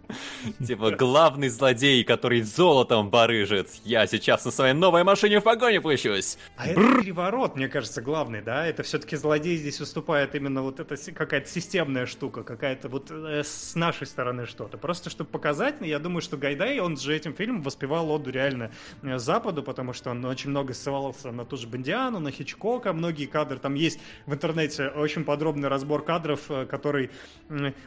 [0.66, 3.70] Типа главный злодей, который золотом барыжит.
[3.84, 6.38] Я сейчас на своей новой машине в погоне пущусь.
[6.56, 8.66] А это переворот, мне кажется, главный, да?
[8.66, 13.76] Это все-таки злодей здесь выступает именно вот эта какая-то системная штука, какая-то вот э, с
[13.76, 14.78] нашей стороны что-то.
[14.78, 18.72] Просто чтобы показать, я думаю, что Гайдай, он же этим фильмом воспевал оду реально
[19.04, 23.26] э, Западу, потому что он очень много ссылался на ту же Бондиану, на Хичкока, многие
[23.26, 23.60] кадры.
[23.60, 27.12] Там есть в интернете очень подробный разбор кадров, э, который...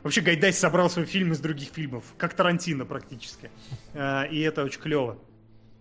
[0.03, 3.51] Вообще Гайдай собрал свой фильм из других фильмов, как Тарантино практически.
[3.95, 5.19] Э, И это очень клево.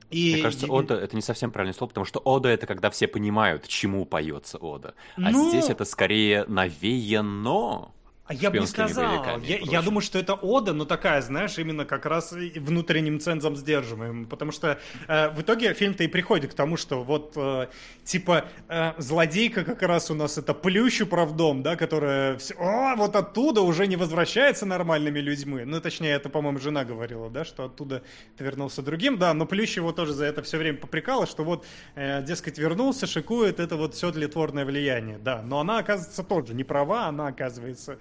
[0.09, 3.07] И Мне кажется, ода это не совсем правильное слово, потому что ода это когда все
[3.07, 4.95] понимают, чему поется ода.
[5.17, 7.91] А Ну- здесь это скорее навеяно.
[8.29, 9.39] А я бы не сказал.
[9.41, 14.27] Я, я думаю, что это ода, но такая, знаешь, именно как раз внутренним цензом сдерживаем.
[14.27, 17.69] Потому что э, в итоге фильм-то и приходит к тому, что вот э,
[18.03, 23.15] типа э, злодейка как раз у нас это плющ управдом, да, которая все, «О, вот
[23.15, 25.63] оттуда уже не возвращается нормальными людьми.
[25.65, 28.03] Ну, точнее, это, по-моему, жена говорила, да, что оттуда
[28.37, 31.65] ты вернулся другим, да, но плющ его тоже за это все время попрекала, что вот,
[31.95, 35.41] э, дескать, вернулся, шикует, это вот все тлетворное влияние, да.
[35.41, 37.97] Но она, оказывается, тоже не права, она, оказывается,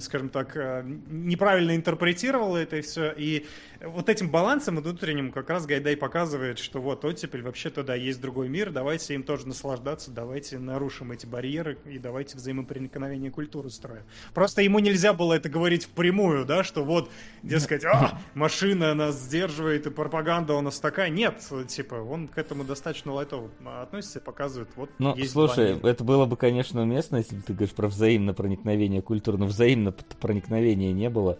[0.00, 3.12] скажем так, э, неправильно интерпретировала это все.
[3.16, 3.46] И
[3.86, 8.48] вот этим балансом внутренним как раз Гайдай показывает, что вот оттепель вообще-то да, есть другой
[8.48, 14.02] мир, давайте им тоже наслаждаться, давайте нарушим эти барьеры и давайте взаимопроникновение культуры строим.
[14.32, 17.10] Просто ему нельзя было это говорить впрямую, да, что вот,
[17.42, 21.10] дескать, а, машина нас сдерживает и пропаганда у нас такая.
[21.10, 23.50] Нет, типа, он к этому достаточно лайтово
[23.82, 27.74] относится и показывает, вот Ну, слушай, это было бы, конечно, уместно, если бы ты говоришь
[27.74, 31.38] про взаимное проникновение культур, но взаимного п- проникновения не было.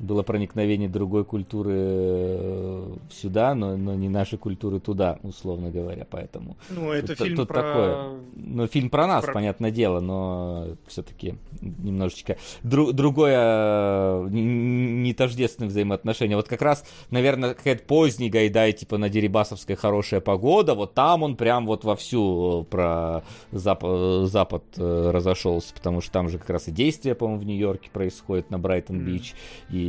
[0.00, 6.56] Было проникновение другой культуры э, сюда, но, но не нашей культуры туда, условно говоря, поэтому.
[6.68, 7.62] Ну, это Тут- фильм тут про...
[7.62, 8.08] такое.
[8.34, 15.68] Ну, фильм про нас, Про- понятное дело, но все-таки немножечко дру- другое, э, не тождественное
[15.68, 16.36] взаимоотношение.
[16.36, 21.36] Вот как раз, наверное, какая-то поздний Гайдай, типа на Дерибасовской хорошая погода, вот там он
[21.36, 26.72] прям вот вовсю э, про Зап- Запад разошелся, потому что там же как раз и
[26.72, 29.34] действие, по-моему, в Нью-Йорке происходит на Брайтон-Бич,
[29.70, 29.83] и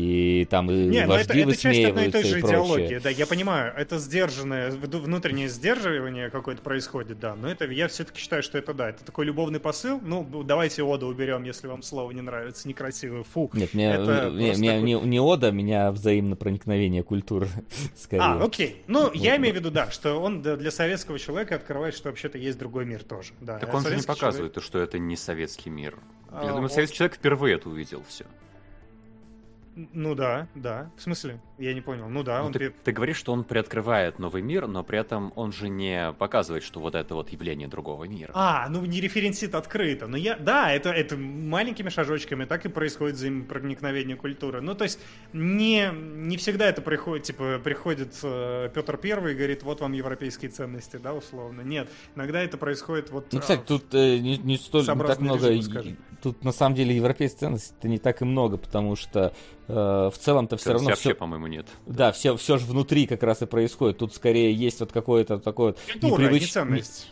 [0.50, 3.10] там и Не, ну это, вожди это часть одной и той же и идеологии, да,
[3.10, 8.58] я понимаю, это сдержанное, внутреннее сдерживание какое-то происходит, да, но это, я все-таки считаю, что
[8.58, 12.68] это, да, это такой любовный посыл, ну, давайте Ода уберем, если вам слово не нравится,
[12.68, 13.50] некрасивое, фу.
[13.54, 17.48] Нет, мне, Это не, такой- не, не ода, меня взаимно проникновение культур
[17.96, 18.22] скорее.
[18.22, 18.84] А, окей.
[18.88, 22.38] Ну, я Вот, имею в виду, да, что он для советского человека открывает, что вообще-то
[22.38, 23.34] есть другой мир тоже.
[23.42, 25.98] Да, Так А он же не показывает, что это не советский мир.
[26.30, 26.74] А, Я думаю, вот.
[26.74, 28.26] советский человек впервые это увидел все.
[29.76, 30.90] Ну да, да.
[30.96, 31.42] В смысле?
[31.58, 32.10] Я не понял.
[32.10, 32.54] Ну да, Ну, он...
[32.54, 36.64] ты, ты говоришь, что он приоткрывает новый мир, но при этом он же не показывает,
[36.64, 38.32] что вот это вот явление другого мира.
[38.34, 40.08] А, ну не референсит открыто.
[40.08, 44.62] Но я, да, это, это маленькими шажочками так и происходит взаимопроникновение культуры.
[44.62, 45.00] Ну, то есть
[45.34, 50.52] не, не всегда это приходит, типа, приходит э, Петр Первый и говорит, вот вам европейские
[50.52, 51.62] ценности, да, условно.
[51.62, 53.32] Нет, иногда это происходит вот...
[53.32, 55.62] Ну, а, кстати, тут э, не, не столь не так много.
[55.62, 55.98] скажем.
[56.22, 59.34] Тут на самом деле европейской ценности не так и много, потому что
[59.68, 61.16] э, в целом-то все равно вообще, все.
[61.16, 61.68] по-моему, нет.
[61.86, 63.98] Да, все, все же внутри как раз и происходит.
[63.98, 66.40] Тут скорее есть вот какое-то такое культура, непривыч-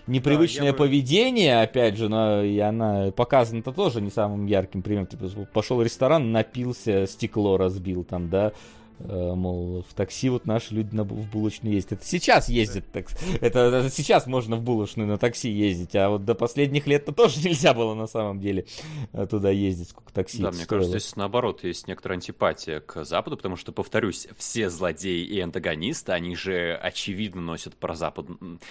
[0.07, 4.45] не непривычное Да, я бы- поведение, опять же, но и она показана-то тоже не самым
[4.45, 5.07] ярким примером.
[5.07, 8.51] Типа, пошел в ресторан, напился, стекло разбил там, да.
[8.99, 11.93] Э, Мол, в такси вот наши люди на, в булочную ездят.
[11.93, 13.07] Это сейчас ездят, так,
[13.41, 17.39] это, это сейчас можно в булочную на такси ездить, а вот до последних лет-то тоже
[17.43, 18.65] нельзя было на самом деле
[19.11, 20.81] э, туда ездить, сколько такси да, мне стоило.
[20.81, 26.11] кажется, здесь наоборот есть некоторая антипатия к Западу, потому что, повторюсь, все злодеи и антагонисты,
[26.11, 28.27] они же очевидно носят про Запад,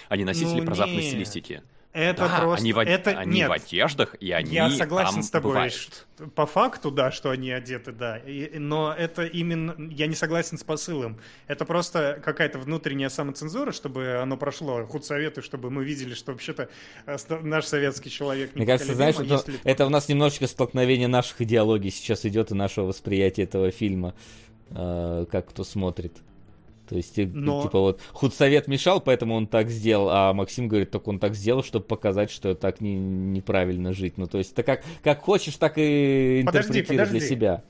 [0.09, 1.11] они носители Ну, про западной нет.
[1.11, 1.63] стилистики.
[1.93, 2.63] Это Да, просто...
[2.63, 3.11] они, в, это...
[3.11, 5.73] они Нет, в одеждах, и они Я согласен там с тобой, бывают.
[5.73, 8.17] что по факту, да, что они одеты, да.
[8.17, 9.75] И- но это именно...
[9.91, 11.19] Я не согласен с посылом.
[11.45, 14.83] Это просто какая-то внутренняя самоцензура, чтобы оно прошло.
[14.87, 16.69] Худсоветы, чтобы мы видели, что вообще-то
[17.05, 21.41] э, наш советский человек Мне кажется, знаешь, это, если- это у нас немножечко столкновение наших
[21.41, 24.15] идеологий сейчас идет и нашего восприятия этого фильма,
[24.71, 26.17] э, как кто смотрит.
[26.87, 31.07] То есть, Но- типа вот, худсовет мешал, поэтому он так сделал, а Максим говорит, так
[31.07, 34.17] он так сделал, чтобы показать, что так не, неправильно жить.
[34.17, 37.27] Ну, то есть, это как, как хочешь, так и Подожди, интерпретируй для подожди.
[37.27, 37.63] себя.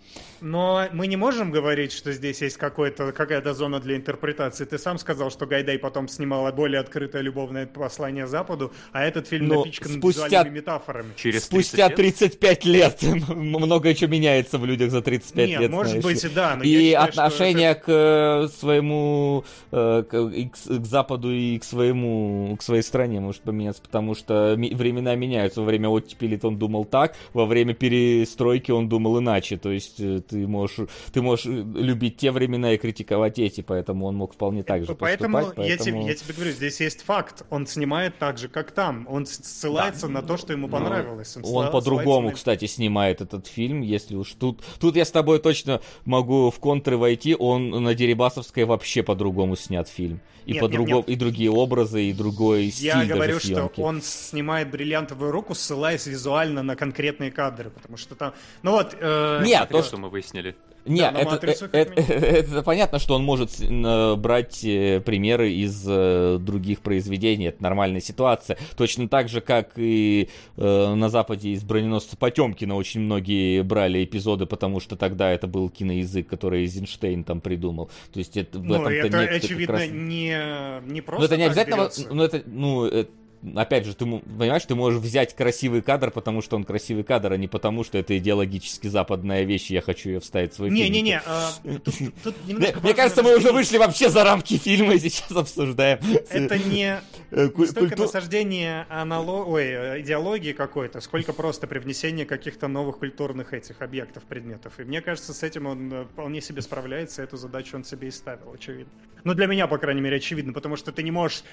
[0.44, 4.66] Но мы не можем говорить, что здесь есть какая-то зона для интерпретации.
[4.66, 9.48] Ты сам сказал, что Гайдай потом снимала более открытое любовное послание Западу, а этот фильм
[9.48, 11.14] Но напичкан спустя- визуальными метафорами.
[11.16, 12.18] Через Спустя 30 лет?
[12.18, 15.72] 35 лет многое что меняется в людях за 35 Нет, лет.
[15.72, 20.82] может знаешь быть да, но и считаю, отношение это- к э, своему э, к, к
[20.84, 25.62] к Западу и к своему к своей стране может поменяться, потому что времена меняются.
[25.62, 29.56] Во время оттепели он думал так, во время перестройки он думал иначе.
[29.58, 34.06] То есть э, ты можешь ты можешь э, любить те времена и критиковать эти, поэтому
[34.08, 35.68] он мог вполне так же Поэтому, поступать.
[35.68, 37.44] Я, тебе, поэтому- я тебе говорю, здесь есть факт.
[37.50, 39.06] Он снимает так же, как там.
[39.10, 41.38] Он ссылается на то, что ему Ну, понравилось.
[41.38, 44.62] Он ссыла- по-другому, на- кстати, снимает этот фильм, если уж тут...
[44.80, 49.88] Тут я с тобой точно могу в контры войти, он на Дерибасовской вообще по-другому снят
[49.88, 50.20] фильм.
[50.46, 51.16] И Нет, по-другому, нет, нет.
[51.16, 53.80] и другие образы, и другой стиль Я даже говорю, что съемки.
[53.80, 58.34] он снимает бриллиантовую руку, ссылаясь визуально на конкретные кадры, потому что там...
[58.62, 58.94] Ну вот...
[59.00, 60.56] э, Нет, то, что мы выяснили.
[60.86, 65.00] Нет, на это, «Матрицу» э- как это- это понятно, что он может э, брать э,
[65.00, 68.58] примеры из э, других произведений, это нормальная ситуация.
[68.76, 70.28] Точно так же, как и
[70.58, 75.70] э, на Западе из броненосца Потемкина очень многие брали эпизоды, потому что тогда это был
[75.70, 77.90] киноязык, который Эйзенштейн там придумал.
[78.12, 81.26] То есть это, в Ну, этом-то это, нет как очевидно, раз- не, не просто Ну,
[81.28, 82.08] это не обязательно, берется.
[82.12, 83.06] ну, это, ну, э,
[83.56, 87.38] опять же, ты понимаешь, ты можешь взять красивый кадр, потому что он красивый кадр, а
[87.38, 90.82] не потому, что это идеологически западная вещь, и я хочу ее вставить в свой фильм.
[90.82, 91.52] Не-не-не, а,
[92.84, 96.00] Мне, кажется, мы уже вышли вообще за рамки фильма и сейчас обсуждаем.
[96.30, 97.02] Это не
[97.34, 104.80] Э, столько насаждение идеологии какой-то, сколько просто привнесение каких-то новых культурных этих объектов, предметов.
[104.80, 108.12] И мне кажется, с этим он э, вполне себе справляется, эту задачу он себе и
[108.12, 108.92] ставил, очевидно.
[109.24, 111.44] Ну, для меня, по крайней мере, очевидно, потому что ты не можешь,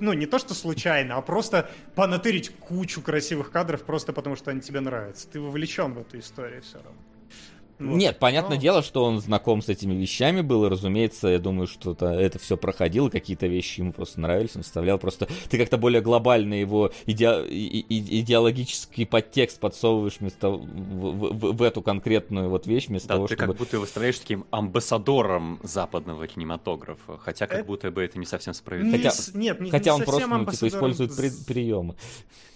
[0.00, 4.60] ну, не то что случайно, а просто понатырить кучу красивых кадров просто потому, что они
[4.60, 5.28] тебе нравятся.
[5.28, 6.98] Ты вовлечен в эту историю все равно.
[7.80, 7.96] Вот.
[7.96, 11.66] Нет, понятное Но- дело, что он знаком с этими вещами был, и, разумеется, я думаю,
[11.66, 15.26] что это, это все проходило, какие-то вещи ему просто нравились, он вставлял просто...
[15.48, 20.50] Ты как-то более глобально его иде- и- и- идеологический подтекст подсовываешь вместо...
[20.50, 23.52] в, в- в- эту конкретную вот вещь, вместо Да, того, ты чтобы...
[23.54, 28.50] как будто выставляешь таким амбассадором западного кинематографа, хотя как Это- будто бы это не совсем
[28.52, 28.96] Не справедливо.
[29.10, 31.94] Хотя- нет, не, Хотя не он просто, ну, типа, использует при- приемы.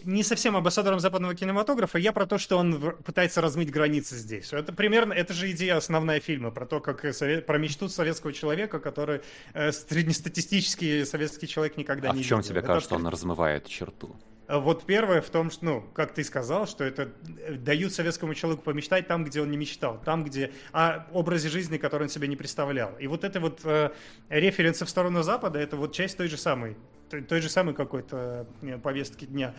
[0.05, 4.53] не совсем амбассадором западного кинематографа, я про то, что он пытается размыть границы здесь.
[4.53, 8.33] Это примерно, это же идея основная фильма, про то, как э, сове- про мечту советского
[8.33, 9.21] человека, который
[9.55, 12.49] э, среднестатистический советский человек никогда А не в чем видел.
[12.51, 14.17] тебе Это кажется, он откры- размывает черту?
[14.47, 17.11] А Вот первое в том, что, ну, как ты сказал, что это
[17.47, 21.79] э, дают советскому человеку помечтать там, где он не мечтал, там, где о образе жизни,
[21.79, 22.93] который он себе не представлял.
[22.99, 23.91] И вот это вот э,
[24.29, 26.77] референсы в сторону Запада, это вот часть той же самой,
[27.09, 29.55] той, той же самой какой-то э, повестки дня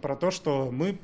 [0.00, 1.00] про то, что мы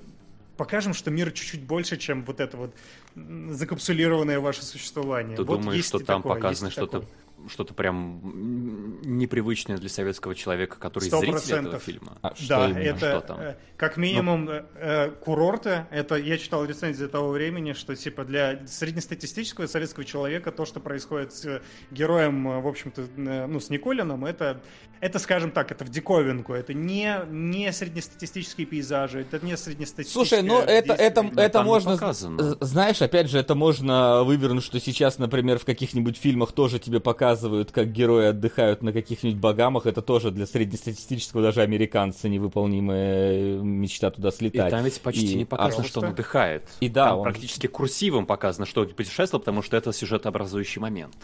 [0.57, 2.75] покажем, что мир чуть-чуть больше, чем вот это вот
[3.15, 5.37] закапсулированное ваше существование.
[5.37, 7.05] Ты Вот думаешь, что там такое, показано что-то.
[7.49, 12.19] Что-то прям непривычное для советского человека, который Сто зритель этого фильма?
[12.23, 12.79] А что Да, именно?
[12.81, 13.41] это Что там?
[13.41, 15.87] э, как минимум э, э, курорты.
[15.91, 21.33] Это я читал рецензии того времени, что типа для среднестатистического советского человека то, что происходит
[21.33, 24.61] с э, героем, в общем-то, ну с Николином, это
[25.01, 26.55] это, скажем так, это в диковинку.
[26.55, 30.27] Это не не среднестатистические пейзажи, это не среднестатистические.
[30.27, 32.57] Слушай, ну это, это, это не можно, показано.
[32.61, 37.26] знаешь, опять же, это можно вывернуть, что сейчас, например, в каких-нибудь фильмах тоже тебе показывают,
[37.73, 44.29] как герои отдыхают на каких-нибудь багамах, это тоже для среднестатистического даже американца невыполнимая мечта туда
[44.29, 44.71] И слетать.
[44.71, 46.69] там ведь почти И- не показано, а что он отдыхает.
[46.81, 51.15] И да, там он- практически курсивом показано, что он путешествовал, потому что это сюжетообразующий момент.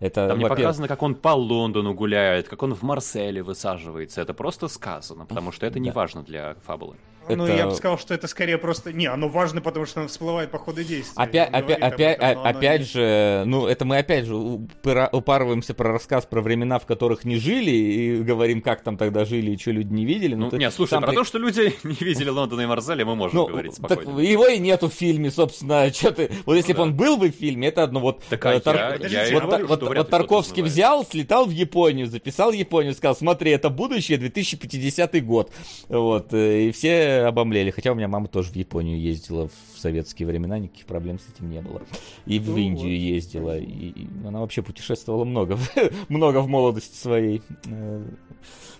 [0.00, 4.20] Это, Там не показано, как он по Лондону гуляет, как он в Марселе высаживается.
[4.20, 5.94] Это просто сказано, потому что это не Да.
[5.94, 6.96] важно для фабулы.
[7.28, 8.92] Ну, это- я бы сказал, что это скорее просто...
[8.92, 11.14] Не, оно важно, потому что оно всплывает по ходу действия.
[11.22, 15.74] Опять, опять, опять, этом, но оно опять не- же, ну это мы опять же упарываемся
[15.74, 19.58] про рассказ про времена, в которых не жили, и говорим, как там тогда жили и
[19.58, 20.34] что люди не видели.
[20.34, 23.14] Ну, ты нет, слушай, сам про то, что люди не видели Лондона и Марселя, мы
[23.16, 24.20] можем Ну, говорить так спокойно.
[24.20, 26.30] его и нету в фильме, собственно, что ты...
[26.46, 26.82] Вот если Ну бы да.
[26.90, 28.22] он был бы в фильме, это одно вот...
[28.28, 31.46] Так, а э, я- Тар- я вот, и вот, говорю, вот- вот Тарковский взял, слетал
[31.46, 35.50] в Японию, записал Японию, сказал, смотри, это будущее, 2050 год.
[35.88, 37.70] Вот, э, и все обомлели.
[37.70, 41.50] Хотя у меня мама тоже в Японию ездила в советские времена, никаких проблем с этим
[41.50, 41.82] не было.
[42.26, 43.14] И в Ну Индию вот.
[43.14, 45.58] ездила, и, и она вообще путешествовала много,
[46.08, 47.42] много в молодости своей.
[47.66, 48.04] Э,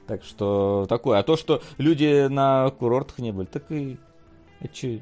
[0.06, 1.18] Так что такое.
[1.18, 3.96] А то, что люди на курортах не были, так и...
[4.60, 4.98] Это чё,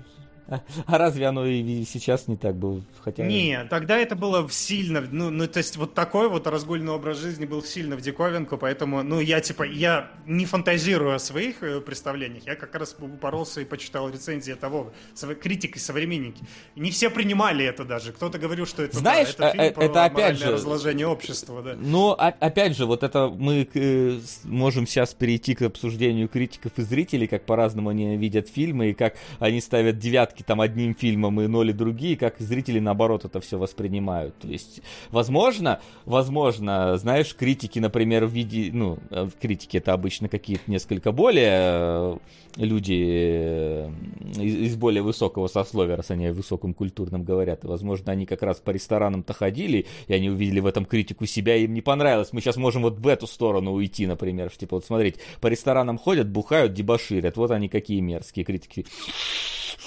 [0.87, 2.83] А разве оно и сейчас не так было?
[3.03, 3.25] Хотя...
[3.25, 7.47] Не, тогда это было сильно, ну, ну, то есть вот такой вот разгульный образ жизни
[7.47, 12.47] был сильно в диковинку, поэтому, ну, я, типа, я не фантазирую о своих э, представлениях,
[12.47, 14.93] я как раз упоролся и почитал рецензии того,
[15.41, 16.45] критики, современники.
[16.77, 19.85] Не все принимали это даже, кто-то говорил, что это, Знаешь, да, это фильм э, про
[19.85, 21.75] это опять же- разложение общества, да.
[21.79, 26.83] Но о- опять же, вот это мы э, можем сейчас перейти к обсуждению критиков и
[26.83, 31.47] зрителей, как по-разному они видят фильмы, и как они ставят девятки там одним фильмом и
[31.47, 34.37] ноли другие, как зрители наоборот это все воспринимают.
[34.39, 40.71] То есть, возможно, возможно, знаешь, критики, например, в виде, ну, э, критики это обычно какие-то
[40.71, 42.17] несколько более э,
[42.57, 43.91] люди э,
[44.39, 47.65] из, более высокого сословия, раз они о высоком культурном говорят.
[47.65, 51.57] И, возможно, они как раз по ресторанам-то ходили, и они увидели в этом критику себя,
[51.57, 52.33] и им не понравилось.
[52.33, 54.51] Мы сейчас можем вот в эту сторону уйти, например.
[54.51, 57.37] Типа, вот смотрите, по ресторанам ходят, бухают, дебоширят.
[57.37, 58.87] Вот они какие мерзкие критики.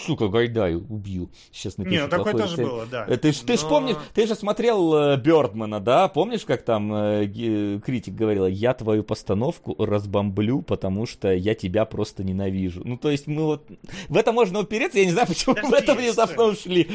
[0.06, 1.30] Сука, Гайдай, убью.
[1.51, 2.67] Сейчас напишу Не, ну такое тоже рецензию.
[2.67, 3.06] было, да.
[3.08, 6.08] Э, Ты, ты ж Но- помнишь, ты же смотрел э, Бёрдмана, да?
[6.08, 11.85] Помнишь, как там э, ге- критик говорила, я твою постановку разбомблю, потому что я тебя
[11.85, 12.82] просто ненавижу.
[12.85, 13.67] Ну, то есть мы вот...
[14.09, 16.88] В это можно упереться, я не знаю, почему Подожди, в это внезапно ушли.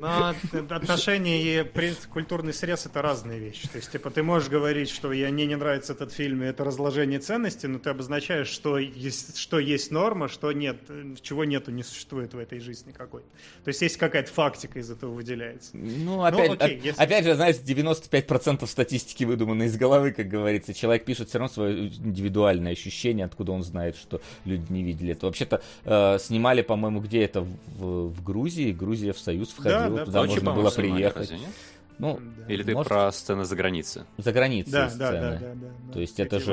[0.00, 3.68] Но от- отношения и принцип- культурный срез это разные вещи.
[3.68, 6.64] То есть, типа, ты можешь говорить, что я, мне не нравится этот фильм, и это
[6.64, 11.70] разложение ценностей, но ты обозначаешь, что есть, что есть норма, что нет, э, чего нету,
[11.70, 13.26] не существует в этой жизни какой-то.
[13.64, 15.76] То есть есть какая-то фактика из этого выделяется.
[15.76, 20.72] Ну, опять, окей, оп- если- опять же, знаешь, 95% статистики выдуманы из головы, как говорится.
[20.72, 25.26] Человек пишет все равно свое индивидуальное ощущение, откуда он знает, что люди не видели это.
[25.26, 27.42] Вообще-то э, снимали, по-моему, где это?
[27.42, 28.72] В, в Грузии.
[28.72, 31.16] Грузия в Союз входила, да, в туда можно было приехать.
[31.16, 31.50] разве нет?
[31.98, 32.52] Ну, Да.
[32.52, 34.02] Или ты может, про сцены за границей?
[34.18, 34.98] за границей Да, сцены.
[35.00, 35.54] да, да, да, да,
[35.86, 35.92] да.
[35.92, 36.52] То есть это же,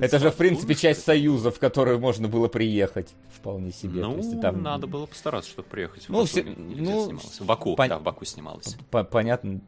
[0.00, 4.02] это же в принципе часть союза, в которую можно было приехать вполне себе.
[4.02, 6.04] Ну, То есть там надо было постараться, чтобы приехать.
[6.04, 6.26] В Ну, Баку.
[6.28, 7.18] все- ну?
[7.18, 8.76] В Баку, пон- да, в Баку снималось.
[8.90, 9.60] по- понятно,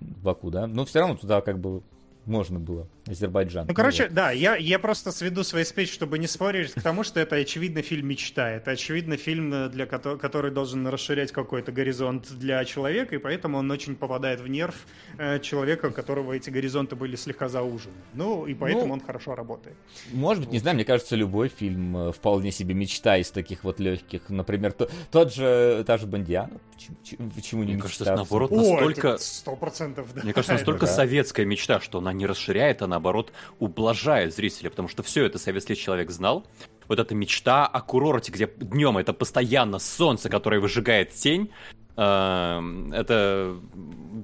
[0.00, 0.66] Баку, да?
[0.66, 1.82] Но все равно туда как бы
[2.26, 2.86] можно было.
[3.10, 3.66] Азербайджан.
[3.66, 4.12] Ну, короче, вот.
[4.14, 7.82] да, я, я просто сведу свою спич, чтобы не спорить к тому, что это, очевидно,
[7.82, 8.50] фильм мечта.
[8.50, 13.58] Это, очевидно, фильм, э, для кото- который должен расширять какой-то горизонт для человека, и поэтому
[13.58, 14.74] он очень попадает в нерв
[15.18, 17.94] э, человека, у которого эти горизонты были слегка заужены.
[18.14, 19.76] Ну, и поэтому Ну, он хорошо работает.
[20.12, 23.80] Может быть, не знаю, мне кажется, любой фильм э, вполне себе мечта из таких вот
[23.80, 24.28] легких.
[24.28, 26.58] Например, то- тот же, та же Бондиана.
[27.02, 28.12] Почему, почему- не Мне кажется, мечта?
[28.14, 29.08] это наоборот О, настолько...
[29.08, 30.22] это сто процентов, да.
[30.22, 30.92] Мне кажется, настолько да.
[30.92, 35.76] советская мечта, что она не расширяет, а наоборот ублажает зрителя, потому что все это советский
[35.76, 36.44] человек знал.
[36.88, 41.50] Вот эта мечта о курорте, где днем это постоянно солнце, которое выжигает тень,
[41.96, 43.56] эм, это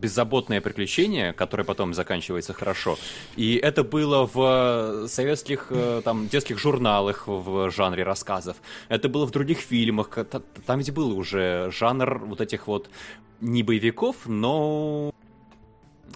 [0.01, 2.97] беззаботное приключение, которое потом заканчивается хорошо.
[3.37, 8.57] И это было в советских э, там детских журналах в жанре рассказов.
[8.89, 10.19] Это было в других фильмах.
[10.67, 12.89] Там ведь был уже жанр вот этих вот
[13.41, 15.14] не боевиков, но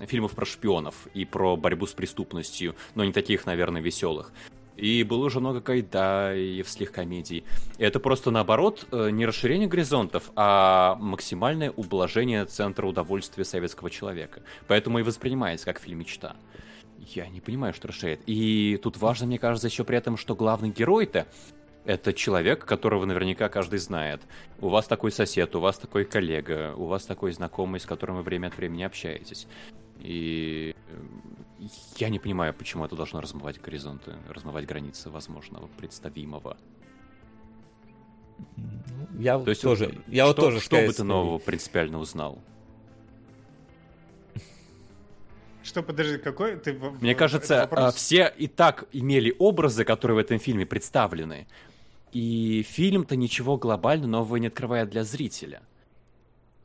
[0.07, 4.33] фильмов про шпионов и про борьбу с преступностью, но не таких, наверное, веселых.
[4.77, 7.45] И было уже много кайдаевских комедий.
[7.79, 14.43] И это просто наоборот э, не расширение горизонтов, а максимальное ублажение центра удовольствия советского человека.
[14.69, 16.37] Поэтому и воспринимается как фильм мечта.
[16.99, 18.21] Я не понимаю, что расширяет.
[18.27, 21.27] И тут важно, мне кажется, еще при этом, что главный герой-то
[21.85, 24.21] это человек, которого наверняка каждый знает.
[24.61, 28.23] У вас такой сосед, у вас такой коллега, у вас такой знакомый, с которым вы
[28.23, 29.47] время от времени общаетесь.
[30.01, 36.57] И э, я не понимаю, почему это должно размывать горизонты, размывать границы возможного, представимого.
[38.57, 41.99] Ну, Я То есть тоже, вот я вот что, тоже что бы ты нового принципиально
[41.99, 42.41] узнал?
[45.65, 46.73] Что, подожди, какой ты...
[47.01, 51.47] Мне кажется, а, все и так имели образы, которые в этом фильме представлены.
[52.13, 55.61] И фильм-то ничего глобально нового не открывает для зрителя.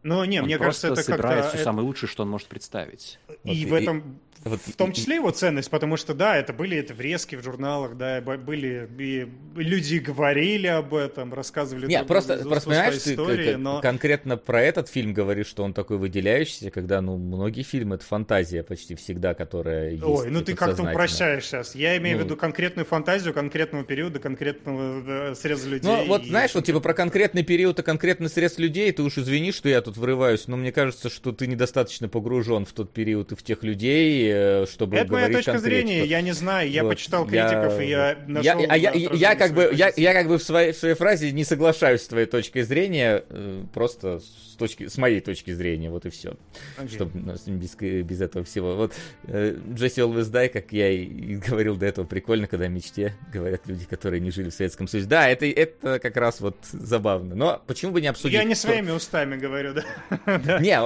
[0.03, 1.27] Ну, не, Он мне кажется, это как-то...
[1.29, 3.19] это- самое лучшее, что он может представить.
[3.43, 6.51] И Вот в и- этом, вот в том числе его ценность, потому что, да, это
[6.51, 12.07] были это врезки в журналах, да, были, и люди говорили об этом, рассказывали Не, друг
[12.09, 13.79] просто, просто понимаешь, ты истории, к- но...
[13.81, 18.63] конкретно про этот фильм говоришь, что он такой выделяющийся, когда, ну, многие фильмы это фантазия
[18.63, 20.03] почти всегда, которая есть.
[20.03, 21.75] Ой, ну ты как-то упрощаешь сейчас.
[21.75, 22.25] Я имею в Ну.
[22.25, 25.89] виду конкретную фантазию конкретного периода, конкретного среза людей.
[25.89, 29.17] Ну, вот и- знаешь, вот типа про конкретный период и конкретный срез людей, ты уж
[29.17, 32.91] извини, что я тут тут врываюсь, но мне кажется, что ты недостаточно погружен в тот
[32.91, 36.05] период и в тех людей, э, чтобы Это моя точка зрения, конкретику.
[36.11, 38.59] я не знаю, я Вот, почитал я- критиков, и я Я, нашел...
[38.61, 41.31] я, да, я, отражение как бы, я, я как бы в своей, в своей фразе
[41.31, 44.19] не соглашаюсь с твоей точкой зрения, э, просто
[44.53, 46.35] с, точки, с моей точки зрения, вот и все.
[46.77, 46.95] Окей.
[46.95, 48.75] Чтобы без, без этого всего.
[48.75, 53.67] Вот э, Джесси Always Die, как я и, говорил до этого, прикольно, когда мечте говорят
[53.67, 55.09] люди, которые не жили в Советском Союзе.
[55.09, 57.35] Да, это, это как раз вот забавно.
[57.35, 58.37] Но почему бы не обсудить...
[58.37, 60.59] Я не что- своими устами говорю, да.
[60.59, 60.79] Не,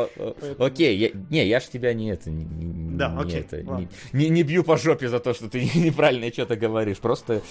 [0.63, 5.09] окей, не, я ж тебя не это, не, Да, окей, это, не, бью по жопе
[5.09, 7.41] за то, что ты неправильно что-то говоришь, просто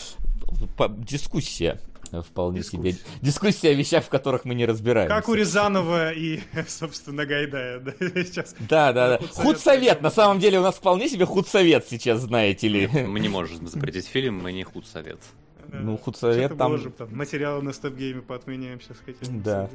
[0.77, 1.79] по- дискуссия
[2.13, 5.15] э, вполне себе, дискуссия о вещах, в которых мы не разбираемся.
[5.15, 7.81] Как у Рязанова и, собственно, Гайдая.
[7.81, 8.55] да, Сейчас.
[8.61, 9.19] Да, да, да.
[9.19, 12.87] Худсовет Худсовет, на самом деле у нас вполне себе худсовет сейчас, знаете ли.
[12.87, 15.21] Мы не можем запретить фильм, мы не худсовет.
[15.69, 15.79] Да.
[15.81, 19.43] Ну, худсовет Что-то там- выложим, там материалы на стоп-гейме поотменяем сейчас хотим.
[19.43, 19.69] Да.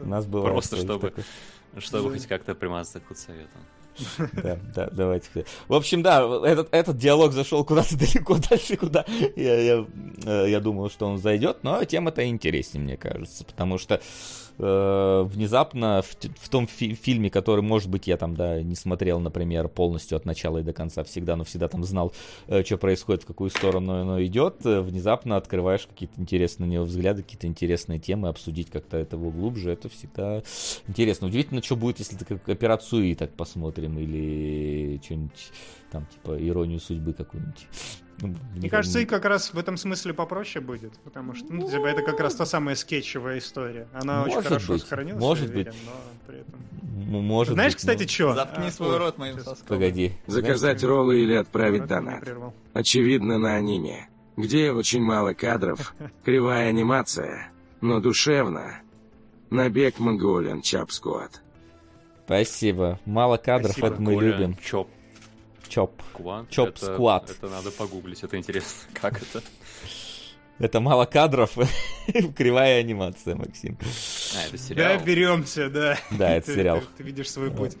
[0.00, 1.24] У нас было Просто чтобы- такое.
[1.78, 2.14] Чтобы Да.
[2.16, 3.60] хоть как-то примазаться к худсоветам.
[4.42, 5.44] Да, да, давайте.
[5.68, 9.04] В общем, да, этот, этот диалог зашел куда-то далеко дальше, куда
[9.36, 9.86] я, я,
[10.24, 14.00] э, я думал, что он зайдет, но тема-то интереснее, мне кажется, потому что
[14.60, 19.20] э, внезапно в, в том фи- фильме, который, может быть, я там, да, не смотрел,
[19.20, 22.12] например, полностью от начала и до конца всегда, но всегда там знал,
[22.64, 27.22] что происходит, в какую сторону оно идет, э, внезапно открываешь какие-то интересные на него взгляды,
[27.22, 30.42] какие-то интересные темы, обсудить как-то это глубже, это всегда
[30.86, 31.28] интересно.
[31.28, 35.52] Удивительно, что будет, если так операцию и так посмотрим, или что-нибудь
[35.90, 37.66] там, типа, иронию судьбы какую-нибудь.
[38.22, 41.86] Ну, Мне кажется, и как раз в этом смысле попроще будет, потому что ну, типа,
[41.86, 43.88] это как раз та самая скетчевая история.
[43.94, 45.66] Она очень Может хорошо быть, сохранилась, может я быть.
[45.68, 45.92] уверен, но
[46.26, 46.54] при этом...
[47.14, 48.34] М- может Знаешь, быть, кстати, ну, что?
[48.34, 49.66] Заткни свой рот моим соском.
[49.66, 50.12] Погоди.
[50.26, 52.28] Заказать роллы или отправить донат.
[52.74, 55.94] Очевидно, на аниме, где очень мало кадров,
[56.24, 58.80] кривая анимация, но душевно.
[59.48, 61.42] Набег Монголиан Чап Сквад.
[62.26, 63.00] Спасибо.
[63.06, 63.86] Мало кадров, Спасибо.
[63.94, 64.56] это мы Коля, любим.
[64.62, 64.88] Чоп
[65.70, 66.02] Чоп.
[66.12, 66.50] Квад.
[66.50, 67.30] Чоп Это- сквад.
[67.30, 68.90] Это надо погуглить, это интересно.
[69.00, 69.42] Как это?
[70.58, 71.52] Это мало кадров,
[72.36, 73.78] кривая анимация, Максим.
[74.36, 75.00] А, это Да, сериал.
[75.02, 75.98] беремся, да.
[76.10, 76.80] Да, это Ты- сериал.
[76.80, 77.76] Ты, ты видишь свой путь.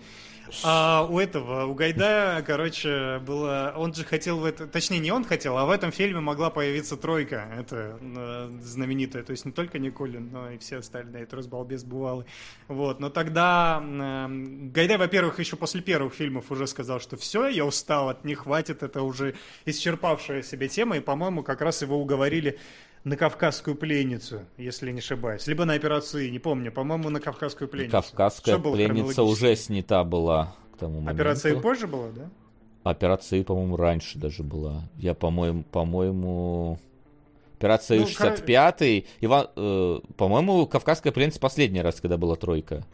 [0.64, 3.74] А у этого, у Гайдая, короче, было...
[3.76, 4.66] Он же хотел в это...
[4.66, 7.48] Точнее, не он хотел, а в этом фильме могла появиться тройка.
[7.58, 9.22] Это э, знаменитая.
[9.22, 11.26] То есть не только Николин, но и все остальные.
[11.26, 12.26] Трус, Балбес, Бувалый.
[12.68, 13.00] Вот.
[13.00, 14.26] Но тогда э,
[14.72, 18.82] Гайдай, во-первых, еще после первых фильмов уже сказал, что все, я устал от них, хватит.
[18.82, 20.96] Это уже исчерпавшая себе тема.
[20.96, 22.58] И, по-моему, как раз его уговорили
[23.04, 25.46] на кавказскую пленницу, если не ошибаюсь.
[25.46, 26.70] Либо на операцию, не помню.
[26.70, 27.92] По-моему, на кавказскую пленницу.
[27.92, 31.14] Кавказская Что было пленница уже снята была к тому моменту.
[31.14, 32.30] Операция позже была, да?
[32.82, 34.88] Операция, по-моему, раньше даже была.
[34.96, 36.78] Я, по-моему, по-моему...
[37.58, 39.06] Операция Ну, 65-й.
[39.20, 42.86] Иван, э, по-моему, Кавказская пленница последний раз, когда была тройка.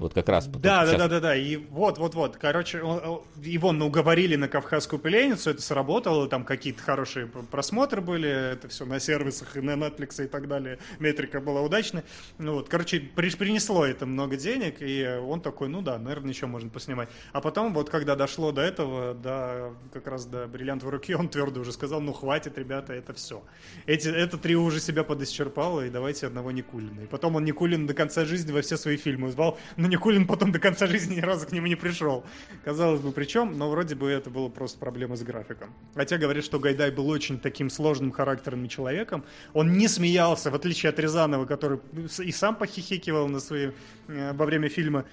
[0.00, 0.46] Вот как раз.
[0.46, 1.36] Да, да, щас- да, да, да.
[1.36, 2.36] И вот, вот, вот.
[2.38, 8.28] Короче, он- его ну, уговорили на Кавказскую пленницу, это сработало, там какие-то хорошие просмотры были,
[8.52, 10.78] это все на сервисах и на Netflix и так далее.
[10.98, 12.02] Метрика была удачная.
[12.38, 16.46] Ну вот, короче, при- принесло это много денег, и он такой, ну да, наверное, еще
[16.46, 17.10] можно поснимать.
[17.32, 21.60] А потом, вот когда дошло до этого, до как раз до бриллиантовой руки, он твердо
[21.60, 23.42] уже сказал, ну хватит, ребята, это все.
[23.84, 27.00] Эти, это трио уже себя подисчерпало, и давайте одного Никулина.
[27.02, 30.52] И потом он Никулин до конца жизни во все свои фильмы звал, но Никулин потом
[30.52, 32.24] до конца жизни ни разу к нему не пришел.
[32.64, 35.74] Казалось бы, причем, но вроде бы это было просто проблема с графиком.
[35.94, 39.24] Хотя говорят, что Гайдай был очень таким сложным характерным человеком.
[39.52, 41.80] Он не смеялся, в отличие от Рязанова, который
[42.18, 43.70] и сам похихикивал на свои,
[44.08, 45.04] э, во время фильма.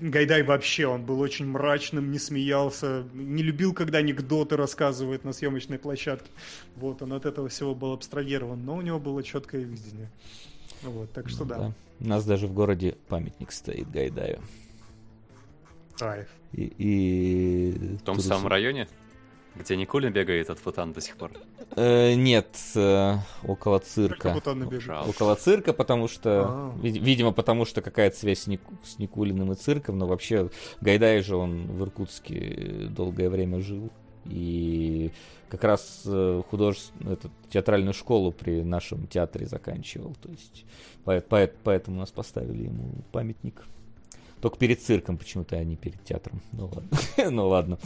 [0.00, 5.78] Гайдай вообще, он был очень мрачным, не смеялся, не любил, когда анекдоты рассказывают на съемочной
[5.78, 6.30] площадке.
[6.76, 10.10] Вот, он от этого всего был абстрагирован, но у него было четкое видение.
[10.82, 11.72] Вот, так что да.
[12.00, 14.40] У нас даже в городе памятник стоит Гайдаю.
[15.98, 16.28] Кайф.
[16.52, 17.96] И, и...
[17.98, 18.88] В том Турцу- самом районе,
[19.54, 21.32] где Николин бегает от Футана до сих пор.
[21.76, 24.34] Э, нет, э, около цирка.
[25.06, 26.74] Около цирка, потому что, А.
[26.82, 28.44] вид- видимо, потому что какая-то связь с,
[28.84, 33.90] с Никулиным и цирком, но вообще Гайдай же он в Иркутске долгое время жил.
[34.26, 35.12] И
[35.48, 40.14] как раз э, художественную, эту, театральную школу при нашем театре заканчивал.
[40.22, 40.64] То есть
[41.04, 43.64] по- по- поэтому нас поставили ему памятник.
[44.40, 46.40] Только перед цирком почему-то, а не перед театром.
[46.52, 46.98] Ну ладно.
[47.30, 47.78] ну ладно.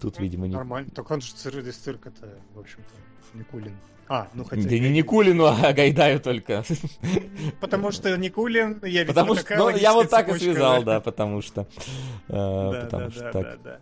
[0.00, 0.54] Тут, видимо, не...
[0.54, 0.90] Нормально.
[0.94, 3.76] Так он же цир из цирка-то, в общем-то, Никулин.
[4.08, 4.62] А, ну хотя...
[4.62, 6.64] Да не Никулину, а Гайдаю только.
[7.60, 11.62] Потому что Никулин, я Потому что, ну, я вот так и связал, да, потому что,
[12.28, 13.80] э, Да, потому да, что да, так.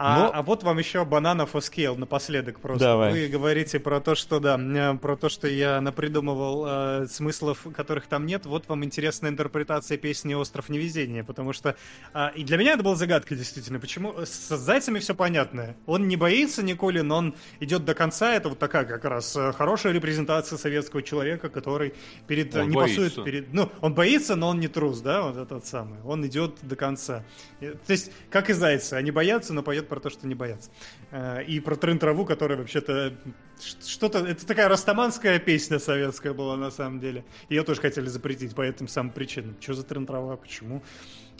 [0.00, 2.84] А, Но- а вот вам еще бананов for scale напоследок просто.
[2.84, 3.10] Давай.
[3.12, 6.64] Вы говорите про то, что да, э, про то, что я напридумывал
[7.02, 8.46] э, смыслов, которых там нет.
[8.46, 11.74] Вот вам интересная интерпретация песни «Остров невезения», потому что
[12.14, 13.80] а, и для меня это была загадка действительно.
[13.80, 15.74] Почему с зайцами все понятно?
[15.86, 18.32] Он не боится Николи, но он идет до конца.
[18.34, 21.92] Это вот такая как раз э, хорошая репрезентация советского человека, который
[22.28, 23.02] перед э, Он не боится.
[23.02, 26.00] пасует перед, ну он боится, но он не трус, да, вот этот самый.
[26.04, 27.24] Он идет до конца.
[27.60, 30.70] Э, То есть как и зайцы, они боятся, но поет про то, что не боятся.
[31.10, 33.14] Э, И про трын-траву, которая вообще-то
[33.84, 34.18] что-то...
[34.18, 37.24] Это такая растаманская песня советская была на самом деле.
[37.48, 39.56] Ее тоже хотели запретить по этим самым причинам.
[39.60, 40.82] Что за трын-трава, почему?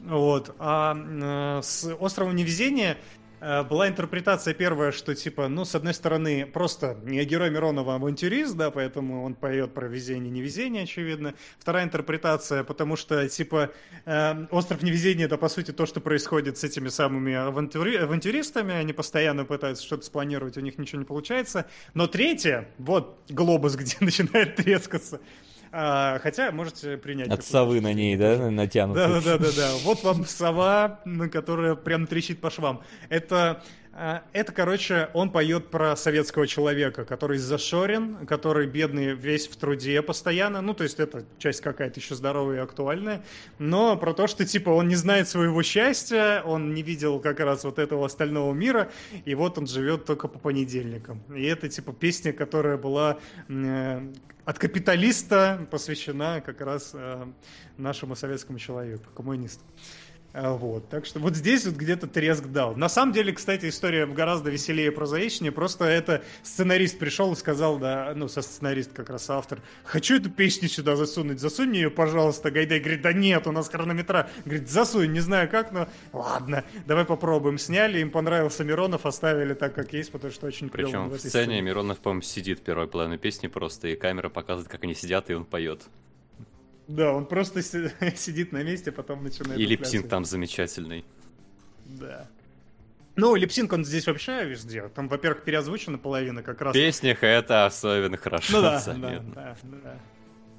[0.00, 0.54] Вот.
[0.58, 2.98] А э, с «Островом невезения»
[3.40, 8.70] была интерпретация первая, что типа, ну, с одной стороны, просто не герой Миронова, авантюрист, да,
[8.70, 11.34] поэтому он поет про везение, невезение, очевидно.
[11.58, 13.70] Вторая интерпретация, потому что, типа,
[14.04, 18.92] э, «Остров невезения» это, по сути, то, что происходит с этими самыми авантюри- авантюристами, они
[18.92, 21.66] постоянно пытаются что-то спланировать, у них ничего не получается.
[21.94, 25.20] Но третья, вот глобус, где начинает трескаться,
[25.70, 27.28] А, хотя можете принять.
[27.28, 29.00] От совы на ней, да, натянуты.
[29.00, 29.70] Да, да, да, да, да.
[29.84, 32.82] Вот вам сова, которая прям трещит по швам.
[33.08, 39.56] Это, а, это, короче, он поет про советского человека, который зашорен, который бедный весь в
[39.56, 40.62] труде постоянно.
[40.62, 43.22] Ну, то есть это часть какая-то еще здоровая и актуальная.
[43.58, 47.64] Но про то, что, типа, он не знает своего счастья, он не видел как раз
[47.64, 48.90] вот этого остального мира,
[49.24, 51.22] и вот он живет только по понедельникам.
[51.34, 54.12] И это, типа, песня, которая была э,
[54.48, 57.26] от капиталиста посвящена как раз э,
[57.76, 59.62] нашему советскому человеку, коммунисту.
[60.34, 62.76] А, Вот, так что вот здесь вот где-то треск дал.
[62.76, 65.52] На самом деле, кстати, история гораздо веселее прозаичнее.
[65.52, 70.30] Просто это сценарист пришел и сказал, да, ну, со сценарист как раз автор, хочу эту
[70.30, 72.50] песню сюда засунуть, засунь мне ее, пожалуйста.
[72.50, 74.28] Гайдай говорит, да нет, у нас хронометра.
[74.44, 77.56] Говорит, засунь, не знаю как, но ладно, давай попробуем.
[77.58, 81.28] Сняли, им понравился Миронов, оставили так, как есть, потому что очень Причем в в этой
[81.30, 85.34] сцене Миронов, по-моему, сидит первой половиной песни просто, и камера показывает, как они сидят, и
[85.34, 85.88] он поет.
[86.88, 89.60] Да, он просто си- сидит на месте, потом начинает...
[89.60, 91.04] И липсинг там замечательный.
[91.86, 92.26] Да.
[93.14, 94.88] Ну, липсинг он здесь вообще везде.
[94.88, 96.74] Там, во-первых, переозвучена половина как раз.
[96.74, 99.32] В песнях это особенно хорошо Ну да, да, заметно.
[99.34, 99.98] да, да.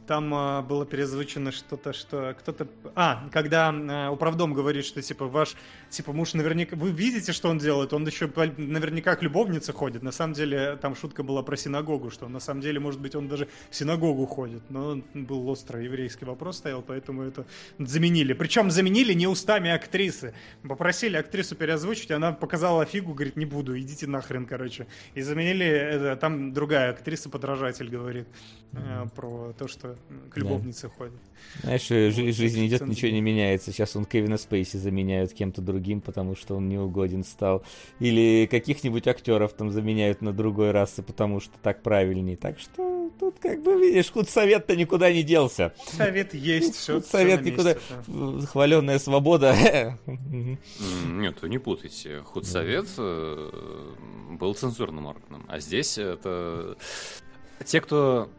[0.10, 2.68] Там а, было переозвучено что-то, что кто-то...
[2.96, 5.56] А, когда а, управдом говорит, что, типа, ваш,
[5.92, 6.76] типа, муж наверняка...
[6.76, 7.94] Вы видите, что он делает?
[7.94, 8.26] Он еще
[8.58, 10.02] наверняка к любовнице ходит.
[10.02, 13.28] На самом деле, там шутка была про синагогу, что на самом деле, может быть, он
[13.28, 14.64] даже в синагогу ходит.
[14.70, 17.46] Но был остро еврейский вопрос стоял, поэтому это
[17.78, 18.34] заменили.
[18.34, 20.34] Причем заменили не устами актрисы.
[20.64, 24.88] Попросили актрису переозвучить, она показала фигу, говорит, не буду, идите нахрен, короче.
[25.14, 28.28] И заменили, это, там другая актриса, подражатель говорит
[28.72, 29.99] э, про то, что
[30.30, 30.42] к Да.
[30.42, 31.14] любовнице ходит.
[31.62, 33.72] Знаешь, жи- жизнь идет, ничего не меняется.
[33.72, 37.64] Сейчас он Кевина Спейси заменяют кем-то другим, потому что он неугоден стал.
[38.00, 42.38] Или каких-нибудь актеров там заменяют на другой расы, потому что так правильнее.
[42.38, 45.74] Так что тут, как бы, видишь, худсовет-то никуда не делся.
[45.94, 46.96] Совет есть, все.
[46.96, 47.76] Худсовет никуда...
[48.52, 49.98] Хваленная свобода.
[51.06, 52.22] Нет, не путайте.
[52.22, 53.52] Худсовет э,
[54.32, 56.78] был цензурным органом, а здесь это
[57.66, 58.30] те, кто...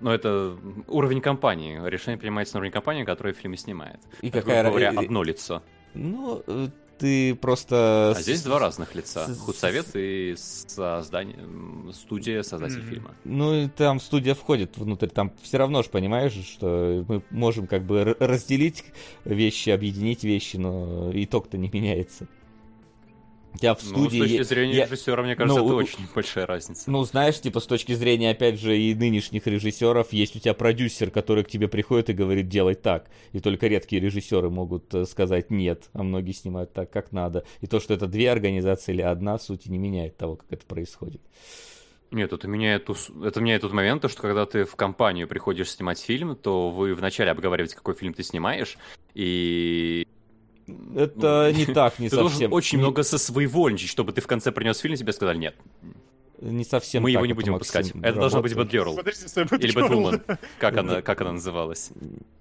[0.00, 0.56] Ну, это
[0.88, 1.80] уровень компании.
[1.88, 3.98] Решение принимается на уровне компании, которая фильмы снимает.
[4.20, 4.64] И Это, какая...
[4.64, 5.62] говоря, одно лицо.
[5.94, 6.68] Ну, э,
[6.98, 8.14] ты просто...
[8.16, 9.26] А здесь два разных лица.
[9.26, 11.38] с- Худсовет и создание...
[11.94, 12.88] студия, создатель Мгм.
[12.90, 13.14] фильма.
[13.24, 17.84] Ну, и там студия входит внутрь, там все равно же понимаешь, что мы можем как
[17.84, 18.84] бы разделить
[19.24, 22.26] вещи, объединить вещи, но итог-то не меняется.
[23.56, 24.18] У тебя в Ну, с студии...
[24.20, 26.90] точки зрения я- режиссера, мне кажется, ну, это у- очень большая разница.
[26.90, 31.10] Ну, знаешь, типа, с точки зрения, опять же, и нынешних режиссеров, есть у тебя продюсер,
[31.10, 33.08] который к тебе приходит и говорит, делай так.
[33.32, 37.44] И только редкие режиссеры могут э, сказать нет, а многие снимают так, как надо.
[37.62, 41.22] И то, что это две организации или одна, сути не меняет того, как это происходит.
[42.10, 42.88] Нет, это меняет,
[43.24, 46.94] это меняет тот момент, то, что когда ты в компанию приходишь снимать фильм, то вы
[46.94, 48.76] вначале обговариваете, какой фильм ты снимаешь,
[49.14, 50.06] и...
[50.96, 52.52] Это не так, не Ты должен совсем.
[52.52, 55.54] очень не- много сосвоевольничать, чтобы ты в конце принес фильм, и тебе сказали нет.
[56.40, 57.92] Не совсем Мы его не будем выпускать.
[58.02, 58.94] Это должна быть я Или.
[59.74, 60.38] Batwoman.
[60.58, 61.92] Как она, как она называлась?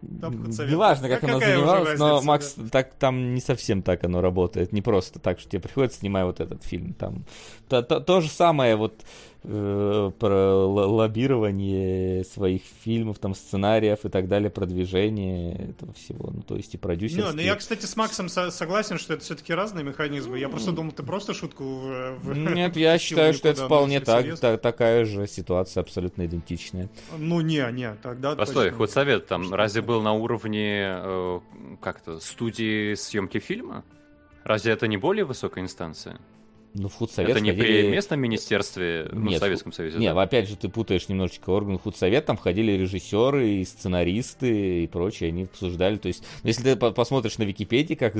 [0.01, 4.73] Неважно, как она занималась, но, Макс, так там не совсем так оно работает.
[4.73, 6.93] Не просто так, что тебе приходится, снимай вот этот фильм.
[6.93, 7.23] Там
[7.69, 9.01] то, то- то же самое вот
[9.47, 16.31] э, про лоббирование своих фильмов, там сценариев и так далее, продвижение этого всего.
[16.33, 17.33] Ну, то есть и Не, продюсерские.
[17.33, 20.39] ну я, кстати, с Максом со- согласен, что это все-таки разные механизмы.
[20.39, 24.25] Я просто думал, ты просто шутку в- в- Нет, я считаю, что это вполне так,
[24.25, 26.89] серьезно- та- такая же ситуация, абсолютно идентичная.
[27.17, 28.77] Ну не, не, тогда Постой, точно.
[28.77, 31.39] худсовет там Точно разве был на уровне, э,
[31.81, 33.83] как-то, студии съемки фильма?
[34.43, 36.19] Разве это не более высокая инстанция?
[36.77, 37.83] Ну, в худсовет это не входили...
[37.83, 39.97] при местном министерстве, ну, Нет, в Советском Союзе.
[39.97, 40.21] Не, да?
[40.21, 45.43] опять же, ты путаешь немножечко орган худсовет, там входили режиссеры и сценаристы и прочее, они
[45.43, 48.15] обсуждали, то есть, ну, если ты по- посмотришь на Википедии, как,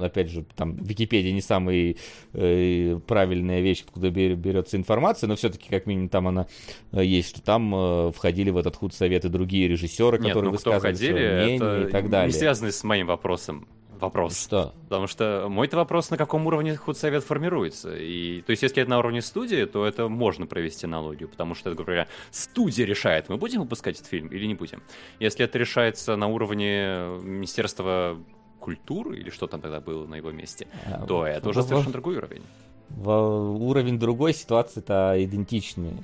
[0.00, 1.96] опять же, там, Википедия не самая
[2.32, 6.46] э, правильная вещь, откуда бер- берется информация, но все-таки, как минимум, там она
[6.92, 10.52] э, есть, что там э, входили в этот худсовет и другие режиссеры, Нет, которые ну
[10.52, 12.32] высказывали входили, свое мнение это и так далее.
[12.32, 13.66] не связано с моим вопросом.
[14.00, 14.38] Вопрос.
[14.42, 14.72] Что?
[14.84, 17.96] Потому что мой-то вопрос, на каком уровне худсовет формируется.
[17.96, 21.70] И, то есть, если это на уровне студии, то это можно провести аналогию, потому что,
[21.70, 24.82] грубо говоря, студия решает, мы будем выпускать этот фильм или не будем.
[25.20, 28.18] Если это решается на уровне Министерства
[28.60, 32.16] культуры, или что там тогда было на его месте, А, то это уже совершенно другой
[32.16, 32.42] уровень.
[32.88, 35.94] в- уровень другой ситуации-то идентичные.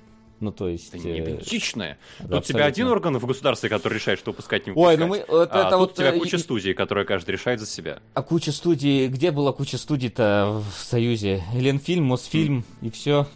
[0.42, 0.88] Ну, то есть...
[0.88, 1.98] Это не э, идентичное.
[2.18, 3.10] да, Тут у тебя один абсолютно.
[3.10, 4.98] орган в государстве, который решает, что выпускать, не Ой, выпускать.
[4.98, 5.24] ну мы...
[5.28, 5.92] Вот а это тут вот...
[5.92, 8.00] у тебя э, куча и- студий, которые каждый решает за себя.
[8.14, 9.06] А куча студий...
[9.06, 11.44] Где была куча студий-то в Союзе?
[11.54, 13.28] Ленфильм, Мосфильм и все.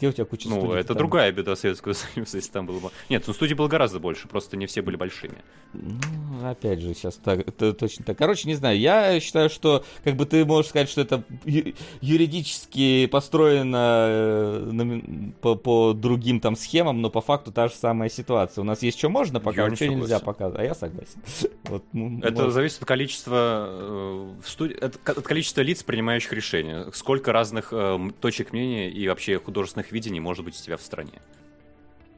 [0.00, 0.78] Где у тебя куча Ну, студий?
[0.80, 2.90] это другая беда Советского Союза, если там было бы...
[3.10, 5.36] Нет, ну студий было гораздо больше, просто не все были большими.
[5.74, 8.16] Ну, опять же, сейчас так, это точно так.
[8.18, 13.06] Короче, не знаю, я считаю, что как бы ты можешь сказать, что это ю- юридически
[13.06, 18.62] построено э, на- по, по другим там схемам, но по факту та же самая ситуация.
[18.62, 20.60] У нас есть что можно показывать, не что нельзя показывать.
[20.60, 21.20] А я согласен.
[21.64, 22.52] Вот, ну, Это вот.
[22.52, 26.86] зависит от количества, э, в студи- от, от количества лиц, принимающих решения.
[26.92, 31.20] Сколько разных э, точек мнения и вообще художественных видений может быть у тебя в стране.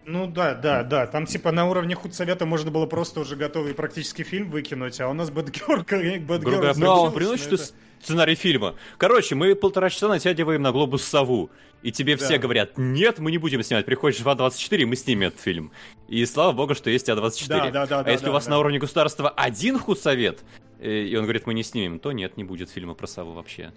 [0.05, 1.07] Ну да, да, да.
[1.07, 5.13] Там типа на уровне худсовета можно было просто уже готовый практически фильм выкинуть, а у
[5.15, 8.75] нас Бэтгер, Но- приносишь- приносишь ты с- сценарий фильма.
[8.99, 11.51] Короче, мы полтора часа натягиваем на глобус сову.
[11.83, 12.39] И тебе все Да.
[12.39, 13.85] говорят, нет, мы не будем снимать.
[13.87, 15.73] Приходишь в А24, и мы снимем этот фильм.
[16.09, 17.49] И слава богу, что есть А24.
[17.49, 18.51] Да, да, да, а да, если да, у вас да.
[18.53, 20.45] на уровне государства один худсовет,
[20.81, 23.73] э, и он говорит, мы не снимем, то нет, не будет фильма про сову вообще.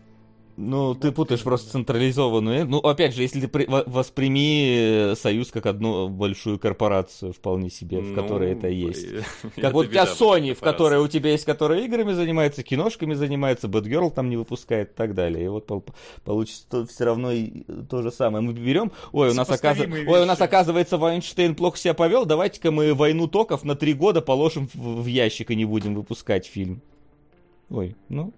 [0.58, 2.66] Ну, ты путаешь просто централизованную.
[2.66, 7.70] Ну, опять же, если ты при- во- восприми э, Союз как одну большую корпорацию, вполне
[7.70, 9.06] себе, в которой Ну, это есть.
[9.06, 9.22] э,
[9.62, 13.68] Как вот у тебя Sony, в которой у тебя есть, которая играми занимается, киношками занимается,
[13.68, 15.44] Бэтгерл там не выпускает и так далее.
[15.44, 15.84] И вот пол-
[16.24, 18.42] получится все равно и то же самое.
[18.42, 19.78] Мы берем, ой, у нас, оказ...
[19.80, 24.22] Ой, у нас оказывается Вайнштейн плохо себя повел, давайте-ка мы войну токов на три года
[24.22, 26.82] положим в ящик и не будем выпускать фильм.
[27.70, 28.32] Ой, ну,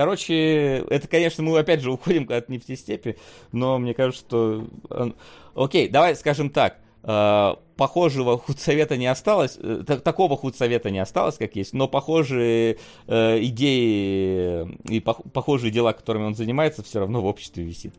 [0.00, 3.18] Короче, это, конечно, мы опять же уходим от нефтестепи,
[3.52, 5.14] но мне кажется, что...
[5.54, 6.78] Окей, давай скажем так.
[7.02, 12.78] э, Похожего худсовета не осталось, э, та- такого худсовета не осталось, как есть, но похожие
[13.08, 17.92] э, идеи и пох- похожие дела, которыми он занимается, все равно в обществе висит.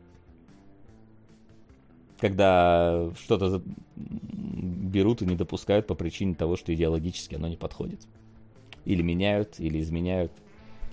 [2.20, 3.62] Когда что-то
[3.94, 8.00] берут и не допускают по причине того, что идеологически оно не подходит.
[8.86, 10.32] Или меняют, или изменяют.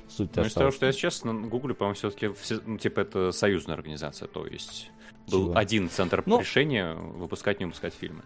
[0.09, 2.31] Суть Ну, из того, что я сейчас на гугле, по-моему, все-таки,
[2.65, 4.91] ну, типа, это союзная организация, то есть
[5.29, 5.57] был Чего?
[5.57, 8.23] один центр Ну- решения выпускать, не выпускать фильмы.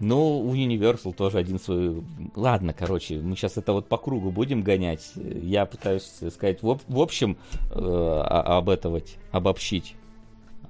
[0.00, 2.04] Ну, у Universal тоже один свой...
[2.36, 5.12] Ладно, короче, мы сейчас это вот по кругу будем гонять.
[5.16, 7.36] Я пытаюсь сказать в, в общем
[7.72, 9.96] э, об этого, обобщить.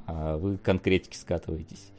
[0.06, 1.90] А вы конкретики скатываетесь.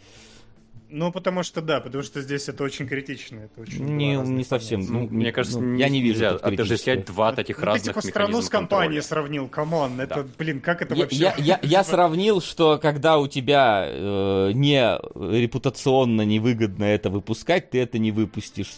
[0.91, 3.41] Ну, потому что да, потому что здесь это очень критично.
[3.41, 4.79] Это очень Не, не совсем.
[4.81, 7.61] Ну, Ну, мне не- кажется, ну, я не вижу нельзя тут отождествлять два таких Ну,
[7.61, 10.29] ты разных типа страну с компанией сравнил, come on, это, Да.
[10.37, 11.17] блин, как это Я, вообще?
[11.17, 14.97] я, я- я сравнил, что когда у тебя э, не
[15.39, 18.71] репутационно невыгодно это выпускать, ты это не выпустишь.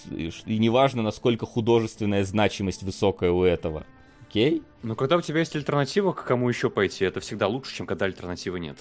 [0.45, 3.85] И неважно, насколько художественная значимость высокая у этого.
[4.29, 4.63] Окей?
[4.83, 8.05] Ну, когда у тебя есть альтернатива, к кому еще пойти, это всегда лучше, чем когда
[8.05, 8.77] альтернативы нет.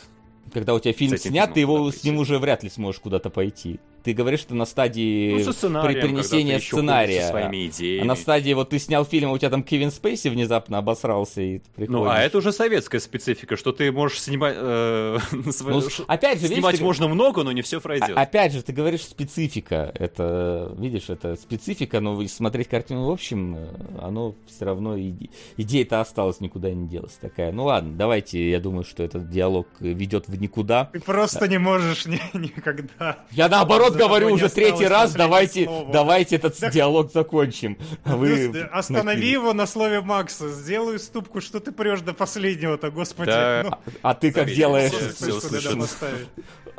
[0.52, 3.78] Когда у тебя фильм снят, ты его с ним уже вряд ли сможешь куда-то пойти.
[4.02, 7.22] Ты говоришь, что на стадии Ну, при принесения ты сценария.
[7.22, 8.06] со своими А идеями.
[8.06, 11.58] на стадии вот ты снял фильм, а у тебя там Кевин Спейси внезапно обосрался и
[11.58, 11.92] ты приходишь.
[12.04, 14.54] Ну, а это уже советская специфика, что ты можешь снимать...
[14.56, 18.12] э, Ну, опять же, видишь, Снимать ты- можно много, но не все пройдет.
[18.16, 19.92] А- опять же, ты говоришь специфика.
[19.94, 23.68] Это, видишь, это специфика, но смотреть картину в общем, э,
[24.00, 27.52] оно все равно иде- идея-то осталась, никуда не делась такая.
[27.52, 30.86] Ну ладно, давайте, я думаю, что этот диалог э, ведет в никуда.
[30.92, 33.18] Ты просто не можешь ни- никогда.
[33.30, 35.92] Я наоборот За говорю уже третий раз, давайте, слова.
[35.92, 37.76] давайте этот Так- диалог закончим.
[38.04, 40.48] А вы Просто Останови его на слове Макса.
[40.48, 43.30] Сделай ступку, что ты прешь до последнего-то, господи.
[43.30, 43.62] Да.
[43.64, 43.70] Ну,
[44.02, 44.92] А ты как делаешь?
[44.92, 46.28] поставить.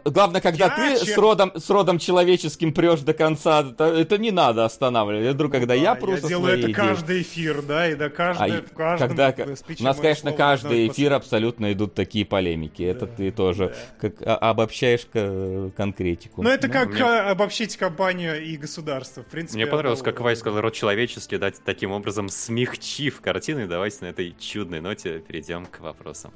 [0.03, 4.17] Главное, когда Я, ты чер- с родом, с родом человеческим прешь до конца, это, это
[4.17, 5.25] не надо останавливать.
[5.25, 7.93] Я вдруг, когда я Да, я со делаю своей это идеей- каждый эфир, да, и
[7.93, 11.71] до А каждой, и- в каждом когда, э, у нас, конечно, слово каждый эфир абсолютно
[11.71, 12.81] идут такие полемики.
[12.81, 16.41] Это ты тоже как, а- обобщаешь к- конкретику.
[16.41, 19.23] Ну, это как, Мне Только обобщить компанию и государство.
[19.23, 23.65] В принципе, Мне понравилось, как Вайс сказал, род человеческий, дать таким образом смягчив картину.
[23.65, 26.31] И давайте на этой чудной ноте перейдем к вопросам.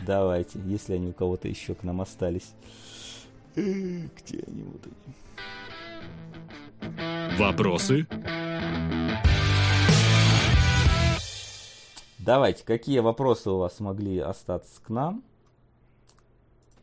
[0.00, 2.52] Давайте, если они у кого-то еще к нам остались.
[3.54, 5.14] Где они вот они?
[7.38, 8.06] Вопросы?
[12.18, 15.22] Давайте, какие вопросы у вас могли остаться к нам?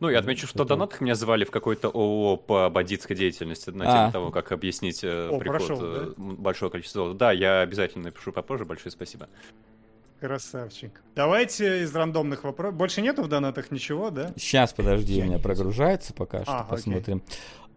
[0.05, 3.97] Ну, я отмечу, что донатах меня звали в какой-то ООО по бандитской деятельности на А.
[3.97, 7.17] тему того, как объяснить э, О, приход прошел, э, большого количества золота.
[7.17, 8.65] Да, я обязательно напишу попозже.
[8.65, 9.27] Большое спасибо.
[10.19, 11.01] Красавчик.
[11.15, 12.75] Давайте из рандомных вопросов.
[12.77, 14.31] Больше нету в донатах ничего, да?
[14.37, 16.69] Сейчас, подожди, у меня прогружается пока что, А, окей.
[16.69, 17.23] посмотрим.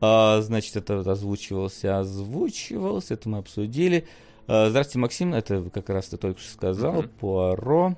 [0.01, 4.07] А, значит, это озвучивался, озвучивался, это мы обсудили.
[4.47, 7.09] А, здравствуйте, Максим, это как раз ты только что сказал, Мгм.
[7.21, 7.97] Пуаро.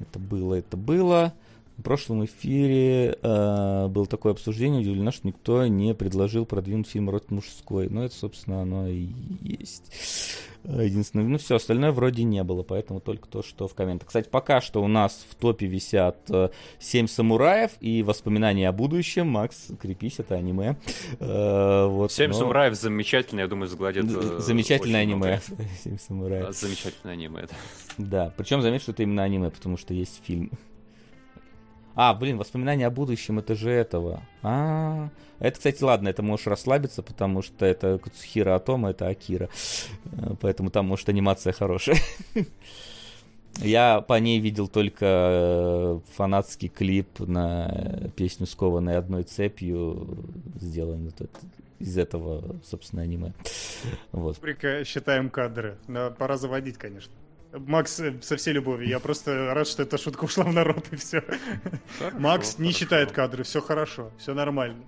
[0.00, 1.32] Это было, это было.
[1.80, 7.30] В прошлом эфире э, было такое обсуждение, удивлено, что никто не предложил продвинуть фильм «Род
[7.30, 7.88] мужской».
[7.88, 9.08] Но это, собственно, оно и
[9.40, 9.90] есть.
[10.64, 14.08] Э, Единственное, ну все, остальное вроде не было, поэтому только то, что в комментах.
[14.08, 19.28] Кстати, пока что у нас в топе висят э, «Семь самураев» и «Воспоминания о будущем».
[19.28, 20.76] Макс, крепись, это аниме.
[21.18, 24.04] Э, вот, Семь но- самураев замечательно, я думаю, сгладит.
[24.04, 25.40] э, Замечательное аниме.
[25.82, 26.54] «Семь самураев».
[26.54, 27.56] Замечательное аниме, да.
[27.96, 30.50] Да, причем заметь, что это именно аниме, потому что есть фильм.
[32.02, 34.22] А, блин, воспоминания о будущем, это же этого.
[34.42, 39.50] А, это, кстати, ладно, это можешь расслабиться, потому что это Куцухира Атома, это Акира.
[40.12, 41.98] Э, Поэтому там, может, анимация хорошая.
[43.58, 50.24] Я по ней видел только э, фанатский клип на песню «Скованной одной цепью»,
[50.58, 51.30] сделан вот
[51.80, 53.34] из этого, собственно, аниме.
[54.12, 54.38] Вот.
[54.86, 55.76] «Считаем кадры».
[55.86, 57.12] Да, пора заводить, конечно.
[57.52, 58.88] Макс, э, со всей любовью.
[58.88, 61.24] Я просто рад, что эта шутка ушла в народ, и все.
[62.18, 62.78] Макс не хорошо.
[62.78, 64.84] считает кадры, все хорошо, все нормально.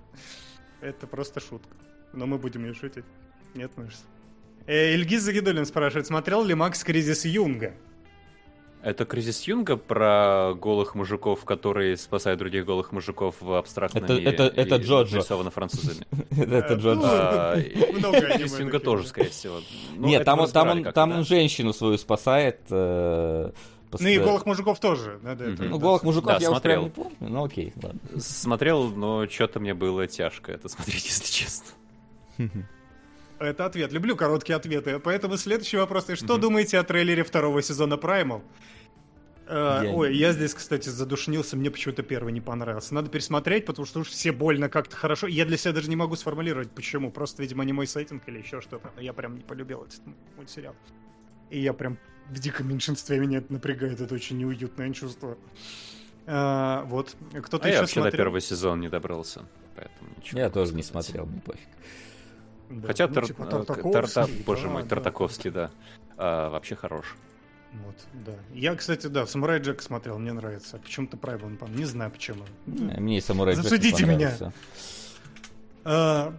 [0.81, 1.75] Это просто шутка.
[2.13, 3.05] Но мы будем ее шутить.
[3.53, 3.99] Нет, Мышц?
[4.65, 7.73] Э, Ильгиз Загидулин спрашивает, смотрел ли Макс «Кризис Юнга»?
[8.83, 14.25] Это кризис Юнга про голых мужиков, которые спасают других голых мужиков в абстрактном Это- мире.
[14.31, 15.15] это- это и Джоджо.
[15.15, 16.05] нарисовано французами.
[16.31, 16.75] Это Э,
[17.55, 19.61] аниме Кризис Юнга тоже, скорее всего.
[19.95, 20.51] Ну, Нет, там, он,
[21.23, 22.59] женщину свою спасает.
[22.69, 23.51] э,
[23.99, 25.19] Ну и поста- голых мужиков тоже.
[25.21, 25.63] Надо это-.
[25.63, 26.83] Ну, голых мужиков Да, я смотрел.
[26.83, 27.15] не помню.
[27.21, 27.99] Ну окей, ладно.
[28.19, 31.67] Смотрел, но что-то мне было тяжко это смотреть, если честно.
[33.45, 33.91] Это ответ.
[33.91, 34.99] Люблю короткие ответы.
[34.99, 36.09] Поэтому следующий вопрос.
[36.09, 36.41] И что Мгм.
[36.41, 38.41] думаете о трейлере второго сезона Primal?
[39.45, 42.93] Э, Я Ой, не- я здесь, кстати, задушнился, мне почему-то первый не понравился.
[42.95, 45.27] Надо пересмотреть, потому что уж все больно как-то хорошо.
[45.27, 47.11] Я для себя даже не могу сформулировать, почему.
[47.11, 48.91] Просто, видимо, не мой сеттинг или еще что-то.
[48.95, 49.99] Но я прям не полюбил этот
[50.37, 50.75] мультсериал.
[51.49, 51.97] И я прям
[52.29, 55.37] в диком меньшинстве меня это напрягает, это очень неуютное чувство.
[56.25, 57.15] А, вот.
[57.43, 58.17] Кто-то А я еще вообще до смотрел?
[58.17, 59.41] первого сезона не добрался.
[59.75, 61.67] Поэтому ничего Я тоже не смотрел, мне пофиг.
[62.69, 64.89] Да, Хотя ну, Тар- типа э, Тартаковский, Тарта- боже да, мой, да.
[64.89, 65.71] Тартаковский, да.
[66.17, 67.15] А, вообще хорош.
[67.73, 68.33] Вот, да.
[68.53, 70.77] Я, кстати, да, Самурай Джек смотрел, мне нравится.
[70.77, 72.43] Почему-то Прайвел не помню, не знаю почему.
[72.67, 74.31] Э, Мне и самурай Джек Засудите меня.
[75.83, 76.33] А,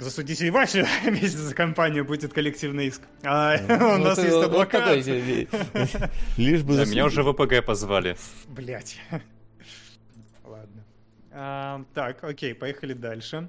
[0.00, 3.02] Засудите и Васю, вместе за компанию будет коллективный иск.
[3.22, 5.04] А Ну, у нас ты есть вот- вот адвокат.
[5.04, 5.48] себе.
[6.36, 8.16] Лишь бы Да, меня уже в ВПГ позвали.
[8.48, 8.98] Блять.
[10.44, 10.84] Ладно.
[11.32, 13.48] А, так, окей, поехали дальше.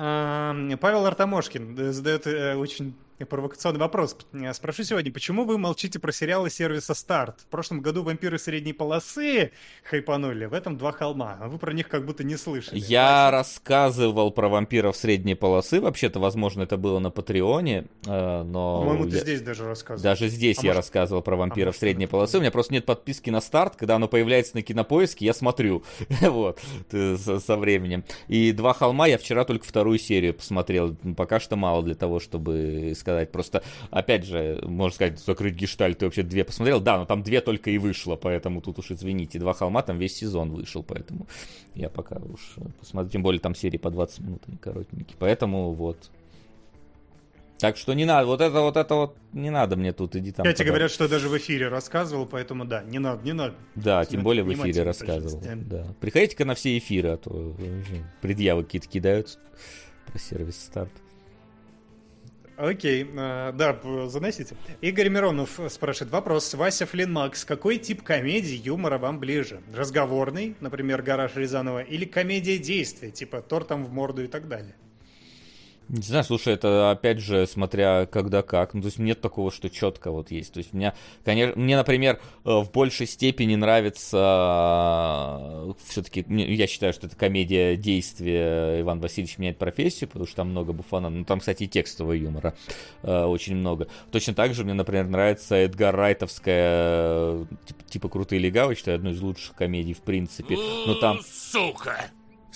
[0.00, 2.94] А, Павел Артамошкин задает э, очень
[3.26, 4.16] провокационный вопрос.
[4.32, 7.40] Э, Спрошу сегодня, почему вы молчите про сериалы сервиса Старт?
[7.40, 9.52] В прошлом году вампиры средней полосы
[9.84, 12.78] хайпанули, в этом два холма, а вы про них как будто не слышали.
[12.78, 15.80] Я рассказывал про вампиров средней полосы.
[15.80, 18.80] Вообще-то, возможно, это было на Патреоне, э, но...
[18.80, 20.02] По-моему, ты я- здесь даже рассказывал.
[20.04, 22.38] Даже здесь А я может- рассказывал про вампиров может, средней это- полосы.
[22.38, 23.76] У меня просто нет подписки на старт.
[23.76, 25.82] Когда оно появляется на кинопоиске, я смотрю.
[26.20, 26.60] вот.
[26.90, 28.04] Со, временем.
[28.28, 30.96] И два холма я вчера только вторую серию посмотрел.
[31.16, 33.32] Пока что мало для того, чтобы сказать.
[33.32, 35.98] Просто, опять же, можно сказать, закрыть гештальт.
[35.98, 36.80] Ты вообще две посмотрел?
[36.80, 38.16] Да, но там две только и вышло.
[38.16, 39.38] Поэтому тут уж извините.
[39.38, 40.82] Два холма там весь сезон вышел.
[40.82, 41.26] Поэтому
[41.74, 43.10] я пока уж посмотрю.
[43.10, 45.16] Тем более там серии по 20 минут, они коротенькие.
[45.18, 46.10] Поэтому вот.
[47.58, 50.44] Так что не надо, вот это вот это вот не надо мне тут, иди там.
[50.44, 50.68] Кстати, подальше.
[50.68, 53.56] говорят, что даже в эфире рассказывал, поэтому да, не надо, не надо.
[53.74, 55.42] Да, тем более в эфире рассказывал.
[55.42, 55.84] Да.
[55.98, 57.56] Приходите-ка на все эфиры, а то
[58.20, 59.40] предъявы какие-то кидаются
[60.06, 60.92] про сервис старт.
[62.58, 64.56] Окей, э, да, заносите.
[64.80, 66.52] Игорь Миронов спрашивает вопрос.
[66.54, 69.60] Вася Флин Макс, какой тип комедии юмора вам ближе?
[69.72, 74.74] Разговорный, например, Гараж Рязанова, или комедия действия, типа тортом в морду и так далее?
[75.88, 78.74] Не знаю, слушай, это опять же, смотря когда как.
[78.74, 80.52] Ну, то есть нет такого, что четко вот есть.
[80.52, 80.94] То есть меня,
[81.24, 84.14] конечно, мне, например, э, в большей степени нравится
[85.86, 90.74] все-таки, я считаю, что это комедия действия Иван Васильевич меняет профессию, потому что там много
[90.74, 91.08] буфана.
[91.08, 92.54] Ну, там, кстати, и текстового юмора
[93.02, 93.88] э, очень много.
[94.10, 99.22] Точно так же мне, например, нравится Эдгар Райтовская, типа, типа «Крутые легавы», считаю, одной из
[99.22, 100.56] лучших комедий в принципе.
[100.86, 101.20] Но там...
[101.22, 102.10] Сука!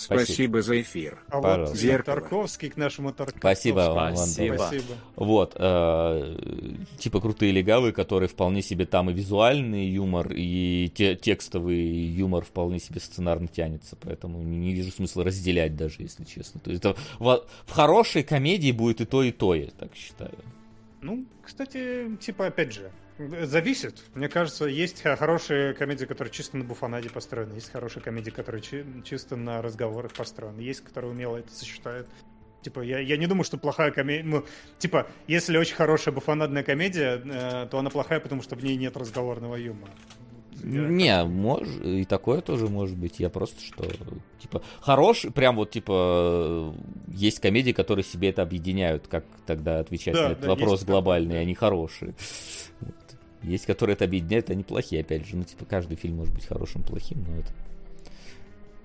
[0.04, 1.18] Спасибо за эфир.
[1.28, 1.72] А Пожалуйста.
[1.72, 2.20] вот Зеркало.
[2.20, 3.40] Тарковский к нашему Тарковскому.
[3.40, 4.54] Спасибо вам, Спасибо.
[4.56, 4.94] Спасибо.
[5.16, 6.36] Вот, э,
[6.98, 12.78] типа крутые легавые, которые вполне себе там и визуальный юмор, и те- текстовый юмор вполне
[12.78, 16.60] себе сценарно тянется, поэтому не, не вижу смысла разделять даже, если честно.
[16.60, 20.34] То есть это в, в хорошей комедии будет и то, и то, я так считаю.
[21.00, 22.90] Ну, кстати, типа, опять же,
[23.46, 24.02] зависит.
[24.14, 28.84] Мне кажется, есть хорошие комедии, которые чисто на буфанаде построены, есть хорошие комедии, которые чи-
[29.04, 32.06] чисто на разговорах построены, есть, которые умело это сочетают.
[32.62, 34.22] Типа, я, я не думаю, что плохая комедия...
[34.22, 34.44] Ну,
[34.78, 38.96] типа, если очень хорошая буфанадная комедия, э, то она плохая, потому что в ней нет
[38.96, 39.90] разговорного юмора.
[40.62, 43.18] Я- Не, мож, и такое тоже может быть.
[43.18, 43.90] Я просто что,
[44.38, 46.72] типа, хороший, прям вот, типа,
[47.08, 50.86] есть комедии, которые себе это объединяют, как тогда отвечать Да, на этот да, вопрос есть
[50.86, 51.40] глобальный, да.
[51.40, 52.14] они хорошие.
[53.42, 55.36] Есть, которые это объединяют, они плохие, опять же.
[55.36, 57.52] Ну, типа, каждый фильм может быть хорошим, плохим, но это...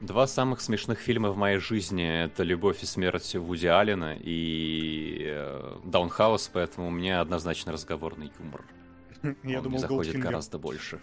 [0.01, 5.77] Два самых смешных фильма в моей жизни это «Любовь и смерть» Вуди Аллена и э,
[5.85, 8.63] «Даунхаус», поэтому у меня однозначно разговорный юмор.
[9.23, 10.21] Я Он мне думал, заходит Goldfinger.
[10.21, 10.99] гораздо больше.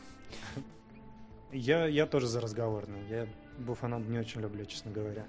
[1.53, 2.99] Я, я тоже за разговорный.
[3.09, 5.25] Я буфанад не очень люблю, честно говоря.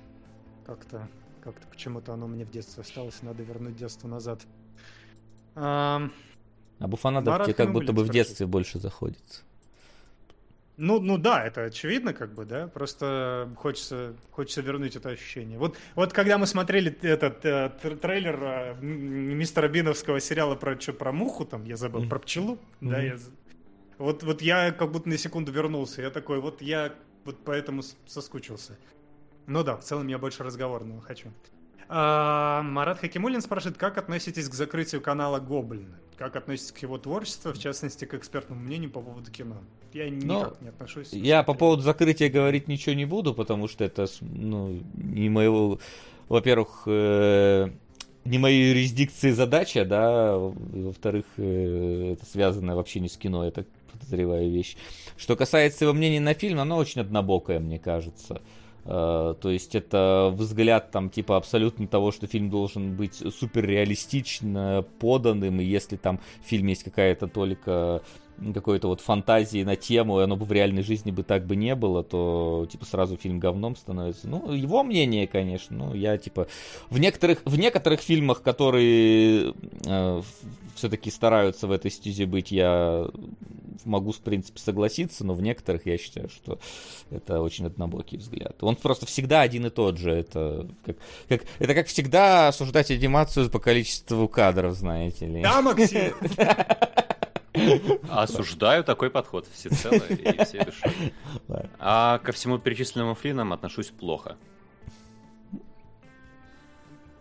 [0.65, 1.07] Как-то,
[1.43, 4.41] как-то почему-то оно мне в детстве осталось, надо вернуть детство назад.
[6.79, 9.43] А Буфанадов Марат тебе как будто бы в детстве больше заходит.
[10.77, 12.67] ну, ну да, это очевидно, как бы, да.
[12.67, 15.57] Просто хочется, хочется вернуть это ощущение.
[15.57, 20.91] Вот, вот когда мы смотрели этот э, тр- трейлер э, мистера Биновского сериала про что,
[20.91, 22.09] про муху, там, я забыл, Мгм.
[22.09, 23.05] про пчелу, да, Мгм.
[23.05, 23.15] я
[23.97, 26.01] вот, вот я как будто на секунду вернулся.
[26.01, 26.91] Я такой, вот я
[27.23, 28.77] вот поэтому соскучился.
[29.47, 31.31] Ну да, в целом я больше разговорного хочу.
[31.87, 35.95] А, Марат Хакимулин спрашивает, как относитесь к закрытию канала Гоблин?
[36.17, 39.57] Как относитесь к его творчеству, в частности, к экспертному мнению по поводу кино?
[39.93, 41.11] Я никак не отношусь.
[41.11, 45.79] Я по поводу закрытия говорить ничего не буду, потому что это, ну, не моего,
[46.29, 47.69] во-первых, э,
[48.23, 53.67] не моей юрисдикции задача, да, во-вторых, э, это связано вообще не с кино, я так
[53.91, 54.77] подозреваю вещь.
[55.17, 58.35] Что касается его мнения на фильм, оно очень однобокое, мне кажется.
[58.35, 64.85] Э, То есть это взгляд там типа абсолютно того, что фильм должен быть супер реалистично
[64.99, 68.03] поданным, и если там в фильме есть какая-то только
[68.53, 71.75] какой-то вот фантазии на тему, и оно бы в реальной жизни бы так бы не
[71.75, 74.27] было, то типа сразу фильм говном становится.
[74.27, 76.47] Ну, его мнение, конечно, ну, я типа
[76.89, 79.53] в некоторых, в некоторых фильмах, которые
[79.85, 80.21] э,
[80.75, 83.07] все-таки стараются в этой стезе быть, я
[83.85, 86.59] могу, в принципе, согласиться, но в некоторых я считаю, что
[87.11, 88.55] это очень однобокий взгляд.
[88.61, 90.11] Он просто всегда один и тот же.
[90.11, 90.97] Это как,
[91.27, 95.41] как, это как всегда осуждать анимацию по количеству кадров, знаете ли.
[95.41, 96.13] Да, Максим!
[98.09, 100.91] Осуждаю такой подход всецело и всей душой.
[101.79, 104.37] А ко всему перечисленному фильмам отношусь плохо.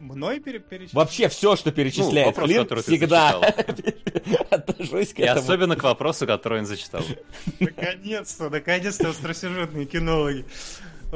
[0.00, 0.92] Мной пере- перечислить?
[0.94, 3.38] Вообще все, что перечисляет вопрос, который ты всегда
[4.50, 5.40] отношусь к И этому.
[5.40, 7.00] особенно к вопросу, который он зачитал.
[7.58, 10.44] Наконец-то, наконец-то остросюжетные кинологи.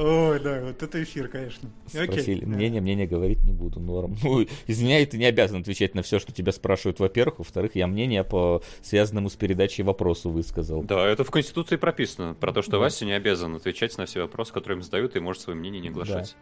[0.00, 1.68] Ой, да, вот это эфир, конечно.
[1.86, 2.36] Спросили.
[2.36, 2.46] Окей.
[2.46, 4.16] Мнение, мнение говорить не буду, норм.
[4.22, 7.40] Ну, извиняй, ты не обязан отвечать на все, что тебя спрашивают, во-первых.
[7.40, 10.84] Во-вторых, я мнение по связанному с передачей вопросу высказал.
[10.84, 12.34] Да, это в Конституции прописано.
[12.34, 12.78] Про то, что Да.
[12.78, 15.88] Вася не обязан отвечать на все вопросы, которые им задают, и может свое мнение не
[15.88, 16.36] оглашать.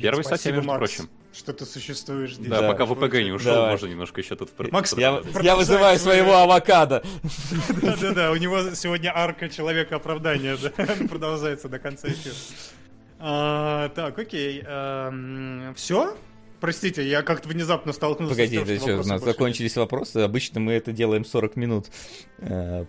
[0.00, 1.10] Первый Спасибо, статья, между Макс, прочим.
[1.34, 2.48] что ты существуешь здесь.
[2.48, 2.68] Да, Да.
[2.72, 3.70] пока ВПГ не ушел, Давай.
[3.72, 4.50] можно немножко еще тут...
[4.72, 7.02] Макс, я- Я вызываю своего авокадо.
[7.82, 10.70] Да-да-да, у него сегодня арка человека оправдания да,
[11.08, 12.34] продолжается до конца эфира.
[13.18, 14.62] А, Так, окей.
[15.76, 16.16] Все?
[16.60, 20.18] Простите, я как-то внезапно столкнулся Погоди, с тем, что у нас закончились вопросы.
[20.18, 21.86] Обычно мы это делаем 40 минут,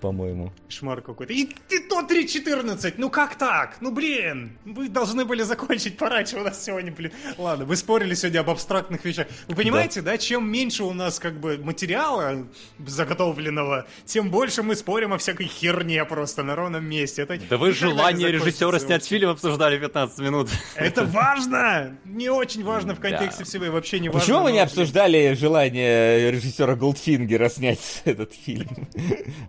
[0.01, 0.43] по-моему.
[0.45, 0.53] нет.
[0.67, 1.33] Шмар какой-то.
[1.33, 2.95] И ты то 3.14!
[2.97, 3.77] Ну как так?
[3.81, 4.57] Ну блин!
[4.65, 7.11] Вы должны были закончить пораньше у нас сегодня, блин.
[7.37, 9.27] Ладно, вы спорили сегодня об абстрактных вещах.
[9.47, 12.47] Вы понимаете, да, чем меньше у нас как бы материала
[12.85, 17.23] заготовленного, тем больше мы спорим о всякой херне просто на ровном месте.
[17.23, 20.49] Это Да вы желание режиссера снять фильм обсуждали 15 минут.
[20.75, 21.97] Это важно!
[22.05, 23.45] Не очень важно в контексте Да.
[23.45, 24.19] всего и вообще не важно.
[24.21, 28.87] Почему мы не обсуждали желание режиссера Голдфингера снять этот фильм?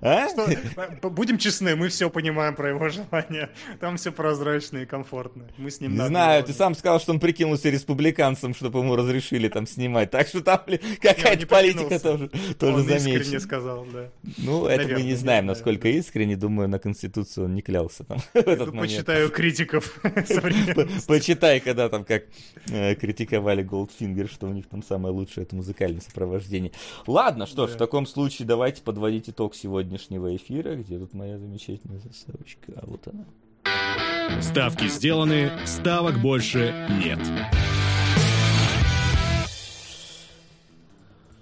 [0.01, 0.29] А?
[0.29, 3.51] Что, будем честны, мы все понимаем про его желание.
[3.81, 5.45] Там все прозрачно и комфортно.
[5.59, 8.97] Мы с ним Не на знаю, ты сам сказал, что он прикинулся республиканцем, чтобы ему
[8.97, 10.11] разрешили там снимать.
[10.11, 10.61] Так что там
[11.01, 13.41] какая-то политика тоже, тоже Он искренне замечена.
[13.41, 14.11] сказал, да.
[14.39, 16.37] Ну, это мы не знаем, насколько искренне.
[16.37, 18.81] Думаю, на Конституцию он не клялся там в этот Ну, момент.
[18.93, 19.99] почитаю критиков.
[21.07, 22.25] Почитай, когда там как
[22.71, 26.73] э, критиковали Goldfinger, что у них там самое лучшее это музыкальное сопровождение.
[27.07, 30.77] Ладно, что ж, в таком случае давайте подводить итог сегодняшнего эфира.
[30.77, 32.73] Где тут моя замечательная заставочка?
[32.77, 34.41] А вот она.
[34.41, 37.19] Ставки сделаны, ставок больше нет.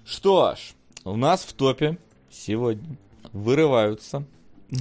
[0.05, 0.73] Что ж,
[1.05, 1.97] у нас в топе
[2.29, 2.97] сегодня
[3.31, 4.25] вырываются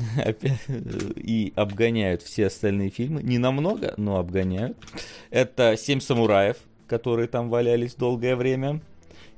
[1.16, 3.22] и обгоняют все остальные фильмы.
[3.22, 4.76] Не намного, но обгоняют.
[5.30, 6.56] Это «Семь самураев»,
[6.88, 8.80] которые там валялись долгое время.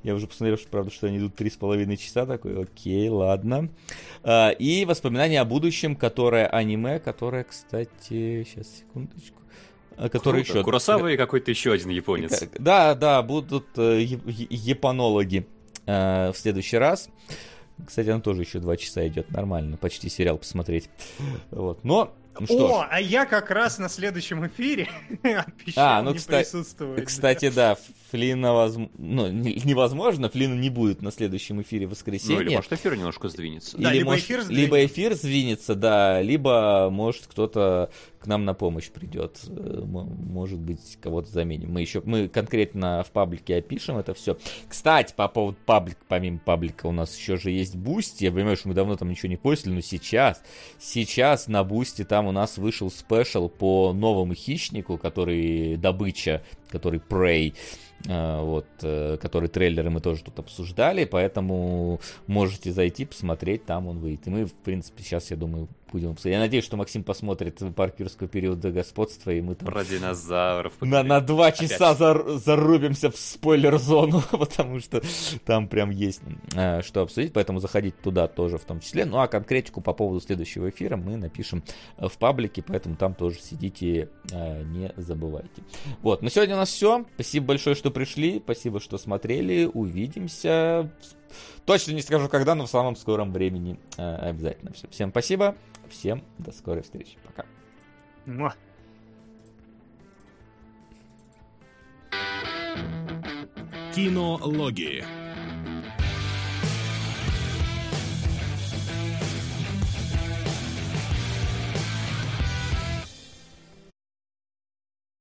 [0.05, 2.27] Я уже посмотрел, что, правда, что они идут три с половиной часа.
[2.27, 3.69] Такой, окей, ладно.
[4.23, 9.41] А, И «Воспоминания о будущем», которое аниме, которое, кстати, сейчас, секундочку.
[9.97, 10.59] а, Который Круто.
[10.59, 10.63] еще...
[10.63, 12.39] Куросава и какой-то еще один японец.
[12.39, 15.47] Как- Да, да, будут э, японологи
[15.87, 17.09] э, в следующий раз.
[17.83, 20.87] Кстати, он тоже еще два часа идет, нормально, почти сериал посмотреть.
[21.49, 22.71] Вот, но, ну что ж.
[22.71, 24.87] О, а я как раз на следующем эфире
[25.75, 27.05] А, ну, не кста- присутствовать.
[27.05, 27.77] Кстати, да,
[28.11, 32.41] Флина, возм- ну, не- невозможно, Флина не будет на следующем эфире в Ну воскресенье.
[32.43, 33.77] или может эфир немножко сдвинется.
[33.77, 34.61] Да, Или либо может- эфир сдвинется.
[34.65, 37.89] либо эфир сдвинется, да, либо может кто-то
[38.19, 39.39] к нам на помощь придет.
[39.47, 41.71] Э, Может быть, кого-то заменим.
[41.71, 44.37] Мы еще, мы конкретно в паблике опишем это все.
[44.67, 48.23] Кстати, по поводу паблика, помимо паблика, у нас еще же есть Boosty.
[48.23, 50.41] Я понимаю, что мы давно там ничего не постили, но сейчас,
[50.79, 57.53] сейчас на Boosty там у нас вышел special по новому хищнику, который добыча, который Prey.
[58.07, 63.99] э, Вот, э, который трейлеры мы тоже тут обсуждали, поэтому можете зайти, посмотреть, там он
[63.99, 64.27] выйдет.
[64.27, 66.33] И мы, в принципе, сейчас, я думаю, будем обсуждать.
[66.33, 70.73] Я надеюсь, что Максим посмотрит парк юрского периода господства, и мы там Про динозавров.
[70.81, 71.69] на, на два Опять.
[71.69, 75.01] часа зар- зарубимся в спойлер-зону, потому что
[75.45, 76.21] там прям есть
[76.53, 79.05] э, что обсудить, поэтому заходите туда тоже в том числе.
[79.05, 81.63] Ну а конкретику по поводу следующего эфира мы напишем
[81.97, 85.63] э, в паблике, поэтому там тоже сидите, э, не забывайте.
[86.01, 87.05] Вот, на сегодня у нас все.
[87.15, 89.69] Спасибо большое, что пришли, спасибо, что смотрели.
[89.73, 90.91] Увидимся.
[91.65, 94.71] Точно не скажу когда, но в самом скором времени э, обязательно.
[94.73, 94.87] Все.
[94.89, 95.55] Всем спасибо,
[95.89, 97.17] всем до скорой встречи.
[97.25, 97.45] Пока.
[98.25, 98.53] Муа.
[103.93, 105.24] Кинологии.